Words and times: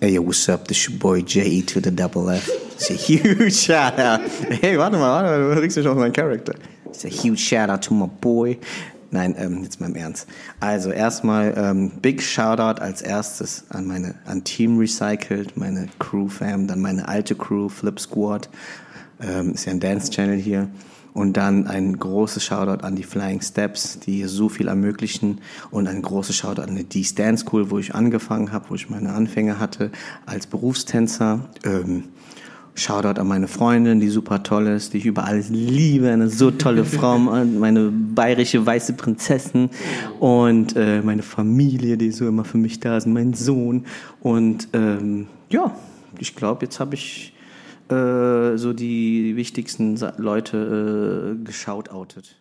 Hey, 0.00 0.12
yo, 0.12 0.22
what's 0.22 0.48
up? 0.48 0.68
This 0.68 0.88
your 0.88 0.96
boy 0.96 1.22
J 1.22 1.60
to 1.60 1.80
the 1.80 1.90
double 1.90 2.30
F. 2.30 2.48
It's 2.48 2.88
a 2.88 2.94
huge 2.94 3.52
shout 3.66 3.98
out. 3.98 4.20
Hey, 4.20 4.76
warte 4.76 4.92
mal, 4.96 5.10
warte 5.10 5.26
mal, 5.26 5.54
du 5.56 5.60
regst 5.60 5.76
dich 5.76 5.88
auf 5.88 5.96
meinen 5.96 6.12
Charakter. 6.12 6.54
It's 6.86 7.04
a 7.04 7.08
huge 7.08 7.40
shout 7.40 7.68
out 7.68 7.82
to 7.82 7.94
my 7.94 8.06
boy. 8.06 8.60
Nein, 9.10 9.34
ähm, 9.36 9.64
jetzt 9.64 9.80
mal 9.80 9.88
im 9.88 9.96
Ernst. 9.96 10.28
Also 10.60 10.92
erstmal 10.92 11.52
ähm, 11.56 11.90
Big 12.00 12.22
Shoutout 12.22 12.80
als 12.80 13.02
erstes 13.02 13.64
an 13.70 13.88
meine 13.88 14.14
an 14.24 14.44
Team 14.44 14.78
Recycled, 14.78 15.56
meine 15.56 15.88
Crew 15.98 16.28
Fam, 16.28 16.68
dann 16.68 16.80
meine 16.80 17.08
alte 17.08 17.34
Crew 17.34 17.68
Flip 17.68 17.98
Squad, 17.98 18.48
ähm, 19.20 19.54
ist 19.54 19.64
ja 19.64 19.72
ein 19.72 19.80
Dance 19.80 20.12
Channel 20.12 20.38
hier. 20.38 20.70
Und 21.14 21.36
dann 21.36 21.66
ein 21.66 21.98
großes 21.98 22.44
Shoutout 22.44 22.84
an 22.84 22.96
die 22.96 23.02
Flying 23.02 23.40
Steps, 23.40 23.98
die 24.00 24.16
hier 24.16 24.28
so 24.28 24.48
viel 24.48 24.68
ermöglichen. 24.68 25.40
Und 25.70 25.88
ein 25.88 26.02
großes 26.02 26.36
Shoutout 26.36 26.62
an 26.62 26.88
die 26.88 27.14
Dance 27.14 27.44
School, 27.44 27.70
wo 27.70 27.78
ich 27.78 27.94
angefangen 27.94 28.52
habe, 28.52 28.66
wo 28.68 28.74
ich 28.74 28.88
meine 28.90 29.12
Anfänge 29.12 29.58
hatte 29.58 29.90
als 30.26 30.46
Berufstänzer. 30.46 31.40
Ähm, 31.64 32.04
Shoutout 32.78 33.20
an 33.20 33.26
meine 33.26 33.48
Freundin, 33.48 33.98
die 33.98 34.08
super 34.08 34.44
toll 34.44 34.68
ist, 34.68 34.92
die 34.92 34.98
ich 34.98 35.06
über 35.06 35.24
alles 35.24 35.48
liebe, 35.48 36.10
eine 36.10 36.28
so 36.28 36.52
tolle 36.52 36.84
Frau, 36.84 37.18
meine 37.18 37.90
bayerische 37.90 38.64
weiße 38.64 38.92
Prinzessin 38.92 39.70
und 40.20 40.76
äh, 40.76 41.02
meine 41.02 41.22
Familie, 41.22 41.96
die 41.96 42.12
so 42.12 42.28
immer 42.28 42.44
für 42.44 42.58
mich 42.58 42.78
da 42.78 42.96
ist, 42.96 43.06
mein 43.06 43.34
Sohn. 43.34 43.84
Und 44.20 44.68
ähm, 44.74 45.26
ja, 45.50 45.74
ich 46.20 46.36
glaube, 46.36 46.66
jetzt 46.66 46.78
habe 46.78 46.94
ich 46.94 47.34
äh, 47.90 48.56
so 48.56 48.72
die 48.72 49.36
wichtigsten 49.36 49.98
Leute 50.16 51.36
äh, 51.38 51.44
geschautoutet. 51.44 52.36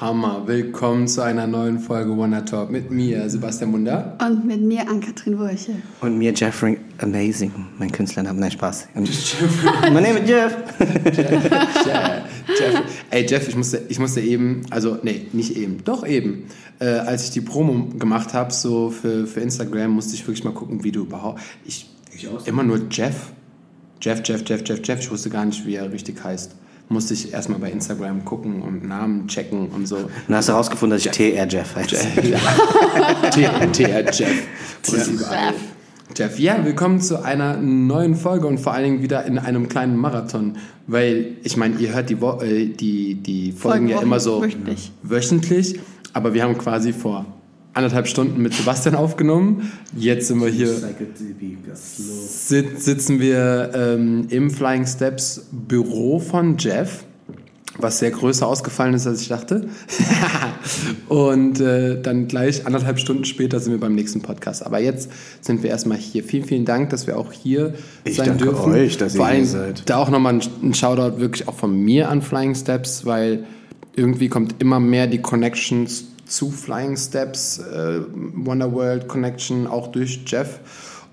Hammer. 0.00 0.42
Willkommen 0.46 1.06
zu 1.06 1.22
einer 1.22 1.46
neuen 1.46 1.78
Folge 1.78 2.18
Wanna 2.18 2.40
Talk 2.40 2.68
mit 2.70 2.90
mir, 2.90 3.30
Sebastian 3.30 3.70
Munder. 3.70 4.18
Und 4.20 4.44
mit 4.44 4.60
mir, 4.60 4.88
Ann-Kathrin 4.88 5.38
Wurche. 5.38 5.76
Und 6.00 6.18
mir 6.18 6.32
Jeffrey 6.34 6.78
Amazing, 6.98 7.52
mein 7.78 7.92
Künstlername. 7.92 8.40
Nein, 8.40 8.50
Spaß. 8.50 8.88
Mein 8.94 10.02
Name 10.02 10.18
ist 10.18 10.28
Jeff. 10.28 10.56
Jeff, 10.80 12.22
Jeff. 12.58 12.82
Ey, 13.10 13.24
Jeff, 13.24 13.46
ich 13.46 13.56
musste, 13.56 13.82
ich 13.88 14.00
musste 14.00 14.20
eben, 14.20 14.62
also, 14.70 14.98
nee, 15.02 15.28
nicht 15.32 15.56
eben, 15.56 15.84
doch 15.84 16.04
eben, 16.04 16.46
äh, 16.80 16.86
als 16.86 17.24
ich 17.24 17.30
die 17.30 17.40
Promo 17.40 17.86
gemacht 17.96 18.34
habe, 18.34 18.52
so 18.52 18.90
für, 18.90 19.28
für 19.28 19.40
Instagram, 19.40 19.92
musste 19.92 20.14
ich 20.14 20.26
wirklich 20.26 20.42
mal 20.42 20.54
gucken, 20.54 20.82
wie 20.82 20.90
du 20.90 21.02
überhaupt, 21.02 21.40
ich, 21.64 21.88
ich 22.12 22.26
immer 22.46 22.64
nur 22.64 22.80
Jeff, 22.90 23.32
Jeff, 24.04 24.20
Jeff, 24.22 24.42
Jeff, 24.44 24.62
Jeff, 24.66 24.80
Jeff, 24.84 25.00
ich 25.00 25.10
wusste 25.10 25.30
gar 25.30 25.46
nicht, 25.46 25.64
wie 25.64 25.76
er 25.76 25.90
richtig 25.90 26.22
heißt 26.22 26.54
musste 26.88 27.14
ich 27.14 27.32
erstmal 27.32 27.58
bei 27.58 27.70
Instagram 27.70 28.24
gucken 28.24 28.60
und 28.60 28.86
Namen 28.86 29.26
checken 29.26 29.68
und 29.68 29.86
so. 29.86 29.96
Und 29.96 30.34
hast 30.34 30.48
du 30.48 30.52
herausgefunden, 30.52 30.98
dass 30.98 31.06
ich 31.06 31.12
TR 31.12 31.48
Jeff 31.48 31.74
heiße. 31.74 31.96
TR 33.30 34.12
Jeff. 34.12 34.46
Jeff. 34.82 35.54
Jeff, 36.14 36.38
ja, 36.38 36.62
willkommen 36.62 37.00
zu 37.00 37.24
einer 37.24 37.56
neuen 37.56 38.14
Folge 38.14 38.46
und 38.46 38.58
vor 38.58 38.74
allen 38.74 38.84
Dingen 38.84 39.02
wieder 39.02 39.24
in 39.24 39.38
einem 39.38 39.68
kleinen 39.68 39.96
Marathon, 39.96 40.58
weil 40.86 41.38
ich 41.42 41.56
meine, 41.56 41.76
ihr 41.78 41.94
hört 41.94 42.10
die, 42.10 42.20
Wo 42.20 42.40
äh, 42.40 42.66
die, 42.66 43.14
die 43.14 43.52
Folgen, 43.52 43.88
Folgen 43.88 43.88
ja 43.88 44.02
immer 44.02 44.20
so 44.20 44.42
wöchentlich. 44.42 44.92
wöchentlich, 45.02 45.80
aber 46.12 46.34
wir 46.34 46.44
haben 46.44 46.58
quasi 46.58 46.92
vor 46.92 47.24
anderthalb 47.74 48.06
Stunden 48.06 48.40
mit 48.40 48.54
Sebastian 48.54 48.94
aufgenommen. 48.94 49.72
Jetzt 49.96 50.28
sind 50.28 50.40
wir 50.40 50.48
hier. 50.48 50.72
Sit, 51.74 52.80
sitzen 52.80 53.20
wir 53.20 53.72
ähm, 53.74 54.26
im 54.30 54.50
Flying 54.50 54.86
Steps 54.86 55.46
Büro 55.50 56.20
von 56.20 56.56
Jeff, 56.56 57.04
was 57.76 57.98
sehr 57.98 58.12
größer 58.12 58.46
ausgefallen 58.46 58.94
ist, 58.94 59.06
als 59.06 59.20
ich 59.22 59.28
dachte. 59.28 59.68
Und 61.08 61.60
äh, 61.60 62.00
dann 62.00 62.28
gleich 62.28 62.64
anderthalb 62.64 63.00
Stunden 63.00 63.24
später 63.24 63.58
sind 63.58 63.72
wir 63.72 63.80
beim 63.80 63.96
nächsten 63.96 64.22
Podcast. 64.22 64.64
Aber 64.64 64.78
jetzt 64.78 65.10
sind 65.40 65.64
wir 65.64 65.70
erstmal 65.70 65.98
hier. 65.98 66.22
Vielen, 66.22 66.44
vielen 66.44 66.64
Dank, 66.64 66.90
dass 66.90 67.08
wir 67.08 67.18
auch 67.18 67.32
hier 67.32 67.74
ich 68.04 68.16
sein 68.16 68.26
danke 68.26 68.44
dürfen. 68.44 68.72
euch, 68.72 68.96
dass 68.96 69.16
Vor 69.16 69.28
ihr 69.28 69.34
hier 69.34 69.46
seid. 69.46 69.90
Da 69.90 69.98
auch 69.98 70.10
nochmal 70.10 70.34
ein, 70.34 70.42
ein 70.62 70.74
Shoutout 70.74 71.18
wirklich 71.18 71.48
auch 71.48 71.54
von 71.54 71.76
mir 71.76 72.08
an 72.08 72.22
Flying 72.22 72.54
Steps, 72.54 73.04
weil 73.04 73.44
irgendwie 73.96 74.28
kommt 74.28 74.56
immer 74.60 74.80
mehr 74.80 75.06
die 75.06 75.20
Connections 75.20 76.04
zu 76.26 76.50
Flying 76.50 76.96
Steps, 76.96 77.58
äh, 77.58 78.00
Wonderworld 78.34 79.08
Connection, 79.08 79.66
auch 79.66 79.88
durch 79.88 80.20
Jeff. 80.26 80.60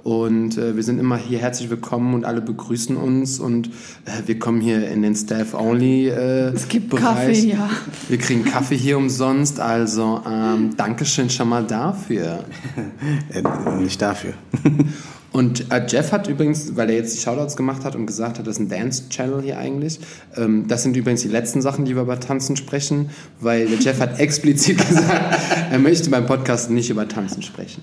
Und 0.03 0.57
äh, 0.57 0.75
wir 0.75 0.81
sind 0.83 0.99
immer 0.99 1.17
hier 1.17 1.37
herzlich 1.37 1.69
willkommen 1.69 2.15
und 2.15 2.25
alle 2.25 2.41
begrüßen 2.41 2.97
uns 2.97 3.39
und 3.39 3.67
äh, 4.05 4.25
wir 4.25 4.39
kommen 4.39 4.59
hier 4.59 4.89
in 4.89 5.03
den 5.03 5.15
Staff-Only 5.15 6.07
äh, 6.07 6.49
Es 6.53 6.67
gibt 6.67 6.95
Kaffee, 6.95 7.33
ja. 7.33 7.69
Wir 8.09 8.17
kriegen 8.17 8.43
Kaffee 8.43 8.77
hier 8.77 8.97
umsonst, 8.97 9.59
also 9.59 10.21
ähm, 10.27 10.75
Dankeschön 10.75 11.29
schon 11.29 11.49
mal 11.49 11.63
dafür. 11.63 12.45
äh, 13.31 13.43
nicht 13.79 14.01
dafür. 14.01 14.33
Und 15.33 15.71
äh, 15.71 15.85
Jeff 15.87 16.11
hat 16.11 16.27
übrigens, 16.27 16.75
weil 16.75 16.89
er 16.89 16.97
jetzt 16.97 17.15
die 17.15 17.21
Shoutouts 17.21 17.55
gemacht 17.55 17.85
hat 17.85 17.95
und 17.95 18.05
gesagt 18.05 18.37
hat, 18.37 18.47
das 18.47 18.55
ist 18.57 18.59
ein 18.59 18.69
Dance-Channel 18.69 19.41
hier 19.41 19.57
eigentlich. 19.57 19.99
Ähm, 20.35 20.67
das 20.67 20.83
sind 20.83 20.95
übrigens 20.97 21.21
die 21.21 21.29
letzten 21.29 21.61
Sachen, 21.61 21.85
die 21.85 21.95
wir 21.95 22.01
über 22.01 22.19
Tanzen 22.19 22.57
sprechen, 22.57 23.09
weil 23.39 23.67
der 23.67 23.79
Jeff 23.79 24.01
hat 24.01 24.19
explizit 24.19 24.77
gesagt, 24.85 25.39
er 25.71 25.79
möchte 25.79 26.09
beim 26.09 26.25
Podcast 26.25 26.69
nicht 26.69 26.89
über 26.89 27.07
Tanzen 27.07 27.41
sprechen. 27.43 27.81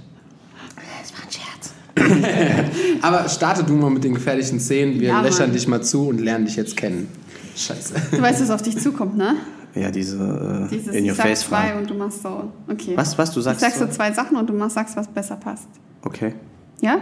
Das 1.00 1.12
war 1.14 1.24
ein 1.24 2.12
Scherz. 2.12 2.70
Aber 3.02 3.28
starte 3.30 3.64
du 3.64 3.72
mal 3.74 3.90
mit 3.90 4.04
den 4.04 4.14
gefährlichen 4.14 4.60
Szenen. 4.60 5.00
Wir 5.00 5.08
Ja, 5.08 5.22
Mann. 5.22 5.52
dich 5.52 5.66
mal 5.68 5.82
zu 5.82 6.08
und 6.08 6.20
lernen 6.20 6.44
dich 6.44 6.56
jetzt 6.56 6.76
kennen. 6.76 7.08
Scheiße. 7.56 7.94
Du 8.10 8.20
weißt, 8.20 8.42
was 8.42 8.50
auf 8.50 8.62
dich 8.62 8.78
zukommt, 8.78 9.16
ne? 9.16 9.36
Ja, 9.74 9.90
diese 9.90 10.68
äh, 10.68 10.68
Dieses, 10.70 10.94
in 10.94 11.04
your 11.04 11.10
ich 11.12 11.16
sag 11.16 11.26
face 11.26 11.40
zwei 11.40 11.74
und 11.76 11.88
du 11.88 11.94
machst 11.94 12.22
so. 12.22 12.52
Okay. 12.68 12.92
Was, 12.94 13.16
was, 13.16 13.32
du 13.32 13.40
sagst 13.40 13.62
Ich 13.62 13.68
sag 13.68 13.78
so 13.78 13.86
so? 13.86 13.92
zwei 13.92 14.12
Sachen 14.12 14.36
und 14.36 14.48
du 14.48 14.52
machst, 14.52 14.74
sagst, 14.74 14.96
was 14.96 15.08
besser 15.08 15.36
passt. 15.36 15.68
Okay, 16.02 16.34
Ja? 16.80 17.00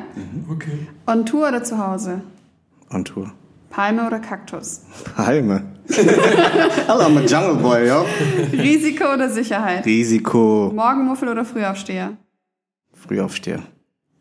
Okay. 0.51 0.87
On 1.07 1.25
Tour 1.27 1.49
oder 1.49 1.63
zu 1.63 1.79
Hause? 1.79 2.23
on 2.91 3.05
Tour. 3.05 3.33
Palme 3.71 4.07
oder 4.07 4.21
Kaktus? 4.21 4.83
Palme. 5.17 5.63
Hello, 5.89 7.05
I'm 7.05 7.17
a 7.19 7.27
jungle 7.27 7.57
boy, 7.57 7.87
yo. 7.87 8.07
Risiko 8.53 9.13
oder 9.15 9.29
Sicherheit? 9.29 9.85
Risiko. 9.85 10.71
Morgenmuffel 10.75 11.29
oder 11.29 11.45
Frühaufsteher? 11.45 12.17
Frühaufsteher. 12.95 13.61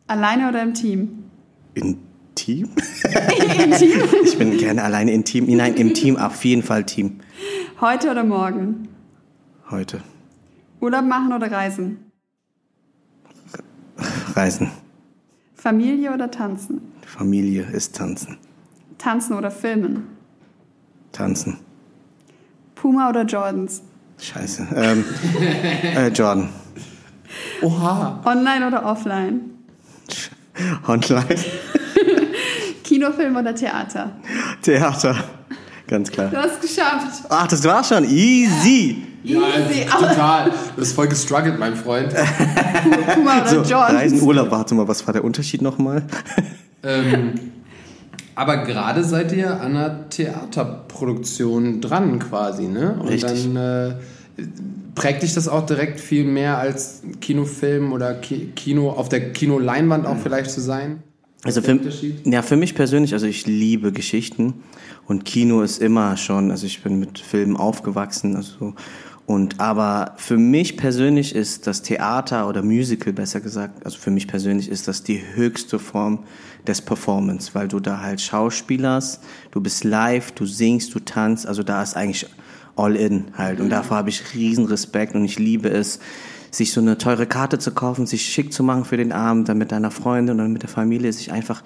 Alleine 0.08 0.50
oder 0.50 0.62
im 0.62 0.74
Team? 0.74 1.24
Intim? 1.74 2.70
Im 3.64 3.72
Team? 3.72 4.02
Ich 4.24 4.38
bin 4.38 4.58
gerne 4.58 4.84
alleine 4.84 5.14
im 5.14 5.24
Team. 5.24 5.46
Nein, 5.56 5.76
im 5.76 5.94
Team, 5.94 6.18
auf 6.18 6.44
jeden 6.44 6.62
Fall 6.64 6.84
Team. 6.84 7.20
Heute 7.80 8.12
oder 8.12 8.24
morgen? 8.24 8.90
Heute. 9.70 10.02
Urlaub 10.82 11.06
machen 11.06 11.32
oder 11.34 11.50
reisen? 11.52 12.12
Reisen. 14.36 14.70
Familie 15.66 16.14
oder 16.14 16.30
tanzen? 16.30 16.80
Familie 17.08 17.64
ist 17.64 17.96
tanzen. 17.96 18.38
Tanzen 19.00 19.36
oder 19.36 19.50
filmen? 19.50 20.03
Tanzen. 21.12 21.58
Puma 22.76 23.09
oder 23.09 23.24
Jordans? 23.24 23.81
Scheiße. 24.20 24.68
Ähm, 24.76 25.03
äh, 25.96 26.09
Jordan. 26.09 26.50
Oha. 27.64 28.22
Online 28.26 28.68
oder 28.68 28.86
offline? 28.86 29.42
Online. 30.88 31.36
Kinofilm 32.84 33.36
oder 33.36 33.56
Theater? 33.56 34.12
Theater. 34.62 35.16
Ganz 35.88 36.12
klar. 36.12 36.30
Du 36.30 36.38
hast 36.38 36.64
es 36.64 36.76
geschafft. 36.76 37.24
Ach, 37.28 37.47
das 37.47 37.64
war 37.64 37.84
schon 37.84 38.03
easy. 38.03 38.97
Ja, 39.02 39.15
Easy, 39.25 39.86
aber- 39.90 40.08
total. 40.09 40.52
Du 40.75 40.81
hast 40.81 40.94
voll 40.94 41.08
gestruggelt, 41.08 41.59
mein 41.59 41.75
Freund. 41.75 42.13
Puma 43.13 43.41
oder 43.41 43.47
So, 43.50 43.56
Jordans? 43.58 43.94
Reisen, 43.94 44.22
Urlaub. 44.22 44.52
Warte 44.52 44.75
mal, 44.75 44.88
was 44.88 45.06
war 45.08 45.13
der 45.13 45.24
Unterschied 45.24 45.62
nochmal? 45.62 46.03
ähm, 46.84 47.34
aber 48.35 48.58
gerade 48.66 49.03
seid 49.03 49.31
ihr 49.31 49.59
an 49.62 49.75
einer 49.75 50.09
Theaterproduktion 50.09 51.81
dran 51.81 52.19
quasi, 52.19 52.68
ne? 52.68 52.97
Und 53.00 53.08
Richtig. 53.08 53.52
dann 53.53 53.56
äh, 53.56 53.96
prägt 54.94 55.24
dich 55.24 55.34
das 55.34 55.47
auch 55.47 55.66
direkt 55.66 56.00
viel 56.00 56.25
mehr 56.25 56.58
als 56.58 57.02
Kinofilm 57.22 57.94
oder 57.94 58.14
Ki 58.16 58.52
Kino 58.56 58.90
auf 58.91 59.09
der 59.09 59.31
Kinoleinwand 59.31 60.06
auch 60.06 60.18
vielleicht 60.22 60.52
zu 60.52 60.62
sein? 60.62 61.02
Also 61.44 61.62
für, 61.62 61.74
Unterschied? 61.74 62.25
ja, 62.25 62.41
für 62.41 62.56
mich 62.56 62.73
persönlich, 62.76 63.14
also 63.14 63.28
ich 63.28 63.46
liebe 63.46 63.91
Geschichten 63.91 64.55
und 65.05 65.26
Kino 65.26 65.61
ist 65.61 65.79
immer 65.79 66.17
schon, 66.17 66.50
also 66.50 66.66
ich 66.66 66.82
bin 66.82 66.97
mit 67.00 67.20
Filmen 67.20 67.55
aufgewachsen, 67.55 68.35
also 68.35 68.73
und 69.26 69.60
aber 69.60 70.14
für 70.18 70.38
mich 70.38 70.78
persönlich 70.78 71.34
ist 71.34 71.66
das 71.66 71.82
Theater 71.82 72.48
oder 72.48 72.62
Musical 72.62 73.12
besser 73.12 73.42
gesagt, 73.42 73.84
also 73.84 73.98
für 73.98 74.12
mich 74.12 74.28
persönlich 74.28 74.70
ist 74.70 74.88
das 74.88 75.02
die 75.02 75.22
höchste 75.34 75.80
Form 75.80 76.24
des 76.68 76.82
Performance, 76.82 77.52
weil 77.54 77.68
du 77.68 77.80
da 77.80 78.02
halt 78.02 78.22
Schauspielerst, 78.22 79.24
du 79.52 79.62
bist 79.62 79.84
live, 79.84 80.32
du 80.34 80.46
singst, 80.46 80.94
du 80.94 81.00
tanzt, 81.00 81.48
also 81.48 81.64
da 81.64 81.82
ist 81.82 81.96
eigentlich 81.96 82.28
all 82.76 82.96
in 82.96 83.26
halt. 83.36 83.62
Und 83.62 83.70
davor 83.70 83.98
habe 83.98 84.10
ich 84.10 84.36
riesen 84.36 84.66
Respekt 84.66 85.16
und 85.16 85.26
ich 85.26 85.40
liebe 85.40 85.70
es, 85.70 86.00
sich 86.52 86.72
so 86.72 86.80
eine 86.80 86.98
teure 86.98 87.26
Karte 87.26 87.58
zu 87.58 87.72
kaufen, 87.72 88.06
sich 88.06 88.26
schick 88.26 88.54
zu 88.54 88.64
machen 88.64 88.86
für 88.86 88.98
den 88.98 89.12
Abend, 89.12 89.50
dann 89.50 89.58
mit 89.58 89.72
deiner 89.72 89.92
Freundin 89.92 90.40
und 90.40 90.54
mit 90.54 90.62
der 90.62 90.70
Familie 90.70 91.12
sich 91.12 91.32
einfach 91.32 91.64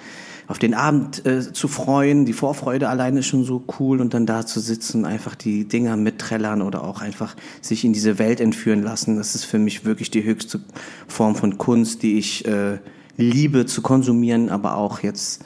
auf 0.49 0.57
den 0.57 0.73
Abend 0.73 1.25
äh, 1.27 1.53
zu 1.53 1.67
freuen. 1.67 2.25
Die 2.25 2.33
Vorfreude 2.33 2.89
alleine 2.89 3.19
ist 3.19 3.27
schon 3.27 3.43
so 3.43 3.63
cool 3.79 4.01
und 4.01 4.15
dann 4.15 4.25
da 4.25 4.47
zu 4.47 4.59
sitzen, 4.59 5.05
einfach 5.05 5.35
die 5.35 5.65
Dinger 5.65 5.95
mitträllern 5.95 6.63
oder 6.63 6.83
auch 6.83 7.01
einfach 7.01 7.35
sich 7.61 7.85
in 7.85 7.93
diese 7.93 8.17
Welt 8.17 8.41
entführen 8.41 8.81
lassen. 8.81 9.15
Das 9.17 9.35
ist 9.35 9.45
für 9.45 9.59
mich 9.59 9.85
wirklich 9.85 10.09
die 10.09 10.23
höchste 10.23 10.59
Form 11.07 11.35
von 11.35 11.59
Kunst, 11.59 12.01
die 12.01 12.17
ich 12.17 12.47
äh, 12.47 12.79
liebe 13.15 13.67
zu 13.67 13.83
konsumieren, 13.83 14.49
aber 14.49 14.75
auch 14.75 15.01
jetzt 15.01 15.45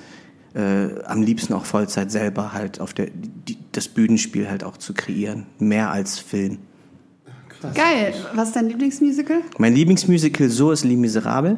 äh, 0.56 0.88
am 1.04 1.22
liebsten 1.22 1.52
auch 1.52 1.66
Vollzeit 1.66 2.10
selber 2.10 2.54
halt 2.54 2.80
auf 2.80 2.94
der 2.94 3.08
die, 3.08 3.58
das 3.74 3.90
Bühnenspiel 3.90 4.50
halt 4.50 4.64
auch 4.64 4.78
zu 4.78 4.94
kreieren, 4.94 5.48
mehr 5.60 5.92
als 5.92 6.18
Film. 6.18 6.60
Geil. 7.74 8.14
Was 8.36 8.50
ist 8.50 8.56
dein 8.56 8.70
Lieblingsmusical? 8.70 9.42
Mein 9.58 9.76
Lieblingsmusical 9.76 10.50
so 10.50 10.72
ist 10.72 10.86
Les 10.86 10.96
Miserables. 10.96 11.58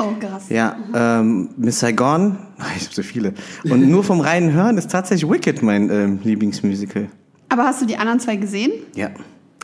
Oh, 0.00 0.14
krass. 0.18 0.44
Ja, 0.48 0.76
ähm, 0.94 1.50
Miss 1.56 1.80
Saigon, 1.80 2.38
ich 2.76 2.84
habe 2.84 2.94
so 2.94 3.02
viele. 3.02 3.34
Und 3.64 3.88
nur 3.88 4.04
vom 4.04 4.20
reinen 4.20 4.52
Hören 4.52 4.78
ist 4.78 4.90
tatsächlich 4.90 5.30
Wicked 5.30 5.62
mein 5.62 5.90
ähm, 5.90 6.20
Lieblingsmusical. 6.22 7.08
Aber 7.48 7.64
hast 7.64 7.82
du 7.82 7.86
die 7.86 7.96
anderen 7.96 8.20
zwei 8.20 8.36
gesehen? 8.36 8.72
Ja. 8.94 9.10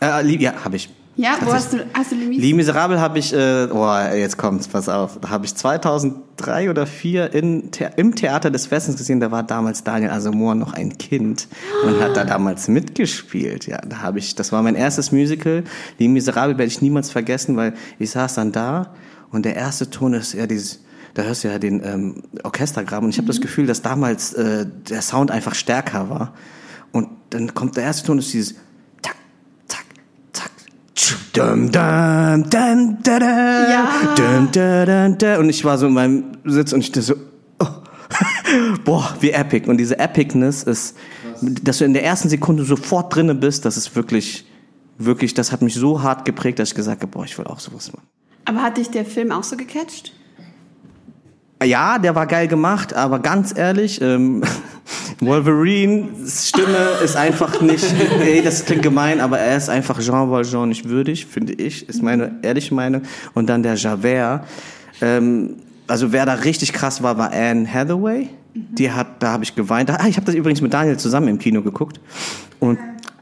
Äh, 0.01 0.23
lieb, 0.23 0.41
ja, 0.41 0.53
habe 0.65 0.77
ich. 0.77 0.91
Ja, 1.19 1.39
wo 1.41 1.51
hast 1.51 1.73
du, 1.73 1.79
hast 1.95 2.13
du 2.13 2.17
Les 2.17 2.29
Mis? 2.29 2.43
Les 2.43 2.53
Miserables 2.53 3.01
habe 3.01 3.19
ich, 3.19 3.33
äh, 3.33 3.69
oh, 3.73 3.91
jetzt 4.15 4.37
kommt's, 4.37 4.69
pass 4.69 4.87
auf, 4.87 5.19
da 5.19 5.31
habe 5.31 5.47
ich 5.47 5.55
2003 5.55 6.69
oder 6.69 6.85
2004 6.85 7.33
in, 7.33 7.71
The 7.75 7.87
im 7.97 8.15
Theater 8.15 8.51
des 8.51 8.71
Westens 8.71 8.99
gesehen, 8.99 9.21
da 9.21 9.31
war 9.31 9.43
damals 9.43 9.83
Daniel 9.83 10.11
Asamoah 10.11 10.55
noch 10.55 10.75
ein 10.75 10.99
Kind 10.99 11.49
und 11.87 12.03
hat 12.03 12.19
da 12.19 12.25
damals 12.25 12.69
mitgespielt. 12.69 13.67
Ja, 13.67 13.79
da 13.79 14.03
habe 14.03 14.19
ich, 14.19 14.35
das 14.35 14.53
war 14.53 14.63
mein 14.63 14.75
erstes 14.75 15.11
Musical. 15.11 15.65
Les 15.99 16.09
Miserables 16.09 16.59
werde 16.59 16.71
ich 16.71 16.83
niemals 16.83 17.11
vergessen, 17.11 17.57
weil 17.57 17.73
ich 17.99 18.11
saß 18.11 18.35
dann 18.35 18.53
da 18.53 18.93
und 19.31 19.45
der 19.45 19.57
erste 19.57 19.91
Ton 19.91 20.15
ist 20.15 20.33
ja 20.35 20.47
dieses, 20.47 20.81
da 21.15 21.23
hörst 21.23 21.45
du 21.45 21.49
ja 21.49 21.59
den 21.59 21.83
ähm, 21.85 22.23
Orchestergraben 22.45 23.07
und 23.07 23.11
ich 23.11 23.19
habe 23.19 23.27
das 23.29 23.41
Gefühl, 23.41 23.67
dass 23.67 23.83
damals 23.83 24.33
äh, 24.35 24.67
der 24.89 25.03
Sound 25.03 25.31
einfach 25.31 25.55
stärker 25.55 26.09
war. 26.11 26.35
Und 26.93 27.09
dann 27.31 27.55
kommt 27.55 27.77
der 27.77 27.85
erste 27.85 28.07
Ton, 28.07 28.19
ist 28.19 28.33
dieses 28.33 28.55
Tack, 29.03 29.17
Tack, 29.69 29.85
Tack, 30.33 30.51
dum, 31.35 31.71
dum, 31.71 31.71
dum, 31.71 32.51
da, 32.51 33.19
da, 33.19 33.71
Ja. 33.71 33.89
dum, 34.17 34.49
da, 34.53 34.87
da, 34.87 35.09
da. 35.09 35.39
Und 35.39 35.49
ich 35.49 35.65
war 35.65 35.79
so 35.79 35.87
in 35.87 35.95
meinem 35.95 36.25
Sitz 36.45 36.73
und 36.73 36.81
ich 36.81 36.93
dachte 36.93 37.03
so, 37.03 37.15
oh. 37.61 37.67
boah, 38.85 39.17
wie 39.21 39.31
epic. 39.31 39.69
Und 39.69 39.79
diese 39.79 39.99
Epicness 39.99 40.63
ist, 40.63 40.97
dass 41.41 41.79
du 41.79 41.85
in 41.85 41.93
der 41.93 42.05
ersten 42.05 42.29
Sekunde 42.29 42.65
sofort 42.65 43.15
drinne 43.15 43.35
bist, 43.35 43.65
das 43.65 43.77
ist 43.77 43.95
wirklich, 43.97 44.47
wirklich, 44.99 45.35
das 45.35 45.53
hat 45.53 45.61
mich 45.63 45.75
so 45.75 46.03
hart 46.03 46.25
geprägt, 46.25 46.59
dass 46.59 46.71
ich 46.71 46.75
gesagt 46.75 47.03
habe, 47.03 47.11
boah, 47.11 47.25
ich 47.25 47.37
will 47.39 47.47
auch 47.47 47.61
sowas 47.61 47.93
machen. 47.93 48.07
Aber 48.47 48.63
hat 48.63 48.79
dich 48.79 48.91
der 48.91 49.05
Film 49.05 49.33
auch 49.33 49.43
so 49.43 49.57
gecatcht? 49.57 50.13
Ja, 51.63 51.99
der 51.99 52.15
war 52.15 52.27
geil 52.27 52.49
gemacht, 52.49 52.95
aber 52.95 53.19
ganz 53.19 53.57
ehrlich, 53.57 54.01
ähm, 54.01 54.43
Wolverines 55.21 56.49
Stimme 56.49 56.77
ist 57.03 57.17
einfach 57.17 57.61
nicht, 57.61 57.85
ey, 58.21 58.43
das 58.43 58.65
klingt 58.65 58.83
gemein, 58.83 59.21
aber 59.21 59.39
er 59.39 59.57
ist 59.57 59.69
einfach 59.69 60.01
Jean 60.01 60.31
Valjean 60.31 60.69
nicht 60.69 60.89
würdig, 60.89 61.27
finde 61.27 61.55
ich, 61.55 61.89
ist 61.89 62.03
meine 62.03 62.37
ehrliche 62.43 62.75
Meinung. 62.75 63.03
Und 63.35 63.49
dann 63.49 63.63
der 63.63 63.75
Javert, 63.75 64.47
ähm, 65.01 65.57
also 65.87 66.13
wer 66.13 66.27
da 66.27 66.35
richtig 66.35 66.73
krass 66.73 67.03
war, 67.03 67.17
war 67.19 67.33
Anne 67.33 67.73
Hathaway. 67.73 68.29
Die 68.55 68.91
hat, 68.91 69.23
da 69.23 69.33
habe 69.33 69.45
ich 69.45 69.55
geweint. 69.55 69.91
Ah, 69.91 70.07
ich 70.09 70.17
habe 70.17 70.27
das 70.27 70.35
übrigens 70.35 70.61
mit 70.61 70.73
Daniel 70.73 70.99
zusammen 70.99 71.29
im 71.29 71.39
Kino 71.39 71.63
geguckt 71.63 72.01
und 72.59 72.79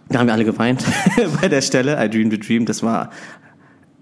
da 0.08 0.18
haben 0.18 0.26
wir 0.26 0.34
alle 0.34 0.44
geweint 0.44 0.84
bei 1.40 1.48
der 1.48 1.60
Stelle. 1.62 2.04
I 2.04 2.08
Dream 2.10 2.30
the 2.30 2.38
Dream, 2.38 2.66
das 2.66 2.82
war 2.82 3.10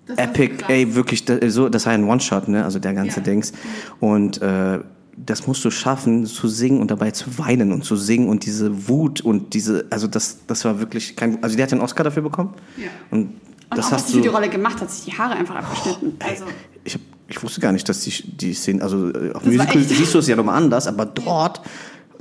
Das 0.07 0.19
Epic, 0.19 0.65
ey, 0.69 0.95
wirklich, 0.95 1.25
da- 1.25 1.49
so, 1.49 1.69
das 1.69 1.87
war 1.87 1.93
ein 1.93 2.05
One-Shot, 2.05 2.49
ne, 2.49 2.65
also 2.65 2.79
der 2.79 2.93
ganze 2.95 3.19
Ja. 3.21 3.23
Dings. 3.23 3.53
Und 4.01 4.43
äh, 4.43 4.81
das 5.17 5.47
musst 5.47 5.65
du 5.65 5.71
schaffen, 5.71 6.27
zu 6.27 6.49
singen 6.49 6.81
und 6.81 6.91
dabei 6.91 7.11
zu 7.13 7.39
weinen 7.39 7.71
und 7.73 7.85
zu 7.85 7.97
singen 7.97 8.29
und 8.29 8.45
diese 8.47 8.89
Wut 8.89 9.21
und 9.21 9.55
diese, 9.55 9.85
also 9.91 10.07
das, 10.07 10.39
das 10.47 10.65
war 10.65 10.81
wirklich 10.81 11.15
kein, 11.17 11.43
also 11.43 11.55
der 11.57 11.65
hat 11.65 11.73
den 11.73 11.81
Oscar 11.81 12.03
dafür 12.05 12.23
bekommen. 12.23 12.55
Ja. 12.77 12.89
Und 13.11 13.21
Und 13.21 13.33
das 13.71 13.87
auch, 13.87 13.93
was 13.93 13.99
hast 13.99 14.09
sie 14.09 14.15
für 14.17 14.23
die. 14.23 14.29
Rolle 14.29 14.49
gemacht 14.49 14.81
hat, 14.81 14.91
sich 14.91 15.05
die 15.13 15.19
Haare 15.19 15.35
einfach 15.35 15.57
abgeschnitten. 15.57 16.15
Also, 16.19 16.45
Ich, 16.85 16.99
ich 17.29 17.43
wusste 17.43 17.61
gar 17.61 17.73
nicht, 17.73 17.89
dass 17.89 18.01
die, 18.01 18.11
die 18.37 18.55
Szene, 18.55 18.83
also 18.83 19.09
äh, 19.11 19.33
auf 19.33 19.45
Musical 19.45 19.83
siehst 19.83 20.13
du 20.15 20.19
es 20.19 20.27
ja 20.27 20.35
nochmal 20.37 20.57
anders, 20.63 20.87
aber 20.89 21.07
dort, 21.07 21.61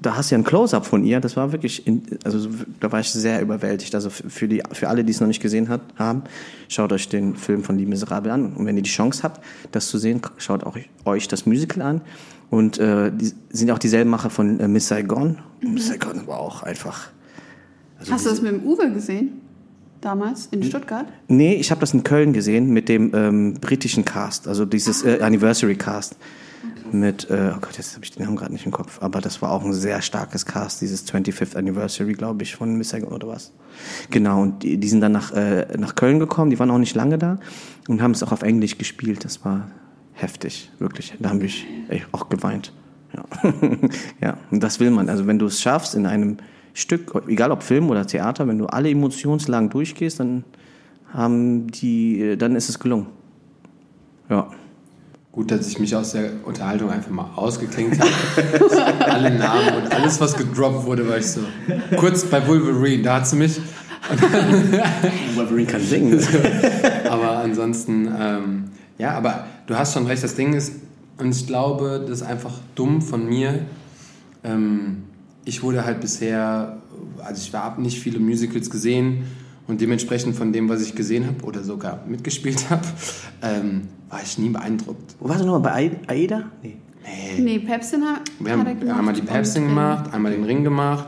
da 0.02 0.16
hast 0.18 0.32
du 0.32 0.36
ja 0.36 0.40
ein 0.40 0.44
Close-up 0.44 0.86
von 0.86 1.04
ihr, 1.04 1.20
das 1.20 1.38
war 1.38 1.52
wirklich, 1.52 1.86
in, 1.86 2.02
also 2.24 2.40
so- 2.40 2.50
da 2.80 2.92
war 2.92 3.00
ich 3.02 3.10
sehr 3.12 3.42
überwältigt. 3.42 3.94
Also 3.94 4.10
für, 4.10 4.48
die, 4.48 4.64
für 4.72 4.90
alle, 4.90 5.04
die 5.04 5.12
es 5.12 5.20
noch 5.20 5.28
nicht 5.28 5.42
gesehen 5.42 5.70
hat, 5.70 5.82
haben, 5.98 6.24
schaut 6.70 6.92
euch 6.92 7.08
den 7.10 7.36
Film 7.36 7.64
von 7.64 7.78
Die 7.78 7.86
Miserable 7.86 8.32
an. 8.34 8.54
Und 8.54 8.66
wenn 8.66 8.76
ihr 8.78 8.84
die 8.84 8.90
Chance 8.90 9.22
habt, 9.24 9.42
das 9.72 9.88
zu 9.88 9.98
sehen, 10.00 10.22
schaut 10.38 10.64
auch 10.64 10.78
euch 11.06 11.28
das 11.28 11.46
Musical 11.46 11.84
an. 11.84 12.02
Und 12.50 12.80
äh, 12.80 13.12
die 13.14 13.32
sind 13.52 13.68
ja 13.68 13.76
auch 13.76 13.80
dieselben 13.80 14.10
Macher 14.10 14.30
von 14.30 14.60
äh, 14.60 14.68
Miss 14.68 14.88
Saigon. 14.88 15.38
Und 15.62 15.74
Miss 15.76 15.88
Saigon 15.88 16.26
war 16.28 16.40
auch 16.40 16.64
einfach. 16.64 17.10
Also 18.00 18.12
hast 18.14 18.26
du 18.26 18.30
diese- 18.32 18.42
das 18.44 18.52
mit 18.52 18.62
dem 18.62 18.68
Uwe 18.68 18.92
gesehen? 18.92 19.41
Damals 20.02 20.48
in 20.48 20.64
Stuttgart? 20.64 21.06
Nee, 21.28 21.54
ich 21.54 21.70
habe 21.70 21.80
das 21.80 21.94
in 21.94 22.04
Köln 22.04 22.34
gesehen 22.34 22.72
mit 22.74 22.90
dem 22.90 23.12
ähm, 23.14 23.54
britischen 23.62 24.04
Cast, 24.04 24.48
also 24.48 24.66
dieses 24.66 25.04
äh, 25.04 25.20
Anniversary 25.22 25.76
Cast. 25.76 26.18
Mit, 26.92 27.30
äh, 27.30 27.52
oh 27.56 27.60
Gott, 27.62 27.78
jetzt 27.78 27.94
habe 27.94 28.04
ich 28.04 28.12
den 28.12 28.26
Namen 28.26 28.36
gerade 28.36 28.52
nicht 28.52 28.66
im 28.66 28.72
Kopf, 28.72 29.02
aber 29.02 29.22
das 29.22 29.42
war 29.42 29.52
auch 29.52 29.64
ein 29.64 29.74
sehr 29.74 30.02
starkes 30.02 30.46
Cast, 30.46 30.82
dieses 30.82 31.08
25th 31.08 31.56
Anniversary, 31.56 32.14
glaube 32.14 32.44
ich, 32.44 32.56
von 32.56 32.76
Miss 32.76 32.94
oder 32.94 33.28
was. 33.28 33.54
Genau, 34.10 34.42
und 34.42 34.64
die, 34.64 34.78
die 34.78 34.90
sind 34.90 35.00
dann 35.00 35.14
nach, 35.14 35.32
äh, 35.32 35.68
nach 35.78 35.96
Köln 35.96 36.20
gekommen, 36.20 36.50
die 36.50 36.60
waren 36.60 36.70
auch 36.70 36.78
nicht 36.78 36.96
lange 36.96 37.18
da 37.18 37.40
und 37.88 38.02
haben 38.02 38.12
es 38.12 38.24
auch 38.24 38.32
auf 38.32 38.42
Englisch 38.42 38.78
gespielt. 38.78 39.24
Das 39.24 39.46
war 39.46 39.72
heftig, 40.14 40.70
wirklich. 40.80 41.14
Da 41.20 41.30
habe 41.30 41.46
ich 41.46 41.66
echt 41.88 42.08
auch 42.12 42.28
geweint. 42.28 42.74
Ja. 43.16 43.52
ja, 44.22 44.38
und 44.50 44.62
das 44.62 44.80
will 44.80 44.92
man. 44.92 45.10
Also 45.10 45.28
wenn 45.28 45.40
du 45.40 45.46
es 45.46 45.62
schaffst 45.62 45.96
in 45.96 46.06
einem 46.06 46.38
Stück, 46.74 47.24
egal 47.28 47.52
ob 47.52 47.64
Film 47.64 47.90
oder 47.90 48.06
Theater, 48.06 48.48
wenn 48.48 48.58
du 48.58 48.68
alle 48.68 48.90
Emotionslagen 48.90 49.70
durchgehst, 49.70 50.20
dann 50.20 50.44
haben 51.14 51.68
die, 51.68 52.38
dann 52.38 52.56
ist 52.56 52.70
es 52.70 52.80
gelungen. 52.80 53.08
Ja. 54.30 54.50
Gut, 55.32 55.50
dass 55.50 55.68
ich 55.68 55.80
mich 55.80 55.96
aus 55.96 56.12
der 56.12 56.32
Unterhaltung 56.44 56.90
einfach 56.90 57.12
mal 57.12 57.30
ausgeklinkt 57.36 57.98
habe. 58.00 58.10
Alle 59.00 59.32
Namen 59.32 59.82
und 59.82 59.92
alles, 59.94 60.20
was 60.20 60.36
gedroppt 60.36 60.86
wurde, 60.86 61.08
war 61.08 61.18
ich 61.18 61.28
so. 61.28 61.40
Kurz 61.96 62.26
bei 62.26 62.46
Wolverine, 62.46 63.02
da 63.02 63.16
hat 63.16 63.28
sie 63.28 63.38
mich. 63.38 63.62
Wolverine 65.36 65.68
kann 65.68 65.82
singen. 65.82 66.20
Aber 67.10 67.38
ansonsten, 67.38 68.14
ähm, 68.20 68.64
ja, 68.98 69.12
aber 69.12 69.46
du 69.68 69.76
hast 69.76 69.94
schon 69.94 70.06
recht, 70.06 70.22
das 70.22 70.36
Ding 70.36 70.54
ist, 70.54 70.74
und 71.18 71.34
ich 71.36 71.48
glaube, 71.48 72.04
das 72.06 72.22
ist 72.22 72.28
einfach 72.28 72.54
dumm 72.76 73.02
von 73.02 73.28
mir. 73.28 73.66
Ähm, 74.44 75.04
ich 75.46 75.64
wurde 75.64 75.86
halt 75.86 76.02
bisher, 76.02 76.78
also 77.24 77.42
ich 77.42 77.54
habe 77.54 77.82
nicht 77.82 78.00
viele 78.00 78.20
Musicals 78.20 78.70
gesehen 78.70 79.24
und 79.68 79.82
dementsprechend 79.82 80.36
von 80.36 80.52
dem, 80.54 80.70
was 80.70 80.82
ich 80.82 80.96
gesehen 80.96 81.26
habe 81.28 81.44
oder 81.44 81.64
sogar 81.64 82.04
mitgespielt 82.08 82.70
habe, 82.70 82.86
ähm, 83.42 83.88
war 84.10 84.22
ich 84.24 84.38
nie 84.38 84.50
beeindruckt. 84.50 85.16
Wo 85.20 85.30
warst 85.30 85.42
du 85.42 85.46
nochmal 85.46 85.62
bei 85.62 85.92
Aida? 86.08 86.44
Nee. 86.62 86.78
Nee, 87.40 87.60
Pepsin 87.60 88.04
hat, 88.06 88.22
Wir 88.40 88.52
hat 88.54 88.60
haben 88.60 88.68
er 88.68 88.76
gemacht. 88.76 88.98
einmal 89.00 89.14
die 89.16 89.22
Päpstin 89.24 89.68
gemacht, 89.68 90.14
einmal 90.14 90.32
den 90.32 90.44
Ring 90.44 90.64
gemacht 90.64 91.08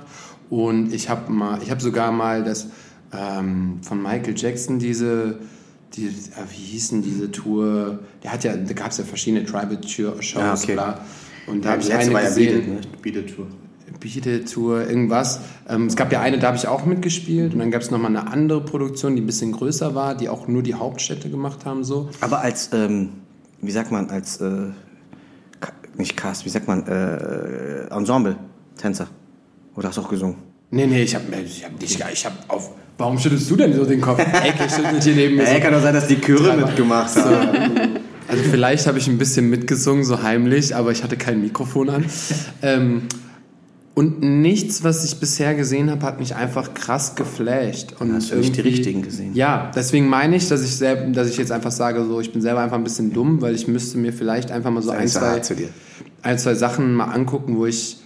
und 0.50 0.92
ich 0.92 1.08
habe 1.10 1.32
mal, 1.32 1.62
ich 1.62 1.70
habe 1.70 1.82
sogar 1.82 2.12
mal 2.12 2.44
das 2.44 2.68
ähm, 3.16 3.78
von 3.84 4.02
Michael 4.02 4.34
Jackson 4.36 4.80
diese, 4.80 5.38
die, 5.94 6.08
äh, 6.08 6.12
wie 6.50 6.56
hießen 6.56 7.04
diese 7.04 7.30
Tour? 7.32 8.00
Der 8.24 8.34
hat 8.34 8.44
ja, 8.44 8.56
da 8.58 8.74
gab 8.74 8.90
es 8.90 8.98
ja 8.98 9.04
verschiedene 9.04 9.46
Tribal 9.46 9.78
Shows, 9.88 10.36
Ah, 10.36 10.54
okay. 10.56 10.74
bla. 10.74 11.00
Und 11.46 11.64
da 11.64 11.74
habe 11.74 11.82
ich 11.84 11.94
eine 11.94 12.12
gesehen. 12.22 12.74
ne? 12.76 12.82
Beat-Tour. 13.04 13.48
Beat 14.00 14.52
Tour, 14.52 14.88
irgendwas. 14.88 15.40
Ähm, 15.68 15.88
es 15.88 15.96
gab 15.96 16.12
ja 16.12 16.22
eine, 16.22 16.40
da 16.40 16.48
habe 16.48 16.58
ich 16.58 16.68
auch 16.68 16.86
mitgespielt 16.86 17.54
und 17.54 17.60
dann 17.60 17.72
gab 17.72 17.82
es 17.82 17.92
nochmal 17.92 18.10
eine 18.16 18.32
andere 18.32 18.62
Produktion, 18.62 19.16
die 19.16 19.22
ein 19.22 19.26
bisschen 19.26 19.52
größer 19.52 19.96
war, 19.96 20.16
die 20.16 20.30
auch 20.30 20.48
nur 20.48 20.64
die 20.64 20.74
Hauptstädte 20.74 21.30
gemacht 21.30 21.66
haben 21.66 21.84
so. 21.84 22.10
Aber 22.22 22.42
als, 22.42 22.70
ähm, 22.74 23.10
wie 23.62 23.72
sagt 23.72 23.92
man, 23.92 24.10
als, 24.10 24.42
äh, 24.42 24.68
nicht 25.98 26.18
Cast, 26.18 26.46
wie 26.46 26.50
sagt 26.50 26.68
man, 26.68 26.86
äh, 26.88 27.88
Ensemble, 27.94 28.36
Tänzer. 28.78 29.08
Oder 29.76 29.90
hast 29.90 29.98
du 29.98 30.02
auch 30.02 30.10
gesungen? 30.10 30.36
Nee, 30.72 30.88
nee, 30.88 31.04
ich 31.04 31.14
habe 31.14 31.26
ich 31.46 31.64
hab 31.64 31.80
nicht, 31.80 32.04
ich 32.12 32.26
habe 32.26 32.36
auf, 32.48 32.72
warum 32.98 33.20
schüttelst 33.20 33.50
du 33.50 33.56
denn 33.56 33.74
so 33.74 33.86
den 33.86 34.02
Kopf? 34.02 34.20
Ecke 34.44 34.70
schüttelt 34.70 35.04
hier 35.04 35.16
neben 35.16 35.36
mir 35.36 35.46
so. 35.46 35.60
kann 35.60 35.74
doch 35.74 35.82
sein, 35.82 35.94
dass 35.94 36.08
die 36.08 36.20
Chöre 36.20 36.58
mitgemacht 36.58 37.16
haben. 37.16 38.00
Also 38.28 38.44
vielleicht 38.50 38.88
habe 38.88 38.98
ich 38.98 39.08
ein 39.08 39.18
bisschen 39.18 39.50
mitgesungen, 39.50 40.04
so 40.04 40.24
heimlich, 40.24 40.76
aber 40.76 40.92
ich 40.92 41.04
hatte 41.04 41.18
kein 41.18 41.42
Mikrofon 41.42 41.90
an. 41.90 42.06
Ähm, 42.62 43.04
und 43.96 44.24
nichts, 44.24 44.84
was 44.84 45.06
ich 45.06 45.20
bisher 45.20 45.54
gesehen 45.54 45.92
habe, 45.92 46.04
hat 46.04 46.20
mich 46.20 46.36
einfach 46.36 46.74
krass 46.74 47.16
geflasht. 47.16 47.94
Und 48.00 48.14
Hast 48.14 48.32
du 48.32 48.38
nicht 48.38 48.56
die 48.56 48.62
richtigen 48.62 49.04
gesehen? 49.04 49.36
Ja, 49.36 49.72
deswegen 49.76 50.10
meine 50.10 50.36
ich, 50.36 50.48
dass 50.48 50.64
ich, 50.64 50.76
selb, 50.76 51.14
dass 51.14 51.30
ich 51.30 51.38
jetzt 51.38 51.52
einfach 51.52 51.72
sage, 51.72 52.04
so, 52.04 52.20
ich 52.20 52.34
bin 52.34 52.42
selber 52.42 52.62
einfach 52.62 52.78
ein 52.78 52.84
bisschen 52.84 53.14
dumm, 53.14 53.42
weil 53.42 53.54
ich 53.54 53.68
müsste 53.68 54.00
mir 54.00 54.12
vielleicht 54.12 54.52
einfach 54.52 54.72
mal 54.72 54.82
so 54.82 54.90
ein, 54.90 55.08
zwei, 55.08 55.22
hart 55.22 55.46
zu 55.46 55.56
dir. 55.56 55.70
ein, 56.24 56.40
zwei 56.40 56.56
Sachen 56.56 56.96
mal 56.96 57.06
angucken, 57.06 57.58
wo 57.58 57.68
ich, 57.68 57.98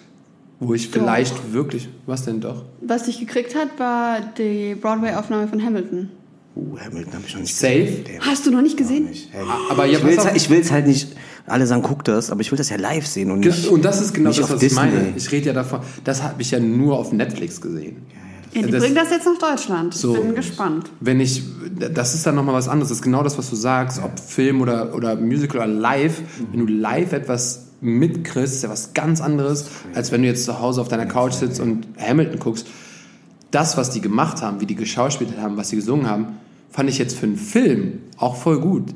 wo 0.59 0.73
ich 0.73 0.89
vielleicht 0.89 1.53
wirklich... 1.53 1.87
Was 2.05 2.25
denn 2.25 2.41
doch? 2.41 2.65
Was 2.81 3.03
dich 3.03 3.19
gekriegt 3.21 3.55
hat, 3.55 3.79
war 3.79 4.19
die 4.37 4.75
Broadway-Aufnahme 4.75 5.47
von 5.47 5.63
Hamilton. 5.63 6.09
Uh, 6.57 6.77
Hamilton 6.79 7.13
habe 7.13 7.23
ich 7.25 7.33
noch 7.33 7.41
nicht 7.41 7.55
Safe? 7.55 7.79
gesehen. 7.79 8.03
Damn. 8.05 8.25
Hast 8.25 8.45
du 8.45 8.51
noch 8.51 8.61
nicht 8.61 8.77
gesehen? 8.77 9.05
Nicht. 9.05 9.29
Hey. 9.31 9.45
Aber 9.69 9.85
ja, 9.85 9.99
ich 9.99 10.03
will 10.03 10.17
es 10.17 10.25
ich 10.35 10.49
will's 10.49 10.71
halt 10.71 10.87
nicht, 10.87 11.15
alle 11.47 11.65
sagen, 11.65 11.81
guck 11.81 12.03
das, 12.03 12.29
aber 12.29 12.41
ich 12.41 12.51
will 12.51 12.57
das 12.57 12.69
ja 12.69 12.77
live 12.77 13.07
sehen 13.07 13.31
und 13.31 13.39
nicht. 13.39 13.67
Und 13.67 13.83
das 13.85 14.01
ist 14.01 14.13
genau 14.13 14.29
nicht 14.29 14.39
das, 14.39 14.49
auf 14.51 14.55
was 14.57 14.63
ich 14.63 14.73
meine. 14.73 15.13
Ich 15.15 15.31
rede 15.31 15.47
ja 15.47 15.53
davon, 15.53 15.79
das 16.03 16.21
habe 16.23 16.41
ich 16.41 16.51
ja 16.51 16.59
nur 16.59 16.97
auf 16.99 17.11
Netflix 17.13 17.59
gesehen. 17.61 17.97
Ja, 18.53 18.61
die 18.63 18.71
Das- 18.71 18.81
bringen 18.81 18.95
das 18.95 19.09
jetzt 19.11 19.25
nach 19.25 19.49
Deutschland. 19.51 19.93
So. 19.93 20.15
Ich 20.15 20.21
bin 20.21 20.35
gespannt. 20.35 20.89
Wenn 20.99 21.19
ich, 21.19 21.43
das 21.93 22.13
ist 22.15 22.25
dann 22.25 22.35
nochmal 22.35 22.55
was 22.55 22.67
anderes. 22.67 22.89
Das 22.89 22.97
ist 22.99 23.03
genau 23.03 23.23
das, 23.23 23.37
was 23.37 23.49
du 23.49 23.55
sagst, 23.55 24.01
ob 24.03 24.19
Film 24.19 24.61
oder, 24.61 24.93
oder 24.95 25.15
Musical 25.15 25.57
oder 25.57 25.67
live. 25.67 26.21
Wenn 26.51 26.65
du 26.65 26.71
live 26.73 27.13
etwas 27.13 27.67
mitkriegst, 27.81 28.55
ist 28.55 28.63
ja 28.63 28.69
was 28.69 28.93
ganz 28.93 29.21
anderes, 29.21 29.65
als 29.93 30.11
wenn 30.11 30.21
du 30.23 30.27
jetzt 30.27 30.45
zu 30.45 30.59
Hause 30.59 30.81
auf 30.81 30.87
deiner 30.87 31.05
Couch 31.05 31.33
sitzt 31.33 31.59
und 31.59 31.87
Hamilton 31.99 32.39
guckst. 32.39 32.65
Das, 33.51 33.77
was 33.77 33.91
die 33.91 34.01
gemacht 34.01 34.41
haben, 34.41 34.59
wie 34.59 34.65
die 34.65 34.75
geschauspielt 34.75 35.37
haben, 35.39 35.55
was 35.57 35.69
sie 35.69 35.75
gesungen 35.75 36.09
haben, 36.09 36.27
fand 36.69 36.89
ich 36.89 36.97
jetzt 36.97 37.17
für 37.17 37.25
einen 37.27 37.37
Film 37.37 37.99
auch 38.17 38.35
voll 38.35 38.59
gut. 38.59 38.93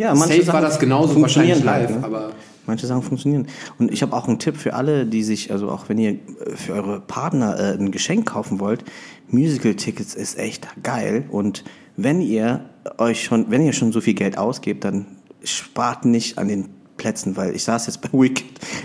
Ja, 0.00 0.16
Safe 0.16 0.46
war 0.46 0.62
das 0.62 0.78
genauso 0.78 1.20
wahrscheinlich 1.20 1.56
funktionieren 1.56 1.68
halt, 1.68 1.90
live, 1.90 2.00
ne? 2.00 2.04
aber 2.04 2.32
Manche 2.66 2.86
Sachen 2.86 3.02
funktionieren. 3.02 3.48
Und 3.78 3.92
ich 3.92 4.00
habe 4.00 4.16
auch 4.16 4.28
einen 4.28 4.38
Tipp 4.38 4.56
für 4.56 4.74
alle, 4.74 5.04
die 5.04 5.22
sich, 5.22 5.50
also 5.50 5.70
auch 5.70 5.88
wenn 5.88 5.98
ihr 5.98 6.12
äh, 6.12 6.56
für 6.56 6.72
eure 6.72 7.00
Partner 7.00 7.58
äh, 7.58 7.74
ein 7.74 7.90
Geschenk 7.90 8.26
kaufen 8.26 8.60
wollt, 8.60 8.84
Musical-Tickets 9.28 10.14
ist 10.14 10.38
echt 10.38 10.68
geil. 10.82 11.24
Und 11.30 11.64
wenn 11.96 12.22
ihr 12.22 12.64
euch 12.96 13.24
schon, 13.24 13.50
wenn 13.50 13.62
ihr 13.62 13.72
schon 13.72 13.92
so 13.92 14.00
viel 14.00 14.14
Geld 14.14 14.38
ausgebt, 14.38 14.84
dann 14.84 15.06
spart 15.42 16.04
nicht 16.04 16.38
an 16.38 16.48
den 16.48 16.68
Plätzen, 17.00 17.34
weil 17.38 17.56
ich 17.56 17.64
saß 17.64 17.86
jetzt 17.86 18.02
bei 18.02 18.10
Wicked, 18.12 18.44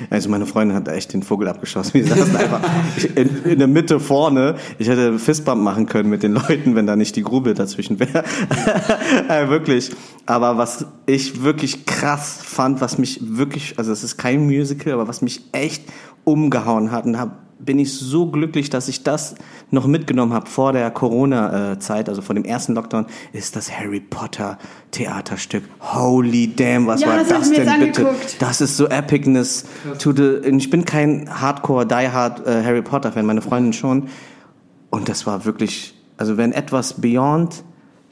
also 0.10 0.30
meine 0.30 0.46
Freundin 0.46 0.78
hat 0.78 0.88
da 0.88 0.94
echt 0.94 1.12
den 1.12 1.22
Vogel 1.22 1.50
abgeschossen. 1.50 1.96
Wir 1.96 2.08
saßen 2.08 2.36
einfach 2.38 2.62
in, 3.14 3.44
in 3.44 3.60
der 3.60 3.68
Mitte 3.68 4.00
vorne. 4.00 4.56
Ich 4.80 4.88
hätte 4.88 5.20
Fistbump 5.20 5.62
machen 5.62 5.86
können 5.86 6.10
mit 6.10 6.24
den 6.24 6.32
Leuten, 6.32 6.76
wenn 6.76 6.88
da 6.88 6.96
nicht 6.96 7.18
die 7.18 7.24
Grube 7.24 7.54
dazwischen 7.54 8.00
wäre. 8.00 8.24
äh, 9.30 9.50
wirklich. 9.50 9.92
Aber 10.26 10.58
was 10.58 10.86
ich 11.06 11.44
wirklich 11.44 11.86
krass 11.86 12.40
fand, 12.42 12.80
was 12.80 12.98
mich 12.98 13.20
wirklich, 13.22 13.78
also 13.78 13.92
es 13.92 14.02
ist 14.02 14.16
kein 14.16 14.46
Musical, 14.46 14.94
aber 14.94 15.10
was 15.10 15.22
mich 15.22 15.42
echt 15.52 15.84
umgehauen 16.24 16.92
hat 16.92 17.06
und 17.06 17.14
da 17.14 17.38
bin 17.60 17.80
ich 17.80 17.94
so 17.94 18.30
glücklich, 18.30 18.70
dass 18.70 18.88
ich 18.88 19.04
das 19.04 19.36
noch 19.72 19.88
mitgenommen 19.88 20.34
habe 20.34 20.50
vor 20.50 20.74
der 20.74 20.92
Corona-Zeit, 20.92 22.10
also 22.10 22.22
vor 22.22 22.36
dem 22.36 22.44
ersten 22.44 22.74
Lockdown, 22.76 23.06
ist 23.34 23.56
das 23.56 23.72
Harry 23.72 24.00
Potter 24.02 24.58
Theaterstück. 24.92 25.64
Holy 25.80 26.54
damn, 26.56 26.86
was 26.88 27.02
Ja, 27.02 27.08
war 27.10 27.18
das 27.18 27.30
das 27.30 27.52
denn 27.52 27.80
bitte? 27.80 28.02
angeguckt. 28.08 28.42
Das 28.42 28.62
ist 28.62 28.78
so 28.78 28.88
Epicness 28.88 29.66
to 30.00 30.12
the. 30.12 30.38
Ich 30.58 30.70
bin 30.70 30.86
kein 30.86 31.30
Hardcore, 31.30 31.86
die 31.86 32.10
Hard 32.10 32.46
äh, 32.46 32.64
Harry 32.64 32.82
Potter 32.82 33.12
Fan, 33.12 33.26
meine 33.26 33.42
Freundin 33.42 33.74
schon. 33.74 34.08
Und 34.90 35.10
das 35.10 35.26
war 35.26 35.46
wirklich, 35.46 35.94
also 36.18 36.38
wenn 36.38 36.52
etwas 36.52 37.02
beyond 37.02 37.64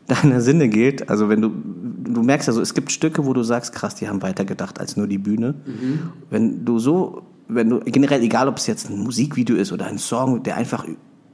deiner 0.07 0.41
Sinne 0.41 0.67
geht, 0.67 1.09
also 1.09 1.29
wenn 1.29 1.41
du, 1.41 1.49
du 1.49 2.23
merkst 2.23 2.47
ja 2.47 2.53
so, 2.53 2.61
es 2.61 2.73
gibt 2.73 2.91
Stücke, 2.91 3.25
wo 3.25 3.33
du 3.33 3.43
sagst, 3.43 3.73
krass, 3.73 3.95
die 3.95 4.07
haben 4.09 4.21
weitergedacht 4.21 4.79
als 4.79 4.97
nur 4.97 5.07
die 5.07 5.17
Bühne. 5.17 5.55
Wenn 6.29 6.65
du 6.65 6.79
so, 6.79 7.21
wenn 7.47 7.69
du 7.69 7.79
generell, 7.81 8.21
egal 8.21 8.47
ob 8.47 8.57
es 8.57 8.67
jetzt 8.67 8.89
ein 8.89 8.99
Musikvideo 8.99 9.55
ist 9.55 9.71
oder 9.71 9.85
ein 9.87 9.97
Song, 9.97 10.43
der 10.43 10.57
einfach 10.57 10.85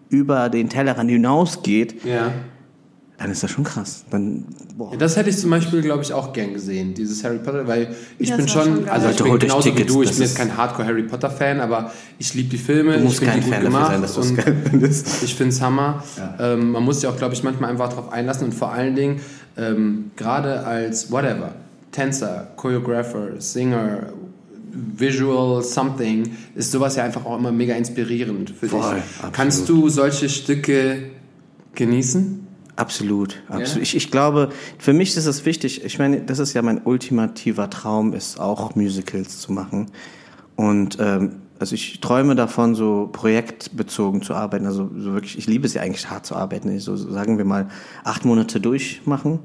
über 0.10 0.50
den 0.50 0.70
Tellerrand 0.70 1.10
hinausgeht, 1.10 2.04
ja. 2.04 2.32
dann 3.18 3.32
ist 3.32 3.44
das 3.44 3.52
schon 3.52 3.64
krass. 3.64 4.06
Dann, 4.10 4.46
boah. 4.76 4.92
Ja, 4.92 4.98
das 4.98 5.16
hätte 5.18 5.30
ich 5.30 5.38
zum 5.38 5.52
Beispiel, 5.52 5.82
glaube 5.82 6.02
ich, 6.02 6.14
auch 6.14 6.34
gern 6.34 6.54
gesehen, 6.54 6.96
dieses 6.96 7.24
Harry 7.24 7.38
Potter, 7.38 7.68
weil 7.68 7.96
ich 8.18 8.30
Das 8.30 8.38
bin 8.38 8.48
schon, 8.48 8.64
schon 8.64 8.90
also 8.90 9.10
ich 9.10 9.18
bin 9.18 9.40
genauso 9.40 9.66
wie 9.68 9.72
Tickets, 9.72 9.94
du, 9.94 10.02
ich 10.02 10.12
bin 10.12 10.22
jetzt 10.22 10.36
kein 10.36 10.58
Hardcore 10.58 10.88
Harry 10.88 11.04
Potter 11.04 11.30
Fan, 11.30 11.60
aber 11.60 11.92
ich 12.18 12.34
liebe 12.34 12.50
die 12.50 12.58
Filme, 12.58 12.98
Du 12.98 13.04
musst 13.04 13.22
ich 13.22 13.30
finde 13.30 13.34
kein 13.34 13.40
die 13.42 13.46
gut 13.46 13.54
Fan 13.54 13.64
dafür 13.66 13.78
gemacht 13.78 13.92
sein, 13.92 14.02
dass 14.02 14.14
du 14.16 14.22
es 14.22 14.30
und 14.32 14.36
geil 14.38 14.58
findest. 14.70 15.24
ich 15.24 15.36
finde 15.36 15.54
es 15.54 15.62
Hammer. 15.62 16.04
Ähm, 16.40 16.72
man 16.72 16.84
muss 16.84 17.02
sich 17.02 17.10
auch, 17.10 17.18
glaube 17.18 17.36
ich, 17.36 17.44
manchmal 17.44 17.70
einfach 17.70 17.90
darauf 17.90 18.12
einlassen 18.12 18.46
und 18.46 18.54
vor 18.54 18.72
allen 18.72 18.96
Dingen, 18.96 19.20
ähm, 19.58 20.12
gerade 20.16 20.66
als 20.66 21.12
whatever, 21.12 21.54
Tänzer, 21.92 22.48
Choreographer, 22.56 23.40
Singer, 23.40 24.14
Visual 24.72 25.64
Something, 25.64 26.32
ist 26.56 26.72
sowas 26.72 26.96
ja 26.96 27.04
einfach 27.04 27.26
auch 27.26 27.38
immer 27.38 27.52
mega 27.52 27.76
inspirierend 27.76 28.50
für 28.52 28.68
Voll, 28.68 28.80
dich. 28.80 29.04
absolut. 29.18 29.34
Kannst 29.34 29.70
du 29.70 29.90
solche 29.90 30.30
Stücke 30.30 31.10
genießen? 31.76 32.48
Absolut, 32.76 33.42
absolut. 33.50 33.76
Ja? 33.76 33.82
Ich, 33.82 33.96
ich 33.96 34.10
glaube, 34.10 34.50
für 34.78 34.94
mich 34.94 35.18
ist 35.18 35.26
es 35.26 35.46
wichtig, 35.46 35.84
ich 35.84 36.00
meine, 36.00 36.22
das 36.22 36.40
ist 36.40 36.54
ja 36.54 36.62
mein 36.62 36.82
ultimativer 36.84 37.70
Traum, 37.70 38.14
ist 38.14 38.40
auch 38.40 38.76
Musicals 38.76 39.40
zu 39.40 39.52
machen. 39.52 39.88
Und 40.56 40.98
ähm, 41.00 41.42
also 41.60 41.76
ich 41.76 42.00
träume 42.00 42.36
davon, 42.36 42.74
so 42.74 43.10
projektbezogen 43.12 44.22
zu 44.22 44.34
arbeiten. 44.34 44.66
Also 44.66 44.90
so 44.98 45.14
wirklich, 45.14 45.38
ich 45.38 45.46
liebe 45.46 45.68
es 45.68 45.74
ja 45.74 45.82
eigentlich 45.82 46.10
hart 46.10 46.26
zu 46.26 46.36
arbeiten. 46.36 46.80
So 46.80 46.96
sagen 46.96 47.38
wir 47.38 47.46
mal 47.46 47.68
acht 48.04 48.24
Monate 48.24 48.62
durchmachen 48.62 49.40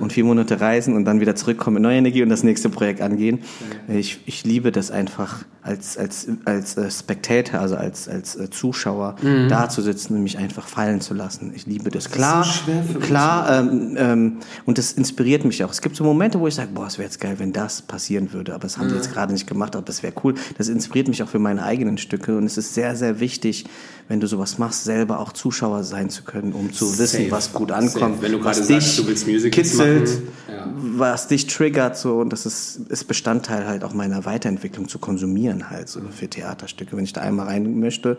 und 0.00 0.12
vier 0.12 0.24
Monate 0.24 0.60
reisen 0.60 0.96
und 0.96 1.04
dann 1.04 1.20
wieder 1.20 1.36
zurückkommen 1.36 1.74
mit 1.74 1.84
neuer 1.84 1.96
Energie 1.96 2.22
und 2.22 2.28
das 2.28 2.42
nächste 2.42 2.68
Projekt 2.68 3.00
angehen. 3.00 3.40
Ich, 3.88 4.20
ich 4.26 4.44
liebe 4.44 4.72
das 4.72 4.90
einfach 4.90 5.44
als 5.62 5.96
als 5.96 6.26
als 6.44 6.76
äh, 6.76 6.90
Spectator, 6.90 7.60
also 7.60 7.76
als 7.76 8.08
als 8.08 8.34
äh, 8.34 8.50
Zuschauer 8.50 9.14
da 9.48 9.68
zu 9.68 9.80
sitzen 9.80 10.16
und 10.16 10.24
mich 10.24 10.36
einfach 10.36 10.66
fallen 10.66 11.00
zu 11.00 11.14
lassen. 11.14 11.52
Ich 11.54 11.66
liebe 11.66 11.90
das. 11.90 12.10
Klar, 12.10 12.42
so 12.42 12.50
schwer 12.50 12.82
für 12.82 12.98
mich. 12.98 13.06
klar 13.06 13.60
ähm, 13.60 13.96
ähm, 13.96 14.36
und 14.66 14.78
das 14.78 14.92
inspiriert 14.92 15.44
mich 15.44 15.62
auch. 15.62 15.70
Es 15.70 15.80
gibt 15.80 15.94
so 15.94 16.02
Momente, 16.02 16.40
wo 16.40 16.48
ich 16.48 16.54
sage, 16.56 16.70
boah, 16.74 16.86
es 16.86 16.98
wäre 16.98 17.06
jetzt 17.06 17.20
geil, 17.20 17.36
wenn 17.38 17.52
das 17.52 17.82
passieren 17.82 18.32
würde, 18.32 18.54
aber 18.54 18.62
das 18.62 18.78
haben 18.78 18.88
die 18.88 18.94
jetzt 18.96 19.12
gerade 19.12 19.32
nicht 19.32 19.46
gemacht, 19.46 19.76
aber 19.76 19.84
das 19.84 20.02
wäre 20.02 20.12
cool. 20.24 20.34
Das 20.58 20.68
inspiriert 20.68 21.06
mich 21.06 21.22
auch 21.22 21.28
für 21.28 21.38
meine 21.52 21.66
eigenen 21.66 21.98
Stücke 21.98 22.36
und 22.36 22.44
es 22.44 22.56
ist 22.56 22.74
sehr, 22.74 22.96
sehr 22.96 23.20
wichtig, 23.20 23.66
wenn 24.08 24.20
du 24.20 24.26
sowas 24.26 24.58
machst, 24.58 24.84
selber 24.84 25.20
auch 25.20 25.32
Zuschauer 25.32 25.84
sein 25.84 26.10
zu 26.10 26.24
können, 26.24 26.52
um 26.52 26.72
zu 26.72 26.98
wissen, 26.98 27.24
Safe. 27.24 27.30
was 27.30 27.52
gut 27.52 27.70
ankommt, 27.70 28.16
Safe. 28.16 28.22
Wenn 28.22 28.32
du 28.32 28.44
was 28.44 28.58
gerade 28.58 28.80
sagst, 28.80 28.98
du 28.98 29.06
willst 29.06 29.26
Musicals 29.26 29.68
kitzelt, 29.70 30.22
ja. 30.48 30.66
was 30.74 31.28
dich 31.28 31.46
triggert, 31.46 31.96
so 31.96 32.20
und 32.20 32.32
das 32.32 32.46
ist, 32.46 32.80
ist 32.88 33.04
Bestandteil 33.04 33.66
halt 33.66 33.84
auch 33.84 33.92
meiner 33.92 34.24
Weiterentwicklung 34.24 34.88
zu 34.88 34.98
konsumieren 34.98 35.70
halt 35.70 35.88
so 35.88 36.00
für 36.10 36.28
Theaterstücke. 36.28 36.96
Wenn 36.96 37.04
ich 37.04 37.12
da 37.12 37.20
einmal 37.20 37.46
rein 37.46 37.78
möchte, 37.78 38.16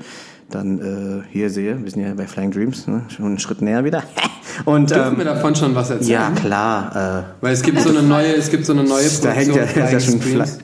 dann 0.49 1.23
äh, 1.23 1.23
hier 1.31 1.49
sehe, 1.49 1.83
wir 1.83 1.91
sind 1.91 2.01
ja 2.01 2.13
bei 2.13 2.27
Flying 2.27 2.51
Dreams, 2.51 2.87
ne? 2.87 3.03
schon 3.09 3.25
einen 3.25 3.39
Schritt 3.39 3.61
näher 3.61 3.83
wieder. 3.83 4.03
Und 4.65 4.91
Dürfen 4.91 5.13
ähm, 5.13 5.17
wir 5.17 5.25
davon 5.25 5.55
schon 5.55 5.73
was 5.73 5.89
erzählen? 5.89 6.11
ja 6.11 6.31
klar. 6.31 7.25
Äh, 7.41 7.43
Weil 7.43 7.53
es 7.53 7.63
gibt 7.63 7.79
so 7.81 7.89
eine 7.89 8.03
neue, 8.03 8.35
es 8.35 8.49
gibt 8.51 8.65
so 8.65 8.73
eine 8.73 8.83
neue 8.83 9.09
da 9.21 9.31
hängt 9.31 9.55
ja, 9.55 9.65
Produktion 9.65 9.91
ja 9.91 9.99
schon. 9.99 10.21
Screens. 10.21 10.59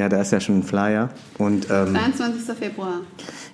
Ja, 0.00 0.08
da 0.08 0.22
ist 0.22 0.32
ja 0.32 0.40
schon 0.40 0.60
ein 0.60 0.62
Flyer. 0.62 1.10
Und 1.36 1.66
ähm, 1.68 1.92
23. 1.92 2.56
Februar. 2.56 3.02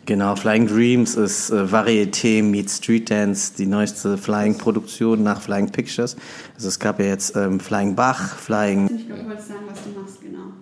genau, 0.05 0.37
Flying 0.37 0.69
Dreams 0.69 1.17
ist 1.17 1.50
äh, 1.50 1.65
Varieté 1.65 2.41
meets 2.41 2.76
Street 2.76 3.11
Dance, 3.11 3.55
die 3.59 3.67
neueste 3.67 4.17
Flying-Produktion 4.17 5.25
nach 5.25 5.41
Flying 5.41 5.73
Pictures. 5.73 6.15
Also 6.55 6.69
es 6.69 6.79
gab 6.79 7.00
ja 7.00 7.07
jetzt 7.07 7.35
ähm, 7.35 7.59
Flying 7.59 7.97
Bach, 7.97 8.37
Flying 8.37 8.88
Ich 8.95 9.09
glaube, 9.09 9.23
du 9.23 9.29
wolltest 9.29 9.49
sagen, 9.49 9.61
was 9.69 9.83
du 9.83 10.00
machst, 10.00 10.21
genau. 10.21 10.53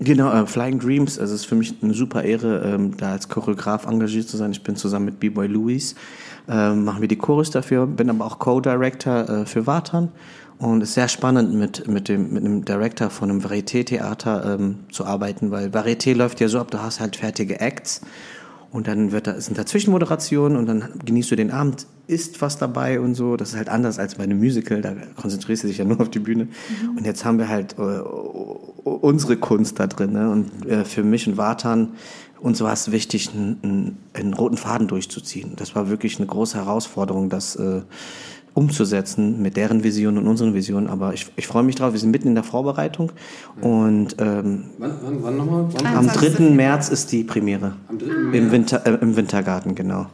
Genau, 0.00 0.42
äh, 0.42 0.44
Flying 0.44 0.80
Dreams, 0.80 1.20
also 1.20 1.32
es 1.36 1.42
ist 1.42 1.46
für 1.46 1.54
mich 1.54 1.72
eine 1.82 1.94
super 1.94 2.24
Ehre, 2.24 2.74
ähm, 2.74 2.96
da 2.96 3.12
als 3.12 3.28
Choreograf 3.28 3.86
engagiert 3.86 4.28
zu 4.28 4.36
sein. 4.36 4.50
Ich 4.50 4.64
bin 4.64 4.74
zusammen 4.74 5.04
mit 5.04 5.20
B-Boy 5.20 5.46
Louis, 5.46 5.94
ähm, 6.48 6.82
machen 6.82 7.00
wir 7.00 7.06
die 7.06 7.16
Chorus 7.16 7.52
dafür, 7.52 7.86
bin 7.86 8.10
aber 8.10 8.24
auch 8.24 8.40
Co-Director 8.40 9.28
äh, 9.28 9.46
für 9.46 9.68
Vatan 9.68 10.08
und 10.58 10.82
es 10.82 10.90
ist 10.90 10.94
sehr 10.94 11.08
spannend 11.08 11.54
mit, 11.54 11.86
mit, 11.86 12.08
dem, 12.08 12.32
mit 12.32 12.44
einem 12.44 12.64
Director 12.64 13.10
von 13.10 13.30
einem 13.30 13.40
Varieté-Theater 13.40 14.56
ähm, 14.58 14.80
zu 14.90 15.04
arbeiten, 15.04 15.50
weil 15.50 15.68
Varieté 15.68 16.14
läuft 16.14 16.40
ja 16.40 16.48
so 16.48 16.58
ab, 16.58 16.70
du 16.70 16.82
hast 16.82 17.00
halt 17.00 17.16
fertige 17.16 17.60
Acts 17.60 18.00
und 18.70 18.86
dann 18.86 19.12
wird 19.12 19.26
da, 19.26 19.40
sind 19.40 19.56
da 19.56 19.64
Zwischenmoderationen 19.64 20.58
und 20.58 20.66
dann 20.66 20.88
genießt 21.04 21.30
du 21.30 21.36
den 21.36 21.50
Abend, 21.50 21.86
isst 22.06 22.42
was 22.42 22.58
dabei 22.58 23.00
und 23.00 23.14
so. 23.14 23.36
Das 23.36 23.50
ist 23.50 23.56
halt 23.56 23.68
anders 23.68 23.98
als 23.98 24.16
bei 24.16 24.24
einem 24.24 24.38
Musical, 24.38 24.82
da 24.82 24.94
konzentrierst 25.16 25.64
du 25.64 25.68
dich 25.68 25.78
ja 25.78 25.84
nur 25.84 26.00
auf 26.00 26.10
die 26.10 26.18
Bühne. 26.18 26.48
Und 26.96 27.06
jetzt 27.06 27.24
haben 27.24 27.38
wir 27.38 27.48
halt 27.48 27.76
äh, 27.78 27.82
unsere 27.82 29.36
Kunst 29.36 29.78
da 29.78 29.86
drin. 29.86 30.12
Ne? 30.12 30.30
Und 30.30 30.66
äh, 30.66 30.84
für 30.84 31.02
mich 31.02 31.26
und 31.26 31.38
Vatan, 31.38 31.94
uns 32.40 32.60
war 32.60 32.72
es 32.72 32.92
wichtig, 32.92 33.30
einen, 33.32 33.58
einen, 33.62 33.98
einen 34.12 34.34
roten 34.34 34.56
Faden 34.56 34.86
durchzuziehen. 34.88 35.52
Das 35.56 35.74
war 35.74 35.88
wirklich 35.88 36.18
eine 36.18 36.26
große 36.26 36.58
Herausforderung, 36.58 37.30
das 37.30 37.56
äh, 37.56 37.82
umzusetzen 38.54 39.40
mit 39.42 39.56
deren 39.56 39.84
Vision 39.84 40.18
und 40.18 40.26
unseren 40.26 40.54
Visionen. 40.54 40.88
Aber 40.88 41.14
ich, 41.14 41.30
ich 41.36 41.46
freue 41.46 41.62
mich 41.62 41.76
drauf, 41.76 41.92
wir 41.92 42.00
sind 42.00 42.10
mitten 42.10 42.28
in 42.28 42.34
der 42.34 42.44
Vorbereitung 42.44 43.12
und 43.60 44.16
ähm, 44.18 44.64
Wann, 44.78 44.92
wann, 45.02 45.22
wann 45.22 45.36
nochmal? 45.36 45.68
Am 45.84 45.86
21. 45.86 46.36
3. 46.36 46.50
März 46.54 46.88
ist 46.88 47.12
die 47.12 47.24
Premiere. 47.24 47.74
Am 47.88 47.98
3. 47.98 48.06
Im, 48.36 48.50
Winter, 48.50 48.86
äh, 48.86 48.98
Im 49.00 49.16
Wintergarten, 49.16 49.74
genau. 49.74 50.06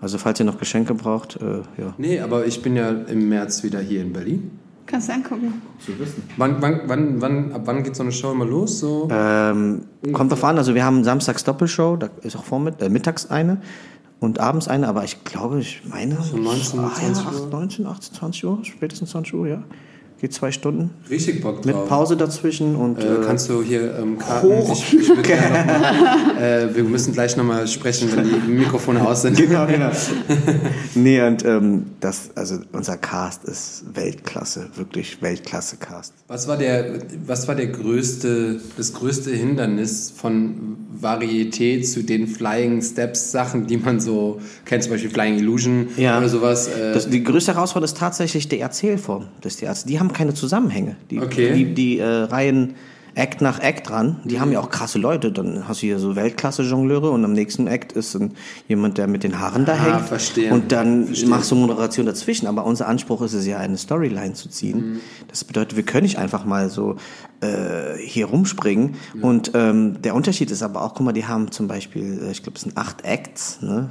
Also 0.00 0.18
falls 0.18 0.40
ihr 0.40 0.46
noch 0.46 0.58
Geschenke 0.58 0.94
braucht, 0.94 1.36
äh, 1.36 1.58
ja. 1.80 1.94
Nee, 1.98 2.20
aber 2.20 2.46
ich 2.46 2.62
bin 2.62 2.76
ja 2.76 2.90
im 2.90 3.28
März 3.28 3.62
wieder 3.62 3.80
hier 3.80 4.02
in 4.02 4.12
Berlin. 4.12 4.50
Kannst 4.86 5.08
du 5.08 5.12
angucken. 5.12 5.62
Wann, 6.36 6.56
wann, 6.60 6.80
wann, 6.86 7.20
wann, 7.20 7.52
ab 7.52 7.62
wann 7.66 7.84
geht 7.84 7.94
so 7.94 8.02
eine 8.02 8.10
Show 8.10 8.32
immer 8.32 8.44
los? 8.44 8.80
So? 8.80 9.08
Ähm, 9.12 9.82
kommt 10.12 10.32
drauf 10.32 10.42
an, 10.42 10.58
also 10.58 10.74
wir 10.74 10.84
haben 10.84 11.04
samstags 11.04 11.44
Doppelshow, 11.44 11.96
da 11.96 12.08
ist 12.22 12.34
auch 12.34 12.42
vormitt, 12.42 12.82
äh, 12.82 12.88
mittags 12.88 13.30
eine 13.30 13.58
und 14.20 14.38
abends 14.38 14.68
eine, 14.68 14.86
aber 14.86 15.02
ich 15.04 15.24
glaube, 15.24 15.60
ich 15.60 15.82
meine... 15.84 16.20
So 16.22 16.36
19, 16.36 16.80
ah, 16.80 16.82
ja, 16.82 17.12
20 17.12 17.24
Uhr? 17.26 17.32
8, 17.46 17.50
19, 17.50 17.86
18, 17.86 18.14
20 18.14 18.44
Uhr, 18.44 18.58
spätestens 18.64 19.10
20 19.10 19.34
Uhr, 19.34 19.48
ja. 19.48 19.64
Geht 20.20 20.34
zwei 20.34 20.52
Stunden. 20.52 20.90
Richtig 21.08 21.40
Bock 21.40 21.64
Mit 21.64 21.74
drauf. 21.74 21.88
Pause 21.88 22.16
dazwischen 22.16 22.76
und... 22.76 22.98
Äh, 22.98 23.14
Äh, 23.14 23.24
kannst 23.24 23.48
du 23.48 23.62
hier 23.62 23.96
ähm, 23.98 24.18
Karten? 24.18 24.48
hoch. 24.48 24.72
Ich, 24.72 24.98
ich 25.00 25.08
mal, 25.16 26.36
äh, 26.38 26.74
wir 26.74 26.84
müssen 26.84 27.12
gleich 27.14 27.36
nochmal 27.38 27.66
sprechen, 27.66 28.10
wenn 28.14 28.24
die 28.28 28.50
Mikrofone 28.52 29.06
aus 29.06 29.22
sind. 29.22 29.36
genau, 29.38 29.66
genau. 29.66 29.90
nee, 30.94 31.22
und 31.22 31.44
ähm, 31.44 31.86
das, 32.00 32.30
also 32.34 32.56
unser 32.72 32.96
Cast 32.98 33.44
ist 33.44 33.84
Weltklasse, 33.94 34.68
wirklich 34.76 35.22
Weltklasse-Cast. 35.22 36.12
Was 36.28 36.46
war 36.48 36.58
der, 36.58 36.98
was 37.26 37.48
war 37.48 37.54
der 37.54 37.68
größte, 37.68 38.60
das 38.76 38.92
größte 38.92 39.30
Hindernis 39.30 40.12
von 40.14 40.76
Varietät 41.00 41.88
zu 41.88 42.02
den 42.04 42.26
Flying 42.26 42.82
Steps 42.82 43.32
Sachen, 43.32 43.66
die 43.66 43.78
man 43.78 44.00
so 44.00 44.38
kennt, 44.66 44.82
zum 44.82 44.92
Beispiel 44.92 45.08
Flying 45.10 45.38
Illusion 45.38 45.88
Ja. 45.96 46.18
oder 46.18 46.28
sowas. 46.28 46.68
Äh, 46.68 46.92
Das, 46.92 47.08
die 47.08 47.24
größte 47.24 47.54
Herausforderung 47.54 47.86
ist 47.86 47.96
tatsächlich 47.96 48.48
die 48.48 48.60
Erzählform 48.60 49.28
des 49.42 49.56
Theaters. 49.56 49.84
Die 49.84 49.98
haben 49.98 50.09
keine 50.12 50.34
Zusammenhänge. 50.34 50.96
Die, 51.10 51.20
Okay. 51.20 51.52
die, 51.54 51.74
die 51.74 51.98
äh, 51.98 52.04
Reihen 52.06 52.74
Act 53.16 53.40
nach 53.40 53.58
Act 53.58 53.88
dran. 53.88 54.20
Die 54.24 54.38
haben 54.38 54.52
ja 54.52 54.60
auch 54.60 54.70
krasse 54.70 54.96
Leute. 54.98 55.32
Dann 55.32 55.66
hast 55.66 55.82
du 55.82 55.86
hier 55.86 55.98
so 55.98 56.14
Weltklasse-Jongleure 56.14 57.10
und 57.10 57.24
am 57.24 57.32
nächsten 57.32 57.66
Act 57.66 57.90
ist 57.92 58.14
ein, 58.14 58.34
jemand, 58.68 58.98
der 58.98 59.08
mit 59.08 59.24
den 59.24 59.40
Haaren 59.40 59.64
da 59.64 59.72
Ah, 59.72 59.76
hängt. 59.96 60.06
verstehe. 60.08 60.52
Und 60.54 60.70
dann 60.70 61.06
Verstehe. 61.06 61.28
machst 61.28 61.50
du 61.50 61.56
Moderation 61.56 62.06
dazwischen. 62.06 62.46
Aber 62.46 62.64
unser 62.64 62.86
Anspruch 62.86 63.20
ist 63.22 63.32
es 63.34 63.44
ja, 63.46 63.58
eine 63.58 63.76
Storyline 63.78 64.34
zu 64.34 64.48
ziehen. 64.48 64.92
Mhm. 64.92 65.00
Das 65.26 65.42
bedeutet, 65.42 65.74
wir 65.76 65.82
können 65.82 66.04
nicht 66.04 66.18
einfach 66.18 66.44
mal 66.44 66.70
so 66.70 66.96
äh, 67.40 67.98
hier 67.98 68.26
rumspringen. 68.26 68.94
Und 69.20 69.50
ähm, 69.54 70.00
der 70.02 70.14
Unterschied 70.14 70.52
ist 70.52 70.62
aber 70.62 70.80
auch, 70.82 70.94
guck 70.94 71.04
mal, 71.06 71.12
die 71.12 71.26
haben 71.26 71.50
zum 71.50 71.66
Beispiel, 71.66 72.22
äh, 72.28 72.30
ich 72.30 72.44
glaube, 72.44 72.56
es 72.56 72.62
sind 72.62 72.76
acht 72.76 73.04
Acts, 73.04 73.60
ne? 73.60 73.90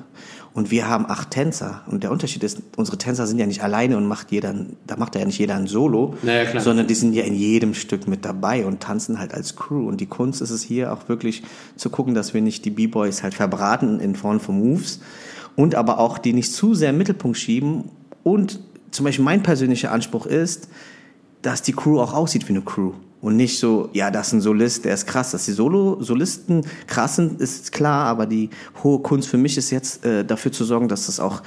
Und 0.54 0.72
wir 0.72 0.88
haben 0.88 1.06
acht 1.08 1.32
Tänzer. 1.32 1.82
Und 1.88 2.04
der 2.04 2.12
Unterschied 2.12 2.44
ist, 2.44 2.62
unsere 2.76 2.98
Tänzer 2.98 3.28
sind 3.28 3.38
ja 3.38 3.46
nicht 3.46 3.64
alleine 3.64 3.98
und 3.98 4.08
macht 4.08 4.32
jeder, 4.32 4.54
da 4.88 4.98
macht 4.98 5.16
ja 5.16 5.24
nicht 5.24 5.38
jeder 5.38 5.56
ein 5.56 5.68
Solo, 5.68 6.16
Naja, 6.22 6.60
sondern 6.60 6.88
die 6.88 6.96
sind 6.96 7.14
ja 7.14 7.24
in 7.24 7.36
jedem 7.36 7.74
Stück 7.74 8.08
mit 8.08 8.26
dabei 8.26 8.66
und 8.66 8.80
tanzen 8.80 9.20
halt 9.20 9.34
als 9.34 9.56
Crew. 9.56 9.88
Und 9.88 10.02
die 10.02 10.08
Kunst 10.08 10.42
ist 10.42 10.50
es 10.50 10.64
hier 10.64 10.92
auch 10.92 11.08
wirklich 11.08 11.44
zu 11.76 11.90
gucken, 11.90 12.14
dass 12.14 12.34
wir 12.34 12.42
nicht 12.42 12.66
die 12.66 12.72
B-Boys 12.72 13.24
halt 13.24 13.34
verbraten 13.34 14.00
in 14.00 14.16
Form 14.16 14.40
von 14.40 14.58
Moves 14.60 15.00
und 15.56 15.76
aber 15.76 16.00
auch 16.00 16.18
die 16.18 16.34
nicht 16.34 16.52
zu 16.52 16.74
sehr 16.74 16.90
im 16.90 16.98
Mittelpunkt 16.98 17.38
schieben. 17.38 17.86
Und 18.24 18.60
zum 18.92 19.06
Beispiel 19.06 19.26
mein 19.26 19.44
persönlicher 19.44 19.92
Anspruch 19.92 20.26
ist, 20.26 20.70
dass 21.42 21.62
die 21.62 21.74
Crew 21.74 22.00
auch 22.00 22.14
aussieht 22.14 22.48
wie 22.48 22.54
eine 22.54 22.62
Crew. 22.62 22.94
Und 23.22 23.36
nicht 23.36 23.60
so, 23.60 23.90
ja, 23.94 24.12
das 24.12 24.28
ist 24.28 24.34
ein 24.34 24.42
Solist, 24.42 24.86
der 24.86 24.94
ist 24.94 25.06
krass. 25.06 25.32
Dass 25.32 25.46
die 25.46 25.52
Solo-Solisten 25.52 26.66
krass 26.88 27.18
sind, 27.18 27.42
ist 27.42 27.72
klar, 27.72 28.06
aber 28.06 28.26
die 28.26 28.50
hohe 28.84 29.00
Kunst 29.00 29.28
für 29.28 29.38
mich 29.38 29.58
ist 29.58 29.72
jetzt, 29.72 30.06
äh, 30.06 30.24
dafür 30.24 30.52
zu 30.52 30.64
sorgen, 30.64 30.88
dass 30.88 31.08
das 31.08 31.20
auch 31.20 31.42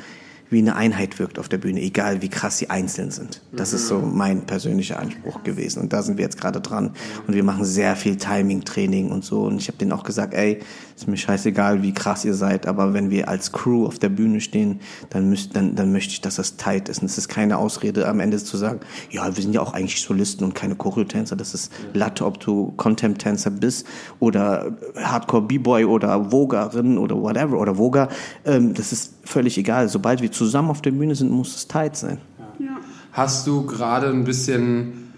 wie 0.52 0.58
eine 0.58 0.76
Einheit 0.76 1.18
wirkt 1.18 1.38
auf 1.38 1.48
der 1.48 1.56
Bühne, 1.56 1.80
egal 1.80 2.20
wie 2.20 2.28
krass 2.28 2.58
sie 2.58 2.68
einzeln 2.68 3.10
sind. 3.10 3.40
Das 3.52 3.72
ist 3.72 3.88
so 3.88 4.00
mein 4.00 4.42
persönlicher 4.42 4.98
Anspruch 5.00 5.42
gewesen. 5.42 5.80
Und 5.80 5.94
da 5.94 6.02
sind 6.02 6.18
wir 6.18 6.24
jetzt 6.24 6.38
gerade 6.38 6.60
dran. 6.60 6.90
Und 7.26 7.34
wir 7.34 7.42
machen 7.42 7.64
sehr 7.64 7.96
viel 7.96 8.16
Timing-Training 8.16 9.10
und 9.10 9.24
so. 9.24 9.44
Und 9.44 9.56
ich 9.56 9.68
habe 9.68 9.78
denen 9.78 9.92
auch 9.92 10.04
gesagt, 10.04 10.34
ey, 10.34 10.60
ist 11.02 11.08
mir 11.08 11.16
scheißegal, 11.16 11.82
wie 11.82 11.92
krass 11.92 12.24
ihr 12.24 12.34
seid, 12.34 12.66
aber 12.66 12.94
wenn 12.94 13.10
wir 13.10 13.28
als 13.28 13.52
Crew 13.52 13.86
auf 13.86 13.98
der 13.98 14.08
Bühne 14.08 14.40
stehen, 14.40 14.80
dann, 15.10 15.28
müsst, 15.28 15.56
dann, 15.56 15.74
dann 15.74 15.92
möchte 15.92 16.12
ich, 16.12 16.20
dass 16.20 16.36
das 16.36 16.56
tight 16.56 16.88
ist. 16.88 17.00
Und 17.02 17.06
es 17.06 17.18
ist 17.18 17.28
keine 17.28 17.58
Ausrede, 17.58 18.06
am 18.06 18.20
Ende 18.20 18.38
zu 18.38 18.56
sagen, 18.56 18.80
ja, 19.10 19.34
wir 19.34 19.42
sind 19.42 19.52
ja 19.52 19.60
auch 19.60 19.72
eigentlich 19.72 20.00
Solisten 20.00 20.44
und 20.44 20.54
keine 20.54 20.76
Choreotänzer. 20.76 21.34
Das 21.34 21.54
ist 21.54 21.72
Latte, 21.92 22.24
ob 22.24 22.38
du 22.40 22.72
Contempt-Tänzer 22.76 23.50
bist 23.50 23.86
oder 24.20 24.76
Hardcore-B-Boy 24.96 25.84
oder 25.84 26.30
Vogerin 26.30 26.98
oder 26.98 27.20
whatever 27.20 27.58
oder 27.58 27.76
Voger. 27.76 28.08
Ähm, 28.44 28.74
das 28.74 28.92
ist 28.92 29.14
völlig 29.24 29.58
egal. 29.58 29.88
Sobald 29.88 30.22
wir 30.22 30.30
zusammen 30.30 30.70
auf 30.70 30.82
der 30.82 30.92
Bühne 30.92 31.14
sind, 31.14 31.30
muss 31.30 31.56
es 31.56 31.66
tight 31.66 31.96
sein. 31.96 32.18
Ja. 32.58 32.78
Hast 33.12 33.46
du 33.46 33.66
gerade 33.66 34.08
ein 34.08 34.24
bisschen 34.24 35.12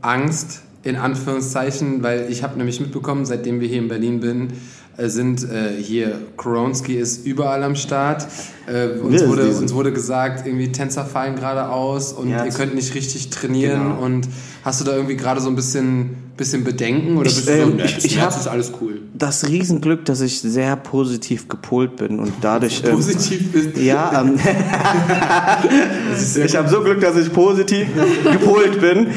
Angst, 0.00 0.62
in 0.82 0.96
Anführungszeichen, 0.96 2.02
weil 2.02 2.30
ich 2.30 2.42
habe 2.42 2.58
nämlich 2.58 2.80
mitbekommen, 2.80 3.24
seitdem 3.24 3.60
wir 3.60 3.68
hier 3.68 3.78
in 3.78 3.88
Berlin 3.88 4.20
bin, 4.20 4.48
äh, 4.48 4.52
sind 4.98 5.42
äh, 5.44 5.72
hier 5.80 6.20
Koronski 6.36 6.94
ist 6.96 7.26
überall 7.26 7.62
am 7.62 7.76
Start. 7.76 8.26
Äh, 8.66 8.98
uns, 9.00 9.26
wurde, 9.26 9.48
uns 9.48 9.72
wurde 9.74 9.92
gesagt, 9.92 10.46
irgendwie 10.46 10.70
Tänzer 10.70 11.04
fallen 11.04 11.34
gerade 11.34 11.68
aus 11.68 12.12
und 12.12 12.30
Ja, 12.30 12.44
ihr 12.44 12.52
könnt 12.52 12.74
nicht 12.74 12.94
richtig 12.94 13.30
trainieren. 13.30 13.82
Genau. 13.82 14.02
Und 14.04 14.28
hast 14.64 14.80
du 14.80 14.84
da 14.84 14.94
irgendwie 14.94 15.16
gerade 15.16 15.40
so 15.40 15.48
ein 15.48 15.56
bisschen, 15.56 16.10
bisschen 16.36 16.62
Bedenken 16.62 17.16
oder 17.16 17.28
Ich, 17.28 17.34
bist 17.36 17.48
du 17.48 17.52
so, 17.56 17.62
ähm, 17.62 17.76
"Nee, 17.76 17.82
ich- 17.84 18.04
ich 18.04 18.14
jetzt 18.14 18.20
hab- 18.22 18.36
ist 18.38 18.46
alles 18.48 18.72
cool? 18.80 19.00
Das 19.14 19.48
Riesenglück, 19.48 20.04
dass 20.04 20.20
ich 20.20 20.40
sehr 20.40 20.76
positiv 20.76 21.48
gepolt 21.48 21.96
bin 21.96 22.18
und 22.20 22.32
dadurch... 22.40 22.82
ähm, 22.84 22.92
Positiv 22.92 23.50
bist. 23.52 23.76
Ja, 23.78 24.20
ähm, 24.22 24.38
ich 26.44 26.56
habe 26.56 26.68
so 26.68 26.82
Glück, 26.82 27.00
dass 27.00 27.16
ich 27.16 27.32
positiv 27.32 27.88
gepolt 28.30 28.80
bin. 28.80 29.08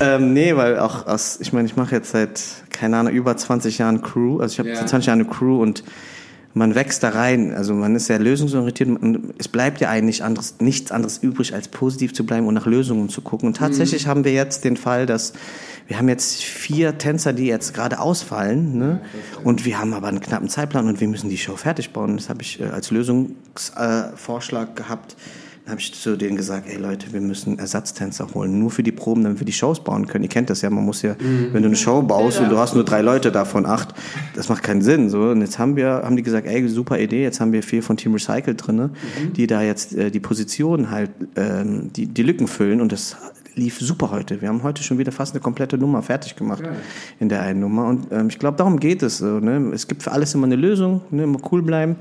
Ähm, 0.00 0.32
nee, 0.32 0.54
weil 0.56 0.78
auch 0.78 1.06
aus, 1.06 1.38
ich 1.40 1.52
meine, 1.52 1.66
ich 1.66 1.76
mache 1.76 1.94
jetzt 1.94 2.10
seit, 2.10 2.40
keine 2.70 2.96
Ahnung, 2.98 3.12
über 3.12 3.36
20 3.36 3.78
Jahren 3.78 4.02
Crew. 4.02 4.38
Also 4.40 4.52
ich 4.52 4.58
habe 4.60 4.68
Ja. 4.70 4.76
seit 4.76 4.88
20 4.88 5.06
Jahre 5.08 5.20
eine 5.20 5.28
Crew 5.28 5.60
und 5.60 5.82
man 6.54 6.74
wächst 6.74 7.02
da 7.02 7.10
rein. 7.10 7.52
Also 7.54 7.74
man 7.74 7.94
ist 7.94 8.06
sehr 8.06 8.18
lösungsorientiert 8.18 8.88
und 8.88 9.34
es 9.38 9.48
bleibt 9.48 9.80
ja 9.80 9.90
eigentlich 9.90 10.22
anderes, 10.24 10.56
nichts 10.60 10.92
anderes 10.92 11.18
übrig, 11.18 11.54
als 11.54 11.68
positiv 11.68 12.14
zu 12.14 12.24
bleiben 12.24 12.46
und 12.46 12.54
nach 12.54 12.66
Lösungen 12.66 13.08
zu 13.08 13.20
gucken. 13.22 13.48
Und 13.48 13.56
tatsächlich 13.56 14.06
haben 14.06 14.24
wir 14.24 14.32
jetzt 14.32 14.64
den 14.64 14.76
Fall, 14.76 15.06
dass 15.06 15.32
wir 15.86 15.98
haben 15.98 16.08
jetzt 16.08 16.42
vier 16.44 16.98
Tänzer, 16.98 17.32
die 17.32 17.46
jetzt 17.46 17.72
gerade 17.74 17.98
ausfallen, 17.98 18.76
ne? 18.76 19.00
Und 19.42 19.64
wir 19.64 19.78
haben 19.78 19.94
aber 19.94 20.08
einen 20.08 20.20
knappen 20.20 20.48
Zeitplan 20.48 20.86
und 20.86 21.00
wir 21.00 21.08
müssen 21.08 21.30
die 21.30 21.38
Show 21.38 21.56
fertig 21.56 21.92
bauen. 21.94 22.16
Das 22.18 22.28
habe 22.28 22.42
ich 22.42 22.60
äh, 22.60 22.64
als 22.64 22.90
Lösungsvorschlag 22.90 24.68
äh, 24.70 24.74
gehabt. 24.74 25.16
Habe 25.68 25.80
ich 25.80 25.92
zu 25.92 26.16
denen 26.16 26.36
gesagt, 26.36 26.66
ey 26.68 26.78
Leute, 26.78 27.12
wir 27.12 27.20
müssen 27.20 27.58
Ersatztänzer 27.58 28.28
holen, 28.34 28.58
nur 28.58 28.70
für 28.70 28.82
die 28.82 28.92
Proben, 28.92 29.22
damit 29.22 29.38
wir 29.38 29.44
die 29.44 29.52
Shows 29.52 29.84
bauen 29.84 30.06
können. 30.06 30.24
Ihr 30.24 30.30
kennt 30.30 30.48
das 30.48 30.62
ja, 30.62 30.70
man 30.70 30.84
muss 30.84 31.02
ja, 31.02 31.14
wenn 31.18 31.62
du 31.62 31.68
eine 31.68 31.76
Show 31.76 32.00
baust 32.02 32.40
und 32.40 32.48
du 32.48 32.58
hast 32.58 32.74
nur 32.74 32.84
drei 32.84 33.02
Leute 33.02 33.30
davon, 33.30 33.66
acht, 33.66 33.94
das 34.34 34.48
macht 34.48 34.62
keinen 34.62 34.80
Sinn. 34.80 35.10
So. 35.10 35.20
Und 35.20 35.42
jetzt 35.42 35.58
haben 35.58 35.76
wir, 35.76 36.02
haben 36.04 36.16
die 36.16 36.22
gesagt, 36.22 36.46
ey, 36.46 36.66
super 36.68 36.98
Idee, 36.98 37.22
jetzt 37.22 37.40
haben 37.40 37.52
wir 37.52 37.62
vier 37.62 37.82
von 37.82 37.96
Team 37.98 38.14
Recycle 38.14 38.54
drinne, 38.54 38.90
die 39.36 39.46
da 39.46 39.62
jetzt 39.62 39.94
äh, 39.94 40.10
die 40.10 40.20
Positionen 40.20 40.90
halt, 40.90 41.10
ähm, 41.36 41.92
die, 41.92 42.06
die 42.06 42.22
Lücken 42.22 42.48
füllen 42.48 42.80
und 42.80 42.90
das 42.90 43.16
lief 43.58 43.78
super 43.80 44.10
heute. 44.10 44.40
Wir 44.40 44.48
haben 44.48 44.62
heute 44.62 44.82
schon 44.82 44.98
wieder 44.98 45.12
fast 45.12 45.34
eine 45.34 45.40
komplette 45.40 45.76
Nummer 45.76 46.02
fertig 46.02 46.36
gemacht 46.36 46.62
in 47.20 47.28
der 47.28 47.42
einen 47.42 47.60
Nummer. 47.60 47.86
Und 47.86 48.06
ähm, 48.12 48.28
ich 48.28 48.38
glaube, 48.38 48.56
darum 48.56 48.80
geht 48.80 49.02
es. 49.02 49.18
So, 49.18 49.40
ne? 49.40 49.70
Es 49.74 49.88
gibt 49.88 50.02
für 50.02 50.12
alles 50.12 50.34
immer 50.34 50.46
eine 50.46 50.56
Lösung, 50.56 51.02
ne? 51.10 51.24
immer 51.24 51.40
cool 51.50 51.62
bleiben. 51.62 51.96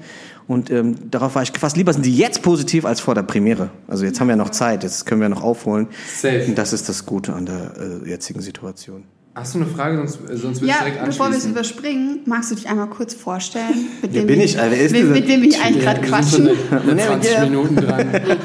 Und 0.47 0.69
ähm, 0.71 0.95
darauf 1.11 1.35
war 1.35 1.43
ich 1.43 1.51
gefasst. 1.51 1.75
Lieber 1.75 1.91
sind 1.91 2.05
die 2.05 2.15
jetzt 2.17 2.41
positiv 2.41 2.85
als 2.85 2.99
vor 3.01 3.13
der 3.15 3.23
Premiere. 3.23 3.69
Also 3.87 4.05
jetzt 4.05 4.19
haben 4.21 4.29
wir 4.29 4.35
noch 4.37 4.49
Zeit, 4.51 4.83
jetzt 4.83 5.05
können 5.05 5.19
wir 5.21 5.27
noch 5.29 5.43
aufholen. 5.43 5.87
Safe. 6.21 6.45
Und 6.47 6.57
das 6.57 6.71
ist 6.73 6.87
das 6.87 7.05
Gute 7.05 7.33
an 7.33 7.45
der 7.45 7.73
äh, 8.05 8.09
jetzigen 8.09 8.39
Situation. 8.41 9.03
Hast 9.35 9.53
du 9.53 9.59
eine 9.59 9.67
Frage? 9.67 9.97
Sonst, 9.97 10.19
äh, 10.29 10.37
sonst 10.37 10.61
würde 10.61 10.67
Ja, 10.69 10.75
ich 10.79 10.93
direkt 10.93 11.05
bevor 11.05 11.29
wir 11.29 11.37
es 11.37 11.45
überspringen, 11.45 12.21
magst 12.25 12.49
du 12.49 12.55
dich 12.55 12.67
einmal 12.67 12.87
kurz 12.87 13.13
vorstellen? 13.13 13.87
Mit 14.01 14.13
Wer 14.13 14.21
wem 14.21 14.27
bin 14.27 14.41
ich? 14.41 14.55
Wer 14.57 14.71
ist 14.81 14.91
mit, 14.93 15.09
mit 15.09 15.27
wem 15.27 15.43
ich 15.43 15.61
eigentlich 15.61 15.83
gerade 15.83 16.01
wir 16.01 16.07
quatschen? 16.09 16.45
sind 16.45 16.57
schon 16.69 16.79
seit- 16.79 16.97
seit 16.97 17.07
20 17.07 17.31
Ja. 17.33 17.43
Minuten 17.43 17.75
dran. 17.75 18.07
wer, 18.11 18.21
wer, 18.23 18.37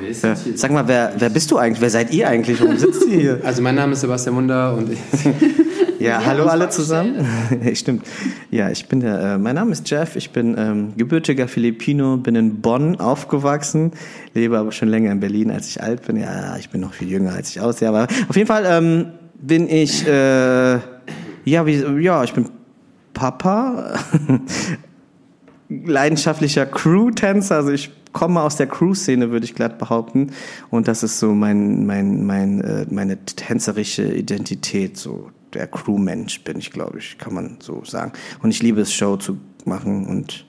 wer 0.00 0.08
ist 0.10 0.22
Ja. 0.22 0.30
das 0.30 0.44
hier? 0.44 0.56
Sag 0.58 0.70
mal, 0.72 0.86
wer, 0.86 1.14
wer 1.18 1.30
bist 1.30 1.50
du 1.50 1.56
eigentlich? 1.56 1.80
Wer 1.80 1.90
seid 1.90 2.12
ihr 2.12 2.28
eigentlich? 2.28 2.60
Warum 2.60 2.76
sitzt 2.76 3.02
ihr 3.08 3.18
hier? 3.18 3.40
Also 3.42 3.60
mein 3.62 3.74
Name 3.74 3.94
ist 3.94 4.02
Sebastian 4.02 4.36
Wunder 4.36 4.76
und 4.76 4.92
ich, 4.92 4.98
Ja, 5.98 6.24
hallo 6.24 6.46
alle 6.46 6.68
zusammen. 6.68 7.26
Stimmt. 7.74 8.06
Ja, 8.50 8.70
ich 8.70 8.86
bin 8.86 9.00
der, 9.00 9.20
äh, 9.20 9.38
mein 9.38 9.56
Name 9.56 9.72
ist 9.72 9.90
Jeff, 9.90 10.14
ich 10.14 10.30
bin 10.30 10.54
ähm, 10.56 10.92
gebürtiger 10.96 11.48
Filipino, 11.48 12.16
bin 12.16 12.36
in 12.36 12.60
Bonn 12.60 13.00
aufgewachsen, 13.00 13.92
lebe 14.32 14.58
aber 14.58 14.70
schon 14.70 14.88
länger 14.88 15.10
in 15.10 15.18
Berlin, 15.18 15.50
als 15.50 15.68
ich 15.68 15.82
alt 15.82 16.06
bin. 16.06 16.16
Ja, 16.16 16.56
ich 16.56 16.70
bin 16.70 16.80
noch 16.80 16.94
viel 16.94 17.08
jünger, 17.10 17.32
als 17.32 17.50
ich 17.50 17.60
aussehe, 17.60 17.88
aber 17.88 18.06
auf 18.28 18.36
jeden 18.36 18.46
Fall 18.46 18.64
ähm, 18.66 19.06
bin 19.40 19.68
ich, 19.68 20.06
äh, 20.06 20.74
ja, 21.44 21.66
wie, 21.66 21.84
ja, 22.00 22.22
ich 22.22 22.32
bin 22.32 22.48
Papa, 23.12 23.94
leidenschaftlicher 25.68 26.66
Crew-Tänzer, 26.66 27.56
also 27.56 27.72
ich 27.72 27.90
komme 28.12 28.40
aus 28.40 28.56
der 28.56 28.68
Crew-Szene, 28.68 29.30
würde 29.30 29.44
ich 29.44 29.54
glatt 29.54 29.78
behaupten. 29.78 30.30
Und 30.70 30.88
das 30.88 31.02
ist 31.02 31.18
so 31.18 31.34
mein, 31.34 31.86
mein, 31.86 32.24
mein, 32.24 32.60
äh, 32.60 32.86
meine 32.88 33.18
tänzerische 33.24 34.04
Identität, 34.04 34.96
so 34.96 35.30
der 35.54 35.66
Crew-Mensch 35.66 36.42
bin 36.44 36.58
ich, 36.58 36.70
glaube 36.70 36.98
ich, 36.98 37.18
kann 37.18 37.34
man 37.34 37.56
so 37.60 37.84
sagen. 37.84 38.12
Und 38.42 38.50
ich 38.50 38.62
liebe 38.62 38.80
es, 38.80 38.92
Show 38.92 39.16
zu 39.16 39.38
machen 39.64 40.06
und 40.06 40.44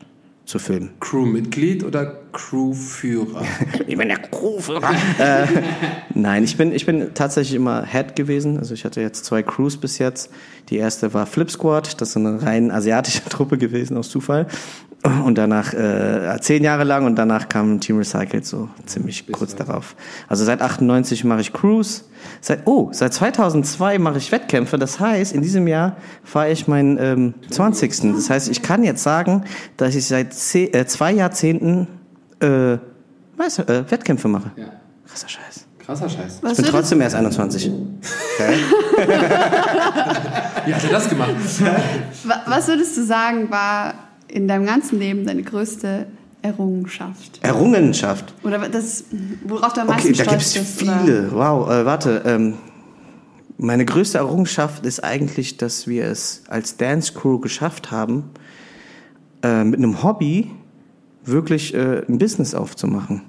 zu 0.50 0.58
filmen. 0.58 0.90
Crewmitglied 1.00 1.84
oder 1.84 2.22
Crewführer? 2.32 3.44
Ich 3.88 3.98
bin 3.98 4.08
der 4.08 4.18
Crewführer. 4.18 4.92
äh, 5.20 5.46
nein, 6.16 6.44
ich 6.44 6.58
bin, 6.58 6.72
ich 6.72 6.86
bin 6.88 7.14
tatsächlich 7.14 7.56
immer 7.56 7.86
Head 7.86 8.16
gewesen. 8.16 8.58
Also 8.58 8.74
ich 8.74 8.84
hatte 8.84 9.00
jetzt 9.02 9.26
zwei 9.26 9.44
Crews 9.44 9.78
bis 9.78 10.00
jetzt. 10.00 10.32
Die 10.70 10.78
erste 10.78 11.14
war 11.14 11.28
Flip 11.28 11.50
Squad, 11.52 12.02
das 12.02 12.10
ist 12.10 12.18
eine 12.18 12.42
rein 12.42 12.72
asiatische 12.72 13.24
Truppe 13.30 13.58
gewesen 13.60 13.96
aus 13.96 14.10
Zufall. 14.10 14.48
Und 15.04 15.38
danach 15.38 15.74
äh, 15.74 16.38
zehn 16.42 16.62
Jahre 16.64 16.84
lang 16.84 17.06
und 17.06 17.16
danach 17.16 17.48
kam 17.48 17.80
Team 17.80 17.98
Recycled 18.00 18.46
so 18.46 18.68
ziemlich 18.86 19.26
kurz 19.32 19.56
darauf. 19.56 19.96
Also 20.28 20.44
seit 20.44 20.62
98 20.62 21.24
mache 21.24 21.40
ich 21.40 21.54
Crews. 21.54 22.04
Seit 22.42 22.68
oh 22.68 22.90
seit 22.92 23.14
2002 23.14 23.98
mache 23.98 24.18
ich 24.18 24.30
Wettkämpfe. 24.34 24.78
Das 24.78 25.00
heißt, 25.00 25.32
in 25.34 25.42
diesem 25.42 25.68
Jahr 25.70 25.96
feiere 26.26 26.52
ich 26.52 26.68
meinen 26.68 26.98
ähm, 27.00 27.34
20. 27.50 28.14
Das 28.14 28.30
heißt, 28.30 28.50
ich 28.50 28.62
kann 28.62 28.84
jetzt 28.84 29.02
sagen, 29.02 29.46
dass 29.78 29.96
ich 29.96 30.06
seit 30.06 30.34
zeh, 30.34 30.66
äh, 30.66 30.86
zwei 30.86 31.14
Jahrzehnten 31.14 31.88
äh, 32.42 32.78
weißt 33.38 33.60
du, 33.60 33.62
äh, 33.64 33.90
Wettkämpfe 33.90 34.28
mache. 34.28 34.52
Ja. 34.58 34.66
Krasser 35.08 35.30
Scheiß. 35.30 35.66
Krasser 35.80 36.10
Scheiß. 36.10 36.40
Was 36.42 36.52
Ich 36.52 36.58
bin 36.58 36.66
trotzdem 36.66 37.00
erst 37.00 37.16
21. 37.16 37.72
Okay. 38.36 38.54
Wie 40.66 40.74
hat 40.74 40.84
er 40.84 40.90
das 40.92 41.10
gemacht? 41.10 41.32
wa- 42.26 42.42
was 42.48 42.68
würdest 42.68 42.98
du 42.98 43.06
sagen, 43.06 43.50
war 43.50 43.94
in 44.32 44.48
deinem 44.48 44.66
ganzen 44.66 45.00
Leben 45.00 45.26
deine 45.26 45.44
größte 45.44 46.08
Errungenschaft? 46.42 47.40
Errungenschaft. 47.42 48.34
Oder 48.44 48.70
das, 48.70 49.04
worauf 49.44 49.74
du 49.74 49.82
am 49.82 49.88
meisten 49.88 50.10
Okay, 50.10 50.18
da 50.18 50.24
stolz 50.24 50.54
gibt 50.54 50.66
es 50.66 50.76
bist? 50.78 50.84
oder- 50.84 51.00
viele. 51.00 51.32
Wow, 51.32 51.70
äh, 51.70 51.86
warte. 51.86 52.22
Ähm, 52.26 52.54
meine 53.58 53.84
größte 53.84 54.20
Errungenschaft 54.20 54.86
ist 54.86 55.04
eigentlich, 55.04 55.58
dass 55.58 55.86
wir 55.88 56.06
es 56.06 56.44
als 56.48 56.78
Dance 56.78 57.12
Crew 57.14 57.40
geschafft 57.40 57.92
haben, 57.92 58.30
äh, 59.44 59.64
mit 59.66 59.80
einem 59.80 60.02
Hobby 60.02 60.52
wirklich 61.26 61.74
äh, 61.74 62.04
ein 62.08 62.18
Business 62.18 62.56
aufzumachen. 62.56 63.22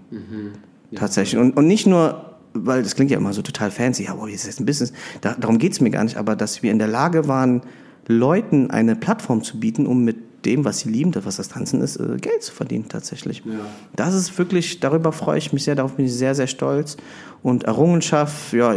Tatsächlich. 0.94 1.40
Und, 1.40 1.56
und 1.56 1.66
nicht 1.66 1.86
nur, 1.86 2.36
weil 2.54 2.82
das 2.84 2.94
klingt 2.94 3.10
ja 3.10 3.16
immer 3.18 3.32
so 3.32 3.42
total 3.42 3.72
fancy, 3.72 4.04
ja, 4.04 4.14
wow, 4.16 4.28
jetzt 4.28 4.42
ist 4.42 4.46
jetzt 4.46 4.60
ein 4.60 4.66
Business. 4.66 4.92
Da, 5.20 5.34
darum 5.38 5.58
geht's 5.58 5.80
mir 5.80 5.90
gar 5.90 6.04
nicht, 6.04 6.16
aber 6.16 6.36
dass 6.36 6.62
wir 6.62 6.70
in 6.70 6.78
der 6.78 6.88
Lage 6.88 7.26
waren, 7.26 7.62
Leuten 8.06 8.70
eine 8.70 8.94
Plattform 8.96 9.42
zu 9.42 9.58
bieten, 9.58 9.86
um 9.86 10.04
mit 10.04 10.16
dem, 10.44 10.64
was 10.64 10.80
sie 10.80 10.90
lieben, 10.90 11.12
das, 11.12 11.24
was 11.26 11.36
das 11.36 11.48
Tanzen 11.48 11.80
ist, 11.80 11.96
äh, 11.96 12.16
Geld 12.20 12.42
zu 12.42 12.52
verdienen 12.52 12.88
tatsächlich. 12.88 13.42
Ja. 13.44 13.52
Das 13.96 14.14
ist 14.14 14.36
wirklich, 14.38 14.80
darüber 14.80 15.12
freue 15.12 15.38
ich 15.38 15.52
mich 15.52 15.64
sehr, 15.64 15.74
darauf 15.74 15.94
bin 15.94 16.06
ich 16.06 16.14
sehr, 16.14 16.34
sehr 16.34 16.46
stolz. 16.46 16.96
Und 17.42 17.64
Errungenschaft, 17.64 18.52
ja, 18.52 18.74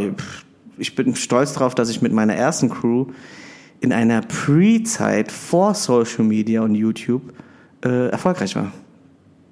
ich 0.77 0.95
bin 0.95 1.15
stolz 1.15 1.53
darauf, 1.53 1.75
dass 1.75 1.89
ich 1.89 2.01
mit 2.01 2.13
meiner 2.13 2.35
ersten 2.35 2.69
Crew 2.69 3.07
in 3.81 3.91
einer 3.91 4.21
Pre-Zeit 4.21 5.31
vor 5.31 5.73
Social 5.73 6.23
Media 6.23 6.61
und 6.61 6.75
YouTube 6.75 7.33
äh, 7.83 8.09
erfolgreich 8.09 8.55
war. 8.55 8.71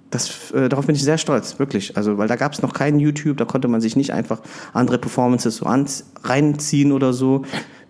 Das, 0.09 0.51
äh, 0.51 0.67
darauf 0.67 0.85
bin 0.85 0.95
ich 0.95 1.03
sehr 1.03 1.17
stolz, 1.17 1.59
wirklich. 1.59 1.95
Also, 1.97 2.17
weil 2.17 2.27
da 2.27 2.35
gab 2.35 2.53
es 2.53 2.61
noch 2.61 2.73
keinen 2.73 2.99
YouTube, 2.99 3.37
da 3.37 3.45
konnte 3.45 3.67
man 3.67 3.81
sich 3.81 3.95
nicht 3.95 4.11
einfach 4.11 4.41
andere 4.73 4.97
Performances 4.97 5.57
so 5.57 5.65
an, 5.65 5.85
reinziehen 6.23 6.91
oder 6.91 7.13
so. 7.13 7.43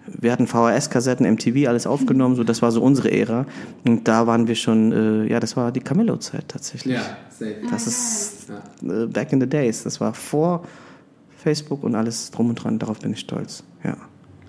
Wir 0.08 0.32
hatten 0.32 0.48
VHS-Kassetten, 0.48 1.26
MTV, 1.32 1.68
alles 1.68 1.86
aufgenommen, 1.86 2.36
so 2.36 2.44
das 2.44 2.62
war 2.62 2.72
so 2.72 2.82
unsere 2.82 3.12
Ära. 3.12 3.46
Und 3.86 4.08
da 4.08 4.28
waren 4.28 4.48
wir 4.48 4.56
schon, 4.56 4.92
äh, 4.92 5.32
ja, 5.32 5.40
das 5.40 5.56
war 5.56 5.72
die 5.72 5.80
Camillo-Zeit 5.80 6.48
tatsächlich. 6.48 6.96
Ja, 6.96 7.18
safe. 7.30 7.56
Das 7.70 7.88
ist 7.88 8.50
äh, 8.84 9.06
back 9.06 9.32
in 9.32 9.40
the 9.40 9.48
days. 9.48 9.84
Das 9.84 10.02
war 10.02 10.14
vor 10.14 10.64
Facebook 11.38 11.84
und 11.84 11.96
alles 11.96 12.32
drum 12.32 12.50
und 12.50 12.56
dran. 12.56 12.80
Darauf 12.80 13.00
bin 13.00 13.14
ich 13.14 13.20
stolz. 13.20 13.64
Ja. 13.84 13.98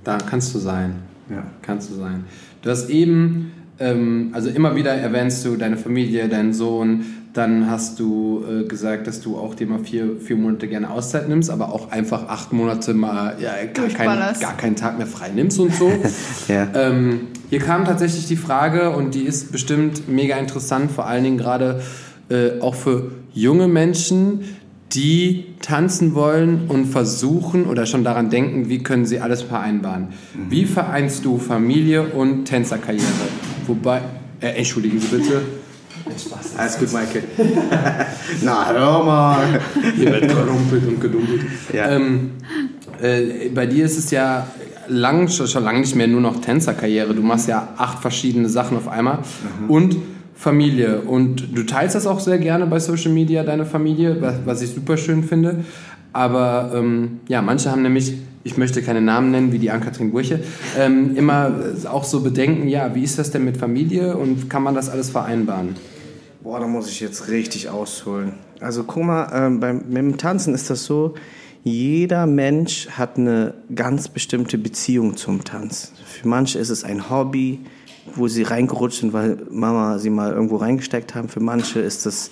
Da 0.05 0.19
kannst 0.19 0.55
du 0.55 0.59
sein. 0.59 0.95
Ja. 1.31 1.45
Kannst 1.63 1.91
du 1.91 1.95
sein. 1.95 2.25
Du 2.63 2.71
hast 2.71 2.91
eben, 2.91 3.53
ähm, 3.79 4.31
also 4.33 4.49
immer 4.49 4.75
wieder 4.75 4.93
erwähnst 4.93 5.45
du 5.45 5.57
deine 5.57 5.77
Familie, 5.77 6.29
deinen 6.29 6.53
Sohn. 6.53 7.05
Dann 7.33 7.71
hast 7.71 7.99
du 7.99 8.45
äh, 8.47 8.65
gesagt, 8.65 9.07
dass 9.07 9.23
du 9.23 9.39
auch 9.39 9.55
dir 9.55 9.67
mal 9.67 9.79
vier, 9.79 10.17
vier 10.21 10.37
Monate 10.37 10.69
gerne 10.69 10.91
Auszeit 10.91 11.29
nimmst, 11.29 11.49
aber 11.49 11.73
auch 11.73 11.91
einfach 11.91 12.29
acht 12.29 12.53
Monate 12.53 12.93
mal 12.93 13.37
ja, 13.41 13.53
gar, 13.73 13.89
kein, 13.89 14.39
gar 14.39 14.57
keinen 14.57 14.77
Tag 14.77 14.99
mehr 14.99 15.07
frei 15.07 15.31
nimmst 15.35 15.59
und 15.59 15.75
so. 15.75 15.91
Ja. 16.49 16.69
ähm, 16.75 17.29
hier 17.49 17.61
kam 17.61 17.85
tatsächlich 17.85 18.27
die 18.27 18.37
Frage 18.37 18.91
und 18.91 19.15
die 19.15 19.23
ist 19.23 19.53
bestimmt 19.53 20.09
mega 20.09 20.37
interessant, 20.37 20.91
vor 20.91 21.07
allen 21.07 21.23
Dingen 21.23 21.39
gerade 21.39 21.81
äh, 22.29 22.61
auch 22.61 22.75
für 22.75 23.13
junge 23.33 23.69
Menschen, 23.69 24.41
die 24.93 25.47
tanzen 25.63 26.15
wollen 26.15 26.67
und 26.69 26.87
versuchen 26.87 27.67
oder 27.67 27.87
schon 27.87 28.05
daran 28.05 28.29
denken, 28.29 28.69
wie 28.69 28.83
können 28.83 29.07
sie 29.07 29.21
alles 29.21 29.43
vereinbaren. 29.43 30.09
Wie 30.49 30.65
vereinst 30.67 31.25
du 31.25 31.39
Familie 31.39 32.03
und 32.03 32.45
Tänzerkarriere? 32.45 33.05
Wobei, 33.67 34.03
äh, 34.41 34.49
entschuldigen 34.49 35.01
Sie 35.01 35.09
bitte. 35.09 35.43
Spaß. 36.19 36.57
Alles 36.57 36.79
gut, 36.79 36.93
Michael. 36.93 37.25
Na, 38.43 38.71
hör 38.73 39.05
mal. 39.05 39.61
Hier 39.97 40.13
wird 40.13 40.29
gerumpelt 40.29 40.87
und 40.89 41.01
gedumpelt. 41.01 41.43
Ja. 41.73 41.91
Ähm, 41.91 42.33
äh, 43.01 43.49
bei 43.49 43.67
dir 43.67 43.85
ist 43.85 43.99
es 43.99 44.11
ja 44.11 44.47
lang, 44.89 45.29
schon, 45.29 45.47
schon 45.47 45.65
lange 45.65 45.81
nicht 45.81 45.95
mehr 45.95 46.09
nur 46.09 46.21
noch 46.21 46.41
Tänzerkarriere. 46.41 47.15
Du 47.15 47.23
machst 47.23 47.49
ja 47.49 47.69
acht 47.77 48.01
verschiedene 48.01 48.49
Sachen 48.49 48.77
auf 48.77 48.89
einmal. 48.89 49.19
Und 49.69 49.97
Familie. 50.35 51.03
Und 51.03 51.57
du 51.57 51.63
teilst 51.63 51.95
das 51.95 52.07
auch 52.07 52.21
sehr 52.21 52.39
gerne 52.39 52.67
bei 52.67 52.81
Social 52.81 53.13
Media, 53.13 53.45
deine 53.45 53.65
Familie, 53.65 54.17
was, 54.21 54.35
was 54.45 54.63
ich 54.63 54.71
super 54.71 54.97
schön 54.97 55.23
finde. 55.23 55.65
Aber 56.13 56.73
ähm, 56.75 57.21
ja, 57.29 57.41
manche 57.43 57.71
haben 57.71 57.83
nämlich, 57.83 58.15
ich 58.45 58.57
möchte 58.57 58.83
keine 58.83 59.01
Namen 59.01 59.31
nennen, 59.31 59.53
wie 59.53 59.59
die 59.59 59.71
Ann-Kathrin 59.71 60.11
Burche, 60.11 60.41
ähm, 60.79 61.17
immer 61.17 61.53
auch 61.91 62.05
so 62.05 62.21
Bedenken, 62.21 62.69
ja, 62.69 62.95
wie 62.95 63.03
ist 63.03 63.19
das 63.19 63.31
denn 63.31 63.45
mit 63.45 63.57
Familie 63.57 64.17
und 64.17 64.51
kann 64.51 64.63
man 64.63 64.75
das 64.75 64.91
alles 64.91 65.11
vereinbaren? 65.11 65.77
Boah, 66.43 66.59
da 66.59 66.67
muss 66.67 66.89
ich 66.89 66.99
jetzt 66.99 67.29
richtig 67.29 67.69
ausholen. 67.69 68.33
Also 68.59 68.83
guck 68.83 69.05
mal, 69.05 69.31
ähm, 69.33 69.61
beim, 69.61 69.95
dem 69.95 70.19
Tanzen 70.19 70.55
ist 70.55 70.71
das 70.71 70.85
so, 70.85 71.15
jeder 71.63 72.27
Mensch 72.27 72.89
hat 72.91 73.17
eine 73.17 73.55
ganz 73.73 74.09
bestimmte 74.09 74.59
Beziehung 74.59 75.17
zum 75.17 75.45
Tanz. 75.45 75.93
Für 76.05 76.27
manche 76.27 76.59
ist 76.59 76.71
es 76.71 76.83
ein 76.83 77.09
Hobby, 77.09 77.61
wo 78.17 78.27
sie 78.27 78.43
reingerutscht 78.43 79.01
sind, 79.01 79.13
weil 79.13 79.39
Mama 79.51 80.01
sie 80.01 80.11
mal 80.11 80.33
irgendwo 80.33 80.57
reingesteckt 80.57 81.15
haben. 81.15 81.29
Für 81.29 81.39
manche 81.39 81.79
ist 81.79 82.07
es 82.07 82.31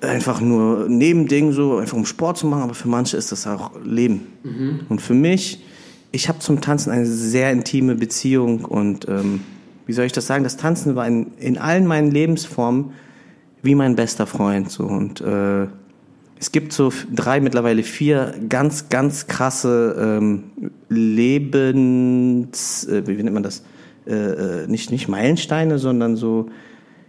einfach 0.00 0.40
nur 0.40 0.88
Nebending, 0.88 1.50
so 1.50 1.78
einfach 1.78 1.96
um 1.96 2.06
Sport 2.06 2.38
zu 2.38 2.46
machen, 2.46 2.62
aber 2.62 2.74
für 2.74 2.88
manche 2.88 3.16
ist 3.16 3.32
das 3.32 3.46
auch 3.48 3.72
Leben. 3.84 4.28
Und 4.88 5.00
für 5.00 5.14
mich, 5.14 5.64
ich 6.12 6.28
habe 6.28 6.38
zum 6.38 6.60
Tanzen 6.60 6.90
eine 6.90 7.06
sehr 7.06 7.50
intime 7.50 7.96
Beziehung 7.96 8.64
und 8.64 9.08
ähm, 9.08 9.40
wie 9.90 9.92
soll 9.92 10.04
ich 10.04 10.12
das 10.12 10.28
sagen? 10.28 10.44
Das 10.44 10.56
Tanzen 10.56 10.94
war 10.94 11.04
in, 11.04 11.32
in 11.38 11.58
allen 11.58 11.84
meinen 11.84 12.12
Lebensformen 12.12 12.92
wie 13.60 13.74
mein 13.74 13.96
bester 13.96 14.28
Freund 14.28 14.70
so 14.70 14.84
und 14.84 15.20
äh, 15.20 15.66
es 16.38 16.52
gibt 16.52 16.72
so 16.72 16.92
drei, 17.12 17.40
mittlerweile 17.40 17.82
vier 17.82 18.34
ganz, 18.48 18.88
ganz 18.88 19.26
krasse 19.26 19.96
ähm, 19.98 20.44
Lebens, 20.88 22.84
äh, 22.86 23.04
wie 23.04 23.20
nennt 23.20 23.34
man 23.34 23.42
das? 23.42 23.64
Äh, 24.06 24.12
äh, 24.14 24.66
nicht, 24.68 24.92
nicht 24.92 25.08
Meilensteine, 25.08 25.80
sondern 25.80 26.14
so 26.14 26.46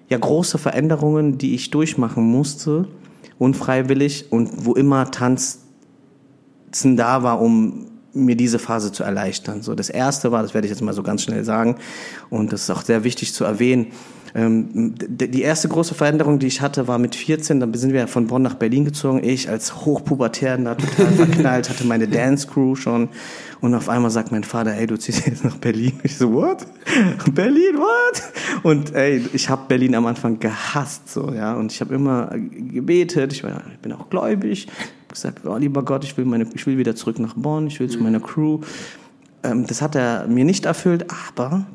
ja 0.10 0.18
große 0.18 0.58
Veränderungen, 0.58 1.38
die 1.38 1.54
ich 1.54 1.70
durchmachen 1.70 2.24
musste, 2.24 2.88
unfreiwillig 3.38 4.32
und 4.32 4.66
wo 4.66 4.74
immer 4.74 5.12
Tanzen 5.12 5.62
da 6.98 7.22
war, 7.22 7.40
um 7.42 7.91
mir 8.14 8.36
diese 8.36 8.60
Phase 8.60 8.92
zu 8.92 9.04
erleichtern. 9.04 9.62
So 9.62 9.76
das 9.76 9.90
erste 9.90 10.32
war, 10.32 10.42
das 10.42 10.54
werde 10.54 10.68
ich 10.68 10.72
jetzt 10.72 10.82
mal 10.82 10.94
so 10.94 11.04
ganz 11.04 11.24
schnell 11.24 11.44
sagen, 11.44 11.78
und 12.30 12.52
das 12.54 12.64
ist 12.64 12.70
auch 12.70 12.82
sehr 12.82 13.04
wichtig 13.04 13.34
zu 13.34 13.44
erwähnen. 13.44 13.88
Ähm, 14.34 14.96
die 14.98 15.42
erste 15.42 15.68
große 15.68 15.94
Veränderung, 15.94 16.40
die 16.40 16.48
ich 16.48 16.62
hatte, 16.62 16.88
war 16.88 16.98
mit 16.98 17.16
14. 17.16 17.60
Dann 17.60 17.74
sind 17.74 17.94
wir 17.94 18.08
von 18.08 18.28
Bonn 18.28 18.42
nach 18.42 18.54
Berlin 18.54 18.86
gezogen. 18.86 19.22
Ich 19.24 19.50
als 19.50 19.86
Hochpubertärer 19.86 20.78
total 20.78 21.12
verknallt, 21.14 21.70
hatte 21.70 21.86
meine 21.86 22.08
Dance 22.08 22.48
Crew 22.48 22.76
schon. 22.76 23.10
Und 23.60 23.76
auf 23.76 23.90
einmal 23.90 24.10
sagt 24.10 24.32
mein 24.32 24.44
Vater, 24.44 24.74
ey, 24.74 24.88
du 24.88 24.98
ziehst 24.98 25.28
jetzt 25.28 25.44
nach 25.44 25.58
Berlin. 25.58 26.00
Ich 26.04 26.18
so, 26.18 26.32
what? 26.34 26.66
Berlin, 27.34 27.78
what? 27.78 28.64
Und 28.64 28.96
ey, 28.96 29.26
ich 29.34 29.50
habe 29.50 29.64
Berlin 29.68 29.96
am 29.96 30.06
Anfang 30.06 30.40
gehasst, 30.40 31.10
so 31.10 31.32
ja. 31.34 31.54
Und 31.54 31.72
ich 31.72 31.82
habe 31.82 31.94
immer 31.94 32.32
gebetet. 32.34 33.34
Ich, 33.34 33.44
war, 33.44 33.62
ich 33.72 33.80
bin 33.80 33.92
auch 33.92 34.10
gläubig. 34.10 34.68
Gesagt, 35.12 35.46
oh, 35.46 35.58
lieber 35.58 35.84
Gott, 35.84 36.04
ich 36.04 36.18
will 36.18 36.26
meine, 36.26 36.48
ich 36.54 36.66
will 36.66 36.78
wieder 36.78 36.96
zurück 36.96 37.20
nach 37.20 37.34
Bonn. 37.36 37.68
Ich 37.68 37.80
will 37.80 37.90
zu 37.90 38.00
meiner 38.00 38.20
Crew. 38.20 38.60
Ähm, 39.44 39.66
das 39.68 39.82
hat 39.82 39.96
er 39.96 40.28
mir 40.28 40.46
nicht 40.46 40.66
erfüllt, 40.66 41.06
aber 41.10 41.66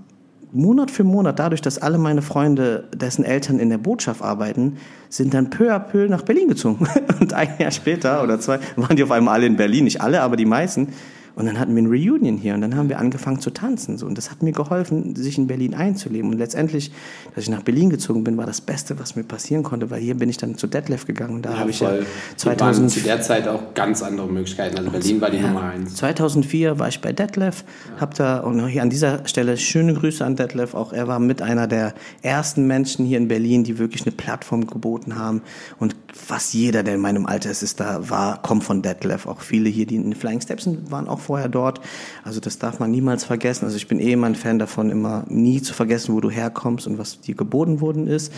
Monat 0.53 0.91
für 0.91 1.05
Monat, 1.05 1.39
dadurch, 1.39 1.61
dass 1.61 1.79
alle 1.79 1.99
meine 1.99 2.23
Freunde, 2.23 2.85
dessen 2.95 3.25
Eltern 3.25 3.59
in 3.59 3.69
der 3.69 3.79
Botschaft 3.79 4.23
arbeiten, 4.23 4.77
sind 5.09 5.35
dann 5.35 5.51
peu 5.51 5.75
à 5.75 5.79
peu 5.79 6.09
nach 6.09 6.23
Berlin 6.23 6.49
gezogen. 6.49 6.87
Und 7.21 7.33
ein 7.33 7.51
Jahr 7.59 7.71
später 7.71 8.23
oder 8.23 8.41
zwei 8.41 8.61
waren 8.77 8.97
die 8.97 9.03
auf 9.03 9.11
einmal 9.11 9.35
alle 9.35 9.47
in 9.47 9.57
Berlin, 9.57 9.85
nicht 9.85 10.01
alle, 10.01 10.23
aber 10.23 10.37
die 10.37 10.47
meisten. 10.47 10.89
Und 11.37 11.45
dann 11.45 11.59
hatten 11.59 11.77
wir 11.77 11.83
ein 11.83 11.87
Reunion 11.87 12.39
hier 12.39 12.55
und 12.55 12.63
dann 12.63 12.77
haben 12.77 12.89
wir 12.89 12.99
angefangen 12.99 13.41
zu 13.41 13.51
tanzen. 13.51 13.99
So. 13.99 14.07
Und 14.07 14.17
das 14.17 14.31
hat 14.31 14.43
mir 14.43 14.53
geholfen, 14.53 15.15
sich 15.15 15.37
in 15.37 15.47
Berlin 15.47 15.75
einzuleben. 15.75 16.31
Und 16.31 16.39
letztendlich, 16.39 16.91
dass 17.35 17.45
ich 17.45 17.51
nach 17.51 17.61
Berlin 17.61 17.91
gezogen 17.91 18.25
bin, 18.25 18.39
war 18.39 18.47
das 18.47 18.63
Beste, 18.63 18.99
was 18.99 19.17
mir 19.17 19.23
passieren 19.23 19.63
konnte, 19.63 19.91
weil 19.91 20.01
hier 20.01 20.15
bin 20.15 20.31
ich 20.31 20.39
dann 20.39 20.57
zu 20.57 20.67
Detlef 20.67 21.07
gegangen. 21.07 21.35
Und 21.35 21.43
da 21.43 21.59
habe 21.59 21.69
ich 21.69 21.81
ja 21.81 21.91
voll. 21.91 22.07
2000, 22.37 22.61
waren 22.61 22.89
zu 22.89 23.01
der 23.01 23.21
Zeit 23.21 23.49
auch 23.49 23.75
ganz 23.75 24.03
andere 24.03 24.29
Möglichkeiten. 24.29 24.79
Also 24.79 24.91
Berlin 24.91 25.21
war 25.21 25.31
die 25.31 25.41
Nummer 25.41 25.63
eins. 25.65 25.97
2004 25.97 26.79
war 26.79 26.89
ich 26.89 27.03
bei 27.03 27.13
Detlef, 27.13 27.65
hab 28.01 28.15
da 28.15 28.39
und 28.39 28.67
hier 28.69 28.81
an 28.81 28.89
dieser 28.89 29.29
Stelle 29.29 29.59
schöne 29.59 29.93
Grüße 29.93 30.25
an 30.25 30.37
Detlef. 30.37 30.73
Auch 30.73 30.95
er 30.95 31.07
war 31.07 31.19
mit 31.19 31.43
einer 31.43 31.67
der 31.67 31.93
ersten 32.23 32.67
Menschen 32.67 33.05
hier 33.05 33.19
in 33.19 33.29
Berlin, 33.29 33.63
die 33.63 33.79
wirklich 33.79 34.07
eine 34.07 34.13
Plattform 34.13 34.67
geboten 34.67 35.19
haben. 35.19 35.43
Und 35.79 35.97
fast 36.15 36.55
jeder, 36.55 36.83
der 36.83 36.95
in 36.95 37.01
meinem 37.01 37.27
Alter 37.27 37.51
ist, 37.51 37.63
ist 37.63 37.79
da 37.79 38.09
war, 38.09 38.41
kommt 38.41 38.65
von 38.65 38.81
Detlef. 38.81 39.27
Auch 39.27 39.43
viele 39.43 39.69
hier, 39.69 39.85
die 39.85 39.97
in 39.97 40.05
den 40.05 40.15
Flying 40.15 40.41
Steps 40.41 40.65
sind, 40.65 40.91
waren 40.91 41.09
auch 41.09 41.26
vorher 41.27 41.49
dort. 41.49 41.81
Also 42.25 42.41
das 42.41 42.59
darf 42.59 42.79
man 42.79 42.91
niemals 42.91 43.25
vergessen. 43.25 43.65
Also 43.65 43.77
ich 43.77 43.89
bin 43.89 44.01
eh 44.01 44.13
immer 44.13 44.27
ein 44.29 44.35
Fan 44.35 44.59
davon, 44.59 44.91
immer 44.91 45.25
nie 45.29 45.61
zu 45.61 45.75
vergessen, 45.75 46.15
wo 46.15 46.21
du 46.21 46.31
herkommst 46.31 46.87
und 46.87 46.99
was 46.99 47.21
dir 47.21 47.35
geboten 47.35 47.81
worden 47.81 48.07
ist. 48.07 48.33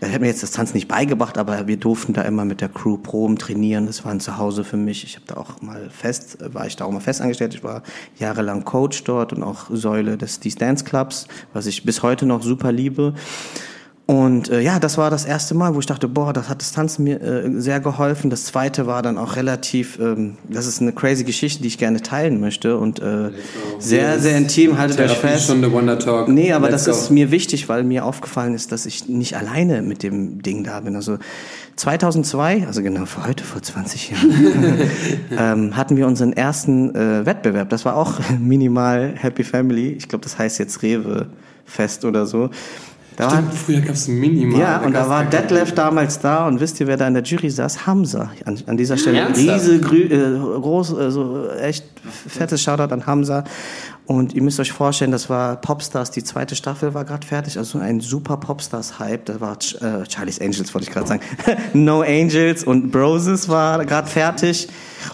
Er 0.00 0.12
hat 0.12 0.20
mir 0.20 0.26
jetzt 0.26 0.42
das 0.42 0.50
Tanzen 0.50 0.74
nicht 0.76 0.88
beigebracht, 0.88 1.38
aber 1.38 1.66
wir 1.66 1.76
durften 1.76 2.12
da 2.12 2.22
immer 2.22 2.44
mit 2.44 2.60
der 2.60 2.68
Crew 2.68 2.96
proben, 2.96 3.38
trainieren. 3.38 3.86
Das 3.86 4.04
war 4.04 4.12
ein 4.12 4.20
Zuhause 4.20 4.64
für 4.64 4.76
mich. 4.76 5.04
Ich 5.04 5.16
habe 5.16 5.26
da 5.26 5.36
auch 5.36 5.62
mal 5.62 5.88
fest, 5.90 6.38
war 6.52 6.66
ich 6.66 6.76
da 6.76 6.84
auch 6.84 6.92
mal 6.92 7.00
fest 7.00 7.20
angestellt. 7.20 7.54
Ich 7.54 7.64
war 7.64 7.82
jahrelang 8.18 8.64
Coach 8.64 9.04
dort 9.04 9.32
und 9.32 9.42
auch 9.42 9.66
Säule 9.70 10.16
des 10.16 10.40
Dance 10.40 10.84
Clubs, 10.84 11.28
was 11.52 11.66
ich 11.66 11.84
bis 11.84 12.02
heute 12.02 12.26
noch 12.26 12.42
super 12.42 12.72
liebe. 12.72 13.14
Und 14.12 14.50
äh, 14.50 14.60
ja, 14.60 14.78
das 14.78 14.98
war 14.98 15.08
das 15.08 15.24
erste 15.24 15.54
Mal, 15.54 15.74
wo 15.74 15.80
ich 15.80 15.86
dachte, 15.86 16.06
boah, 16.06 16.34
das 16.34 16.50
hat 16.50 16.60
das 16.60 16.72
Tanzen 16.72 17.04
mir 17.04 17.22
äh, 17.22 17.50
sehr 17.58 17.80
geholfen. 17.80 18.28
Das 18.28 18.44
zweite 18.44 18.86
war 18.86 19.00
dann 19.00 19.16
auch 19.16 19.36
relativ, 19.36 19.98
ähm, 19.98 20.36
das 20.50 20.66
ist 20.66 20.82
eine 20.82 20.92
crazy 20.92 21.24
Geschichte, 21.24 21.62
die 21.62 21.68
ich 21.68 21.78
gerne 21.78 22.02
teilen 22.02 22.38
möchte 22.38 22.76
und 22.76 23.00
äh, 23.00 23.30
sehr, 23.78 24.18
sehr 24.18 24.36
intim, 24.36 24.76
haltet 24.76 25.00
euch 25.00 25.16
fest. 25.16 25.44
Stunde 25.44 25.72
Wonder 25.72 25.98
Talk. 25.98 26.28
Nee, 26.28 26.52
aber 26.52 26.68
Let's 26.68 26.84
das 26.84 26.94
go. 26.94 27.02
ist 27.04 27.10
mir 27.10 27.30
wichtig, 27.30 27.70
weil 27.70 27.84
mir 27.84 28.04
aufgefallen 28.04 28.54
ist, 28.54 28.70
dass 28.70 28.84
ich 28.84 29.08
nicht 29.08 29.34
alleine 29.38 29.80
mit 29.80 30.02
dem 30.02 30.42
Ding 30.42 30.62
da 30.62 30.80
bin. 30.80 30.94
Also 30.94 31.16
2002, 31.76 32.66
also 32.66 32.82
genau 32.82 33.06
für 33.06 33.26
heute, 33.26 33.44
vor 33.44 33.62
20 33.62 34.10
Jahren, 34.10 34.90
ähm, 35.38 35.74
hatten 35.74 35.96
wir 35.96 36.06
unseren 36.06 36.34
ersten 36.34 36.94
äh, 36.94 37.24
Wettbewerb. 37.24 37.70
Das 37.70 37.86
war 37.86 37.96
auch 37.96 38.20
minimal 38.38 39.14
Happy 39.16 39.42
Family. 39.42 39.92
Ich 39.92 40.06
glaube, 40.08 40.22
das 40.22 40.38
heißt 40.38 40.58
jetzt 40.58 40.82
Rewe 40.82 41.28
Fest 41.64 42.04
oder 42.04 42.26
so. 42.26 42.50
Da 43.16 43.24
war, 43.26 43.32
Stimmt, 43.32 43.54
früher 43.54 43.80
gab 43.80 43.94
es 43.94 44.08
minimal. 44.08 44.58
ja, 44.60 44.76
und 44.78 44.92
da 44.92 45.00
gab's 45.00 45.10
war 45.10 45.24
Detlef 45.24 45.74
damals 45.74 46.18
da 46.20 46.46
und 46.46 46.60
wisst 46.60 46.80
ihr, 46.80 46.86
wer 46.86 46.96
da 46.96 47.06
in 47.06 47.14
der 47.14 47.22
Jury 47.22 47.50
saß? 47.50 47.86
Hamza. 47.86 48.30
An, 48.44 48.58
an 48.66 48.76
dieser 48.76 48.96
Stelle 48.96 49.18
Ernsthaft? 49.18 49.48
riese, 49.66 49.80
grü, 49.80 50.02
äh, 50.04 50.60
groß, 50.60 50.92
äh, 50.98 51.10
so 51.10 51.48
echt 51.50 51.84
fettes 52.26 52.62
Shoutout 52.62 52.92
an 52.92 53.06
Hamza. 53.06 53.44
Und 54.16 54.34
ihr 54.34 54.42
müsst 54.42 54.60
euch 54.60 54.72
vorstellen, 54.72 55.10
das 55.10 55.30
war 55.30 55.56
Popstars, 55.56 56.10
die 56.10 56.22
zweite 56.22 56.54
Staffel 56.54 56.94
war 56.94 57.04
gerade 57.04 57.26
fertig, 57.26 57.56
also 57.58 57.78
ein 57.78 58.00
super 58.00 58.36
Popstars-Hype. 58.36 59.24
Da 59.26 59.40
war 59.40 59.54
Ch- 59.56 59.80
äh, 59.82 60.04
Charlie's 60.10 60.40
Angels, 60.40 60.74
wollte 60.74 60.86
ich 60.88 60.92
gerade 60.92 61.06
sagen. 61.08 61.20
no 61.72 62.02
Angels 62.02 62.64
und 62.64 62.90
Broses 62.90 63.48
war 63.48 63.84
gerade 63.84 64.08
fertig. 64.08 64.68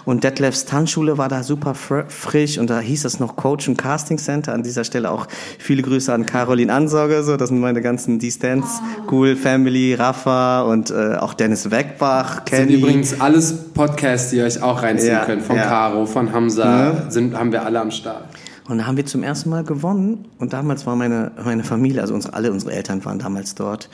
Und 0.05 0.23
Detlefs 0.23 0.65
Tanzschule 0.65 1.17
war 1.17 1.29
da 1.29 1.41
super 1.41 1.73
fr 1.73 2.03
frisch 2.09 2.59
und 2.59 2.69
da 2.69 2.79
hieß 2.79 3.05
es 3.05 3.19
noch 3.19 3.35
Coach 3.35 3.67
und 3.67 3.75
Casting 3.77 4.19
Center. 4.19 4.53
An 4.53 4.61
dieser 4.61 4.83
Stelle 4.83 5.09
auch 5.09 5.25
viele 5.57 5.81
Grüße 5.81 6.13
an 6.13 6.27
Caroline 6.27 6.71
Ansorge, 6.71 7.23
so 7.23 7.37
das 7.37 7.49
sind 7.49 7.59
meine 7.59 7.81
ganzen 7.81 8.19
D-Stance, 8.19 8.81
Cool 9.09 9.35
Family, 9.35 9.95
Rafa 9.95 10.61
und 10.61 10.91
äh, 10.91 11.15
auch 11.15 11.33
Dennis 11.33 11.71
Weckbach, 11.71 12.35
sind 12.35 12.45
Kenny. 12.67 12.73
übrigens 12.75 13.19
alles 13.19 13.71
Podcasts, 13.73 14.29
die 14.29 14.37
ihr 14.37 14.45
euch 14.45 14.61
auch 14.61 14.83
reinziehen 14.83 15.13
Ja, 15.13 15.25
könnt. 15.25 15.41
Von 15.41 15.55
ja. 15.55 15.63
Caro, 15.63 16.05
von 16.05 16.31
Hamza, 16.33 17.09
sind, 17.09 17.35
haben 17.35 17.51
wir 17.51 17.65
alle 17.65 17.79
am 17.79 17.89
Start. 17.89 18.25
Und 18.69 18.77
da 18.77 18.85
haben 18.85 18.97
wir 18.97 19.05
zum 19.07 19.23
ersten 19.23 19.49
Mal 19.49 19.63
gewonnen. 19.63 20.25
Und 20.37 20.53
damals 20.53 20.85
war 20.85 20.95
meine, 20.95 21.31
meine 21.43 21.63
Familie, 21.63 22.01
also 22.01 22.13
unsere, 22.13 22.35
alle 22.35 22.51
unsere 22.51 22.71
Eltern 22.71 23.03
waren 23.03 23.17
damals 23.17 23.55
dort. 23.55 23.89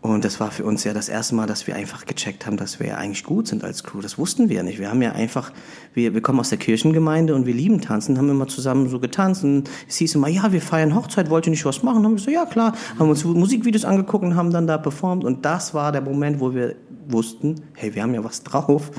Und 0.00 0.24
das 0.24 0.40
war 0.40 0.50
für 0.50 0.64
uns 0.64 0.84
ja 0.84 0.94
das 0.94 1.10
erste 1.10 1.34
Mal, 1.34 1.46
dass 1.46 1.66
wir 1.66 1.76
einfach 1.76 2.06
gecheckt 2.06 2.46
haben, 2.46 2.56
dass 2.56 2.80
wir 2.80 2.86
ja 2.86 2.96
eigentlich 2.96 3.24
gut 3.24 3.46
sind 3.46 3.62
als 3.62 3.84
Crew. 3.84 4.00
Das 4.00 4.16
wussten 4.16 4.48
wir 4.48 4.56
ja 4.56 4.62
nicht. 4.62 4.78
Wir 4.78 4.88
haben 4.88 5.02
ja 5.02 5.12
einfach, 5.12 5.52
wir, 5.92 6.14
wir 6.14 6.22
kommen 6.22 6.40
aus 6.40 6.48
der 6.48 6.56
Kirchengemeinde 6.56 7.34
und 7.34 7.44
wir 7.44 7.52
lieben 7.52 7.82
tanzen, 7.82 8.16
haben 8.16 8.30
immer 8.30 8.48
zusammen 8.48 8.88
so 8.88 9.00
getanzt. 9.00 9.44
Und 9.44 9.68
es 9.86 9.96
hieß 9.96 10.14
immer, 10.14 10.28
ja, 10.28 10.50
wir 10.50 10.62
feiern 10.62 10.94
Hochzeit, 10.94 11.28
wollt 11.28 11.46
ihr 11.46 11.50
nicht 11.50 11.66
was 11.66 11.82
machen? 11.82 11.98
Und 11.98 12.04
haben 12.06 12.12
wir 12.14 12.22
so, 12.22 12.30
ja 12.30 12.46
klar, 12.46 12.72
haben 12.98 13.10
uns 13.10 13.22
Musikvideos 13.22 13.84
angeguckt 13.84 14.24
und 14.24 14.34
haben 14.34 14.50
dann 14.50 14.66
da 14.66 14.78
performt. 14.78 15.24
Und 15.24 15.44
das 15.44 15.74
war 15.74 15.92
der 15.92 16.00
Moment, 16.00 16.40
wo 16.40 16.54
wir 16.54 16.76
wussten, 17.06 17.56
hey, 17.74 17.94
wir 17.94 18.02
haben 18.02 18.14
ja 18.14 18.24
was 18.24 18.42
drauf, 18.44 18.90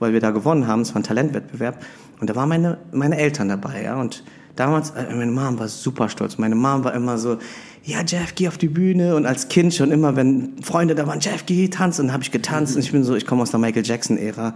weil 0.00 0.12
wir 0.12 0.20
da 0.20 0.32
gewonnen 0.32 0.66
haben. 0.66 0.80
Es 0.80 0.94
war 0.94 1.00
ein 1.00 1.04
Talentwettbewerb. 1.04 1.80
Und 2.20 2.28
da 2.28 2.34
waren 2.34 2.48
meine, 2.48 2.78
meine 2.90 3.18
Eltern 3.18 3.48
dabei, 3.48 3.84
ja. 3.84 4.00
Und 4.00 4.24
damals, 4.56 4.90
äh, 4.90 5.14
meine 5.14 5.30
Mom 5.30 5.58
war 5.58 5.68
super 5.68 6.08
stolz. 6.08 6.38
Meine 6.38 6.54
Mom 6.54 6.84
war 6.84 6.94
immer 6.94 7.18
so, 7.18 7.38
ja, 7.84 8.02
Jeff, 8.06 8.34
geh 8.34 8.48
auf 8.48 8.58
die 8.58 8.68
Bühne. 8.68 9.14
Und 9.14 9.26
als 9.26 9.48
Kind 9.48 9.74
schon 9.74 9.90
immer, 9.90 10.16
wenn 10.16 10.62
Freunde 10.62 10.94
da 10.94 11.06
waren, 11.06 11.20
Jeff, 11.20 11.44
geh, 11.46 11.68
tanz. 11.68 11.98
Und 11.98 12.12
habe 12.12 12.22
ich 12.22 12.30
getanzt. 12.30 12.76
Und 12.76 12.82
ich 12.82 12.92
bin 12.92 13.04
so, 13.04 13.14
ich 13.14 13.26
komme 13.26 13.42
aus 13.42 13.50
der 13.50 13.60
Michael 13.60 13.84
Jackson-Ära 13.84 14.54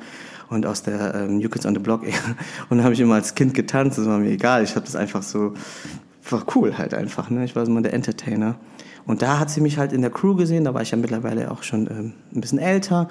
und 0.49 0.67
aus 0.67 0.83
der 0.83 1.15
ähm, 1.15 1.39
New 1.39 1.49
Kids 1.49 1.67
on 1.67 1.75
the 1.75 1.81
Block-Ära. 1.81 2.37
Und 2.71 2.83
habe 2.83 2.95
ich 2.95 3.01
immer 3.01 3.17
als 3.17 3.35
Kind 3.35 3.53
getanzt. 3.53 3.99
Das 3.99 4.07
war 4.07 4.19
mir 4.19 4.31
egal. 4.31 4.65
Ich 4.65 4.77
habe 4.77 4.87
das 4.87 4.97
einfach 4.97 5.23
so, 5.23 5.53
war 6.31 6.43
cool 6.55 6.79
halt 6.79 6.95
einfach. 6.95 7.29
Ne? 7.29 7.45
Ich 7.45 7.55
war 7.55 7.67
so 7.67 7.71
immer 7.71 7.83
der 7.83 7.93
Entertainer. 7.93 8.57
Und 9.07 9.23
da 9.23 9.39
hat 9.39 9.51
sie 9.51 9.61
mich 9.61 9.79
halt 9.79 9.93
in 9.93 10.01
der 10.01 10.11
Crew 10.11 10.35
gesehen. 10.35 10.65
Da 10.65 10.75
war 10.75 10.83
ich 10.83 10.91
ja 10.91 10.97
mittlerweile 10.97 11.51
auch 11.51 11.63
schon 11.63 11.87
ähm, 11.87 12.13
ein 12.35 12.41
bisschen 12.41 12.59
älter. 12.59 13.09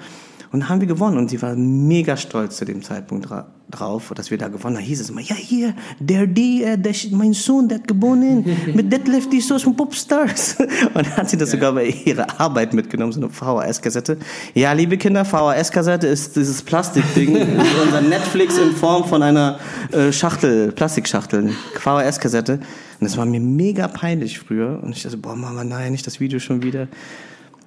Und 0.50 0.68
haben 0.68 0.80
wir 0.80 0.88
gewonnen 0.88 1.18
und 1.18 1.30
sie 1.30 1.40
war 1.42 1.54
mega 1.54 2.16
stolz 2.16 2.56
zu 2.56 2.64
dem 2.64 2.82
Zeitpunkt 2.82 3.28
dra 3.28 3.46
drauf, 3.70 4.12
dass 4.14 4.30
wir 4.30 4.38
da 4.38 4.48
gewonnen 4.48 4.76
haben. 4.76 4.82
Da 4.82 4.88
hieß 4.88 5.00
es 5.00 5.10
immer, 5.10 5.20
ja 5.20 5.34
hier, 5.34 5.74
der 5.98 6.26
die, 6.26 6.62
äh, 6.62 6.78
der, 6.78 6.94
mein 7.12 7.32
Sohn, 7.34 7.68
der 7.68 7.78
hat 7.78 7.88
gewonnen 7.88 8.44
mit 8.74 8.90
Detlef 8.92 9.28
die 9.28 9.40
Source 9.40 9.62
von 9.62 9.76
Popstars. 9.76 10.56
Und 10.94 11.06
dann 11.06 11.16
hat 11.16 11.30
sie 11.30 11.36
das 11.36 11.50
sogar 11.50 11.72
bei 11.72 11.86
ihrer 11.86 12.40
Arbeit 12.40 12.72
mitgenommen, 12.72 13.12
so 13.12 13.20
eine 13.20 13.30
VHS-Kassette. 13.30 14.16
Ja, 14.54 14.72
liebe 14.72 14.96
Kinder, 14.96 15.24
VHS-Kassette 15.24 16.06
ist 16.06 16.36
dieses 16.36 16.62
Plastikding, 16.62 17.36
unser 17.84 18.00
Netflix 18.00 18.58
in 18.58 18.72
Form 18.72 19.04
von 19.04 19.22
einer 19.22 19.58
äh, 19.92 20.12
Schachtel, 20.12 20.72
Plastikschachtel, 20.72 21.52
VHS-Kassette. 21.74 22.54
Und 23.00 23.04
das 23.04 23.16
war 23.16 23.26
mir 23.26 23.40
mega 23.40 23.86
peinlich 23.86 24.38
früher. 24.38 24.80
Und 24.82 24.96
ich 24.96 25.02
dachte, 25.02 25.18
boah 25.18 25.36
Mama, 25.36 25.62
nein, 25.62 25.92
nicht 25.92 26.06
das 26.06 26.20
Video 26.20 26.38
schon 26.38 26.62
wieder. 26.62 26.88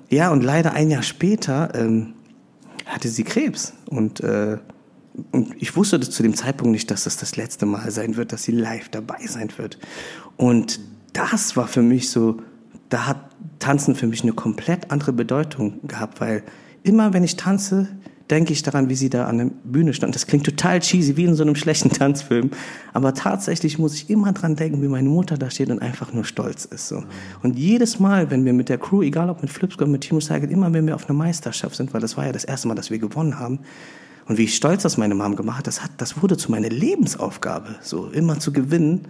Ja, 0.09 0.31
und 0.31 0.43
leider 0.43 0.73
ein 0.73 0.89
Jahr 0.89 1.03
später 1.03 1.69
ähm, 1.73 2.13
hatte 2.85 3.09
sie 3.09 3.23
Krebs. 3.23 3.73
Und, 3.87 4.21
äh, 4.21 4.57
und 5.31 5.55
ich 5.61 5.75
wusste 5.75 5.99
zu 5.99 6.23
dem 6.23 6.35
Zeitpunkt 6.35 6.71
nicht, 6.71 6.91
dass 6.91 7.03
das 7.03 7.17
das 7.17 7.35
letzte 7.35 7.65
Mal 7.65 7.91
sein 7.91 8.15
wird, 8.15 8.31
dass 8.31 8.43
sie 8.43 8.51
live 8.51 8.89
dabei 8.89 9.25
sein 9.27 9.49
wird. 9.57 9.77
Und 10.37 10.79
das 11.13 11.55
war 11.57 11.67
für 11.67 11.81
mich 11.81 12.09
so, 12.09 12.37
da 12.89 13.07
hat 13.07 13.31
Tanzen 13.59 13.95
für 13.95 14.07
mich 14.07 14.23
eine 14.23 14.33
komplett 14.33 14.91
andere 14.91 15.13
Bedeutung 15.13 15.85
gehabt, 15.87 16.21
weil 16.21 16.43
immer 16.83 17.13
wenn 17.13 17.23
ich 17.23 17.35
tanze, 17.35 17.87
denke 18.31 18.53
ich 18.53 18.63
daran, 18.63 18.89
wie 18.89 18.95
sie 18.95 19.09
da 19.09 19.25
an 19.25 19.37
der 19.37 19.49
Bühne 19.63 19.93
stand. 19.93 20.15
Das 20.15 20.25
klingt 20.25 20.45
total 20.45 20.79
cheesy, 20.79 21.17
wie 21.17 21.25
in 21.25 21.35
so 21.35 21.43
einem 21.43 21.55
schlechten 21.55 21.89
Tanzfilm. 21.89 22.51
Aber 22.93 23.13
tatsächlich 23.13 23.77
muss 23.77 23.93
ich 23.93 24.09
immer 24.09 24.31
dran 24.31 24.55
denken, 24.55 24.81
wie 24.81 24.87
meine 24.87 25.09
Mutter 25.09 25.37
da 25.37 25.49
steht 25.49 25.69
und 25.69 25.81
einfach 25.81 26.13
nur 26.13 26.23
stolz 26.23 26.65
ist. 26.65 26.87
So. 26.87 27.03
Und 27.43 27.59
jedes 27.59 27.99
Mal, 27.99 28.31
wenn 28.31 28.45
wir 28.45 28.53
mit 28.53 28.69
der 28.69 28.77
Crew, 28.77 29.01
egal 29.01 29.29
ob 29.29 29.41
mit 29.41 29.51
Flipscore, 29.51 29.89
mit 29.89 30.01
Team 30.01 30.21
Cycle, 30.21 30.49
immer 30.49 30.73
wenn 30.73 30.87
wir 30.87 30.95
auf 30.95 31.09
einer 31.09 31.17
Meisterschaft 31.17 31.75
sind, 31.75 31.93
weil 31.93 32.01
das 32.01 32.17
war 32.17 32.25
ja 32.25 32.31
das 32.31 32.45
erste 32.45 32.67
Mal, 32.67 32.75
dass 32.75 32.89
wir 32.89 32.97
gewonnen 32.97 33.37
haben, 33.37 33.59
und 34.27 34.37
wie 34.37 34.47
stolz 34.47 34.83
das 34.83 34.97
meine 34.97 35.13
Mom 35.15 35.35
gemacht 35.35 35.59
hat, 35.59 35.67
das, 35.67 35.83
hat, 35.83 35.91
das 35.97 36.21
wurde 36.21 36.37
zu 36.37 36.51
meiner 36.51 36.69
Lebensaufgabe, 36.69 37.75
so 37.81 38.07
immer 38.07 38.39
zu 38.39 38.53
gewinnen, 38.53 39.01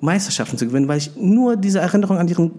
Meisterschaften 0.00 0.58
zu 0.58 0.66
gewinnen, 0.66 0.88
weil 0.88 0.98
ich 0.98 1.16
nur 1.16 1.56
diese 1.56 1.78
Erinnerung 1.78 2.18
an 2.18 2.28
ihren 2.28 2.52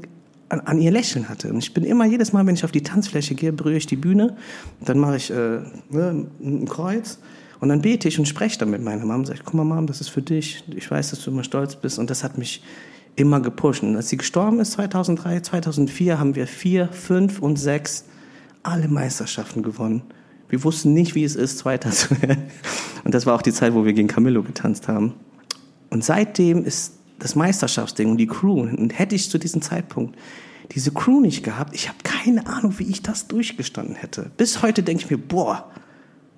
an, 0.50 0.62
an 0.62 0.82
ihr 0.82 0.92
Lächeln 0.92 1.30
hatte. 1.30 1.50
Und 1.50 1.60
ich 1.60 1.74
bin 1.74 1.84
immer, 1.84 2.06
jedes 2.06 2.34
Mal, 2.34 2.46
wenn 2.46 2.56
ich 2.56 2.66
auf 2.66 2.72
die 2.72 2.84
Tanzfläche 2.84 3.36
gehe, 3.36 3.54
berühre 3.54 3.78
ich 3.78 3.86
die 3.86 3.96
Bühne, 3.96 4.36
dann 4.82 5.00
mache 5.00 5.18
ich 5.18 5.32
äh, 5.32 5.60
ne, 5.90 6.28
ein 6.42 6.68
Kreuz 6.68 7.20
und 7.60 7.70
dann 7.70 7.82
bete 7.82 8.08
ich 8.08 8.18
und 8.20 8.28
spreche 8.28 8.58
dann 8.58 8.70
mit 8.70 8.82
meiner 8.82 9.06
Mom. 9.06 9.26
Sag 9.26 9.36
ich, 9.36 9.44
guck 9.44 9.54
mal, 9.54 9.64
Mom, 9.64 9.88
das 9.88 10.02
ist 10.02 10.10
für 10.10 10.22
dich. 10.22 10.64
Ich 10.76 10.90
weiß, 10.90 11.12
dass 11.12 11.24
du 11.24 11.32
immer 11.32 11.44
stolz 11.44 11.76
bist. 11.76 12.00
Und 12.00 12.10
das 12.10 12.24
hat 12.24 12.38
mich 12.38 12.64
immer 13.16 13.42
gepusht. 13.42 13.84
Und 13.84 13.96
als 13.96 14.10
sie 14.10 14.18
gestorben 14.18 14.60
ist, 14.60 14.74
2003, 14.74 15.42
2004, 15.42 16.20
haben 16.20 16.36
wir 16.36 16.48
vier, 16.48 16.88
fünf 16.88 17.40
und 17.40 17.58
sechs 17.58 18.06
alle 18.64 18.88
Meisterschaften 18.88 19.62
gewonnen. 19.62 20.04
Wir 20.48 20.64
wussten 20.64 20.94
nicht, 20.94 21.16
wie 21.16 21.24
es 21.24 21.36
ist, 21.36 21.60
Zweiter 21.60 21.92
zu 21.92 22.22
werden. 22.22 22.44
Und 23.04 23.14
das 23.14 23.26
war 23.26 23.36
auch 23.36 23.42
die 23.42 23.54
Zeit, 23.54 23.74
wo 23.74 23.86
wir 23.86 23.94
gegen 23.94 24.08
Camillo 24.08 24.42
getanzt 24.42 24.88
haben. 24.88 25.14
Und 25.90 26.04
seitdem 26.04 26.64
ist 26.64 26.99
das 27.20 27.36
Meisterschaftsding 27.36 28.12
und 28.12 28.18
die 28.18 28.28
Crew, 28.28 28.62
und 28.62 28.98
hätte 28.98 29.16
ich 29.16 29.30
zu 29.30 29.38
diesem 29.38 29.62
Zeitpunkt 29.62 30.18
diese 30.72 30.92
Crew 30.92 31.20
nicht 31.20 31.44
gehabt, 31.44 31.74
ich 31.74 31.88
habe 31.88 31.98
keine 32.04 32.48
Ahnung, 32.48 32.78
wie 32.78 32.84
ich 32.84 33.02
das 33.02 33.28
durchgestanden 33.28 33.96
hätte. 33.96 34.32
Bis 34.38 34.62
heute 34.62 34.84
denke 34.84 35.04
ich 35.04 35.10
mir, 35.10 35.18
boah, 35.18 35.70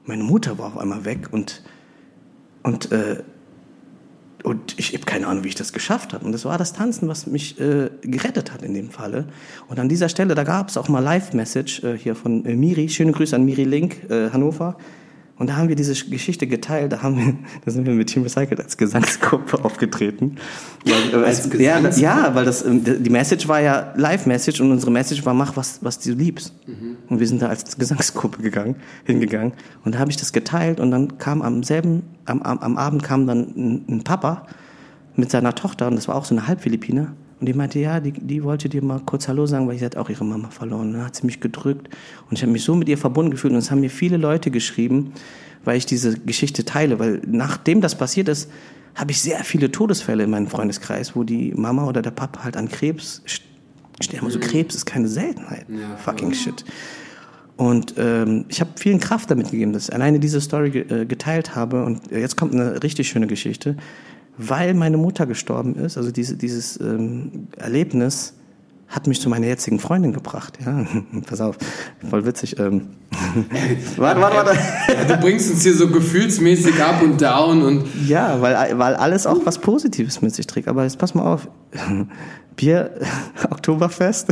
meine 0.06 0.24
Mutter 0.24 0.58
war 0.58 0.68
auf 0.68 0.78
einmal 0.78 1.06
weg 1.06 1.30
und, 1.32 1.64
und, 2.64 2.92
äh, 2.92 3.24
und 4.44 4.80
ich 4.80 4.94
habe 4.94 5.06
keine 5.06 5.28
Ahnung, 5.28 5.44
wie 5.44 5.50
ich 5.50 5.56
das 5.56 5.74
geschafft 5.74 6.14
habe. 6.14 6.26
Und 6.26 6.32
das 6.32 6.46
war 6.46 6.58
das 6.58 6.74
Tanzen, 6.74 7.08
was 7.08 7.28
mich 7.28 7.60
äh, 7.60 7.92
gerettet 8.02 8.52
hat 8.54 8.64
in 8.64 8.74
dem 8.74 8.90
Falle. 8.90 9.28
Und 9.68 9.80
an 9.80 9.90
dieser 9.90 10.10
Stelle, 10.10 10.34
da 10.34 10.44
gab 10.44 10.70
es 10.70 10.78
auch 10.78 10.90
mal 10.90 11.00
Live-Message 11.00 11.84
äh, 11.84 11.98
hier 11.98 12.16
von 12.16 12.46
äh, 12.46 12.56
Miri. 12.56 12.90
Schöne 12.90 13.12
Grüße 13.12 13.36
an 13.36 13.46
Miri 13.46 13.66
Link, 13.66 14.10
äh, 14.10 14.32
Hannover. 14.32 14.78
Und 15.42 15.48
da 15.48 15.56
haben 15.56 15.70
wir 15.70 15.76
diese 15.76 15.96
Geschichte 16.06 16.46
geteilt, 16.46 16.92
da 16.92 17.02
haben 17.02 17.18
wir, 17.18 17.34
da 17.66 17.72
sind 17.72 17.88
wir 17.88 17.94
mit 17.96 18.10
Team 18.10 18.22
Recycled 18.22 18.62
als 18.62 18.78
Gesangsgruppe 18.78 19.66
aufgetreten. 19.66 20.36
Weil, 20.86 21.20
äh, 21.20 21.26
Als 21.26 21.52
ja, 21.58 21.80
ja, 21.98 22.36
weil 22.36 22.46
das, 22.46 22.64
ähm, 22.64 22.84
die 22.84 23.10
Message 23.10 23.48
war 23.48 23.60
ja 23.60 23.92
Live-Message 23.98 24.62
und 24.62 24.70
unsere 24.70 24.92
Message 24.92 25.26
war, 25.26 25.34
mach 25.34 25.58
was, 25.58 25.80
was 25.82 25.98
du 25.98 26.12
liebst. 26.12 26.54
Und 27.10 27.20
wir 27.20 27.28
sind 27.28 27.42
da 27.42 27.48
als 27.48 27.76
Gesangsgruppe 27.76 28.44
gegangen, 28.44 28.76
hingegangen. 29.04 29.54
Und 29.84 29.96
da 29.96 30.00
habe 30.00 30.12
ich 30.12 30.18
das 30.18 30.32
geteilt 30.32 30.80
und 30.80 30.92
dann 30.92 31.18
kam 31.18 31.42
am 31.42 31.64
selben, 31.64 32.04
am, 32.26 32.44
am, 32.44 32.60
am 32.60 32.78
Abend 32.78 33.02
kam 33.02 33.26
dann 33.26 33.40
ein, 33.58 33.86
ein 33.90 34.04
Papa 34.04 34.46
mit 35.16 35.32
seiner 35.32 35.56
Tochter 35.56 35.88
und 35.88 35.96
das 35.96 36.08
war 36.08 36.18
auch 36.18 36.26
so 36.26 36.36
eine 36.36 36.46
Halbphilippiner. 36.46 37.14
Und 37.42 37.48
die 37.48 37.54
meinte, 37.54 37.80
ja, 37.80 38.00
die, 38.00 38.12
die 38.14 38.44
wollte 38.44 38.70
dir 38.70 38.84
mal 38.84 39.00
kurz 39.04 39.28
Hallo 39.28 39.46
sagen, 39.48 39.68
weil 39.68 39.78
sie 39.78 39.84
hat 39.84 39.98
auch 39.98 40.10
ihre 40.10 40.24
Mama 40.24 40.50
verloren. 40.52 40.90
Und 40.90 40.94
dann 40.94 41.06
hat 41.06 41.16
sie 41.16 41.26
mich 41.26 41.40
gedrückt 41.42 41.90
und 42.30 42.38
ich 42.38 42.44
habe 42.44 42.52
mich 42.52 42.64
so 42.64 42.76
mit 42.76 42.88
ihr 42.88 42.98
verbunden 43.00 43.32
gefühlt 43.32 43.52
und 43.52 43.58
es 43.60 43.72
haben 43.72 43.82
mir 43.82 43.90
viele 43.90 44.18
Leute 44.18 44.52
geschrieben, 44.52 45.12
weil 45.66 45.76
ich 45.78 45.88
diese 45.88 46.18
Geschichte 46.20 46.64
teile. 46.66 47.00
Weil 47.00 47.20
nachdem 47.26 47.82
das 47.82 47.96
passiert 47.96 48.30
ist, 48.30 48.50
habe 48.94 49.10
ich 49.12 49.20
sehr 49.22 49.44
viele 49.44 49.72
Todesfälle 49.72 50.24
in 50.24 50.30
meinem 50.30 50.48
Freundeskreis, 50.48 51.16
wo 51.16 51.24
die 51.24 51.52
Mama 51.56 51.86
oder 51.88 52.02
der 52.04 52.12
Papa 52.12 52.44
halt 52.44 52.56
an 52.58 52.70
Krebs 52.70 53.24
st- 53.28 53.42
sterben. 54.04 54.28
Also 54.28 54.40
Krebs 54.40 54.76
ist 54.76 54.86
keine 54.86 55.08
Seltenheit. 55.08 55.66
Ja, 55.70 55.98
Fucking 55.98 56.34
shit. 56.34 56.64
Und 57.58 57.96
ähm, 57.98 58.46
ich 58.50 58.60
habe 58.60 58.72
vielen 58.76 59.00
Kraft 59.00 59.30
damit 59.32 59.50
gegeben, 59.52 59.72
dass 59.74 59.90
ich 59.90 59.94
alleine 59.96 60.20
diese 60.20 60.42
Story 60.42 60.72
ge 60.72 61.02
äh, 61.02 61.06
geteilt 61.06 61.56
habe. 61.56 61.84
Und 61.86 62.12
jetzt 62.12 62.36
kommt 62.38 62.54
eine 62.54 62.82
richtig 62.84 63.10
schöne 63.10 63.28
Geschichte. 63.28 63.78
Weil 64.44 64.74
meine 64.74 64.98
Mutter 64.98 65.26
gestorben 65.28 65.76
ist, 65.76 65.98
also 65.98 66.12
diese, 66.12 66.36
dieses 66.36 66.80
ähm, 66.80 67.48
Erlebnis 67.58 68.34
hat 68.88 69.08
mich 69.08 69.22
zu 69.22 69.30
meiner 69.30 69.48
jetzigen 69.48 69.80
Freundin 69.80 70.14
gebracht. 70.14 70.58
Ja, 70.66 70.86
pass 71.28 71.42
auf, 71.42 71.58
voll 72.10 72.26
witzig. 72.26 72.60
Ähm. 72.60 72.88
warte, 73.98 74.20
warte, 74.20 74.36
warte. 74.36 74.58
Ja, 74.88 75.16
du 75.16 75.22
bringst 75.22 75.52
uns 75.52 75.64
hier 75.64 75.76
so 75.76 75.90
gefühlsmäßig 75.90 76.82
up 76.82 77.02
und 77.02 77.22
down 77.22 77.62
und. 77.62 77.86
Ja, 78.08 78.42
weil, 78.42 78.78
weil 78.78 78.96
alles 78.96 79.28
auch 79.28 79.46
was 79.46 79.60
Positives 79.60 80.22
mit 80.22 80.36
sich 80.36 80.48
trägt. 80.48 80.68
Aber 80.68 80.84
jetzt 80.84 80.98
pass 80.98 81.14
mal 81.14 81.24
auf. 81.24 81.48
Bier, 82.56 82.92
Oktoberfest. 83.50 84.28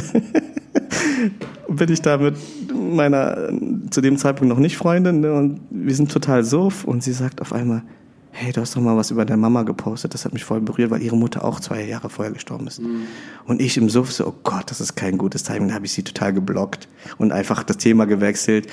bin 1.70 1.92
ich 1.92 2.02
da 2.02 2.18
mit 2.18 2.36
meiner 2.74 3.50
zu 3.92 4.02
dem 4.02 4.18
Zeitpunkt 4.18 4.54
noch 4.54 4.60
nicht 4.60 4.76
Freundin 4.76 5.22
ne, 5.22 5.34
und 5.34 5.62
wir 5.70 5.96
sind 5.96 6.12
total 6.12 6.44
suff 6.44 6.84
und 6.84 7.04
sie 7.04 7.14
sagt 7.14 7.42
auf 7.42 7.54
einmal, 7.54 7.84
hey, 8.32 8.52
du 8.52 8.62
hast 8.62 8.76
doch 8.76 8.82
mal 8.82 8.96
was 8.96 9.12
über 9.12 9.26
deine 9.26 9.40
Mama 9.40 9.64
gepostet, 9.64 10.14
das 10.14 10.26
hat 10.26 10.34
mich 10.34 10.44
voll 10.44 10.62
berührt, 10.62 10.92
weil 10.92 11.02
ihre 11.02 11.18
Mutter 11.18 11.44
auch 11.44 11.60
zwei 11.60 11.84
Jahre 11.84 12.10
vorher 12.10 12.34
gestorben 12.34 12.68
ist. 12.68 12.82
Mhm. 12.82 13.04
Und 13.46 13.62
ich 13.62 13.78
im 13.78 13.90
Suff 13.90 14.12
so, 14.12 14.28
oh 14.28 14.34
Gott, 14.44 14.70
das 14.72 14.82
ist 14.82 14.96
kein 14.96 15.18
gutes 15.18 15.44
Timing, 15.44 15.70
da 15.70 15.76
habe 15.76 15.86
ich 15.86 15.94
sie 15.94 16.04
total 16.04 16.34
geblockt 16.34 16.88
und 17.18 17.32
einfach 17.32 17.64
das 17.64 17.78
Thema 17.78 18.06
gewechselt. 18.06 18.68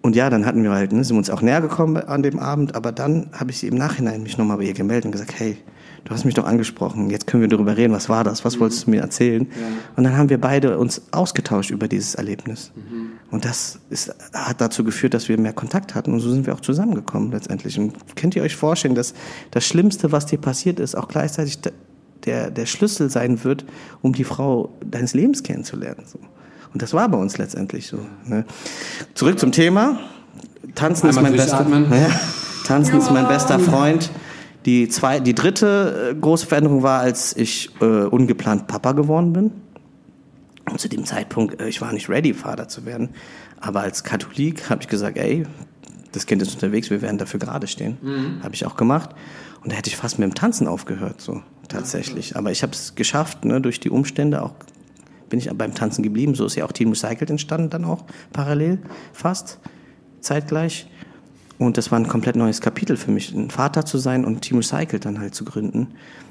Und 0.00 0.14
ja, 0.14 0.30
dann 0.30 0.46
hatten 0.46 0.62
wir 0.62 0.70
halt, 0.70 0.92
ne, 0.92 1.02
sind 1.04 1.16
wir 1.16 1.18
uns 1.18 1.30
auch 1.30 1.42
näher 1.42 1.60
gekommen 1.60 1.96
an 1.96 2.22
dem 2.22 2.38
Abend, 2.38 2.74
aber 2.74 2.92
dann 2.92 3.30
habe 3.32 3.50
ich 3.50 3.58
sie 3.58 3.66
im 3.66 3.74
Nachhinein 3.74 4.22
mich 4.22 4.38
nochmal 4.38 4.58
bei 4.58 4.64
ihr 4.64 4.74
gemeldet 4.74 5.06
und 5.06 5.12
gesagt, 5.12 5.38
hey, 5.38 5.56
du 6.04 6.10
hast 6.14 6.24
mich 6.24 6.34
doch 6.34 6.44
angesprochen, 6.44 7.10
jetzt 7.10 7.26
können 7.26 7.40
wir 7.42 7.48
darüber 7.48 7.76
reden, 7.76 7.92
was 7.92 8.08
war 8.08 8.24
das, 8.24 8.44
was 8.44 8.56
mhm. 8.56 8.60
wolltest 8.60 8.86
du 8.86 8.90
mir 8.90 9.00
erzählen? 9.00 9.46
Ja. 9.50 9.66
Und 9.96 10.04
dann 10.04 10.16
haben 10.16 10.28
wir 10.28 10.40
beide 10.40 10.78
uns 10.78 11.02
ausgetauscht 11.10 11.70
über 11.70 11.88
dieses 11.88 12.14
Erlebnis. 12.14 12.72
Mhm. 12.74 13.10
Und 13.30 13.44
das 13.44 13.78
ist, 13.90 14.14
hat 14.32 14.60
dazu 14.60 14.84
geführt, 14.84 15.14
dass 15.14 15.28
wir 15.28 15.38
mehr 15.38 15.52
Kontakt 15.52 15.94
hatten 15.94 16.12
und 16.12 16.20
so 16.20 16.30
sind 16.30 16.46
wir 16.46 16.54
auch 16.54 16.60
zusammengekommen 16.60 17.30
letztendlich. 17.30 17.78
Und 17.78 18.16
könnt 18.16 18.34
ihr 18.36 18.42
euch 18.42 18.56
vorstellen, 18.56 18.94
dass 18.94 19.14
das 19.50 19.66
Schlimmste, 19.66 20.12
was 20.12 20.26
dir 20.26 20.38
passiert 20.38 20.80
ist, 20.80 20.94
auch 20.94 21.08
gleichzeitig 21.08 21.58
der, 22.24 22.50
der 22.50 22.66
Schlüssel 22.66 23.10
sein 23.10 23.44
wird, 23.44 23.64
um 24.02 24.12
die 24.12 24.24
Frau 24.24 24.72
deines 24.84 25.14
Lebens 25.14 25.42
kennenzulernen. 25.42 26.04
So. 26.06 26.18
Und 26.72 26.82
das 26.82 26.92
war 26.92 27.08
bei 27.08 27.18
uns 27.18 27.38
letztendlich 27.38 27.86
so. 27.86 27.98
Ne? 28.26 28.44
Zurück 29.14 29.38
zum 29.38 29.52
Thema. 29.52 29.98
Tanzen 30.74 31.08
Einmal 31.08 31.24
ist 31.24 31.30
mein 31.30 31.80
bester, 31.80 31.96
ja, 31.96 32.20
Tanzen 32.66 32.94
ja. 32.94 32.98
ist 32.98 33.10
mein 33.10 33.28
bester 33.28 33.58
Freund. 33.58 34.10
Die, 34.64 34.88
zwei, 34.88 35.20
die 35.20 35.34
dritte 35.34 36.10
äh, 36.10 36.14
große 36.14 36.46
Veränderung 36.46 36.82
war, 36.82 37.00
als 37.00 37.36
ich 37.36 37.70
äh, 37.80 37.84
ungeplant 37.84 38.66
Papa 38.66 38.92
geworden 38.92 39.32
bin. 39.32 39.52
Und 40.70 40.80
zu 40.80 40.88
dem 40.88 41.04
Zeitpunkt, 41.04 41.60
äh, 41.60 41.68
ich 41.68 41.80
war 41.80 41.92
nicht 41.92 42.08
ready, 42.08 42.34
Vater 42.34 42.68
zu 42.68 42.84
werden. 42.84 43.10
Aber 43.60 43.80
als 43.80 44.04
Katholik 44.04 44.68
habe 44.70 44.82
ich 44.82 44.88
gesagt, 44.88 45.16
ey, 45.16 45.46
das 46.12 46.26
Kind 46.26 46.42
ist 46.42 46.54
unterwegs, 46.54 46.90
wir 46.90 47.02
werden 47.02 47.18
dafür 47.18 47.40
gerade 47.40 47.66
stehen. 47.66 47.98
Mhm. 48.02 48.42
Habe 48.42 48.54
ich 48.54 48.66
auch 48.66 48.76
gemacht. 48.76 49.10
Und 49.62 49.72
da 49.72 49.76
hätte 49.76 49.88
ich 49.88 49.96
fast 49.96 50.18
mit 50.18 50.28
dem 50.28 50.34
Tanzen 50.34 50.66
aufgehört, 50.66 51.20
so 51.20 51.42
tatsächlich. 51.68 52.36
Aber 52.36 52.50
ich 52.50 52.62
habe 52.62 52.72
es 52.72 52.94
geschafft, 52.94 53.44
ne, 53.44 53.60
durch 53.60 53.80
die 53.80 53.90
Umstände 53.90 54.42
auch 54.42 54.54
bin 55.28 55.38
ich 55.38 55.50
beim 55.52 55.74
Tanzen 55.74 56.02
geblieben. 56.02 56.34
So 56.34 56.46
ist 56.46 56.56
ja 56.56 56.64
auch 56.64 56.72
Team 56.72 56.90
Recycled 56.90 57.30
entstanden, 57.30 57.70
dann 57.70 57.84
auch 57.84 58.04
parallel, 58.32 58.78
fast 59.12 59.58
zeitgleich. 60.20 60.88
Und 61.58 61.76
das 61.76 61.90
war 61.90 61.98
ein 61.98 62.06
komplett 62.06 62.36
neues 62.36 62.60
Kapitel 62.60 62.96
für 62.96 63.10
mich, 63.10 63.34
ein 63.34 63.50
Vater 63.50 63.84
zu 63.84 63.98
sein 63.98 64.24
und 64.24 64.42
Team 64.42 64.58
Recycled 64.58 65.04
dann 65.04 65.18
halt 65.18 65.34
zu 65.34 65.44
gründen. 65.44 65.88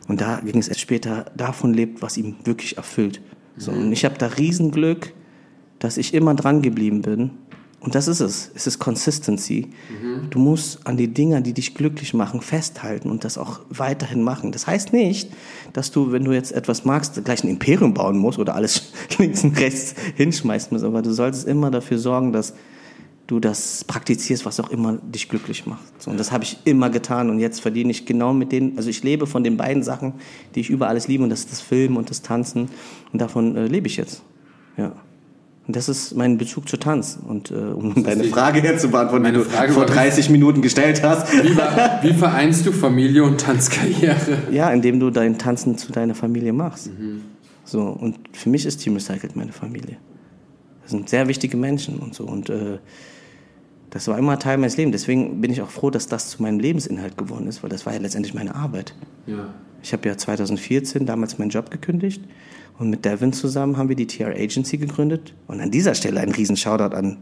Und 0.07 0.21
da 0.21 0.39
ging 0.39 0.57
es 0.57 0.69
erst 0.69 0.79
später 0.79 1.25
davon 1.35 1.73
lebt, 1.73 2.01
was 2.01 2.17
ihm 2.17 2.37
wirklich 2.45 2.77
erfüllt. 2.77 3.21
So, 3.57 3.71
und 3.71 3.91
ich 3.91 4.05
habe 4.05 4.17
da 4.17 4.27
Riesenglück, 4.27 5.13
dass 5.79 5.97
ich 5.97 6.13
immer 6.13 6.33
dran 6.35 6.61
geblieben 6.61 7.01
bin. 7.01 7.31
Und 7.79 7.93
das 7.93 8.07
ist 8.07 8.21
es. 8.21 8.51
Es 8.55 8.67
ist 8.67 8.79
Consistency. 8.79 9.69
Mhm. 9.89 10.29
Du 10.29 10.39
musst 10.39 10.85
an 10.87 10.97
die 10.97 11.09
Dinger, 11.09 11.41
die 11.41 11.53
dich 11.53 11.75
glücklich 11.75 12.13
machen, 12.13 12.41
festhalten 12.41 13.09
und 13.09 13.23
das 13.23 13.37
auch 13.37 13.61
weiterhin 13.69 14.23
machen. 14.23 14.51
Das 14.51 14.65
heißt 14.65 14.93
nicht, 14.93 15.31
dass 15.73 15.91
du, 15.91 16.11
wenn 16.11 16.23
du 16.23 16.31
jetzt 16.31 16.51
etwas 16.51 16.85
magst, 16.85 17.23
gleich 17.23 17.43
ein 17.43 17.49
Imperium 17.49 17.93
bauen 17.93 18.17
musst 18.17 18.39
oder 18.39 18.55
alles 18.55 18.93
links 19.19 19.43
und 19.43 19.59
rechts 19.59 19.93
hinschmeißen 20.15 20.69
musst. 20.71 20.85
Aber 20.85 21.01
du 21.01 21.11
solltest 21.11 21.47
immer 21.47 21.69
dafür 21.69 21.99
sorgen, 21.99 22.33
dass 22.33 22.53
du 23.27 23.39
das 23.39 23.83
praktizierst, 23.83 24.45
was 24.45 24.59
auch 24.59 24.69
immer 24.69 24.93
dich 24.93 25.29
glücklich 25.29 25.65
macht. 25.65 26.01
So, 26.01 26.09
und 26.09 26.17
das 26.17 26.31
habe 26.31 26.45
ich 26.45 26.57
immer 26.63 26.89
getan 26.89 27.29
und 27.29 27.39
jetzt 27.39 27.59
verdiene 27.59 27.91
ich 27.91 28.05
genau 28.05 28.33
mit 28.33 28.51
denen, 28.51 28.77
also 28.77 28.89
ich 28.89 29.03
lebe 29.03 29.27
von 29.27 29.43
den 29.43 29.57
beiden 29.57 29.83
Sachen, 29.83 30.13
die 30.55 30.61
ich 30.61 30.69
über 30.69 30.87
alles 30.87 31.07
liebe 31.07 31.23
und 31.23 31.29
das 31.29 31.41
ist 31.41 31.51
das 31.51 31.61
Filmen 31.61 31.97
und 31.97 32.09
das 32.09 32.21
Tanzen 32.21 32.69
und 33.11 33.21
davon 33.21 33.55
äh, 33.55 33.67
lebe 33.67 33.87
ich 33.87 33.97
jetzt. 33.97 34.23
Ja. 34.77 34.93
Und 35.67 35.75
das 35.75 35.89
ist 35.89 36.15
mein 36.15 36.37
Bezug 36.37 36.69
zu 36.69 36.77
Tanz. 36.77 37.19
Und 37.27 37.51
äh, 37.51 37.55
um 37.55 38.01
deine 38.03 38.23
Frage 38.23 38.61
jetzt 38.61 38.83
zu 38.83 38.89
beantworten, 38.89 39.25
die 39.25 39.31
du 39.33 39.43
Frage 39.43 39.73
vor 39.73 39.85
30 39.85 40.29
Minuten 40.29 40.61
gestellt 40.61 41.03
hast. 41.03 41.29
Wie, 41.33 41.57
wie, 42.07 42.13
vereinst 42.13 42.65
du 42.65 42.71
Familie 42.71 43.25
und 43.25 43.41
Tanzkarriere? 43.41 44.43
Ja, 44.49 44.71
indem 44.71 45.01
du 45.01 45.09
dein 45.09 45.37
Tanzen 45.37 45.77
zu 45.77 45.91
deiner 45.91 46.15
Familie 46.15 46.53
machst. 46.53 46.87
Mhm. 46.87 47.23
So, 47.65 47.81
und 47.81 48.17
für 48.31 48.49
mich 48.49 48.65
ist 48.65 48.77
Team 48.77 48.93
Recycled 48.93 49.35
meine 49.35 49.51
Familie. 49.51 49.97
Das 50.83 50.91
sind 50.91 51.09
sehr 51.09 51.27
wichtige 51.27 51.57
Menschen 51.57 51.99
und 51.99 52.15
so. 52.15 52.23
Und 52.23 52.49
äh, 52.49 52.77
das 53.89 54.08
war 54.08 54.17
immer 54.17 54.38
Teil 54.38 54.58
meines 54.58 54.78
Lebens. 54.78 54.93
Deswegen 54.93 55.41
bin 55.41 55.52
ich 55.52 55.62
auch 55.62 55.69
froh, 55.69 55.89
dass 55.89 56.08
das 56.08 56.30
zu 56.30 56.41
meinem 56.41 56.60
Lebensinhalt 56.60 57.17
geworden 57.17 57.47
ist, 57.47 57.63
weil 57.63 57.69
das 57.69 57.86
war 57.86 57.93
ja 57.93 58.00
letztendlich 58.00 58.34
meine 58.34 58.56
Arbeit. 58.56 58.93
Ja. 59.26 59.54
Ich 59.82 59.93
habe 59.93 60.08
ja 60.10 60.17
2014 60.17 61.06
damals 61.06 61.38
meinen 61.38 61.50
Job 61.50 61.71
gekündigt 61.71 62.21
und 62.78 62.89
mit 62.89 63.06
Devin 63.06 63.32
zusammen 63.32 63.78
haben 63.78 63.89
wir 63.89 63.95
die 63.95 64.08
TR 64.08 64.36
Agency 64.36 64.78
gegründet. 64.78 65.34
Und 65.47 65.62
an 65.62 65.71
dieser 65.71 65.95
Stelle 65.95 66.19
ein 66.19 66.32
riesen 66.32 66.58
Shoutout 66.58 66.95
an 66.95 67.17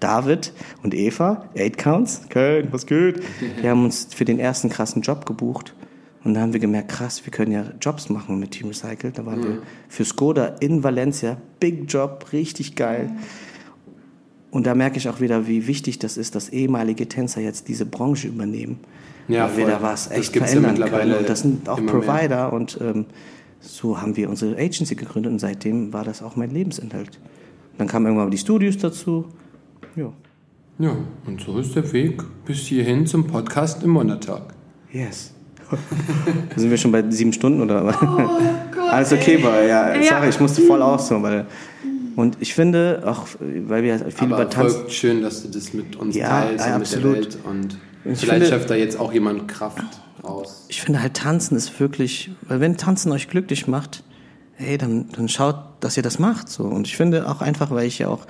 David 0.00 0.52
und 0.82 0.94
Eva, 0.94 1.48
Eight 1.54 1.78
Counts, 1.78 2.22
Köln, 2.28 2.68
was 2.70 2.86
geht? 2.86 3.22
Die 3.62 3.68
haben 3.68 3.84
uns 3.84 4.08
für 4.14 4.24
den 4.24 4.38
ersten 4.38 4.68
krassen 4.68 5.02
Job 5.02 5.26
gebucht. 5.26 5.74
Und 6.22 6.34
da 6.34 6.40
haben 6.40 6.52
wir 6.52 6.60
gemerkt, 6.60 6.90
krass, 6.90 7.24
wir 7.24 7.30
können 7.30 7.52
ja 7.52 7.72
Jobs 7.80 8.10
machen 8.10 8.38
mit 8.38 8.50
Team 8.50 8.68
Recycled. 8.68 9.16
Da 9.16 9.24
waren 9.24 9.40
mhm. 9.40 9.44
wir 9.44 9.62
für 9.88 10.04
Skoda 10.04 10.56
in 10.60 10.84
Valencia, 10.84 11.38
Big 11.60 11.90
Job, 11.90 12.26
richtig 12.32 12.76
geil. 12.76 13.08
Mhm 13.08 13.18
und 14.50 14.66
da 14.66 14.74
merke 14.74 14.98
ich 14.98 15.08
auch 15.08 15.20
wieder, 15.20 15.46
wie 15.46 15.66
wichtig 15.66 15.98
das 15.98 16.16
ist, 16.16 16.34
dass 16.34 16.48
ehemalige 16.48 17.08
Tänzer 17.08 17.40
jetzt 17.40 17.68
diese 17.68 17.86
Branche 17.86 18.28
übernehmen. 18.28 18.80
Ja, 19.28 19.48
weil 19.48 19.58
wir 19.58 19.66
da 19.66 19.82
was 19.82 20.10
echt 20.10 20.36
verändern 20.36 20.76
ja 20.76 20.88
können. 20.88 21.14
Und 21.14 21.28
das 21.28 21.40
sind 21.40 21.68
auch 21.68 21.84
Provider 21.86 22.48
mehr. 22.48 22.52
und 22.52 22.78
ähm, 22.80 23.04
so 23.60 24.00
haben 24.00 24.16
wir 24.16 24.28
unsere 24.28 24.56
Agency 24.56 24.96
gegründet 24.96 25.32
und 25.32 25.38
seitdem 25.38 25.92
war 25.92 26.04
das 26.04 26.22
auch 26.22 26.34
mein 26.34 26.50
Lebensinhalt. 26.50 27.20
Dann 27.78 27.86
kamen 27.86 28.06
irgendwann 28.06 28.30
die 28.30 28.38
Studios 28.38 28.78
dazu. 28.78 29.26
Ja. 29.94 30.12
Ja, 30.78 30.96
und 31.26 31.40
so 31.40 31.58
ist 31.58 31.76
der 31.76 31.92
Weg 31.92 32.22
bis 32.46 32.60
hierhin 32.60 33.06
zum 33.06 33.26
Podcast 33.26 33.82
im 33.82 33.90
Monatag. 33.90 34.54
Yes. 34.90 35.34
sind 36.56 36.70
wir 36.70 36.78
schon 36.78 36.90
bei 36.90 37.08
sieben 37.10 37.32
Stunden 37.32 37.60
oder? 37.60 37.84
Oh 38.02 38.74
Gott, 38.74 38.90
Alles 38.90 39.12
okay, 39.12 39.38
weil 39.42 39.68
ja, 39.68 39.94
ja. 39.94 40.02
sorry, 40.02 40.30
ich 40.30 40.40
musste 40.40 40.62
voll 40.62 40.82
aus, 40.82 41.10
weil 41.10 41.46
und 42.20 42.36
ich 42.40 42.54
finde, 42.54 43.02
auch 43.06 43.26
weil 43.40 43.82
wir 43.82 43.98
viel 43.98 44.32
Aber 44.32 44.42
über 44.42 44.50
Tanz... 44.50 44.74
Voll 44.74 44.90
schön, 44.90 45.22
dass 45.22 45.42
du 45.42 45.48
das 45.48 45.72
mit 45.72 45.96
uns 45.96 46.14
ja, 46.14 46.28
teilst 46.28 46.66
und 46.66 46.72
absolut. 46.72 47.04
mit 47.04 47.14
der 47.14 47.32
Welt. 47.32 47.38
Und 47.44 47.78
ich 48.04 48.18
vielleicht 48.18 48.30
finde, 48.30 48.46
schafft 48.46 48.70
da 48.70 48.74
jetzt 48.74 48.98
auch 48.98 49.12
jemand 49.12 49.48
Kraft 49.48 49.82
raus. 50.22 50.66
Ich 50.68 50.82
finde 50.82 51.02
halt, 51.02 51.14
Tanzen 51.14 51.56
ist 51.56 51.80
wirklich... 51.80 52.30
Weil 52.42 52.60
wenn 52.60 52.76
Tanzen 52.76 53.10
euch 53.12 53.28
glücklich 53.28 53.66
macht, 53.66 54.04
hey, 54.54 54.78
dann, 54.78 55.08
dann 55.12 55.28
schaut, 55.28 55.56
dass 55.80 55.96
ihr 55.96 56.02
das 56.02 56.18
macht. 56.18 56.48
So. 56.48 56.64
Und 56.64 56.86
ich 56.86 56.96
finde 56.96 57.28
auch 57.28 57.40
einfach, 57.40 57.70
weil 57.70 57.86
ich 57.86 57.98
ja 57.98 58.08
auch 58.08 58.26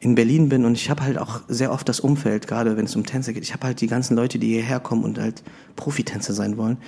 in 0.00 0.14
Berlin 0.16 0.48
bin 0.48 0.64
und 0.64 0.74
ich 0.74 0.90
habe 0.90 1.04
halt 1.04 1.16
auch 1.16 1.40
sehr 1.46 1.72
oft 1.72 1.88
das 1.88 2.00
Umfeld, 2.00 2.48
gerade 2.48 2.76
wenn 2.76 2.86
es 2.86 2.96
um 2.96 3.06
Tänze 3.06 3.32
geht. 3.32 3.44
Ich 3.44 3.52
habe 3.52 3.66
halt 3.68 3.80
die 3.80 3.86
ganzen 3.86 4.16
Leute, 4.16 4.40
die 4.40 4.48
hierher 4.48 4.80
kommen 4.80 5.04
und 5.04 5.18
halt 5.18 5.44
Profitänzer 5.76 6.32
sein 6.32 6.56
wollen. 6.56 6.78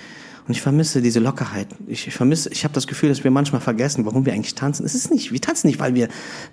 Und 0.47 0.53
ich 0.53 0.61
vermisse 0.61 1.01
diese 1.01 1.19
Lockerheit. 1.19 1.67
Ich, 1.87 2.07
ich 2.07 2.13
vermisse, 2.13 2.49
ich 2.51 2.63
habe 2.63 2.73
das 2.73 2.85
Gefühl, 2.85 3.09
dass 3.09 3.23
wir 3.23 3.31
manchmal 3.31 3.61
vergessen, 3.61 4.05
warum 4.05 4.25
wir 4.25 4.33
eigentlich 4.33 4.53
tanzen. 4.53 4.85
Es 4.85 4.93
ist 4.93 5.09
nicht, 5.09 5.31
wir 5.31 5.41
tanzen 5.41 5.67
nicht, 5.67 5.79
weil 5.79 5.95
wir 5.95 6.07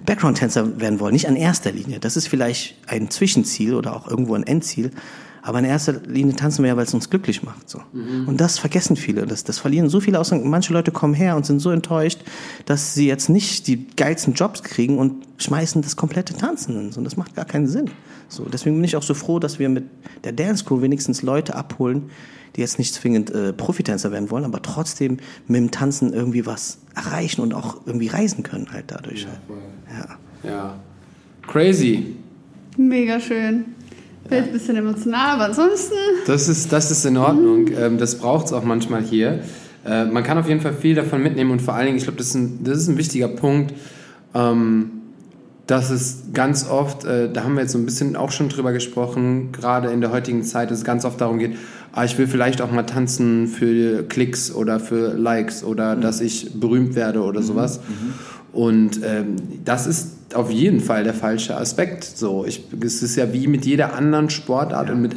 Background-Tänzer 0.07 0.81
werden 0.81 0.99
wollen, 0.99 1.13
nicht 1.13 1.29
an 1.29 1.37
erster 1.37 1.73
Linie. 1.73 2.01
Das 2.01 2.17
ist 2.17 2.29
vielleicht 2.29 2.77
ein 2.87 3.11
Zwischenziel 3.11 3.75
oder 3.75 3.95
auch 3.95 4.09
irgendwo 4.09 4.35
ein 4.35 4.45
Endziel. 4.45 4.93
Aber 5.45 5.59
in 5.59 5.65
erster 5.65 5.95
Linie 6.07 6.37
tanzen 6.37 6.63
wir 6.63 6.69
ja, 6.69 6.77
weil 6.77 6.85
es 6.85 6.95
uns 6.95 7.11
glücklich 7.11 7.43
macht. 7.43 7.69
So. 7.69 7.83
Mhm. 7.93 8.29
Und 8.29 8.41
das 8.41 8.61
vergessen 8.61 8.95
viele. 8.95 9.27
Das, 9.27 9.43
das 9.43 9.59
verlieren 9.59 9.89
so 9.89 10.01
viele 10.01 10.21
aus. 10.21 10.31
Manche 10.31 10.73
Leute 10.73 10.93
kommen 10.93 11.15
her 11.15 11.37
und 11.37 11.45
sind 11.45 11.59
so 11.59 11.71
enttäuscht, 11.71 12.21
dass 12.65 12.95
sie 12.95 13.09
jetzt 13.09 13.29
nicht 13.29 13.67
die 13.67 13.89
geilsten 13.89 14.35
Jobs 14.35 14.63
kriegen 14.63 14.99
und 14.99 15.27
schmeißen 15.39 15.83
das 15.83 15.97
komplette 15.97 16.35
Tanzen. 16.35 16.93
Und 16.97 17.05
das 17.05 17.17
macht 17.17 17.35
gar 17.35 17.45
keinen 17.45 17.67
Sinn. 17.67 17.91
So, 18.33 18.47
deswegen 18.51 18.77
bin 18.77 18.85
ich 18.85 18.97
auch 18.97 19.03
so 19.03 19.13
froh, 19.13 19.39
dass 19.39 19.59
wir 19.59 19.69
mit 19.69 19.85
der 20.25 20.33
Dance 20.33 20.65
Crew 20.65 20.81
wenigstens 20.81 21.21
Leute 21.21 21.55
abholen, 21.55 22.11
die 22.57 22.63
jetzt 22.63 22.79
nicht 22.79 22.95
zwingend 22.95 23.31
äh, 23.31 23.53
Profitänzer 23.53 24.11
werden 24.11 24.31
wollen, 24.31 24.45
aber 24.45 24.63
trotzdem 24.63 25.19
mit 25.49 25.59
dem 25.59 25.71
Tanzen 25.71 26.15
irgendwie 26.15 26.47
was 26.47 26.79
erreichen 26.95 27.43
und 27.43 27.53
auch 27.53 27.83
irgendwie 27.85 28.09
reisen 28.09 28.43
können 28.43 28.73
halt 28.73 28.87
dadurch. 28.89 29.25
Ja. 29.25 29.29
Halt. 29.99 30.09
ja. 30.45 30.51
ja. 30.51 30.77
Crazy. 31.47 32.17
Mega 32.79 33.21
schön. 33.21 33.67
Wird 34.29 34.47
ein 34.47 34.53
bisschen 34.53 34.77
emotional, 34.77 35.35
aber 35.35 35.45
ansonsten. 35.45 35.95
Das 36.27 36.49
ist, 36.49 36.73
das 36.73 36.91
ist 36.91 37.05
in 37.05 37.19
Ordnung. 37.19 37.65
Mhm. 37.65 37.99
das 37.99 38.19
braucht 38.19 38.47
es 38.47 38.55
auch 38.55 38.65
manchmal 38.65 39.03
hier. 39.03 39.41
Äh, 39.85 40.07
man 40.07 40.23
kann 40.23 40.39
auf 40.39 40.49
jeden 40.49 40.63
Fall 40.63 40.73
viel 40.73 40.95
davon 40.95 41.23
mitnehmen 41.23 41.51
und 41.51 41.61
vor 41.61 41.75
allen 41.75 41.87
Dingen, 41.87 41.99
ich 41.99 42.05
glaube, 42.05 42.17
das, 42.17 42.29
ist 42.29 42.35
ein, 42.37 42.65
das 42.65 42.79
ist 42.79 42.89
ein 42.89 42.97
wichtiger 42.97 43.29
Punkt. 43.29 43.75
Ähm, 44.35 45.02
dass 45.67 45.91
es 45.91 46.25
ganz 46.33 46.69
oft, 46.69 47.05
äh, 47.05 47.31
da 47.33 47.45
haben 47.45 47.55
wir 47.55 47.63
jetzt 47.63 47.73
so 47.73 47.79
ein 47.79 47.85
bisschen 47.85 48.17
auch 48.17 48.33
schon 48.33 48.49
drüber 48.49 48.73
gesprochen, 48.73 49.53
gerade 49.53 49.91
in 49.91 50.01
der 50.01 50.11
heutigen 50.11 50.43
Zeit, 50.43 50.71
dass 50.71 50.79
es 50.79 50.85
ganz 50.85 51.05
oft 51.05 51.21
darum 51.21 51.39
geht, 51.39 51.57
ah, 51.93 52.05
ich 52.05 52.19
will 52.19 52.27
vielleicht 52.27 52.61
auch 52.61 52.73
mal 52.73 52.83
tanzen 52.83 53.47
für 53.47 54.03
Klicks 54.03 54.53
oder 54.53 54.81
für 54.81 55.15
Likes 55.15 55.63
oder 55.63 55.97
mhm. 55.97 56.01
dass 56.01 56.21
ich 56.21 56.53
berühmt 56.55 56.95
werde 56.95 57.23
oder 57.23 57.41
mhm. 57.41 57.45
sowas. 57.45 57.79
Mhm. 57.79 58.15
Und 58.53 59.01
ähm, 59.03 59.37
das 59.65 59.87
ist 59.87 60.35
auf 60.35 60.51
jeden 60.51 60.81
Fall 60.81 61.05
der 61.05 61.15
falsche 61.15 61.57
Aspekt. 61.57 62.05
So, 62.05 62.45
ich, 62.47 62.65
es 62.85 63.03
ist 63.03 63.17
ja 63.17 63.33
wie 63.33 63.47
mit 63.47 63.65
jeder 63.65 63.95
anderen 63.95 64.31
Sportart 64.31 64.91
und 64.91 65.01
mit 65.01 65.17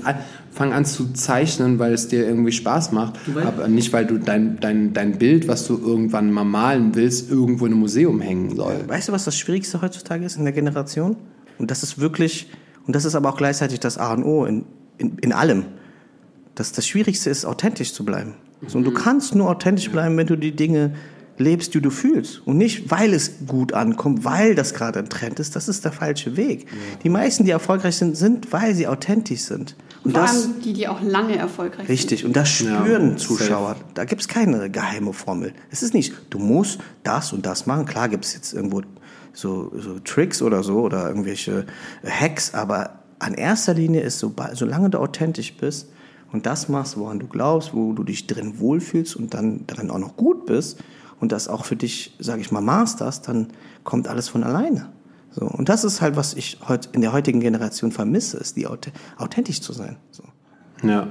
fang 0.55 0.71
an 0.71 0.85
zu 0.85 1.11
zeichnen, 1.11 1.79
weil 1.79 1.93
es 1.93 2.07
dir 2.07 2.25
irgendwie 2.25 2.53
Spaß 2.53 2.93
macht, 2.93 3.19
aber 3.43 3.67
nicht 3.67 3.91
weil 3.91 4.05
du 4.05 4.17
dein, 4.17 4.57
dein, 4.61 4.93
dein 4.93 5.17
Bild, 5.17 5.49
was 5.49 5.67
du 5.67 5.77
irgendwann 5.77 6.31
mal 6.31 6.45
malen 6.45 6.95
willst, 6.95 7.29
irgendwo 7.29 7.65
in 7.65 7.73
einem 7.73 7.81
Museum 7.81 8.21
hängen 8.21 8.55
soll. 8.55 8.87
Weißt 8.87 9.09
du, 9.09 9.11
was 9.11 9.25
das 9.25 9.37
Schwierigste 9.37 9.81
heutzutage 9.81 10.25
ist 10.25 10.37
in 10.37 10.45
der 10.45 10.53
Generation? 10.53 11.17
Und 11.57 11.71
das 11.71 11.83
ist 11.83 11.99
wirklich, 11.99 12.49
und 12.87 12.95
das 12.95 13.03
ist 13.03 13.15
aber 13.15 13.29
auch 13.29 13.37
gleichzeitig 13.37 13.81
das 13.81 13.97
A 13.97 14.13
und 14.13 14.23
O 14.23 14.45
in, 14.45 14.63
in, 14.97 15.17
in 15.17 15.33
allem. 15.33 15.65
Das, 16.55 16.71
das 16.71 16.87
Schwierigste 16.87 17.29
ist, 17.29 17.45
authentisch 17.45 17.93
zu 17.93 18.05
bleiben. 18.05 18.35
So, 18.65 18.77
und 18.77 18.85
du 18.85 18.91
kannst 18.91 19.35
nur 19.35 19.49
authentisch 19.49 19.91
bleiben, 19.91 20.15
wenn 20.15 20.27
du 20.27 20.37
die 20.37 20.55
Dinge 20.55 20.93
lebst, 21.37 21.73
die 21.73 21.81
du 21.81 21.89
fühlst. 21.89 22.47
Und 22.47 22.57
nicht, 22.57 22.89
weil 22.89 23.13
es 23.13 23.45
gut 23.45 23.73
ankommt, 23.73 24.23
weil 24.23 24.55
das 24.55 24.73
gerade 24.73 24.99
ein 24.99 25.09
Trend 25.09 25.41
ist. 25.41 25.55
Das 25.57 25.67
ist 25.67 25.83
der 25.83 25.91
falsche 25.91 26.37
Weg. 26.37 26.61
Ja. 26.61 26.77
Die 27.03 27.09
meisten, 27.09 27.43
die 27.43 27.51
erfolgreich 27.51 27.97
sind, 27.97 28.15
sind, 28.15 28.53
weil 28.53 28.73
sie 28.73 28.87
authentisch 28.87 29.41
sind. 29.41 29.75
Und 30.05 30.11
Vor 30.11 30.21
das, 30.21 30.43
allem 30.43 30.61
die, 30.61 30.73
die 30.73 30.87
auch 30.87 31.01
lange 31.01 31.35
erfolgreich 31.35 31.89
richtig. 31.89 32.21
sind. 32.21 32.25
Richtig. 32.25 32.25
Und 32.25 32.35
das 32.35 32.49
spüren 32.49 33.11
ja, 33.11 33.17
Zuschauer. 33.17 33.69
Safe. 33.69 33.83
Da 33.95 34.05
gibt 34.05 34.21
es 34.21 34.27
keine 34.27 34.69
geheime 34.69 35.13
Formel. 35.13 35.53
Es 35.71 35.83
ist 35.83 35.93
nicht, 35.93 36.13
du 36.29 36.39
musst 36.39 36.79
das 37.03 37.33
und 37.33 37.45
das 37.45 37.65
machen. 37.65 37.85
Klar 37.85 38.07
gibt 38.07 38.23
es 38.23 38.33
jetzt 38.33 38.53
irgendwo 38.53 38.81
so, 39.33 39.71
so 39.75 39.99
Tricks 39.99 40.41
oder 40.41 40.63
so 40.63 40.81
oder 40.81 41.09
irgendwelche 41.09 41.65
Hacks, 42.07 42.53
aber 42.53 42.99
an 43.19 43.33
erster 43.33 43.73
Linie 43.73 44.01
ist, 44.01 44.19
so, 44.19 44.33
solange 44.53 44.89
du 44.89 44.99
authentisch 44.99 45.57
bist 45.57 45.89
und 46.31 46.45
das 46.45 46.69
machst, 46.69 46.97
woran 46.97 47.19
du 47.19 47.27
glaubst, 47.27 47.73
wo 47.73 47.93
du 47.93 48.03
dich 48.03 48.27
drin 48.27 48.59
wohlfühlst 48.59 49.15
und 49.15 49.33
dann 49.33 49.65
darin 49.67 49.89
auch 49.89 49.99
noch 49.99 50.15
gut 50.15 50.45
bist, 50.45 50.79
und 51.19 51.31
das 51.31 51.47
auch 51.47 51.65
für 51.65 51.75
dich, 51.75 52.15
sage 52.19 52.41
ich 52.41 52.51
mal, 52.51 52.61
masterst, 52.61 53.27
dann 53.27 53.47
kommt 53.83 54.07
alles 54.07 54.29
von 54.29 54.43
alleine. 54.43 54.89
So. 55.36 55.45
Und 55.45 55.69
das 55.69 55.83
ist 55.83 56.01
halt, 56.01 56.15
was 56.15 56.33
ich 56.33 56.59
heute 56.67 56.89
in 56.93 57.01
der 57.01 57.11
heutigen 57.11 57.39
Generation 57.39 57.91
vermisse, 57.91 58.38
ist 58.38 58.55
die 58.55 58.67
authentisch 58.67 59.61
zu 59.61 59.73
sein. 59.73 59.97
So. 60.11 60.23
Ja. 60.88 61.07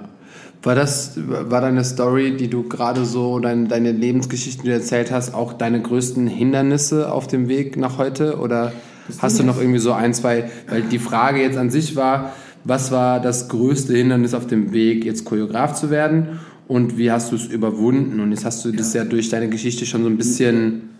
War 0.62 0.74
das, 0.74 1.12
war 1.16 1.60
deine 1.60 1.84
Story, 1.84 2.36
die 2.36 2.48
du 2.48 2.66
gerade 2.66 3.04
so, 3.04 3.38
dein, 3.38 3.68
deine 3.68 3.92
Lebensgeschichten, 3.92 4.64
die 4.64 4.70
du 4.70 4.74
erzählt 4.74 5.10
hast, 5.10 5.34
auch 5.34 5.52
deine 5.52 5.82
größten 5.82 6.26
Hindernisse 6.26 7.12
auf 7.12 7.26
dem 7.26 7.48
Weg 7.48 7.76
nach 7.76 7.98
heute? 7.98 8.38
Oder 8.38 8.72
hast 9.18 9.38
du 9.38 9.42
noch 9.44 9.58
irgendwie 9.58 9.78
so 9.78 9.92
ein, 9.92 10.14
zwei, 10.14 10.50
weil 10.68 10.82
die 10.82 10.98
Frage 10.98 11.42
jetzt 11.42 11.58
an 11.58 11.70
sich 11.70 11.96
war, 11.96 12.32
was 12.64 12.90
war 12.90 13.20
das 13.20 13.50
größte 13.50 13.94
Hindernis 13.94 14.32
auf 14.32 14.46
dem 14.46 14.72
Weg, 14.72 15.04
jetzt 15.04 15.26
Choreograf 15.26 15.74
zu 15.74 15.90
werden? 15.90 16.40
und 16.68 16.96
wie 16.96 17.10
hast 17.10 17.32
du 17.32 17.36
es 17.36 17.46
überwunden? 17.46 18.20
Und 18.20 18.30
jetzt 18.30 18.44
hast 18.44 18.64
du 18.64 18.72
das 18.72 18.94
ja 18.94 19.04
durch 19.04 19.28
deine 19.28 19.48
Geschichte 19.48 19.86
schon 19.86 20.02
so 20.02 20.08
ein 20.08 20.16
bisschen. 20.16 20.90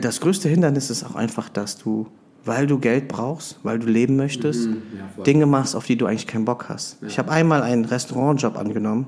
Das 0.00 0.20
größte 0.20 0.48
Hindernis 0.48 0.90
ist 0.90 1.04
auch 1.04 1.14
einfach, 1.14 1.48
dass 1.48 1.78
du, 1.78 2.06
weil 2.46 2.66
du 2.66 2.78
Geld 2.78 3.08
brauchst, 3.08 3.58
weil 3.62 3.78
du 3.78 3.86
leben 3.86 4.16
möchtest, 4.16 4.68
mhm, 4.68 4.82
ja, 4.96 5.22
Dinge 5.24 5.46
machst, 5.46 5.76
auf 5.76 5.86
die 5.86 5.96
du 5.96 6.06
eigentlich 6.06 6.26
keinen 6.26 6.44
Bock 6.44 6.68
hast. 6.68 7.02
Ja. 7.02 7.08
Ich 7.08 7.18
habe 7.18 7.30
einmal 7.30 7.62
einen 7.62 7.84
Restaurantjob 7.84 8.56
angenommen, 8.56 9.06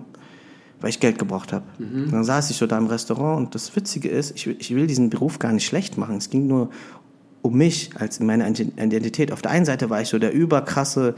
weil 0.80 0.90
ich 0.90 1.00
Geld 1.00 1.18
gebraucht 1.18 1.52
habe. 1.52 1.64
Mhm. 1.78 2.10
Dann 2.10 2.24
saß 2.24 2.50
ich 2.50 2.56
so 2.56 2.66
da 2.66 2.76
im 2.76 2.86
Restaurant 2.86 3.38
und 3.38 3.54
das 3.54 3.74
Witzige 3.74 4.08
ist, 4.08 4.34
ich, 4.36 4.46
ich 4.46 4.74
will 4.74 4.86
diesen 4.86 5.10
Beruf 5.10 5.38
gar 5.38 5.52
nicht 5.52 5.66
schlecht 5.66 5.96
machen. 5.96 6.16
Es 6.16 6.30
ging 6.30 6.46
nur 6.46 6.70
um 7.42 7.54
mich 7.54 7.90
als 7.94 8.20
meine 8.20 8.48
Identität. 8.48 9.32
Auf 9.32 9.42
der 9.42 9.52
einen 9.52 9.64
Seite 9.64 9.90
war 9.90 10.02
ich 10.02 10.08
so 10.08 10.18
der 10.18 10.32
überkrasse 10.32 11.14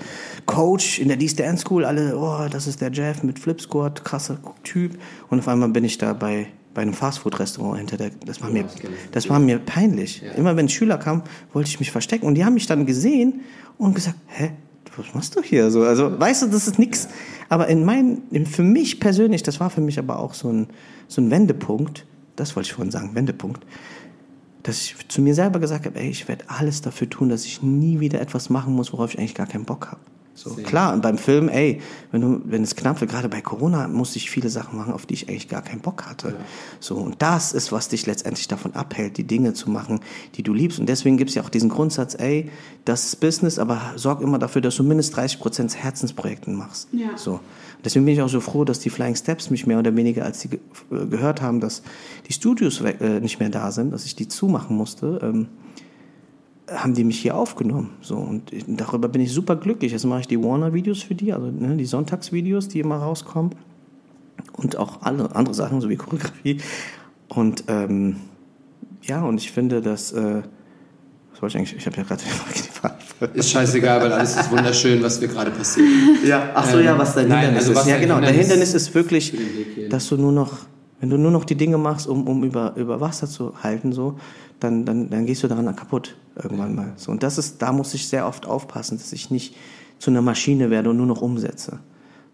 Coach 0.47 0.99
in 0.99 1.09
der 1.09 1.17
D-Stand 1.17 1.59
School, 1.59 1.85
alle, 1.85 2.17
oh, 2.17 2.47
das 2.51 2.67
ist 2.67 2.81
der 2.81 2.93
Jeff 2.93 3.23
mit 3.23 3.39
Flipsquad, 3.39 4.05
krasser 4.05 4.39
Typ. 4.63 4.99
Und 5.29 5.39
auf 5.41 5.49
einmal 5.49 5.71
bin 5.71 5.85
ich 5.85 5.99
da 5.99 6.13
bei, 6.13 6.49
bei 6.75 6.83
einem 6.83 6.95
Fastfood-Restaurant 6.95 7.79
hinter 7.79 7.97
der, 7.97 8.11
das 8.25 8.41
war 8.41 8.51
mir, 8.51 8.65
das 9.13 9.29
war 9.29 9.39
mir 9.39 9.59
peinlich. 9.59 10.23
Ja. 10.23 10.33
Immer 10.33 10.57
wenn 10.57 10.69
Schüler 10.69 10.99
kamen, 10.99 11.23
wollte 11.53 11.69
ich 11.69 11.81
mich 11.81 11.91
verstecken. 11.91 12.27
Und 12.27 12.37
die 12.37 12.45
haben 12.45 12.55
mich 12.55 12.67
dann 12.67 12.87
gesehen 12.87 13.41
und 13.79 13.95
gesagt, 13.95 14.17
hä, 14.29 14.53
was 14.97 15.15
machst 15.15 15.37
du 15.37 15.43
hier? 15.43 15.71
So, 15.71 15.83
also, 15.83 16.19
weißt 16.19 16.43
du, 16.43 16.47
das 16.47 16.67
ist 16.67 16.79
nix. 16.79 17.09
Aber 17.49 17.69
in 17.69 17.85
mein, 17.85 18.23
für 18.45 18.63
mich 18.63 19.01
persönlich, 19.01 19.43
das 19.43 19.61
war 19.61 19.71
für 19.71 19.81
mich 19.81 19.99
aber 19.99 20.19
auch 20.19 20.35
so 20.35 20.53
ein, 20.53 20.69
so 21.09 21.21
ein 21.21 21.31
Wendepunkt. 21.31 22.07
Das 22.37 22.55
wollte 22.57 22.69
ich 22.69 22.75
vorhin 22.75 22.91
sagen, 22.91 23.15
Wendepunkt 23.15 23.65
dass 24.63 24.83
ich 24.83 25.09
zu 25.09 25.23
mir 25.23 25.35
selber 25.35 25.59
gesagt 25.59 25.87
habe, 25.87 25.99
ey, 25.99 26.11
ich 26.11 26.29
werde 26.29 26.45
alles 26.49 26.83
dafür 26.83 27.09
tun, 27.09 27.29
dass 27.29 27.45
ich 27.45 27.63
nie 27.63 28.01
wieder 28.01 28.21
etwas 28.21 28.51
machen 28.51 28.75
muss, 28.75 28.93
worauf 28.93 29.13
ich 29.13 29.19
eigentlich 29.19 29.35
gar 29.35 29.47
keinen 29.47 29.65
Bock 29.65 29.89
habe. 29.89 30.01
So, 30.43 30.55
klar, 30.55 30.95
und 30.95 31.03
beim 31.03 31.19
Film, 31.19 31.51
ey, 31.51 31.83
wenn, 32.13 32.23
du, 32.23 32.41
wenn 32.47 32.63
es 32.63 32.75
knapp 32.75 33.03
wird, 33.03 33.11
gerade 33.11 33.29
bei 33.29 33.43
Corona, 33.43 33.89
musste 33.89 34.17
ich 34.17 34.31
viele 34.31 34.49
Sachen 34.49 34.79
machen, 34.79 34.95
auf 34.95 35.05
die 35.05 35.13
ich 35.13 35.29
eigentlich 35.29 35.49
gar 35.49 35.61
keinen 35.61 35.81
Bock 35.83 36.07
hatte. 36.07 36.29
Ja. 36.29 36.35
So, 36.81 36.95
und 36.95 37.21
das 37.21 37.53
ist, 37.53 37.73
was 37.73 37.89
dich 37.89 38.07
letztendlich 38.07 38.49
davon 38.49 38.75
abhält, 38.75 39.19
die 39.19 39.25
Dinge 39.25 39.53
zu 39.53 39.69
machen, 39.69 40.01
die 40.37 40.43
du 40.43 40.55
liebst. 40.55 40.79
Und 40.81 40.89
deswegen 40.89 41.19
gibt 41.19 41.29
es 41.29 41.37
ja 41.37 41.43
auch 41.43 41.51
diesen 41.51 41.69
Grundsatz, 41.69 42.15
ey, 42.19 42.51
das 42.87 43.05
ist 43.05 43.17
Business, 43.17 43.59
aber 43.59 43.93
sorg 43.97 44.23
immer 44.23 44.39
dafür, 44.39 44.63
dass 44.63 44.77
du 44.77 44.83
mindestens 44.83 45.15
30 45.17 45.41
Prozent 45.41 45.77
Herzensprojekten 45.77 46.55
machst. 46.55 46.89
Ja. 46.93 47.19
So. 47.19 47.41
Deswegen 47.85 48.07
bin 48.07 48.15
ich 48.15 48.23
auch 48.23 48.29
so 48.29 48.41
froh, 48.41 48.65
dass 48.65 48.79
die 48.79 48.89
Flying 48.89 49.17
Steps 49.17 49.51
mich 49.51 49.67
mehr 49.67 49.79
oder 49.79 49.95
weniger, 49.95 50.25
als 50.25 50.41
sie 50.41 50.49
ge 50.49 50.61
äh, 50.91 51.05
gehört 51.05 51.43
haben, 51.43 51.61
dass 51.61 51.83
die 52.29 52.33
Studios 52.33 52.81
äh, 52.81 53.21
nicht 53.21 53.41
mehr 53.41 53.51
da 53.51 53.73
sind, 53.73 53.93
dass 53.93 54.07
ich 54.07 54.17
die 54.17 54.27
zumachen 54.27 54.75
musste, 54.75 55.21
ähm, 55.23 55.49
haben 56.71 56.95
die 56.95 57.05
mich 57.05 57.19
hier 57.19 57.37
aufgenommen. 57.37 57.91
So, 58.01 58.17
und 58.17 58.53
darüber 58.67 59.09
bin 59.09 59.21
ich 59.21 59.33
super 59.33 59.57
glücklich. 59.57 59.93
Jetzt 59.93 60.05
mache 60.05 60.21
ich 60.21 60.29
die 60.29 60.43
Warner-Videos 60.43 61.03
für 61.03 61.15
die, 61.15 61.33
also 61.33 61.47
ne, 61.51 61.77
die 61.77 61.85
Sonntagsvideos, 61.85 62.69
die 62.69 62.81
immer 62.81 62.97
rauskommen. 62.97 63.55
Und 64.53 64.77
auch 64.77 65.03
alle 65.03 65.35
andere 65.35 65.55
Sachen, 65.55 65.81
so 65.81 65.89
wie 65.89 65.97
Choreografie. 65.97 66.59
Und 67.29 67.65
ähm, 67.69 68.17
ja, 69.03 69.23
und 69.23 69.39
ich 69.39 69.51
finde, 69.53 69.81
dass. 69.81 70.13
Äh, 70.13 70.43
was 71.33 71.43
wollte 71.43 71.53
ich 71.53 71.57
eigentlich? 71.59 71.77
Ich 71.77 71.87
habe 71.87 71.97
ja 71.97 72.03
gerade 72.03 72.23
die 72.23 72.61
Frage. 72.71 72.95
Ist 73.35 73.51
scheißegal, 73.51 74.01
weil 74.01 74.13
alles 74.13 74.37
ist 74.37 74.51
wunderschön, 74.51 75.03
was 75.03 75.21
wir 75.21 75.29
gerade 75.29 75.51
passieren. 75.51 76.19
Ja, 76.25 76.51
ach 76.55 76.65
so, 76.67 76.79
ähm, 76.79 76.85
ja, 76.85 76.99
was 76.99 77.15
dein 77.15 77.29
nein, 77.29 77.47
Hindernis 77.47 77.69
also 77.69 77.81
ist. 77.81 77.87
Ja, 77.87 77.99
genau. 77.99 78.15
Hindernis 78.15 78.37
der 78.37 78.43
Hindernis 78.43 78.75
ist 78.75 78.95
wirklich, 78.95 79.35
dass 79.91 80.09
du 80.09 80.17
nur 80.17 80.33
noch, 80.33 80.59
wenn 81.01 81.11
du 81.11 81.17
nur 81.17 81.31
noch 81.31 81.45
die 81.45 81.57
Dinge 81.57 81.79
machst, 81.79 82.07
um, 82.07 82.29
um 82.29 82.45
über, 82.45 82.77
über 82.77 83.01
Wasser 83.01 83.27
zu 83.27 83.63
halten, 83.63 83.93
so, 83.93 84.19
dann, 84.61 84.85
dann, 84.85 85.09
dann 85.11 85.27
gehst 85.27 85.43
du 85.43 85.49
daran 85.49 85.75
kaputt 85.75 86.17
irgendwann 86.37 86.75
mal. 86.75 86.93
So, 86.97 87.11
und 87.11 87.23
das 87.23 87.39
ist, 87.39 87.63
da 87.63 87.73
muss 87.73 87.95
ich 87.95 88.07
sehr 88.09 88.27
oft 88.27 88.47
aufpassen, 88.47 88.99
dass 88.99 89.13
ich 89.13 89.31
nicht 89.31 89.57
zu 89.99 90.11
einer 90.11 90.23
Maschine 90.23 90.71
werde 90.71 90.91
und 90.91 90.99
nur 90.99 91.07
noch 91.07 91.23
umsetze. 91.23 91.81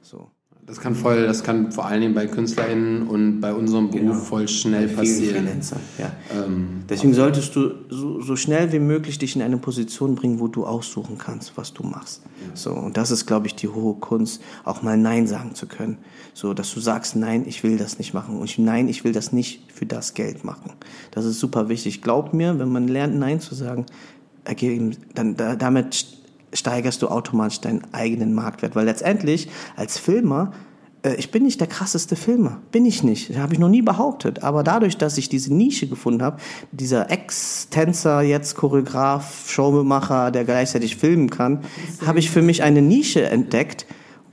So. 0.02 0.28
Das 0.66 0.80
kann 0.80 0.96
voll, 0.96 1.26
das 1.28 1.44
kann 1.44 1.70
vor 1.70 1.86
allen 1.86 2.00
Dingen 2.00 2.14
bei 2.14 2.26
KünstlerInnen 2.26 3.06
und 3.06 3.40
bei 3.40 3.54
unserem 3.54 3.88
Beruf 3.88 4.00
genau. 4.00 4.14
voll 4.14 4.48
schnell 4.48 4.88
passieren. 4.88 5.46
Ja. 5.96 6.10
Ähm, 6.34 6.82
Deswegen 6.88 7.14
solltest 7.14 7.54
du 7.54 7.70
so, 7.88 8.20
so, 8.20 8.34
schnell 8.34 8.72
wie 8.72 8.80
möglich 8.80 9.16
dich 9.18 9.36
in 9.36 9.42
eine 9.42 9.58
Position 9.58 10.16
bringen, 10.16 10.40
wo 10.40 10.48
du 10.48 10.66
aussuchen 10.66 11.18
kannst, 11.18 11.56
was 11.56 11.72
du 11.72 11.84
machst. 11.84 12.22
Ja. 12.24 12.56
So, 12.56 12.72
und 12.72 12.96
das 12.96 13.12
ist, 13.12 13.26
glaube 13.26 13.46
ich, 13.46 13.54
die 13.54 13.68
hohe 13.68 13.94
Kunst, 13.94 14.42
auch 14.64 14.82
mal 14.82 14.96
Nein 14.96 15.28
sagen 15.28 15.54
zu 15.54 15.66
können. 15.66 15.98
So, 16.34 16.52
dass 16.52 16.74
du 16.74 16.80
sagst, 16.80 17.14
nein, 17.14 17.44
ich 17.46 17.62
will 17.62 17.76
das 17.76 17.98
nicht 17.98 18.12
machen. 18.12 18.36
Und 18.36 18.46
ich, 18.46 18.58
nein, 18.58 18.88
ich 18.88 19.04
will 19.04 19.12
das 19.12 19.32
nicht 19.32 19.72
für 19.72 19.86
das 19.86 20.14
Geld 20.14 20.42
machen. 20.42 20.72
Das 21.12 21.24
ist 21.26 21.38
super 21.38 21.68
wichtig. 21.68 22.02
Glaub 22.02 22.34
mir, 22.34 22.58
wenn 22.58 22.72
man 22.72 22.88
lernt, 22.88 23.16
Nein 23.16 23.38
zu 23.38 23.54
sagen, 23.54 23.86
dann 25.14 25.36
damit 25.36 26.16
steigerst 26.52 27.02
du 27.02 27.08
automatisch 27.08 27.60
deinen 27.60 27.82
eigenen 27.92 28.34
Marktwert. 28.34 28.76
Weil 28.76 28.86
letztendlich 28.86 29.48
als 29.76 29.98
Filmer, 29.98 30.52
äh, 31.02 31.14
ich 31.16 31.30
bin 31.30 31.44
nicht 31.44 31.60
der 31.60 31.68
krasseste 31.68 32.16
Filmer. 32.16 32.60
Bin 32.72 32.84
ich 32.84 33.02
nicht. 33.02 33.36
Habe 33.36 33.54
ich 33.54 33.58
noch 33.58 33.68
nie 33.68 33.82
behauptet. 33.82 34.42
Aber 34.42 34.62
dadurch, 34.62 34.96
dass 34.96 35.18
ich 35.18 35.28
diese 35.28 35.54
Nische 35.54 35.88
gefunden 35.88 36.22
habe, 36.22 36.38
dieser 36.72 37.10
Ex-Tänzer, 37.10 38.22
jetzt 38.22 38.56
Choreograf, 38.56 39.48
Showmacher, 39.48 40.30
der 40.30 40.44
gleichzeitig 40.44 40.96
filmen 40.96 41.30
kann, 41.30 41.60
habe 42.04 42.18
ich 42.18 42.30
für 42.30 42.42
mich 42.42 42.62
eine 42.62 42.82
Nische 42.82 43.24
entdeckt, 43.24 43.86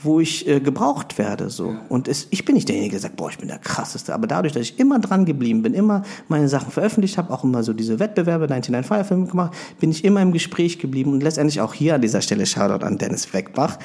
wo 0.04 0.20
ich 0.20 0.48
äh, 0.48 0.60
gebraucht 0.60 1.18
werde. 1.18 1.50
So. 1.50 1.72
Ja. 1.72 1.82
Und 1.90 2.08
es, 2.08 2.28
ich 2.30 2.46
bin 2.46 2.56
nicht 2.56 2.68
derjenige, 2.68 2.92
der 2.92 3.02
sagt, 3.02 3.16
boah, 3.16 3.30
ich 3.30 3.38
bin 3.38 3.48
der 3.48 3.60
krasseste. 3.60 4.14
Aber 4.14 4.28
dadurch, 4.28 4.54
dass 4.54 4.64
ich 4.64 4.80
immer 4.80 5.00
dran 5.00 5.26
geblieben 5.26 5.62
bin, 5.62 5.74
immer 5.74 6.04
meine 6.28 6.48
Sachen 6.50 6.72
veröffentlicht 6.72 7.18
habe, 7.18 7.34
auch 7.34 7.44
immer 7.44 7.64
so 7.64 7.74
diese 7.74 8.00
Wettbewerbe, 8.00 8.48
99 8.48 8.88
Fire 8.88 9.04
Film 9.04 9.28
gemacht, 9.28 9.54
bin 9.80 9.92
ich 9.92 10.04
immer 10.04 10.22
im 10.22 10.32
Gespräch 10.32 10.80
geblieben 10.80 11.14
und 11.14 11.24
letztendlich 11.24 11.62
auch 11.62 11.74
hier 11.74 11.96
an 11.96 12.02
dieser 12.02 12.22
Stelle 12.22 12.46
Shoutout 12.46 12.86
an 12.86 12.98
Dennis 12.98 13.34
Weckbach. 13.34 13.80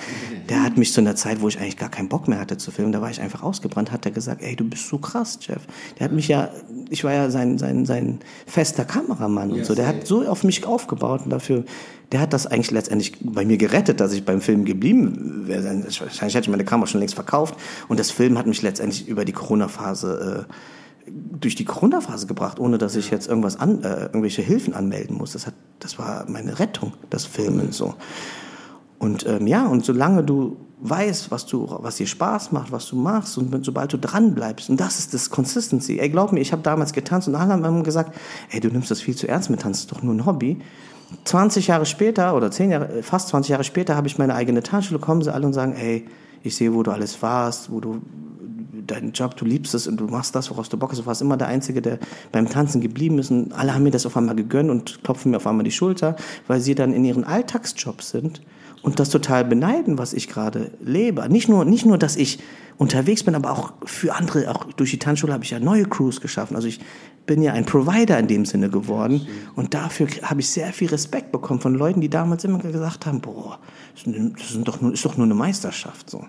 Der 0.48 0.62
hat 0.62 0.76
mich 0.76 0.92
zu 0.92 1.00
einer 1.00 1.16
Zeit, 1.16 1.40
wo 1.40 1.48
ich 1.48 1.58
eigentlich 1.58 1.76
gar 1.76 1.90
keinen 1.90 2.08
Bock 2.08 2.28
mehr 2.28 2.40
hatte 2.40 2.56
zu 2.56 2.70
filmen, 2.70 2.92
da 2.92 3.00
war 3.00 3.10
ich 3.10 3.20
einfach 3.20 3.42
ausgebrannt, 3.42 3.92
hat 3.92 4.06
er 4.06 4.12
gesagt, 4.12 4.42
ey, 4.42 4.56
du 4.56 4.64
bist 4.64 4.88
so 4.88 4.98
krass, 4.98 5.38
Jeff. 5.42 5.62
Der 5.98 6.04
hat 6.04 6.12
mich 6.12 6.28
ja, 6.28 6.50
ich 6.90 7.04
war 7.04 7.12
ja 7.12 7.30
sein, 7.30 7.58
sein, 7.58 7.86
sein 7.86 8.20
fester 8.46 8.84
Kameramann 8.84 9.50
und 9.50 9.64
so. 9.64 9.74
Der 9.74 9.86
hat 9.86 10.06
so 10.06 10.26
auf 10.26 10.44
mich 10.44 10.66
aufgebaut 10.66 11.22
und 11.24 11.30
dafür 11.30 11.64
der 12.12 12.20
hat 12.20 12.32
das 12.32 12.46
eigentlich 12.46 12.70
letztendlich 12.70 13.12
bei 13.20 13.44
mir 13.44 13.58
gerettet, 13.58 14.00
dass 14.00 14.12
ich 14.12 14.24
beim 14.24 14.40
Film 14.40 14.64
geblieben 14.64 15.46
wäre. 15.46 15.64
Wahrscheinlich 15.64 16.34
hätte 16.34 16.44
ich 16.44 16.48
meine 16.48 16.64
Kamera 16.64 16.86
schon 16.86 17.00
längst 17.00 17.14
verkauft. 17.14 17.54
Und 17.88 18.00
das 18.00 18.10
Film 18.10 18.38
hat 18.38 18.46
mich 18.46 18.62
letztendlich 18.62 19.08
über 19.08 19.24
die 19.24 19.32
Corona-Phase 19.32 20.46
äh, 20.48 20.52
durch 21.40 21.54
die 21.54 21.64
Corona-Phase 21.64 22.26
gebracht, 22.26 22.58
ohne 22.58 22.78
dass 22.78 22.96
ich 22.96 23.10
jetzt 23.10 23.28
irgendwas 23.28 23.58
an, 23.58 23.82
äh, 23.82 24.06
irgendwelche 24.06 24.42
Hilfen 24.42 24.74
anmelden 24.74 25.16
muss. 25.16 25.32
Das, 25.32 25.46
hat, 25.46 25.54
das 25.80 25.98
war 25.98 26.24
meine 26.28 26.58
Rettung, 26.58 26.94
das 27.10 27.24
Filmen 27.26 27.72
so. 27.72 27.94
Und 28.98 29.26
ähm, 29.26 29.46
ja, 29.46 29.66
und 29.66 29.84
solange 29.84 30.24
du 30.24 30.56
weißt, 30.80 31.30
was 31.30 31.46
du, 31.46 31.66
was 31.68 31.96
dir 31.96 32.06
Spaß 32.06 32.52
macht, 32.52 32.72
was 32.72 32.86
du 32.86 32.96
machst 32.96 33.36
und 33.36 33.64
sobald 33.64 33.92
du 33.92 33.98
dran 33.98 34.34
bleibst, 34.34 34.70
und 34.70 34.78
das 34.78 34.98
ist 34.98 35.12
das 35.12 35.30
Consistency. 35.30 35.98
Ey, 35.98 36.08
glaub 36.08 36.32
mir, 36.32 36.40
ich 36.40 36.52
habe 36.52 36.62
damals 36.62 36.92
getanzt 36.92 37.28
und 37.28 37.34
alle 37.34 37.52
haben 37.52 37.82
gesagt, 37.82 38.16
ey, 38.50 38.60
du 38.60 38.68
nimmst 38.68 38.90
das 38.90 39.00
viel 39.00 39.16
zu 39.16 39.28
ernst 39.28 39.50
mit 39.50 39.60
Tanzen, 39.60 39.82
ist 39.82 39.92
doch 39.92 40.02
nur 40.02 40.14
ein 40.14 40.24
Hobby. 40.24 40.58
20 41.24 41.68
Jahre 41.68 41.86
später 41.86 42.34
oder 42.34 42.50
10 42.50 42.70
Jahre, 42.70 43.02
fast 43.02 43.28
20 43.28 43.50
Jahre 43.50 43.64
später 43.64 43.96
habe 43.96 44.06
ich 44.06 44.18
meine 44.18 44.34
eigene 44.34 44.62
Tanzschule, 44.62 45.00
kommen 45.00 45.22
sie 45.22 45.32
alle 45.32 45.46
und 45.46 45.52
sagen, 45.52 45.74
ey, 45.74 46.06
ich 46.42 46.56
sehe, 46.56 46.74
wo 46.74 46.82
du 46.82 46.90
alles 46.90 47.22
warst, 47.22 47.70
wo 47.70 47.80
du 47.80 48.02
deinen 48.86 49.12
Job, 49.12 49.36
du 49.36 49.44
liebst 49.44 49.74
es 49.74 49.86
und 49.86 49.98
du 49.98 50.06
machst 50.06 50.34
das, 50.34 50.50
woraus 50.50 50.68
du 50.68 50.76
Bock 50.76 50.90
hast. 50.90 50.98
Du 50.98 51.06
warst 51.06 51.22
immer 51.22 51.36
der 51.36 51.48
Einzige, 51.48 51.82
der 51.82 51.98
beim 52.32 52.48
Tanzen 52.48 52.80
geblieben 52.80 53.18
ist 53.18 53.30
und 53.30 53.52
alle 53.52 53.74
haben 53.74 53.82
mir 53.82 53.90
das 53.90 54.06
auf 54.06 54.16
einmal 54.16 54.36
gegönnt 54.36 54.70
und 54.70 55.02
klopfen 55.04 55.30
mir 55.30 55.38
auf 55.38 55.46
einmal 55.46 55.64
die 55.64 55.70
Schulter, 55.70 56.16
weil 56.46 56.60
sie 56.60 56.74
dann 56.74 56.92
in 56.92 57.04
ihren 57.04 57.24
Alltagsjobs 57.24 58.10
sind 58.10 58.40
und 58.82 59.00
das 59.00 59.10
total 59.10 59.44
beneiden, 59.44 59.98
was 59.98 60.12
ich 60.12 60.28
gerade 60.28 60.72
lebe. 60.80 61.28
Nicht 61.28 61.48
nur, 61.48 61.64
nicht 61.64 61.84
nur, 61.84 61.98
dass 61.98 62.16
ich 62.16 62.38
unterwegs 62.76 63.24
bin, 63.24 63.34
aber 63.34 63.50
auch 63.50 63.72
für 63.84 64.14
andere, 64.14 64.50
auch 64.50 64.64
durch 64.72 64.90
die 64.90 64.98
Tanzschule 64.98 65.32
habe 65.32 65.44
ich 65.44 65.50
ja 65.50 65.58
neue 65.58 65.84
Crews 65.84 66.20
geschaffen. 66.20 66.54
Also 66.54 66.68
ich 66.68 66.80
bin 67.26 67.42
ja 67.42 67.52
ein 67.52 67.66
Provider 67.66 68.18
in 68.18 68.28
dem 68.28 68.44
Sinne 68.44 68.70
geworden 68.70 69.26
und 69.56 69.74
dafür 69.74 70.06
habe 70.22 70.40
ich 70.40 70.48
sehr 70.48 70.72
viel 70.72 70.88
Respekt 70.88 71.32
bekommen 71.32 71.60
von 71.60 71.74
Leuten, 71.74 72.00
die 72.00 72.08
damals 72.08 72.44
immer 72.44 72.58
gesagt 72.58 73.06
haben, 73.06 73.20
boah, 73.20 73.58
das 73.94 74.50
ist 74.50 74.58
doch 74.64 74.80
nur, 74.80 74.92
ist 74.92 75.04
doch 75.04 75.16
nur 75.16 75.26
eine 75.26 75.34
Meisterschaft 75.34 76.08
so. 76.08 76.24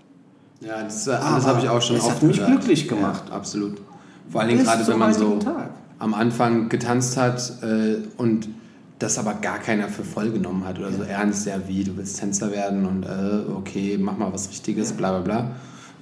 Ja, 0.61 0.83
das, 0.83 1.07
äh, 1.07 1.11
das 1.11 1.45
habe 1.45 1.61
ich 1.61 1.69
auch 1.69 1.81
schon 1.81 1.95
es 1.95 2.03
oft 2.03 2.15
hat 2.15 2.23
mich 2.23 2.37
gehört. 2.37 2.51
glücklich 2.51 2.87
gemacht. 2.87 3.23
Ja, 3.29 3.35
absolut. 3.35 3.81
Vor 4.29 4.41
allen 4.41 4.49
Dingen 4.49 4.63
gerade, 4.63 4.85
wenn 4.87 4.99
man 4.99 5.13
so 5.13 5.37
Tag. 5.37 5.69
am 5.99 6.13
Anfang 6.13 6.67
getanzt 6.67 7.15
hat 7.15 7.63
äh, 7.63 7.97
und 8.17 8.49
das 8.99 9.17
aber 9.17 9.35
gar 9.35 9.59
keiner 9.59 9.87
für 9.87 10.03
voll 10.03 10.31
genommen 10.31 10.65
hat 10.65 10.77
oder 10.77 10.91
so 10.91 11.03
ernst, 11.03 11.47
ja 11.47 11.55
wie, 11.67 11.85
du 11.85 11.95
willst 11.95 12.19
Tänzer 12.19 12.51
werden 12.51 12.85
und 12.85 13.03
äh, 13.03 13.51
okay, 13.55 13.97
mach 13.97 14.17
mal 14.17 14.31
was 14.31 14.49
Richtiges, 14.49 14.91
bla 14.91 15.11
bla 15.11 15.21
bla. 15.21 15.39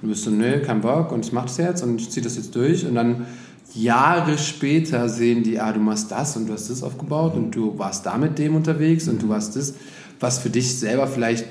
Und 0.00 0.02
du 0.02 0.08
bist 0.08 0.24
so, 0.24 0.30
nö, 0.30 0.60
kein 0.62 0.80
Bock 0.80 1.12
und 1.12 1.24
ich 1.24 1.32
mach 1.32 1.44
das 1.44 1.58
jetzt 1.58 1.82
und 1.82 2.00
ich 2.00 2.10
zieh 2.10 2.20
das 2.20 2.36
jetzt 2.36 2.54
durch 2.56 2.84
und 2.84 2.96
dann 2.96 3.26
Jahre 3.74 4.36
später 4.38 5.08
sehen 5.08 5.44
die, 5.44 5.60
ah, 5.60 5.72
du 5.72 5.80
machst 5.80 6.10
das 6.10 6.36
und 6.36 6.48
du 6.48 6.54
hast 6.54 6.70
das 6.70 6.82
aufgebaut 6.82 7.34
und 7.34 7.54
du 7.54 7.78
warst 7.78 8.04
da 8.06 8.16
mit 8.16 8.38
dem 8.38 8.56
unterwegs 8.56 9.08
und 9.08 9.22
du 9.22 9.28
warst 9.28 9.56
das, 9.56 9.74
was 10.18 10.38
für 10.38 10.50
dich 10.50 10.78
selber 10.78 11.06
vielleicht 11.06 11.46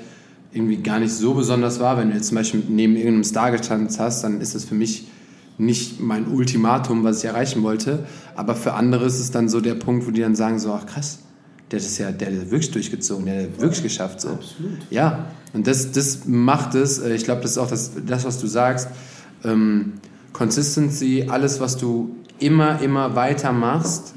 irgendwie 0.52 0.78
gar 0.78 0.98
nicht 0.98 1.12
so 1.12 1.34
besonders 1.34 1.80
war. 1.80 1.96
Wenn 1.96 2.10
du 2.10 2.16
jetzt 2.16 2.28
zum 2.28 2.36
Beispiel 2.36 2.62
neben 2.68 2.96
irgendeinem 2.96 3.24
Star 3.24 3.50
getanzt 3.50 4.00
hast, 4.00 4.24
dann 4.24 4.40
ist 4.40 4.54
das 4.54 4.64
für 4.64 4.74
mich 4.74 5.08
nicht 5.56 6.00
mein 6.00 6.26
Ultimatum, 6.26 7.04
was 7.04 7.18
ich 7.18 7.24
erreichen 7.24 7.62
wollte. 7.62 8.06
Aber 8.34 8.54
für 8.54 8.74
andere 8.74 9.06
ist 9.06 9.18
es 9.18 9.30
dann 9.30 9.48
so 9.48 9.60
der 9.60 9.74
Punkt, 9.74 10.06
wo 10.06 10.10
die 10.10 10.20
dann 10.20 10.36
sagen 10.36 10.58
so, 10.58 10.72
ach 10.72 10.86
krass, 10.86 11.20
der 11.70 11.78
das 11.78 11.98
ja, 11.98 12.10
der 12.10 12.28
hat 12.28 12.34
das 12.34 12.50
wirklich 12.50 12.70
durchgezogen, 12.70 13.26
der 13.26 13.42
hat 13.42 13.50
das 13.54 13.60
wirklich 13.60 13.82
geschafft. 13.82 14.20
So. 14.20 14.28
Absolut. 14.30 14.78
Ja, 14.90 15.26
und 15.52 15.66
das, 15.66 15.92
das 15.92 16.20
macht 16.26 16.74
es, 16.74 16.98
äh, 16.98 17.14
ich 17.14 17.24
glaube, 17.24 17.42
das 17.42 17.52
ist 17.52 17.58
auch 17.58 17.68
das, 17.68 17.92
das 18.06 18.24
was 18.24 18.38
du 18.40 18.46
sagst, 18.46 18.88
ähm, 19.44 19.94
Consistency, 20.32 21.26
alles, 21.28 21.60
was 21.60 21.76
du 21.76 22.16
immer, 22.38 22.80
immer 22.80 23.16
weiter 23.16 23.52
machst, 23.52 24.14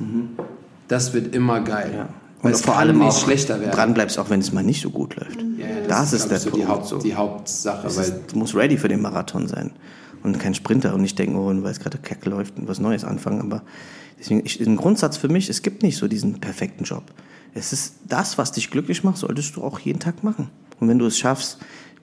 das 0.87 1.13
wird 1.13 1.33
immer 1.35 1.61
geil. 1.61 1.91
Ja. 1.95 2.09
Und 2.43 2.55
vor 2.57 2.77
allem 2.77 2.97
nicht 2.97 3.07
auch 3.07 3.23
schlechter 3.23 3.59
werden. 3.59 3.71
dran 3.71 3.93
bleibst, 3.93 4.17
auch 4.17 4.29
wenn 4.29 4.39
es 4.39 4.51
mal 4.51 4.63
nicht 4.63 4.81
so 4.81 4.89
gut 4.89 5.15
läuft. 5.15 5.41
Ja, 5.57 5.67
das, 5.87 6.13
ist 6.13 6.21
glaub 6.21 6.29
der 6.29 6.39
so 6.39 6.49
Punkt. 6.49 6.65
die, 6.65 6.69
Haupt, 6.69 6.87
so. 6.87 6.97
die 6.97 7.15
Hauptsache. 7.15 7.83
Das 7.83 7.97
Weil 7.97 8.03
ist, 8.03 8.13
du 8.31 8.37
musst 8.37 8.55
ready 8.55 8.77
für 8.77 8.87
den 8.87 9.01
Marathon 9.01 9.47
sein 9.47 9.71
und 10.23 10.39
kein 10.39 10.53
Sprinter 10.53 10.93
und 10.93 11.01
nicht 11.01 11.17
denken, 11.17 11.35
oh, 11.35 11.47
weil 11.47 11.71
es 11.71 11.79
gerade 11.79 11.97
keck 11.97 12.25
läuft 12.25 12.57
und 12.57 12.67
was 12.67 12.79
Neues 12.79 13.03
anfangen. 13.03 13.41
Aber 13.41 13.63
deswegen, 14.19 14.45
ich, 14.45 14.59
ein 14.59 14.77
Grundsatz 14.77 15.17
für 15.17 15.29
mich, 15.29 15.49
es 15.49 15.61
gibt 15.61 15.83
nicht 15.83 15.97
so 15.97 16.07
diesen 16.07 16.39
perfekten 16.39 16.83
Job. 16.83 17.03
Es 17.53 17.73
ist 17.73 17.95
das, 18.07 18.37
was 18.37 18.51
dich 18.51 18.71
glücklich 18.71 19.03
macht, 19.03 19.17
solltest 19.17 19.55
du 19.55 19.63
auch 19.63 19.79
jeden 19.79 19.99
Tag 19.99 20.23
machen. 20.23 20.49
Und 20.79 20.87
wenn 20.87 20.99
du 20.99 21.05
es 21.05 21.17
schaffst, 21.17 21.57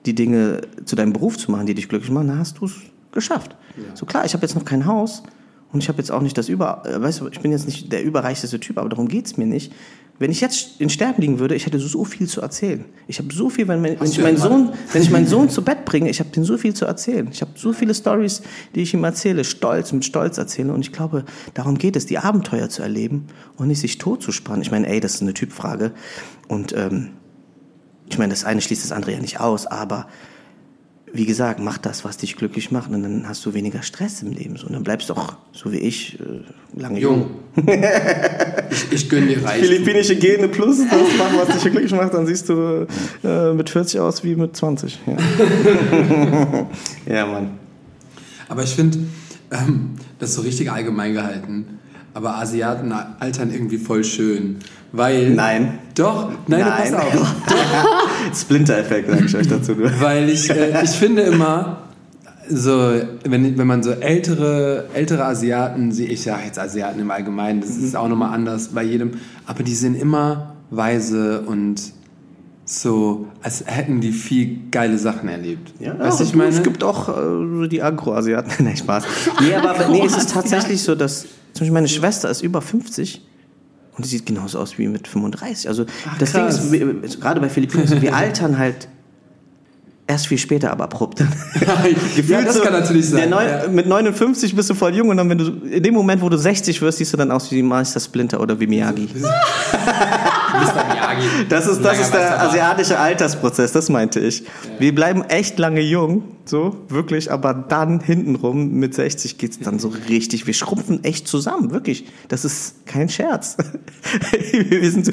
die 0.05 0.15
Dinge 0.15 0.61
zu 0.85 0.95
deinem 0.95 1.13
Beruf 1.13 1.37
zu 1.37 1.51
machen, 1.51 1.65
die 1.65 1.73
dich 1.73 1.89
glücklich 1.89 2.11
machen, 2.11 2.27
dann 2.27 2.39
hast 2.39 2.59
du 2.59 2.65
es 2.65 2.73
geschafft. 3.11 3.55
So 3.95 4.05
klar, 4.05 4.25
ich 4.25 4.33
habe 4.33 4.45
jetzt 4.45 4.55
noch 4.55 4.65
kein 4.65 4.85
Haus 4.85 5.23
und 5.71 5.81
ich 5.81 5.89
habe 5.89 5.97
jetzt 5.97 6.11
auch 6.11 6.21
nicht 6.21 6.37
das 6.37 6.49
über, 6.49 6.83
äh, 6.85 7.01
weißt 7.01 7.21
du, 7.21 7.27
ich 7.27 7.39
bin 7.39 7.51
jetzt 7.51 7.65
nicht 7.65 7.91
der 7.91 8.03
überreichste 8.03 8.59
Typ, 8.59 8.77
aber 8.77 8.89
darum 8.89 9.07
geht's 9.07 9.37
mir 9.37 9.45
nicht. 9.45 9.73
Wenn 10.19 10.31
ich 10.31 10.41
jetzt 10.41 10.81
in 10.81 10.89
Sterben 10.89 11.21
liegen 11.21 11.39
würde, 11.39 11.55
ich 11.55 11.65
hätte 11.65 11.79
so 11.79 12.03
viel 12.03 12.27
zu 12.27 12.41
erzählen. 12.41 12.83
Ich 13.07 13.19
habe 13.19 13.33
so 13.33 13.49
viel, 13.49 13.69
wenn, 13.69 13.81
wenn 13.81 14.03
ich 14.03 14.19
meinen 14.19 14.35
Sohn, 14.35 14.73
wenn 14.91 15.01
ich 15.01 15.09
meinen 15.09 15.27
Sohn 15.27 15.49
zu 15.49 15.63
Bett 15.63 15.85
bringe, 15.85 16.09
ich 16.09 16.19
habe 16.19 16.29
dem 16.29 16.43
so 16.43 16.57
viel 16.57 16.73
zu 16.73 16.85
erzählen. 16.85 17.29
Ich 17.31 17.39
habe 17.39 17.51
so 17.55 17.71
viele 17.71 17.95
Stories, 17.95 18.41
die 18.75 18.81
ich 18.81 18.93
ihm 18.93 19.05
erzähle, 19.05 19.45
stolz 19.45 19.93
mit 19.93 20.03
Stolz 20.03 20.37
erzähle. 20.37 20.73
Und 20.73 20.81
ich 20.81 20.91
glaube, 20.91 21.23
darum 21.53 21.77
geht 21.77 21.95
es, 21.95 22.05
die 22.05 22.17
Abenteuer 22.17 22.67
zu 22.67 22.81
erleben 22.81 23.27
und 23.55 23.69
nicht 23.69 23.79
sich 23.79 23.97
tot 23.97 24.21
zu 24.21 24.33
spannen. 24.33 24.61
Ich 24.61 24.71
meine, 24.71 24.89
ey, 24.89 24.99
das 24.99 25.15
ist 25.15 25.21
eine 25.21 25.33
Typfrage. 25.33 25.93
Und 26.49 26.73
ähm, 26.73 27.11
ich 28.09 28.17
meine, 28.17 28.33
das 28.33 28.43
eine 28.43 28.59
schließt 28.59 28.83
das 28.83 28.91
andere 28.91 29.13
ja 29.13 29.19
nicht 29.19 29.39
aus, 29.39 29.67
aber 29.67 30.07
wie 31.13 31.25
gesagt, 31.25 31.59
mach 31.59 31.77
das, 31.77 32.05
was 32.05 32.17
dich 32.17 32.35
glücklich 32.35 32.71
macht, 32.71 32.91
und 32.91 33.03
dann 33.03 33.27
hast 33.27 33.45
du 33.45 33.53
weniger 33.53 33.81
Stress 33.81 34.21
im 34.21 34.31
Leben. 34.31 34.55
Und 34.57 34.73
dann 34.73 34.83
bleibst 34.83 35.09
du 35.09 35.13
auch, 35.13 35.33
so 35.51 35.71
wie 35.71 35.77
ich, 35.77 36.19
äh, 36.19 36.79
lange 36.79 36.99
jung. 36.99 37.31
jung. 37.55 37.65
ich, 38.71 38.91
ich 38.91 39.09
gönne 39.09 39.27
dir 39.27 39.43
reich. 39.43 39.61
Philippinische 39.61 40.15
Gene 40.15 40.47
plus 40.47 40.77
das 40.77 41.17
machen, 41.17 41.37
was 41.37 41.47
dich 41.55 41.71
glücklich 41.71 41.91
macht, 41.91 42.13
dann 42.13 42.27
siehst 42.27 42.49
du 42.49 42.87
äh, 43.23 43.53
mit 43.53 43.69
40 43.69 43.99
aus 43.99 44.23
wie 44.23 44.35
mit 44.35 44.55
20. 44.55 44.99
Ja, 45.05 46.67
ja 47.13 47.25
Mann. 47.25 47.51
Aber 48.47 48.63
ich 48.63 48.75
finde, 48.75 48.99
ähm, 49.51 49.91
das 50.19 50.29
ist 50.29 50.35
so 50.35 50.41
richtig 50.41 50.71
allgemein 50.71 51.13
gehalten. 51.13 51.79
Aber 52.13 52.35
Asiaten 52.35 52.91
altern 52.91 53.51
irgendwie 53.51 53.77
voll 53.77 54.03
schön. 54.03 54.57
Weil. 54.91 55.31
Nein. 55.31 55.79
Doch, 55.95 56.31
nein, 56.47 56.61
Nein. 56.61 56.71
pass 56.77 56.93
auf. 56.93 57.35
Splinter-Effekt, 58.41 59.09
sag 59.09 59.25
ich 59.25 59.35
euch 59.35 59.47
dazu. 59.47 59.73
nur. 59.73 59.91
Weil 59.99 60.29
ich, 60.29 60.49
äh, 60.49 60.73
ich 60.83 60.91
finde 60.91 61.23
immer, 61.23 61.89
so, 62.49 62.93
wenn, 63.25 63.57
wenn 63.57 63.67
man 63.67 63.83
so 63.83 63.91
ältere, 63.91 64.85
ältere 64.93 65.25
Asiaten 65.25 65.91
sieht, 65.91 66.11
ich 66.11 66.23
sage 66.23 66.43
jetzt 66.45 66.57
Asiaten 66.57 66.99
im 66.99 67.11
Allgemeinen, 67.11 67.61
das 67.61 67.71
ist 67.71 67.95
auch 67.95 68.07
nochmal 68.07 68.33
anders 68.33 68.69
bei 68.69 68.83
jedem, 68.83 69.11
aber 69.45 69.63
die 69.63 69.75
sind 69.75 69.95
immer 69.95 70.55
weise 70.71 71.41
und 71.41 71.81
so, 72.65 73.27
als 73.41 73.63
hätten 73.65 73.99
die 73.99 74.11
viel 74.11 74.59
geile 74.69 74.97
Sachen 74.97 75.27
erlebt. 75.27 75.73
Ja, 75.79 75.97
weißt 75.97 76.19
du, 76.19 76.23
ich 76.23 76.31
du, 76.31 76.37
meine? 76.37 76.51
Es 76.51 76.61
gibt 76.61 76.83
auch 76.83 77.09
äh, 77.09 77.67
die 77.67 77.81
Agro-Asiaten. 77.81 78.51
Nein, 78.63 78.77
Spaß. 78.77 79.03
Nee, 79.41 79.55
aber 79.55 79.87
nee, 79.89 80.05
es 80.05 80.15
ist 80.15 80.31
tatsächlich 80.31 80.83
so, 80.83 80.93
dass 80.93 81.21
zum 81.21 81.61
Beispiel 81.61 81.71
meine 81.71 81.87
Schwester 81.87 82.29
ist 82.29 82.41
über 82.41 82.61
50 82.61 83.21
und 83.99 84.05
die 84.05 84.09
sieht 84.09 84.25
genauso 84.25 84.59
aus 84.59 84.77
wie 84.77 84.87
mit 84.87 85.09
35. 85.09 85.67
Also 85.67 85.83
das 86.19 86.31
Ding 86.31 86.43
krass. 86.43 86.63
ist, 86.63 86.71
wir, 86.71 86.93
gerade 87.19 87.41
bei 87.41 87.49
Philippinen, 87.49 88.01
wir 88.01 88.15
altern 88.15 88.57
halt 88.57 88.87
erst 90.07 90.27
viel 90.27 90.37
später, 90.37 90.71
aber 90.71 90.85
abrupt. 90.85 91.19
ja, 92.29 92.41
das 92.41 92.61
kann 92.61 92.71
natürlich 92.71 93.09
sein. 93.09 93.29
Neu 93.29 93.43
ja. 93.43 93.67
Mit 93.67 93.87
59 93.87 94.55
bist 94.55 94.69
du 94.69 94.73
voll 94.73 94.95
jung 94.95 95.09
und 95.09 95.17
dann, 95.17 95.29
wenn 95.29 95.37
du 95.37 95.47
in 95.67 95.83
dem 95.83 95.93
Moment, 95.93 96.21
wo 96.21 96.29
du 96.29 96.37
60 96.37 96.81
wirst, 96.81 96.99
siehst 96.99 97.11
du 97.11 97.17
dann 97.17 97.29
aus 97.29 97.51
wie 97.51 97.61
Meister 97.61 97.99
Splinter 97.99 98.39
oder 98.39 98.57
wie 98.57 98.67
Miyagi. 98.67 99.09
Das 101.49 101.67
ist, 101.67 101.83
das 101.83 101.99
ist 101.99 102.13
der 102.13 102.41
asiatische 102.41 102.99
Altersprozess, 102.99 103.71
das 103.71 103.89
meinte 103.89 104.19
ich. 104.19 104.43
Wir 104.77 104.93
bleiben 104.93 105.23
echt 105.23 105.59
lange 105.59 105.81
jung, 105.81 106.23
so, 106.45 106.77
wirklich, 106.87 107.31
aber 107.31 107.53
dann 107.53 107.99
hintenrum 107.99 108.73
mit 108.73 108.93
60 108.93 109.37
geht's 109.37 109.59
dann 109.59 109.79
so 109.79 109.89
richtig, 110.09 110.47
wir 110.47 110.53
schrumpfen 110.53 111.03
echt 111.03 111.27
zusammen, 111.27 111.71
wirklich. 111.71 112.05
Das 112.27 112.45
ist 112.45 112.85
kein 112.85 113.09
Scherz. 113.09 113.57
wir 114.51 114.91
sind 114.91 115.05
so, 115.05 115.11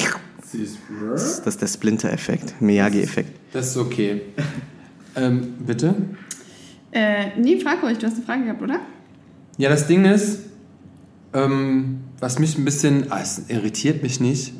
das 1.13 1.39
ist 1.45 1.63
der 1.63 1.67
Splinter-Effekt, 1.67 2.61
Miyagi-Effekt. 2.61 3.31
Das 3.53 3.69
ist 3.69 3.77
okay. 3.77 4.23
ähm, 5.17 5.55
bitte? 5.59 5.95
Äh, 6.93 7.39
nee, 7.39 7.61
frag 7.61 7.83
ruhig, 7.83 7.99
du 7.99 8.07
hast 8.07 8.15
eine 8.15 8.25
Frage 8.25 8.45
gehabt, 8.45 8.63
oder? 8.63 8.81
Ja, 9.59 9.69
das 9.69 9.87
Ding 9.87 10.05
ist, 10.05 10.41
ähm, 11.35 12.01
was 12.21 12.39
mich 12.39 12.57
ein 12.57 12.65
bisschen, 12.65 13.11
ah, 13.11 13.21
es 13.21 13.43
irritiert 13.49 14.03
mich 14.03 14.21
nicht, 14.21 14.55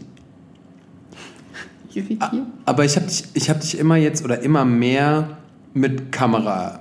Irritiert. 1.97 2.31
aber 2.65 2.85
ich 2.85 2.97
habe 2.97 3.07
dich, 3.07 3.25
ich 3.35 3.51
hab 3.51 3.61
dich 3.61 3.79
immer 3.79 3.97
jetzt 3.97 4.25
oder 4.25 4.41
immer 4.41 4.65
mehr 4.65 5.39
mit 5.75 6.13
Kamera 6.13 6.81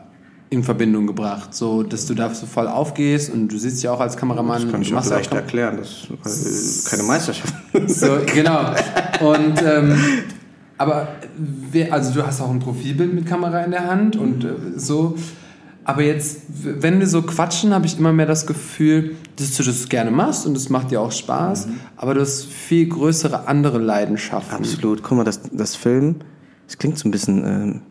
in 0.49 0.63
Verbindung 0.63 1.07
gebracht, 1.07 1.53
so 1.55 1.81
dass 1.83 2.05
du 2.05 2.13
da 2.13 2.33
so 2.33 2.45
voll 2.45 2.67
aufgehst 2.67 3.33
und 3.33 3.47
du 3.49 3.57
siehst 3.57 3.81
ja 3.83 3.91
auch 3.91 3.99
als 3.99 4.15
Kameramann. 4.15 4.71
du 4.71 4.93
machst 4.93 5.11
auch 5.11 5.21
Kam- 5.23 5.37
erklären, 5.39 5.77
das 5.77 6.35
ist 6.35 6.89
keine 6.89 7.03
Meisterschaft. 7.03 7.53
So, 7.87 8.17
genau. 8.33 8.71
Und 9.21 9.61
ähm, 9.65 9.97
aber 10.77 11.07
wer, 11.71 11.91
also 11.93 12.13
du 12.13 12.25
hast 12.25 12.41
auch 12.41 12.49
ein 12.51 12.59
Profilbild 12.59 13.13
mit 13.13 13.25
Kamera 13.25 13.61
in 13.61 13.71
der 13.71 13.87
Hand 13.87 14.15
und 14.15 14.43
äh, 14.45 14.49
so. 14.77 15.15
Aber 15.87 16.01
jetzt, 16.01 16.41
wenn 16.49 16.99
wir 16.99 17.07
so 17.07 17.21
quatschen, 17.21 17.71
habe 17.73 17.85
ich 17.85 17.97
immer 17.99 18.11
mehr 18.11 18.25
das 18.25 18.47
Gefühl, 18.47 19.15
dass 19.35 19.55
du 19.55 19.61
das 19.63 19.87
gerne 19.87 20.09
machst 20.11 20.45
und 20.47 20.57
es 20.57 20.69
macht 20.69 20.89
dir 20.91 20.99
auch 20.99 21.11
Spaß, 21.11 21.67
aber 21.95 22.15
du 22.15 22.21
hast 22.21 22.45
viel 22.45 22.87
größere 22.89 23.47
andere 23.47 23.77
Leidenschaften. 23.77 24.55
Absolut. 24.55 25.03
Guck 25.03 25.17
mal, 25.17 25.23
das, 25.23 25.41
das 25.51 25.75
Film, 25.75 26.15
das 26.65 26.79
klingt 26.79 26.97
so 26.97 27.07
ein 27.07 27.11
bisschen, 27.11 27.81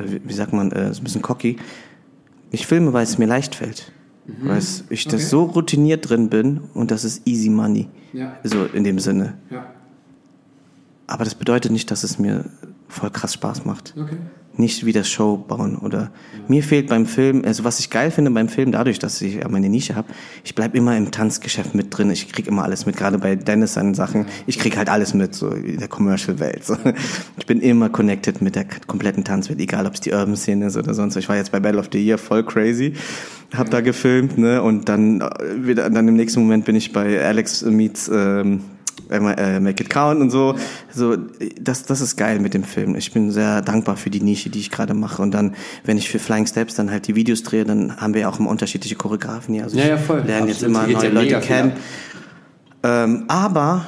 äh, 0.00 0.20
wie- 0.26 0.32
sagt 0.32 0.52
man, 0.52 0.72
äh, 0.72 0.92
so 0.92 1.00
ein 1.00 1.04
bisschen 1.04 1.22
cocky. 1.22 1.58
Ich 2.50 2.66
filme, 2.66 2.92
weil 2.92 3.04
es 3.04 3.16
mir 3.18 3.26
leicht 3.26 3.54
fällt. 3.54 3.92
Weil 4.42 4.58
es- 4.58 4.84
ich 4.90 5.06
Okay. 5.06 5.16
das 5.16 5.30
so 5.30 5.44
routiniert 5.44 6.08
drin 6.10 6.28
bin 6.28 6.60
und 6.74 6.90
das 6.90 7.04
ist 7.04 7.26
easy 7.26 7.50
money. 7.50 7.88
Ja. 8.12 8.36
So 8.42 8.64
in 8.64 8.82
dem 8.84 8.98
Sinne. 8.98 9.34
Ja. 9.50 9.66
Aber 11.06 11.24
das 11.24 11.34
bedeutet 11.36 11.70
nicht, 11.72 11.90
dass 11.90 12.02
es 12.04 12.18
mir 12.18 12.44
voll 12.88 13.10
krass 13.10 13.34
Spaß 13.34 13.64
macht. 13.64 13.94
Okay. 13.96 14.16
Nicht 14.56 14.84
wie 14.84 14.92
das 14.92 15.08
Show 15.08 15.36
bauen 15.36 15.76
oder 15.76 16.10
mir 16.46 16.62
fehlt 16.62 16.88
beim 16.88 17.06
Film, 17.06 17.42
also 17.44 17.64
was 17.64 17.78
ich 17.78 17.88
geil 17.88 18.10
finde 18.10 18.30
beim 18.30 18.48
Film, 18.48 18.72
dadurch, 18.72 18.98
dass 18.98 19.22
ich 19.22 19.46
meine 19.48 19.68
Nische 19.68 19.94
habe, 19.94 20.08
ich 20.44 20.54
bleib 20.54 20.74
immer 20.74 20.96
im 20.96 21.10
Tanzgeschäft 21.10 21.74
mit 21.74 21.96
drin, 21.96 22.10
ich 22.10 22.30
krieg 22.30 22.46
immer 22.46 22.62
alles 22.62 22.84
mit, 22.84 22.96
gerade 22.96 23.18
bei 23.18 23.34
Dennis 23.36 23.74
seinen 23.74 23.94
Sachen, 23.94 24.26
ich 24.46 24.58
krieg 24.58 24.76
halt 24.76 24.90
alles 24.90 25.14
mit, 25.14 25.34
so 25.34 25.48
in 25.48 25.78
der 25.78 25.88
Commercial-Welt. 25.88 26.64
So. 26.64 26.76
Ich 27.38 27.46
bin 27.46 27.60
immer 27.60 27.88
connected 27.88 28.42
mit 28.42 28.54
der 28.54 28.66
kompletten 28.86 29.24
Tanzwelt, 29.24 29.58
egal 29.60 29.86
ob 29.86 29.94
es 29.94 30.00
die 30.00 30.12
Urban-Szene 30.12 30.66
ist 30.66 30.76
oder 30.76 30.94
sonst. 30.94 31.16
Ich 31.16 31.28
war 31.28 31.36
jetzt 31.36 31.50
bei 31.50 31.60
Battle 31.60 31.80
of 31.80 31.88
the 31.92 31.98
Year 31.98 32.18
voll 32.18 32.44
crazy, 32.44 32.92
hab 33.56 33.70
da 33.70 33.80
gefilmt, 33.80 34.38
ne, 34.38 34.62
und 34.62 34.88
dann 34.88 35.20
äh, 35.20 35.66
wieder, 35.66 35.88
dann 35.90 36.08
im 36.08 36.14
nächsten 36.14 36.40
Moment 36.40 36.64
bin 36.64 36.76
ich 36.76 36.92
bei 36.92 37.24
Alex 37.24 37.62
Meets 37.64 38.10
ähm, 38.12 38.60
äh, 39.12 39.60
Make 39.60 39.82
It 39.84 39.90
Count 39.90 40.20
und 40.20 40.30
so. 40.30 40.54
So, 40.92 41.16
das, 41.60 41.84
das 41.84 42.00
ist 42.00 42.16
geil 42.16 42.38
mit 42.40 42.54
dem 42.54 42.64
Film. 42.64 42.94
Ich 42.96 43.12
bin 43.12 43.30
sehr 43.30 43.60
dankbar 43.62 43.96
für 43.96 44.10
die 44.10 44.20
Nische, 44.20 44.50
die 44.50 44.58
ich 44.60 44.70
gerade 44.70 44.94
mache. 44.94 45.22
Und 45.22 45.32
dann, 45.32 45.54
wenn 45.84 45.98
ich 45.98 46.08
für 46.08 46.18
Flying 46.18 46.46
Steps 46.46 46.74
dann 46.74 46.90
halt 46.90 47.06
die 47.06 47.14
Videos 47.14 47.42
drehe, 47.42 47.64
dann 47.64 47.96
haben 47.98 48.14
wir 48.14 48.22
ja 48.22 48.28
auch 48.28 48.38
immer 48.40 48.50
unterschiedliche 48.50 48.96
Choreografen 48.96 49.54
hier. 49.54 49.64
Also 49.64 49.78
Ja, 49.78 49.86
ja, 49.86 49.96
voll. 49.98 50.22
lerne 50.26 50.48
jetzt 50.48 50.62
immer 50.62 50.86
neue 50.86 51.04
ja 51.04 51.10
Leute 51.10 51.40
kennen. 51.40 51.72
Ähm, 52.82 53.24
aber 53.28 53.86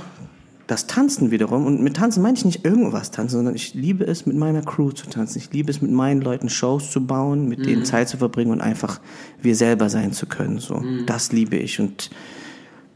das 0.67 0.87
Tanzen 0.87 1.31
wiederum, 1.31 1.67
und 1.67 1.83
mit 1.83 1.97
Tanzen 1.97 2.23
meine 2.23 2.39
ich 2.39 2.45
nicht 2.45 2.65
irgendwas 2.65 3.11
tanzen, 3.11 3.37
sondern 3.37 3.55
ich 3.55 3.75
liebe 3.75 4.05
es, 4.07 4.25
mit 4.25 4.35
meiner 4.37 4.63
Crew 4.63 4.93
zu 4.93 5.07
tanzen. 5.11 5.39
Ich 5.39 5.53
liebe 5.53 5.71
es, 5.71 5.83
mit 5.83 5.91
meinen 5.91 6.23
Leuten 6.23 6.49
Shows 6.49 6.91
zu 6.91 7.07
bauen, 7.07 7.49
mit 7.49 7.59
Mhm. 7.59 7.63
denen 7.65 7.85
Zeit 7.85 8.09
zu 8.09 8.17
verbringen 8.17 8.51
und 8.51 8.61
einfach 8.63 9.01
wir 9.43 9.57
selber 9.57 9.91
sein 9.91 10.13
zu 10.13 10.25
können. 10.27 10.59
So, 10.61 10.77
Mhm. 10.77 11.05
das 11.07 11.33
liebe 11.33 11.57
ich 11.57 11.81
und 11.81 12.11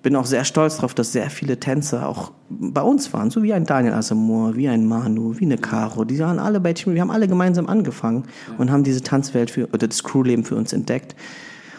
bin 0.02 0.14
auch 0.16 0.26
sehr 0.26 0.44
stolz 0.44 0.76
darauf, 0.76 0.94
dass 0.94 1.12
sehr 1.12 1.28
viele 1.30 1.58
Tänzer 1.58 2.08
auch 2.08 2.32
bei 2.48 2.82
uns 2.82 3.12
waren, 3.12 3.30
so 3.30 3.42
wie 3.42 3.52
ein 3.52 3.64
Daniel 3.64 3.94
Asamoah, 3.94 4.54
wie 4.56 4.68
ein 4.68 4.86
Manu, 4.86 5.38
wie 5.38 5.44
eine 5.44 5.58
Caro. 5.58 6.04
Die 6.04 6.18
waren 6.18 6.38
alle 6.38 6.60
bei 6.60 6.72
Team, 6.72 6.94
wir 6.94 7.00
haben 7.00 7.10
alle 7.10 7.28
gemeinsam 7.28 7.66
angefangen 7.66 8.24
und 8.58 8.70
haben 8.70 8.84
diese 8.84 9.02
Tanzwelt 9.02 9.50
für, 9.50 9.66
oder 9.68 9.88
das 9.88 10.04
Crewleben 10.04 10.44
für 10.44 10.56
uns 10.56 10.72
entdeckt. 10.72 11.16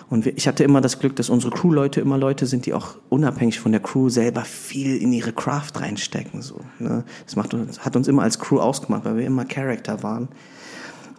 Und 0.09 0.25
wir, 0.25 0.35
ich 0.35 0.47
hatte 0.47 0.63
immer 0.63 0.81
das 0.81 0.99
Glück, 0.99 1.15
dass 1.15 1.29
unsere 1.29 1.51
Crewleute 1.53 2.01
immer 2.01 2.17
Leute 2.17 2.45
sind, 2.45 2.65
die 2.65 2.73
auch 2.73 2.95
unabhängig 3.09 3.59
von 3.59 3.71
der 3.71 3.81
Crew 3.81 4.09
selber 4.09 4.41
viel 4.41 4.97
in 4.97 5.13
ihre 5.13 5.31
Craft 5.31 5.73
reinstecken. 5.75 6.41
So, 6.41 6.61
ne? 6.79 7.03
Das 7.25 7.35
macht 7.35 7.53
uns, 7.53 7.85
hat 7.85 7.95
uns 7.95 8.07
immer 8.07 8.23
als 8.23 8.39
Crew 8.39 8.59
ausgemacht, 8.59 9.05
weil 9.05 9.17
wir 9.17 9.25
immer 9.25 9.45
Charakter 9.45 10.01
waren 10.01 10.29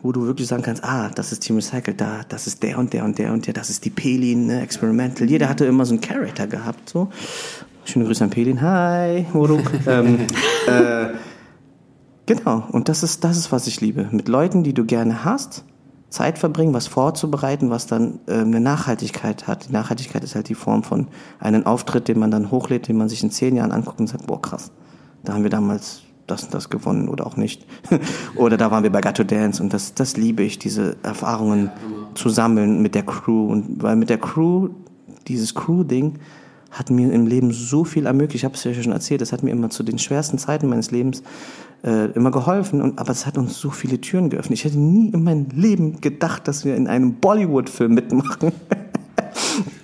wo 0.03 0.13
du 0.13 0.27
wirklich 0.27 0.49
sagen 0.49 0.63
kannst, 0.63 0.83
ah, 0.85 1.11
das 1.15 1.33
ist 1.33 1.41
Team 1.41 1.57
Recycle, 1.57 1.95
da, 1.95 2.21
das 2.29 2.47
ist 2.47 2.63
der 2.63 2.79
und 2.79 2.93
der 2.93 3.05
und 3.05 3.19
der 3.19 3.33
und 3.33 3.47
der, 3.47 3.55
das 3.55 3.71
ist 3.71 3.85
die 3.85 3.91
Pelin, 3.91 4.47
ne, 4.47 4.63
Experimental. 4.63 5.29
Jeder 5.29 5.49
hatte 5.49 5.67
immer 5.67 5.85
so 5.85 5.93
einen 5.93 6.01
Charakter 6.01 6.47
gehabt, 6.47 6.89
so. 6.89 7.09
Schöne 7.85 8.05
Grüße 8.05 8.25
an 8.25 8.31
Pelin, 8.31 8.61
hi, 8.61 9.27
Moruk. 9.33 9.71
ähm, 9.87 10.27
äh, 10.67 11.09
genau, 12.27 12.65
und 12.73 12.89
das 12.89 13.03
ist, 13.03 13.25
das 13.25 13.37
ist, 13.37 13.53
was 13.53 13.67
ich 13.67 13.81
liebe. 13.81 14.09
Mit 14.11 14.29
Leuten, 14.29 14.63
die 14.63 14.75
du 14.75 14.85
gerne 14.85 15.25
hast, 15.25 15.65
Zeit 16.11 16.39
verbringen, 16.39 16.75
was 16.75 16.87
vorzubereiten, 16.87 17.71
was 17.71 17.87
dann 17.87 18.21
ähm, 18.27 18.49
eine 18.49 18.61
Nachhaltigkeit 18.61 19.47
hat. 19.47 19.69
Die 19.69 19.73
Nachhaltigkeit 19.73 20.25
ist 20.25 20.35
halt 20.35 20.49
die 20.49 20.55
Form 20.55 20.83
von 20.83 21.07
einem 21.39 21.67
Auftritt, 21.67 22.09
den 22.09 22.19
man 22.19 22.31
dann 22.31 22.51
hochlädt, 22.51 22.89
den 22.89 22.97
man 22.97 23.09
sich 23.09 23.23
in 23.23 23.31
zehn 23.31 23.57
Jahren 23.57 23.71
anguckt 23.71 24.01
und 24.01 24.09
sagt, 24.09 24.27
boah, 24.27 24.43
krass, 24.43 24.73
da 25.23 25.35
haben 25.35 25.45
wir 25.45 25.51
damals 25.51 26.03
das 26.31 26.45
und 26.45 26.55
das 26.55 26.71
gewonnen 26.71 27.09
oder 27.09 27.27
auch 27.27 27.37
nicht. 27.37 27.67
oder 28.37 28.57
da 28.57 28.71
waren 28.71 28.83
wir 28.83 28.91
bei 28.91 29.01
Gatto 29.01 29.25
Dance 29.25 29.63
und 29.63 29.73
das, 29.73 29.95
das 29.95 30.17
liebe 30.17 30.43
ich, 30.43 30.59
diese 30.59 30.97
Erfahrungen 31.03 31.71
zu 32.15 32.29
sammeln 32.29 32.83
mit 32.83 32.95
der 32.95 33.03
Crew. 33.03 33.51
Und 33.51 33.83
weil 33.83 33.97
mit 33.97 34.11
der 34.11 34.19
Crew, 34.19 34.71
dieses 35.29 35.55
Crew-Ding 35.55 36.19
hat 36.71 36.91
mir 36.91 37.13
im 37.13 37.27
Leben 37.27 37.53
so 37.53 37.85
viel 37.85 38.07
ermöglicht. 38.07 38.37
Ich 38.37 38.45
habe 38.45 38.55
es 38.55 38.65
ja 38.65 38.73
schon 38.75 38.93
erzählt, 38.93 39.23
es 39.23 39.33
hat 39.33 39.43
mir 39.43 39.51
immer 39.51 39.71
zu 39.71 39.83
den 39.83 39.99
schwersten 39.99 40.39
Zeiten 40.39 40.69
meines 40.69 40.91
Lebens 40.91 41.23
äh, 41.83 42.07
immer 42.13 42.31
geholfen. 42.31 42.81
Und, 42.81 42.99
aber 42.99 43.11
es 43.11 43.27
hat 43.27 43.39
uns 43.39 43.59
so 43.59 43.71
viele 43.71 44.01
Türen 44.01 44.31
geöffnet. 44.31 44.59
Ich 44.59 44.65
hätte 44.65 44.79
nie 44.79 45.11
in 45.11 45.25
meinem 45.25 45.49
Leben 45.55 46.01
gedacht, 46.01 46.47
dass 46.47 46.65
wir 46.65 46.77
in 46.77 46.87
einem 46.87 47.15
Bollywood-Film 47.15 47.95
mitmachen. 47.95 48.53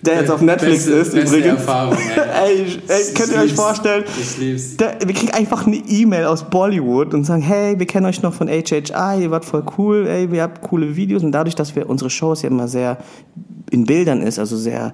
Der 0.03 0.21
jetzt 0.21 0.31
auf 0.31 0.41
Netflix 0.41 0.87
Beste- 0.87 0.93
ist 0.93 1.15
beste 1.15 1.37
übrigens. 1.37 1.61
Erfahrung, 1.61 1.97
ey. 1.97 2.61
ey, 2.89 3.15
könnt 3.15 3.33
ihr 3.33 3.41
euch 3.41 3.55
vorstellen? 3.55 4.05
Ich 4.21 4.39
lieb's. 4.39 4.77
Da, 4.77 4.93
wir 5.05 5.15
kriegen 5.15 5.33
einfach 5.33 5.67
eine 5.67 5.77
E-Mail 5.77 6.25
aus 6.27 6.49
Bollywood 6.49 7.13
und 7.15 7.25
sagen, 7.25 7.43
hey, 7.43 7.79
wir 7.79 7.87
kennen 7.87 8.07
euch 8.07 8.23
noch 8.23 8.33
von 8.35 8.49
HHI, 8.49 9.23
ihr 9.23 9.31
wart 9.31 9.45
voll 9.45 9.65
cool, 9.79 10.07
ey, 10.07 10.31
wir 10.31 10.43
habt 10.43 10.63
coole 10.63 10.95
Videos 10.97 11.23
und 11.25 11.33
dadurch, 11.33 11.55
dass 11.55 11.75
wir 11.75 11.89
unsere 11.91 12.11
Shows 12.11 12.43
ja 12.43 12.49
immer 12.51 12.69
sehr 12.69 12.99
in 13.71 13.85
Bildern 13.85 14.23
ist, 14.23 14.39
also 14.39 14.57
sehr 14.57 14.93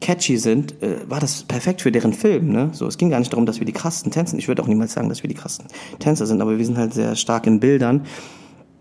catchy 0.00 0.36
sind, 0.38 0.80
äh, 0.82 0.96
war 1.08 1.20
das 1.20 1.42
perfekt 1.44 1.82
für 1.82 1.90
deren 1.92 2.12
Film. 2.12 2.52
Ne? 2.52 2.70
So, 2.72 2.86
es 2.86 2.98
ging 2.98 3.10
gar 3.10 3.18
nicht 3.18 3.32
darum, 3.32 3.46
dass 3.46 3.58
wir 3.60 3.66
die 3.66 3.72
krassesten 3.72 4.12
Tänzer, 4.12 4.36
ich 4.38 4.48
würde 4.48 4.62
auch 4.62 4.66
niemals 4.68 4.92
sagen, 4.92 5.08
dass 5.08 5.22
wir 5.22 5.28
die 5.28 5.34
krassesten 5.34 5.68
Tänzer 5.98 6.26
sind, 6.26 6.40
aber 6.40 6.56
wir 6.58 6.64
sind 6.64 6.78
halt 6.78 6.94
sehr 6.94 7.14
stark 7.16 7.46
in 7.46 7.60
Bildern. 7.60 8.02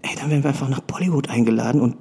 Ey, 0.03 0.11
dann 0.19 0.29
werden 0.29 0.43
wir 0.43 0.49
einfach 0.49 0.69
nach 0.69 0.81
Bollywood 0.81 1.29
eingeladen 1.29 1.81
und 1.81 1.95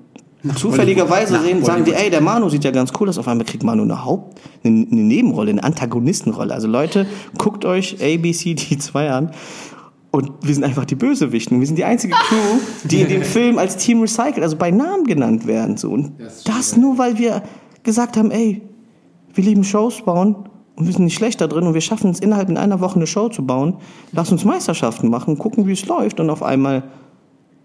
zufälligerweise 0.55 1.41
sehen, 1.41 1.65
sagen 1.65 1.85
die, 1.85 1.93
ey, 1.93 2.11
der 2.11 2.21
Manu 2.21 2.49
sieht 2.49 2.65
ja 2.65 2.71
ganz 2.71 2.93
cool 3.01 3.09
aus. 3.09 3.19
Auf 3.19 3.29
einmal 3.29 3.47
kriegt 3.47 3.65
Manu 3.65 3.83
eine 3.83 4.05
Haupt, 4.05 4.41
eine, 4.65 4.87
eine 4.91 5.01
Nebenrolle, 5.03 5.51
eine 5.51 5.65
Antagonistenrolle. 5.65 6.53
Also 6.53 6.69
Leute, 6.69 7.07
guckt 7.39 7.65
euch 7.65 7.97
ABCD 8.03 8.79
2 8.79 9.11
an. 9.11 9.31
Und 10.11 10.33
wir 10.43 10.55
sind 10.55 10.65
einfach 10.65 10.87
die 10.87 10.95
Bösewichten. 10.95 11.61
Wir 11.61 11.67
sind 11.67 11.77
die 11.77 11.85
einzige 11.85 12.15
Crew, 12.15 12.61
die 12.85 13.03
in 13.03 13.09
dem 13.09 13.23
Film 13.37 13.59
als 13.59 13.77
Team 13.77 14.01
Recycled, 14.01 14.43
also 14.43 14.57
bei 14.57 14.71
Namen 14.71 15.05
genannt 15.05 15.47
werden. 15.47 15.77
So. 15.77 15.91
Und 15.91 16.13
Das 16.19 16.45
das 16.45 16.77
nur, 16.77 16.97
weil 16.97 17.19
wir 17.19 17.43
gesagt 17.83 18.17
haben, 18.17 18.31
ey, 18.31 18.63
wir 19.35 19.45
lieben 19.45 19.65
Shows 19.65 20.03
bauen 20.03 20.49
und 20.77 20.87
wir 20.87 20.93
sind 20.93 21.05
nicht 21.05 21.17
schlecht 21.17 21.41
da 21.41 21.47
drin 21.47 21.67
und 21.67 21.75
wir 21.75 21.81
schaffen 21.81 22.11
es 22.11 22.21
innerhalb 22.21 22.49
in 22.49 22.57
einer 22.57 22.81
Woche 22.81 22.97
eine 22.97 23.07
Show 23.07 23.29
zu 23.29 23.45
bauen. 23.45 23.77
Lass 24.13 24.33
uns 24.33 24.45
Meisterschaften 24.45 25.11
machen, 25.11 25.37
gucken, 25.37 25.67
wie 25.67 25.73
es 25.73 25.87
läuft. 25.87 26.19
Und 26.19 26.31
auf 26.31 26.43
einmal 26.43 26.85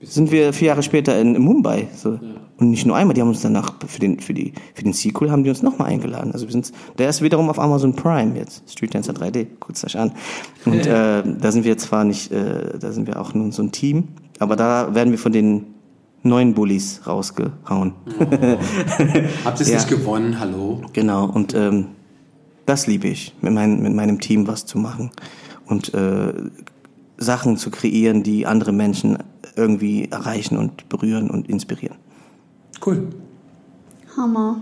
sind 0.01 0.31
wir 0.31 0.53
vier 0.53 0.69
Jahre 0.69 0.83
später 0.83 1.19
in 1.19 1.39
Mumbai. 1.41 1.87
So. 1.95 2.19
Und 2.57 2.69
nicht 2.69 2.85
nur 2.85 2.95
einmal, 2.95 3.13
die 3.13 3.21
haben 3.21 3.29
uns 3.29 3.41
danach 3.41 3.73
für 3.85 3.99
den, 3.99 4.19
für 4.19 4.33
die, 4.33 4.53
für 4.73 4.83
den 4.83 4.93
Sequel 4.93 5.31
haben 5.31 5.43
die 5.43 5.49
uns 5.49 5.61
nochmal 5.61 5.89
eingeladen. 5.89 6.31
Also 6.31 6.45
wir 6.45 6.51
sind, 6.51 6.71
der 6.97 7.09
ist 7.09 7.21
wiederum 7.21 7.49
auf 7.49 7.59
Amazon 7.59 7.95
Prime 7.95 8.37
jetzt. 8.37 8.69
Street 8.71 8.93
Dancer 8.93 9.13
3D, 9.13 9.47
guckt 9.59 9.83
euch 9.83 9.97
an. 9.97 10.11
Und 10.65 10.85
äh, 10.85 11.23
da 11.23 11.51
sind 11.51 11.65
wir 11.65 11.77
zwar 11.77 12.03
nicht, 12.03 12.31
äh, 12.31 12.77
da 12.79 12.91
sind 12.91 13.07
wir 13.07 13.19
auch 13.19 13.33
nun 13.33 13.51
so 13.51 13.63
ein 13.63 13.71
Team, 13.71 14.09
aber 14.39 14.55
da 14.55 14.93
werden 14.93 15.11
wir 15.11 15.17
von 15.19 15.31
den 15.31 15.65
neuen 16.23 16.53
Bullies 16.53 17.01
rausgehauen. 17.07 17.93
Habt 19.43 19.59
ihr 19.59 19.61
es 19.61 19.67
Ja. 19.69 19.75
nicht 19.77 19.89
gewonnen? 19.89 20.39
Hallo? 20.39 20.81
Genau, 20.93 21.25
und 21.25 21.55
ähm, 21.55 21.87
das 22.65 22.85
liebe 22.85 23.07
ich, 23.07 23.33
mit, 23.41 23.53
mein, 23.53 23.81
mit 23.81 23.93
meinem 23.93 24.19
Team 24.19 24.47
was 24.47 24.65
zu 24.65 24.77
machen 24.77 25.09
und 25.65 25.93
äh, 25.93 26.33
Sachen 27.17 27.57
zu 27.57 27.71
kreieren, 27.71 28.23
die 28.23 28.45
andere 28.45 28.71
Menschen 28.71 29.17
irgendwie 29.55 30.05
erreichen 30.09 30.57
und 30.57 30.87
berühren 30.89 31.29
und 31.29 31.49
inspirieren. 31.49 31.97
Cool. 32.85 33.09
Hammer. 34.17 34.61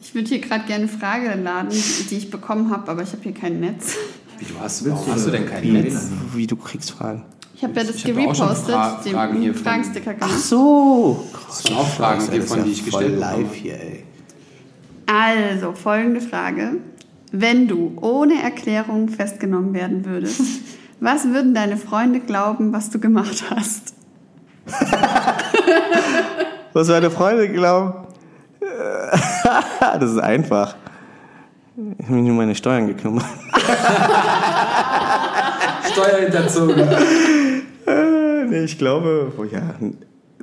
Ich 0.00 0.14
würde 0.14 0.28
hier 0.28 0.40
gerade 0.40 0.64
gerne 0.66 0.84
eine 0.84 0.88
Frage 0.92 1.34
laden, 1.40 1.70
die 2.10 2.16
ich 2.16 2.30
bekommen 2.30 2.70
habe, 2.70 2.90
aber 2.90 3.02
ich 3.02 3.12
habe 3.12 3.22
hier 3.22 3.32
kein 3.32 3.60
Netz. 3.60 3.96
Wie, 4.38 4.44
du 4.46 4.58
hast, 4.60 4.88
warum 4.88 5.06
hast 5.12 5.26
du 5.26 5.30
denn 5.30 5.46
keinen 5.46 5.62
Wie, 5.62 5.70
Netz? 5.72 6.08
wie 6.34 6.46
du 6.46 6.56
kriegst 6.56 6.90
Fragen. 6.90 7.22
Ich 7.54 7.62
habe 7.62 7.74
ja 7.78 7.84
das 7.84 8.02
gerepostet, 8.02 8.74
Fra- 8.74 8.98
Fragen 8.98 9.40
hier 9.40 9.52
den 9.52 9.62
Fragensticker 9.62 10.14
Ach 10.18 10.26
gemacht. 10.26 10.40
so. 10.40 11.24
Das 11.46 11.62
sind 11.62 11.76
auch 11.76 11.86
Fragen, 11.88 12.28
die, 12.32 12.40
von 12.40 12.64
die 12.64 12.72
ich 12.72 12.84
gestellt 12.84 13.20
live 13.20 13.44
habe. 13.46 13.54
hier, 13.54 13.74
ey. 13.80 14.02
Also, 15.06 15.72
folgende 15.72 16.20
Frage. 16.20 16.78
Wenn 17.30 17.68
du 17.68 17.92
ohne 18.00 18.42
Erklärung 18.42 19.08
festgenommen 19.08 19.72
werden 19.74 20.04
würdest, 20.04 20.40
was 21.02 21.24
würden 21.24 21.52
deine 21.52 21.76
Freunde 21.76 22.20
glauben, 22.20 22.72
was 22.72 22.88
du 22.90 23.00
gemacht 23.00 23.44
hast? 23.50 23.94
Was 26.72 26.88
meine 26.88 27.10
Freunde 27.10 27.50
glauben? 27.50 28.06
das 29.98 30.10
ist 30.10 30.18
einfach. 30.18 30.76
Ich 31.98 32.06
habe 32.06 32.14
mich 32.16 32.30
um 32.30 32.36
meine 32.36 32.54
Steuern 32.54 32.86
gekümmert. 32.86 33.26
Steuer 35.92 36.20
hinterzogen. 36.20 36.88
Äh, 37.86 38.44
nee, 38.46 38.64
ich 38.64 38.78
glaube, 38.78 39.32
oh 39.36 39.44
ja, 39.44 39.74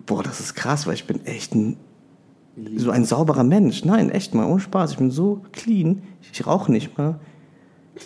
boah, 0.06 0.22
das 0.22 0.40
ist 0.40 0.54
krass, 0.54 0.86
weil 0.86 0.94
ich 0.94 1.08
bin 1.08 1.26
echt 1.26 1.56
ein, 1.56 1.78
so 2.76 2.92
ein 2.92 3.06
sauberer 3.06 3.44
Mensch. 3.44 3.86
Nein, 3.86 4.12
echt 4.12 4.36
mal, 4.36 4.46
ohne 4.46 4.60
Spaß. 4.60 4.92
Ich 4.92 4.98
bin 4.98 5.10
so 5.10 5.42
clean. 5.52 6.04
Ich 6.32 6.46
rauche 6.46 6.72
nicht 6.72 6.96
mal. 6.98 7.20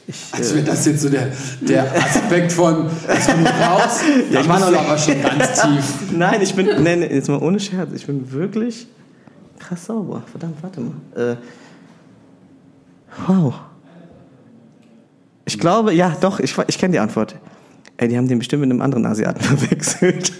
Ich, 0.05 0.15
Als 0.33 0.53
wäre 0.53 0.65
das 0.65 0.85
jetzt 0.85 1.01
so 1.01 1.09
der, 1.09 1.29
der 1.61 1.95
Aspekt 2.03 2.51
von, 2.51 2.89
dass 3.07 3.25
du 3.25 3.31
raus, 3.31 4.01
Ja, 4.29 4.41
ich 4.41 4.49
war 4.49 4.59
noch 4.59 4.77
aber 4.77 4.97
schon 4.97 5.21
ganz 5.21 5.53
tief. 5.61 6.11
Nein, 6.11 6.41
ich 6.41 6.53
bin, 6.53 6.65
nein, 6.65 6.99
nein, 6.99 7.09
jetzt 7.11 7.29
mal 7.29 7.41
ohne 7.41 7.59
Scherz, 7.59 7.89
ich 7.93 8.05
bin 8.05 8.29
wirklich 8.31 8.87
krass 9.59 9.85
sauber. 9.85 10.23
Verdammt, 10.29 10.61
warte 10.61 10.81
mal. 10.81 10.93
Äh, 11.15 11.35
wow. 13.27 13.53
Ich 15.45 15.59
glaube, 15.59 15.93
ja, 15.93 16.15
doch, 16.19 16.39
ich, 16.39 16.55
ich 16.67 16.77
kenne 16.77 16.93
die 16.93 16.99
Antwort. 16.99 17.35
Ey, 17.97 18.07
die 18.07 18.17
haben 18.17 18.27
den 18.27 18.39
bestimmt 18.39 18.61
mit 18.61 18.71
einem 18.71 18.81
anderen 18.81 19.05
Asiaten 19.05 19.41
verwechselt. 19.41 20.33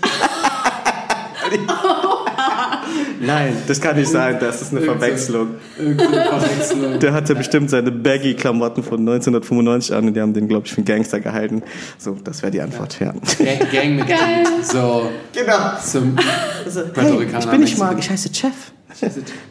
Nein, 3.26 3.56
das 3.68 3.80
kann 3.82 3.96
nicht 3.96 4.10
sein, 4.10 4.38
das 4.40 4.62
ist 4.62 4.72
eine 4.72 4.82
Verwechslung. 4.82 5.56
Irgendeine 5.78 6.26
Verwechslung. 6.26 7.00
Der 7.00 7.14
hatte 7.14 7.36
bestimmt 7.36 7.70
seine 7.70 7.92
Baggy-Klamotten 7.92 8.84
von 8.84 9.00
1995 9.00 9.94
an 9.96 10.08
und 10.08 10.14
die 10.14 10.22
haben 10.22 10.34
den, 10.34 10.48
glaube 10.48 10.66
ich, 10.68 10.72
für 10.74 10.78
einen 10.78 10.86
Gangster 10.86 11.20
gehalten. 11.20 11.64
So, 11.98 12.18
das 12.24 12.42
wäre 12.42 12.52
die 12.52 12.62
Antwort, 12.62 13.00
ja. 13.00 13.12
Gang, 13.14 13.72
Gangmitglied. 13.72 14.66
So. 14.66 15.10
Genau. 15.34 15.78
Zum 15.84 16.18
Also, 16.66 16.82
hey, 16.96 17.28
ich 17.40 17.46
bin 17.48 17.60
nicht. 17.62 17.78
Marc, 17.78 18.00
ich 18.00 18.10
heiße 18.10 18.30
Jeff. 18.34 18.72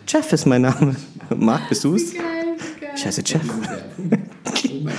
Jeff 0.09 0.33
ist 0.33 0.47
mein 0.47 0.62
Name. 0.62 0.95
Marc, 1.37 1.68
bist 1.68 1.85
du's? 1.85 2.12
Geil, 2.14 2.23
geil. 2.81 2.91
Ich 2.97 3.05
heiße 3.07 3.23
Jeff. 3.25 3.41
Oh 3.49 4.03
mein 4.85 4.95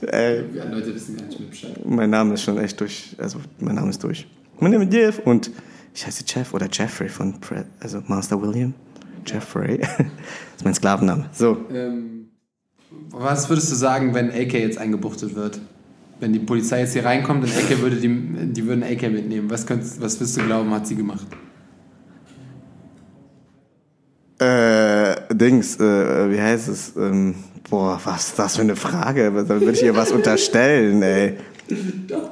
Gott. 0.00 0.12
Äh, 0.12 0.42
Ja, 0.54 0.64
Leute 0.70 0.94
wissen 0.94 1.16
gar 1.16 1.26
nicht 1.26 1.40
mehr 1.40 1.48
Bescheid. 1.48 1.70
mein 1.84 2.10
Name 2.10 2.34
ist 2.34 2.42
schon 2.42 2.58
echt 2.58 2.78
durch. 2.80 3.14
Also, 3.18 3.38
mein 3.58 3.74
Name 3.74 3.90
ist 3.90 4.02
durch. 4.02 4.26
Mein 4.60 4.72
Name 4.72 4.84
ist 4.84 4.92
Jeff 4.92 5.18
und 5.24 5.50
ich 5.96 6.06
heiße 6.06 6.24
Jeff 6.26 6.52
oder 6.52 6.68
Jeffrey 6.70 7.08
von, 7.08 7.40
Pre 7.40 7.64
also 7.80 8.02
Master 8.06 8.40
William. 8.40 8.74
Jeffrey. 9.26 9.78
das 9.78 9.98
ist 10.58 10.64
mein 10.64 10.74
Sklavenname. 10.74 11.30
So. 11.32 11.56
Ähm, 11.72 12.28
was 13.10 13.48
würdest 13.48 13.72
du 13.72 13.76
sagen, 13.76 14.14
wenn 14.14 14.30
AK 14.30 14.52
jetzt 14.52 14.78
eingebuchtet 14.78 15.34
wird? 15.34 15.58
Wenn 16.20 16.32
die 16.32 16.38
Polizei 16.38 16.80
jetzt 16.80 16.92
hier 16.92 17.04
reinkommt 17.04 17.44
und 17.44 17.50
AK 17.50 17.80
würde 17.80 17.96
die, 17.96 18.08
die 18.08 18.66
würden 18.66 18.84
AK 18.84 19.10
mitnehmen. 19.10 19.50
Was, 19.50 19.66
könntest, 19.66 20.00
was 20.00 20.20
wirst 20.20 20.36
du 20.36 20.42
glauben, 20.42 20.70
hat 20.70 20.86
sie 20.86 20.96
gemacht? 20.96 21.26
Äh, 24.38 25.34
Dings, 25.34 25.80
äh, 25.80 26.30
wie 26.30 26.40
heißt 26.40 26.68
es? 26.68 26.94
Ähm, 26.96 27.36
boah, 27.70 27.98
was 28.04 28.28
ist 28.28 28.38
das 28.38 28.56
für 28.56 28.62
eine 28.62 28.76
Frage? 28.76 29.32
Da 29.32 29.48
würde 29.48 29.72
ich 29.72 29.82
ihr 29.82 29.96
was 29.96 30.12
unterstellen, 30.12 31.02
ey. 31.02 31.38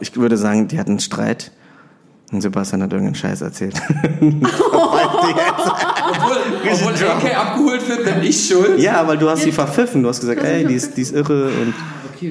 Ich 0.01 0.15
würde 0.15 0.37
sagen, 0.37 0.69
die 0.69 0.79
hatten 0.79 0.93
einen 0.93 1.01
Streit 1.01 1.51
und 2.33 2.41
Sebastian 2.41 2.83
hat 2.83 2.93
irgendeinen 2.93 3.15
Scheiß 3.15 3.43
erzählt. 3.43 3.75
Obwohl, 4.21 5.01
obwohl 6.73 7.09
AK 7.09 7.37
abgeholt 7.37 7.89
wird, 7.89 8.05
bin 8.05 8.23
ich 8.23 8.47
schuld. 8.47 8.79
ja, 8.81 9.07
weil 9.07 9.19
du 9.19 9.29
hast 9.29 9.43
sie 9.43 9.53
verpfiffen. 9.53 10.03
Du 10.03 10.09
hast 10.09 10.21
gesagt, 10.21 10.43
ey, 10.43 10.67
die 10.67 10.75
ist, 10.75 10.97
die 10.97 11.03
ist 11.03 11.15
irre 11.15 11.49
und 11.49 11.75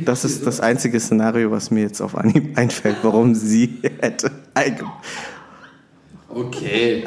das 0.06 0.26
ist 0.26 0.46
das 0.48 0.60
einzige 0.60 1.00
Szenario, 1.00 1.52
was 1.52 1.70
mir 1.72 1.82
jetzt 1.82 2.02
auf 2.02 2.18
Anhieb 2.18 2.58
einfällt, 2.58 2.98
warum 3.04 3.36
sie 3.36 3.80
hätte 4.00 4.32
Okay. 6.30 7.04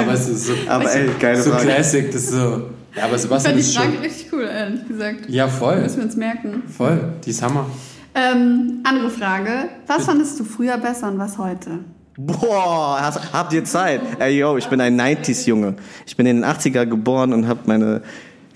aber 0.00 0.14
es 0.14 0.28
ist 0.28 0.46
so, 0.46 0.52
Aber 0.68 0.92
ey, 0.92 1.08
geile 1.20 1.40
so 1.40 1.50
Frage. 1.52 1.66
Classic, 1.66 2.06
das 2.10 2.22
ist 2.22 2.30
so. 2.32 2.70
Ja, 2.96 3.04
aber 3.04 3.14
Ich 3.14 3.22
Sebastian 3.22 3.54
fand 3.54 3.64
die 3.66 3.72
Frage 3.72 3.92
schon. 3.92 4.02
richtig 4.02 4.32
cool, 4.32 4.42
ehrlich 4.42 4.88
gesagt. 4.88 5.18
Ja, 5.28 5.46
voll. 5.46 5.80
Müssen 5.80 5.98
wir 5.98 6.04
uns 6.04 6.16
merken. 6.16 6.62
Voll. 6.76 7.12
Die 7.24 7.30
ist 7.30 7.40
Hammer. 7.42 7.66
Ähm, 8.14 8.80
andere 8.84 9.10
Frage. 9.10 9.68
Was 9.86 10.04
fandest 10.04 10.38
du 10.38 10.44
früher 10.44 10.78
besser 10.78 11.08
und 11.08 11.18
was 11.18 11.36
heute? 11.36 11.80
Boah, 12.16 12.98
hast, 13.00 13.32
habt 13.32 13.52
ihr 13.52 13.64
Zeit? 13.64 14.00
Ey, 14.20 14.38
yo, 14.38 14.56
ich 14.56 14.68
bin 14.68 14.80
ein 14.80 15.00
90s-Junge. 15.00 15.74
Ich 16.06 16.16
bin 16.16 16.26
in 16.26 16.36
den 16.36 16.44
80er 16.44 16.86
geboren 16.86 17.32
und 17.32 17.48
habe 17.48 17.60
meine 17.66 18.02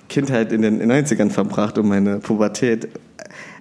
Kindheit 0.09 0.53
in 0.53 0.63
den 0.63 0.81
90ern 0.81 1.31
verbracht 1.31 1.77
und 1.77 1.89
meine 1.89 2.19
Pubertät. 2.19 2.89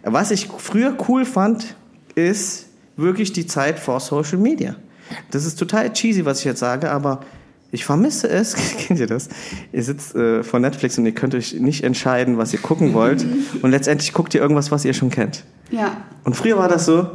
Was 0.03 0.29
ich 0.29 0.47
früher 0.47 0.95
cool 1.07 1.25
fand, 1.25 1.75
ist 2.13 2.67
wirklich 2.95 3.33
die 3.33 3.47
Zeit 3.47 3.79
vor 3.79 3.99
Social 3.99 4.37
Media. 4.37 4.75
Das 5.31 5.45
ist 5.45 5.57
total 5.57 5.91
cheesy, 5.93 6.25
was 6.25 6.39
ich 6.39 6.45
jetzt 6.45 6.59
sage, 6.59 6.91
aber 6.91 7.21
ich 7.71 7.85
vermisse 7.85 8.29
es. 8.29 8.55
Kennt 8.77 8.99
ihr 8.99 9.07
das? 9.07 9.29
Ihr 9.71 9.83
sitzt 9.83 10.15
äh, 10.15 10.43
vor 10.43 10.59
Netflix 10.59 10.97
und 10.97 11.05
ihr 11.05 11.13
könnt 11.13 11.35
euch 11.35 11.53
nicht 11.53 11.83
entscheiden, 11.83 12.37
was 12.37 12.53
ihr 12.53 12.59
gucken 12.59 12.93
wollt. 12.93 13.25
und 13.61 13.71
letztendlich 13.71 14.13
guckt 14.13 14.33
ihr 14.33 14.41
irgendwas, 14.41 14.71
was 14.71 14.85
ihr 14.85 14.93
schon 14.93 15.09
kennt. 15.09 15.43
Ja. 15.71 15.97
Und 16.23 16.35
früher 16.35 16.57
war 16.57 16.69
das 16.69 16.85
so, 16.85 17.07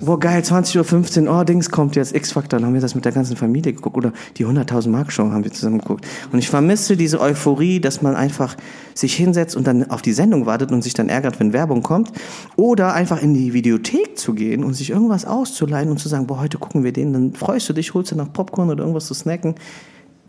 boah 0.00 0.18
geil, 0.18 0.42
20.15 0.42 1.26
Uhr, 1.26 1.40
oh 1.40 1.44
Dings 1.44 1.70
kommt 1.70 1.96
jetzt, 1.96 2.14
X-Factor, 2.14 2.58
dann 2.58 2.66
haben 2.66 2.74
wir 2.74 2.80
das 2.80 2.94
mit 2.94 3.04
der 3.04 3.12
ganzen 3.12 3.36
Familie 3.36 3.72
geguckt 3.72 3.96
oder 3.96 4.12
die 4.36 4.46
100.000 4.46 4.88
Mark 4.88 5.12
Show 5.12 5.30
haben 5.30 5.44
wir 5.44 5.52
zusammen 5.52 5.78
geguckt. 5.78 6.06
Und 6.32 6.38
ich 6.38 6.48
vermisse 6.48 6.96
diese 6.96 7.20
Euphorie, 7.20 7.80
dass 7.80 8.02
man 8.02 8.16
einfach 8.16 8.56
sich 8.94 9.14
hinsetzt 9.14 9.56
und 9.56 9.66
dann 9.66 9.90
auf 9.90 10.02
die 10.02 10.12
Sendung 10.12 10.46
wartet 10.46 10.72
und 10.72 10.82
sich 10.82 10.94
dann 10.94 11.08
ärgert, 11.08 11.40
wenn 11.40 11.52
Werbung 11.52 11.82
kommt. 11.82 12.12
Oder 12.56 12.94
einfach 12.94 13.22
in 13.22 13.34
die 13.34 13.52
Videothek 13.52 14.18
zu 14.18 14.34
gehen 14.34 14.64
und 14.64 14.74
sich 14.74 14.90
irgendwas 14.90 15.24
auszuleihen 15.24 15.90
und 15.90 15.98
zu 15.98 16.08
sagen, 16.08 16.26
boah, 16.26 16.40
heute 16.40 16.58
gucken 16.58 16.84
wir 16.84 16.92
den, 16.92 17.12
dann 17.12 17.34
freust 17.34 17.68
du 17.68 17.72
dich, 17.72 17.94
holst 17.94 18.12
dir 18.12 18.16
noch 18.16 18.32
Popcorn 18.32 18.70
oder 18.70 18.80
irgendwas 18.80 19.06
zu 19.06 19.14
snacken 19.14 19.54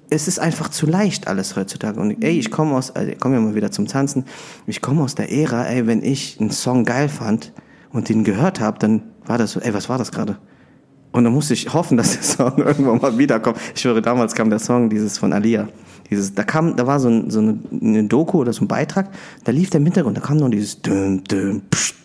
es 0.10 0.28
ist 0.28 0.40
einfach 0.40 0.70
zu 0.70 0.86
leicht 0.86 1.28
alles 1.28 1.56
heutzutage. 1.56 2.00
Und 2.00 2.24
ey, 2.24 2.40
ich 2.40 2.52
komme 2.52 2.76
aus, 2.76 2.92
also 2.92 3.12
ich 3.12 3.20
komme 3.20 3.36
ja 3.36 3.42
mal 3.42 3.56
wieder 3.56 3.72
zum 3.72 3.88
Tanzen. 3.88 4.26
Ich 4.66 4.82
komme 4.82 5.04
aus 5.04 5.16
der 5.16 5.32
Ära, 5.32 5.66
ey, 5.66 5.88
wenn 5.88 6.04
ich 6.04 6.40
einen 6.40 6.52
Song 6.52 6.86
geil 6.86 7.10
fand 7.10 7.52
und 7.92 8.10
den 8.10 8.24
gehört 8.24 8.60
habe, 8.60 8.80
dann 8.80 9.02
war 9.28 9.38
das 9.38 9.52
so, 9.52 9.60
ey, 9.60 9.74
was 9.74 9.90
war 9.90 9.98
das 9.98 10.12
gerade? 10.12 10.38
Und 11.12 11.24
dann 11.24 11.34
musste 11.34 11.54
ich 11.54 11.74
hoffen, 11.74 11.98
dass 11.98 12.14
der 12.14 12.22
Song 12.24 12.58
irgendwann 12.58 13.00
mal 13.00 13.18
wiederkommt. 13.18 13.58
Ich 13.76 13.82
schwöre, 13.82 14.02
damals 14.02 14.36
kam 14.36 14.50
der 14.50 14.60
Song 14.60 14.90
dieses 14.90 15.18
von 15.18 15.34
Alia. 15.34 15.68
Dieses, 16.10 16.34
da 16.34 16.44
kam, 16.44 16.76
da 16.76 16.88
war 16.88 17.00
so, 17.00 17.10
ein, 17.10 17.30
so 17.30 17.40
eine, 17.40 17.60
eine 17.82 18.04
Doku 18.06 18.40
oder 18.40 18.54
so 18.54 18.64
ein 18.64 18.68
Beitrag, 18.68 19.10
da 19.44 19.52
lief 19.52 19.70
der 19.70 19.80
im 19.80 19.86
Hintergrund, 19.86 20.16
da 20.16 20.22
kam 20.22 20.38
noch 20.38 20.50
dieses 20.50 20.82
dün, 20.82 21.24
dün, 21.26 21.62
pst, 21.70 21.96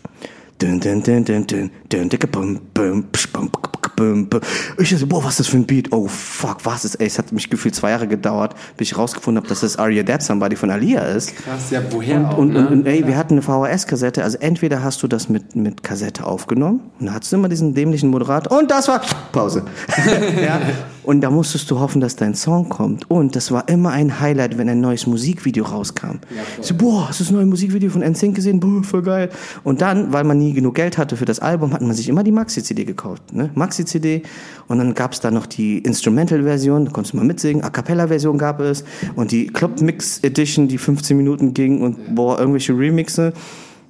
dün, 0.61 0.81
dün, 0.81 1.03
dün, 1.03 1.25
dün, 1.25 1.47
dün, 1.47 1.71
dün, 1.93 2.09
dicke, 2.09 2.27
bum, 2.27 2.59
bum, 2.75 3.05
pst, 3.13 3.33
bum, 3.33 3.51
bum, 3.97 4.29
bum. 4.29 4.41
Ich 4.79 4.91
dachte, 4.91 5.07
boah, 5.07 5.25
was 5.25 5.33
ist 5.33 5.41
das 5.41 5.47
für 5.49 5.57
ein 5.57 5.67
Beat? 5.67 5.93
Oh, 5.93 6.09
fuck, 6.09 6.59
was 6.65 6.85
ist, 6.85 6.97
ey, 6.97 7.07
es 7.07 7.19
hat 7.19 7.33
mich 7.33 7.51
gefühlt 7.51 7.75
zwei 7.75 7.91
Jahre 7.91 8.07
gedauert, 8.09 8.55
bis 8.77 8.89
ich 8.91 8.99
rausgefunden 8.99 9.41
habe, 9.43 9.49
dass 9.49 9.61
das 9.61 9.77
Are 9.77 9.91
You 9.91 10.03
Dead 10.03 10.23
Somebody 10.23 10.57
von 10.57 10.71
Alia 10.71 11.01
ist. 11.03 11.37
Krass, 11.37 11.71
ja, 11.71 11.81
woher 11.91 12.17
Und, 12.19 12.27
auch, 12.27 12.39
und, 12.39 12.53
ne? 12.53 12.69
und, 12.69 12.87
ey, 12.87 13.07
wir 13.07 13.17
hatten 13.17 13.35
eine 13.35 13.43
VHS-Kassette, 13.43 14.23
also 14.23 14.39
entweder 14.39 14.83
hast 14.83 15.03
du 15.03 15.09
das 15.09 15.29
mit, 15.29 15.57
mit 15.57 15.83
Kassette 15.83 16.25
aufgenommen 16.25 16.81
und 17.01 17.07
da 17.07 17.13
hattest 17.15 17.33
du 17.33 17.37
immer 17.37 17.49
diesen 17.49 17.75
dämlichen 17.75 18.11
Moderator 18.11 18.59
und 18.59 18.71
das 18.71 18.89
war 18.89 19.01
Pause. 19.33 19.65
ja. 20.43 20.61
Und 21.05 21.21
da 21.21 21.31
musstest 21.31 21.71
du 21.71 21.81
hoffen, 21.81 22.01
dass 22.01 22.17
dein 22.17 22.35
Song 22.35 22.69
kommt. 22.69 23.11
Und 23.11 23.35
das 23.35 23.51
war 23.51 23.69
immer 23.69 23.91
ein 23.91 24.21
Highlight, 24.21 24.57
wenn 24.59 24.69
ein 24.69 24.81
neues 24.81 25.07
Musikvideo 25.07 25.65
rauskam. 25.65 26.19
ich 26.61 26.67
so, 26.67 26.75
boah, 26.75 27.09
hast 27.09 27.21
du 27.21 27.25
das 27.25 27.33
neue 27.33 27.47
Musikvideo 27.47 27.91
von 27.91 28.03
NSYNC 28.03 28.37
gesehen? 28.37 28.61
Boah, 28.61 28.83
voll 28.85 29.03
geil. 29.03 29.31
Und 29.65 29.83
dann, 29.83 30.13
weil 30.13 30.25
man 30.25 30.39
nie 30.39 30.53
genug 30.53 30.77
Geld 30.77 30.99
hatte 30.99 31.17
für 31.17 31.25
das 31.25 31.41
Album, 31.41 31.73
hat 31.73 31.83
man 31.83 31.95
sich 31.95 32.09
immer 32.09 32.23
die 32.23 32.33
Maxi-CD 32.33 32.85
gekauft. 32.85 33.33
Ne? 33.33 33.51
Maxi-CD. 33.55 34.23
Und 34.69 34.79
dann 34.79 34.95
gab 34.95 35.13
es 35.13 35.21
da 35.21 35.31
noch 35.31 35.47
die 35.47 35.79
Instrumental-Version, 35.79 36.85
da 36.85 36.93
konntest 36.93 37.15
du 37.15 37.17
mal 37.17 37.27
mitsingen. 37.27 37.65
A 37.65 37.71
Cappella-Version 37.71 38.39
gab 38.39 38.61
es. 38.61 38.85
Und 39.17 39.33
die 39.33 39.49
Club 39.49 39.81
Mix 39.81 40.21
Edition, 40.21 40.69
die 40.69 40.79
15 40.79 41.17
Minuten 41.17 41.55
ging 41.55 41.83
und 41.83 42.15
boah, 42.15 42.39
irgendwelche 42.39 42.77
Remixe. 42.79 43.33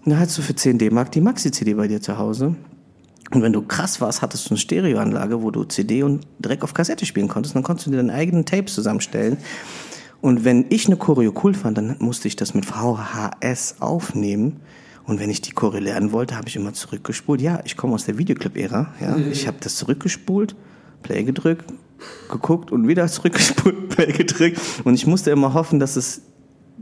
Und 0.05 0.11
dann 0.11 0.19
hattest 0.19 0.39
du 0.39 0.43
für 0.43 0.55
10 0.55 0.79
D-Mark 0.79 1.13
die 1.13 1.21
Maxi-CD 1.21 1.75
bei 1.75 1.89
dir 1.89 2.01
zu 2.01 2.17
Hause. 2.17 2.57
Und 3.33 3.43
wenn 3.43 3.53
du 3.53 3.62
krass 3.62 4.01
warst, 4.01 4.20
hattest 4.20 4.47
du 4.47 4.51
eine 4.51 4.59
Stereoanlage, 4.59 5.43
wo 5.43 5.51
du 5.51 5.64
CD 5.64 6.03
und 6.03 6.26
direkt 6.39 6.62
auf 6.62 6.74
Kassette 6.74 7.07
spielen 7.07 7.28
konntest. 7.28 7.55
Dann 7.55 7.62
konntest 7.62 7.87
du 7.87 7.91
dir 7.91 7.97
deine 7.97 8.12
eigenen 8.12 8.45
Tapes 8.45 8.74
zusammenstellen. 8.74 9.39
Und 10.20 10.45
wenn 10.45 10.66
ich 10.68 10.87
eine 10.87 10.97
Choreo 10.97 11.33
cool 11.43 11.55
fand, 11.55 11.78
dann 11.78 11.97
musste 11.99 12.28
ich 12.28 12.37
das 12.37 12.55
mit 12.55 12.66
VHS 12.66 13.76
aufnehmen. 13.80 14.61
Und 15.05 15.18
wenn 15.18 15.30
ich 15.30 15.41
die 15.41 15.53
Choreo 15.53 15.80
lernen 15.80 16.12
wollte, 16.12 16.37
habe 16.37 16.49
ich 16.49 16.57
immer 16.57 16.74
zurückgespult. 16.74 17.41
Ja, 17.41 17.61
ich 17.64 17.76
komme 17.76 17.95
aus 17.95 18.05
der 18.05 18.18
Videoclip-Ära. 18.18 18.95
Ja, 19.01 19.16
ich 19.16 19.47
habe 19.47 19.57
das 19.61 19.76
zurückgespult, 19.76 20.55
Play 21.03 21.24
gedrückt, 21.24 21.72
geguckt 22.30 22.70
und 22.70 22.87
wieder 22.87 23.09
zurückgespult, 23.09 23.89
Play 23.97 24.12
gedrückt. 24.12 24.61
Und 24.85 24.95
ich 24.95 25.07
musste 25.07 25.30
immer 25.30 25.55
hoffen, 25.55 25.80
dass 25.80 25.97
es 25.97 26.22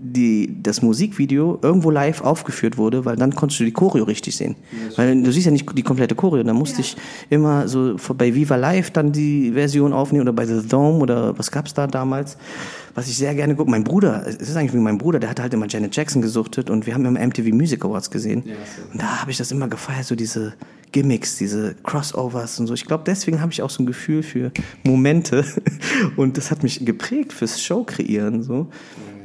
die, 0.02 0.56
das 0.62 0.80
Musikvideo 0.80 1.58
irgendwo 1.60 1.90
live 1.90 2.22
aufgeführt 2.22 2.78
wurde, 2.78 3.04
weil 3.04 3.16
dann 3.16 3.34
konntest 3.34 3.60
du 3.60 3.64
die 3.64 3.72
Choreo 3.72 4.04
richtig 4.04 4.34
sehen. 4.36 4.56
weil 4.96 5.22
du 5.22 5.30
siehst 5.30 5.46
ja 5.46 5.52
nicht 5.52 5.66
die 5.76 5.82
komplette 5.82 6.14
Choreo. 6.14 6.42
Da 6.42 6.54
musste 6.54 6.80
ich 6.80 6.96
immer 7.28 7.68
so 7.68 7.96
bei 8.16 8.34
Viva 8.34 8.56
Live 8.56 8.90
dann 8.90 9.12
die 9.12 9.52
Version 9.52 9.92
aufnehmen 9.92 10.22
oder 10.22 10.32
bei 10.32 10.46
The 10.46 10.66
Dome 10.66 11.00
oder 11.00 11.38
was 11.38 11.50
gab's 11.50 11.74
da 11.74 11.86
damals, 11.86 12.38
was 12.94 13.08
ich 13.08 13.16
sehr 13.16 13.34
gerne 13.34 13.54
gucke. 13.54 13.70
Mein 13.70 13.84
Bruder, 13.84 14.24
es 14.26 14.36
ist 14.36 14.56
eigentlich 14.56 14.72
wie 14.72 14.78
mein 14.78 14.96
Bruder, 14.96 15.18
der 15.18 15.28
hat 15.28 15.40
halt 15.40 15.52
immer 15.52 15.66
Janet 15.68 15.94
Jackson 15.94 16.22
gesuchtet 16.22 16.70
und 16.70 16.86
wir 16.86 16.94
haben 16.94 17.04
immer 17.04 17.20
MTV 17.20 17.52
Music 17.52 17.84
Awards 17.84 18.10
gesehen. 18.10 18.42
Und 18.92 19.02
da 19.02 19.20
habe 19.20 19.30
ich 19.30 19.36
das 19.36 19.52
immer 19.52 19.68
gefeiert, 19.68 20.06
so 20.06 20.14
diese 20.14 20.54
Gimmicks, 20.92 21.36
diese 21.36 21.74
Crossovers 21.82 22.58
und 22.58 22.66
so. 22.66 22.74
Ich 22.74 22.86
glaube, 22.86 23.04
deswegen 23.06 23.40
habe 23.40 23.52
ich 23.52 23.62
auch 23.62 23.70
so 23.70 23.82
ein 23.82 23.86
Gefühl 23.86 24.22
für 24.22 24.50
Momente 24.82 25.44
und 26.16 26.36
das 26.36 26.50
hat 26.50 26.62
mich 26.62 26.84
geprägt 26.84 27.32
fürs 27.32 27.62
Show 27.62 27.84
kreieren 27.84 28.42
so. 28.42 28.68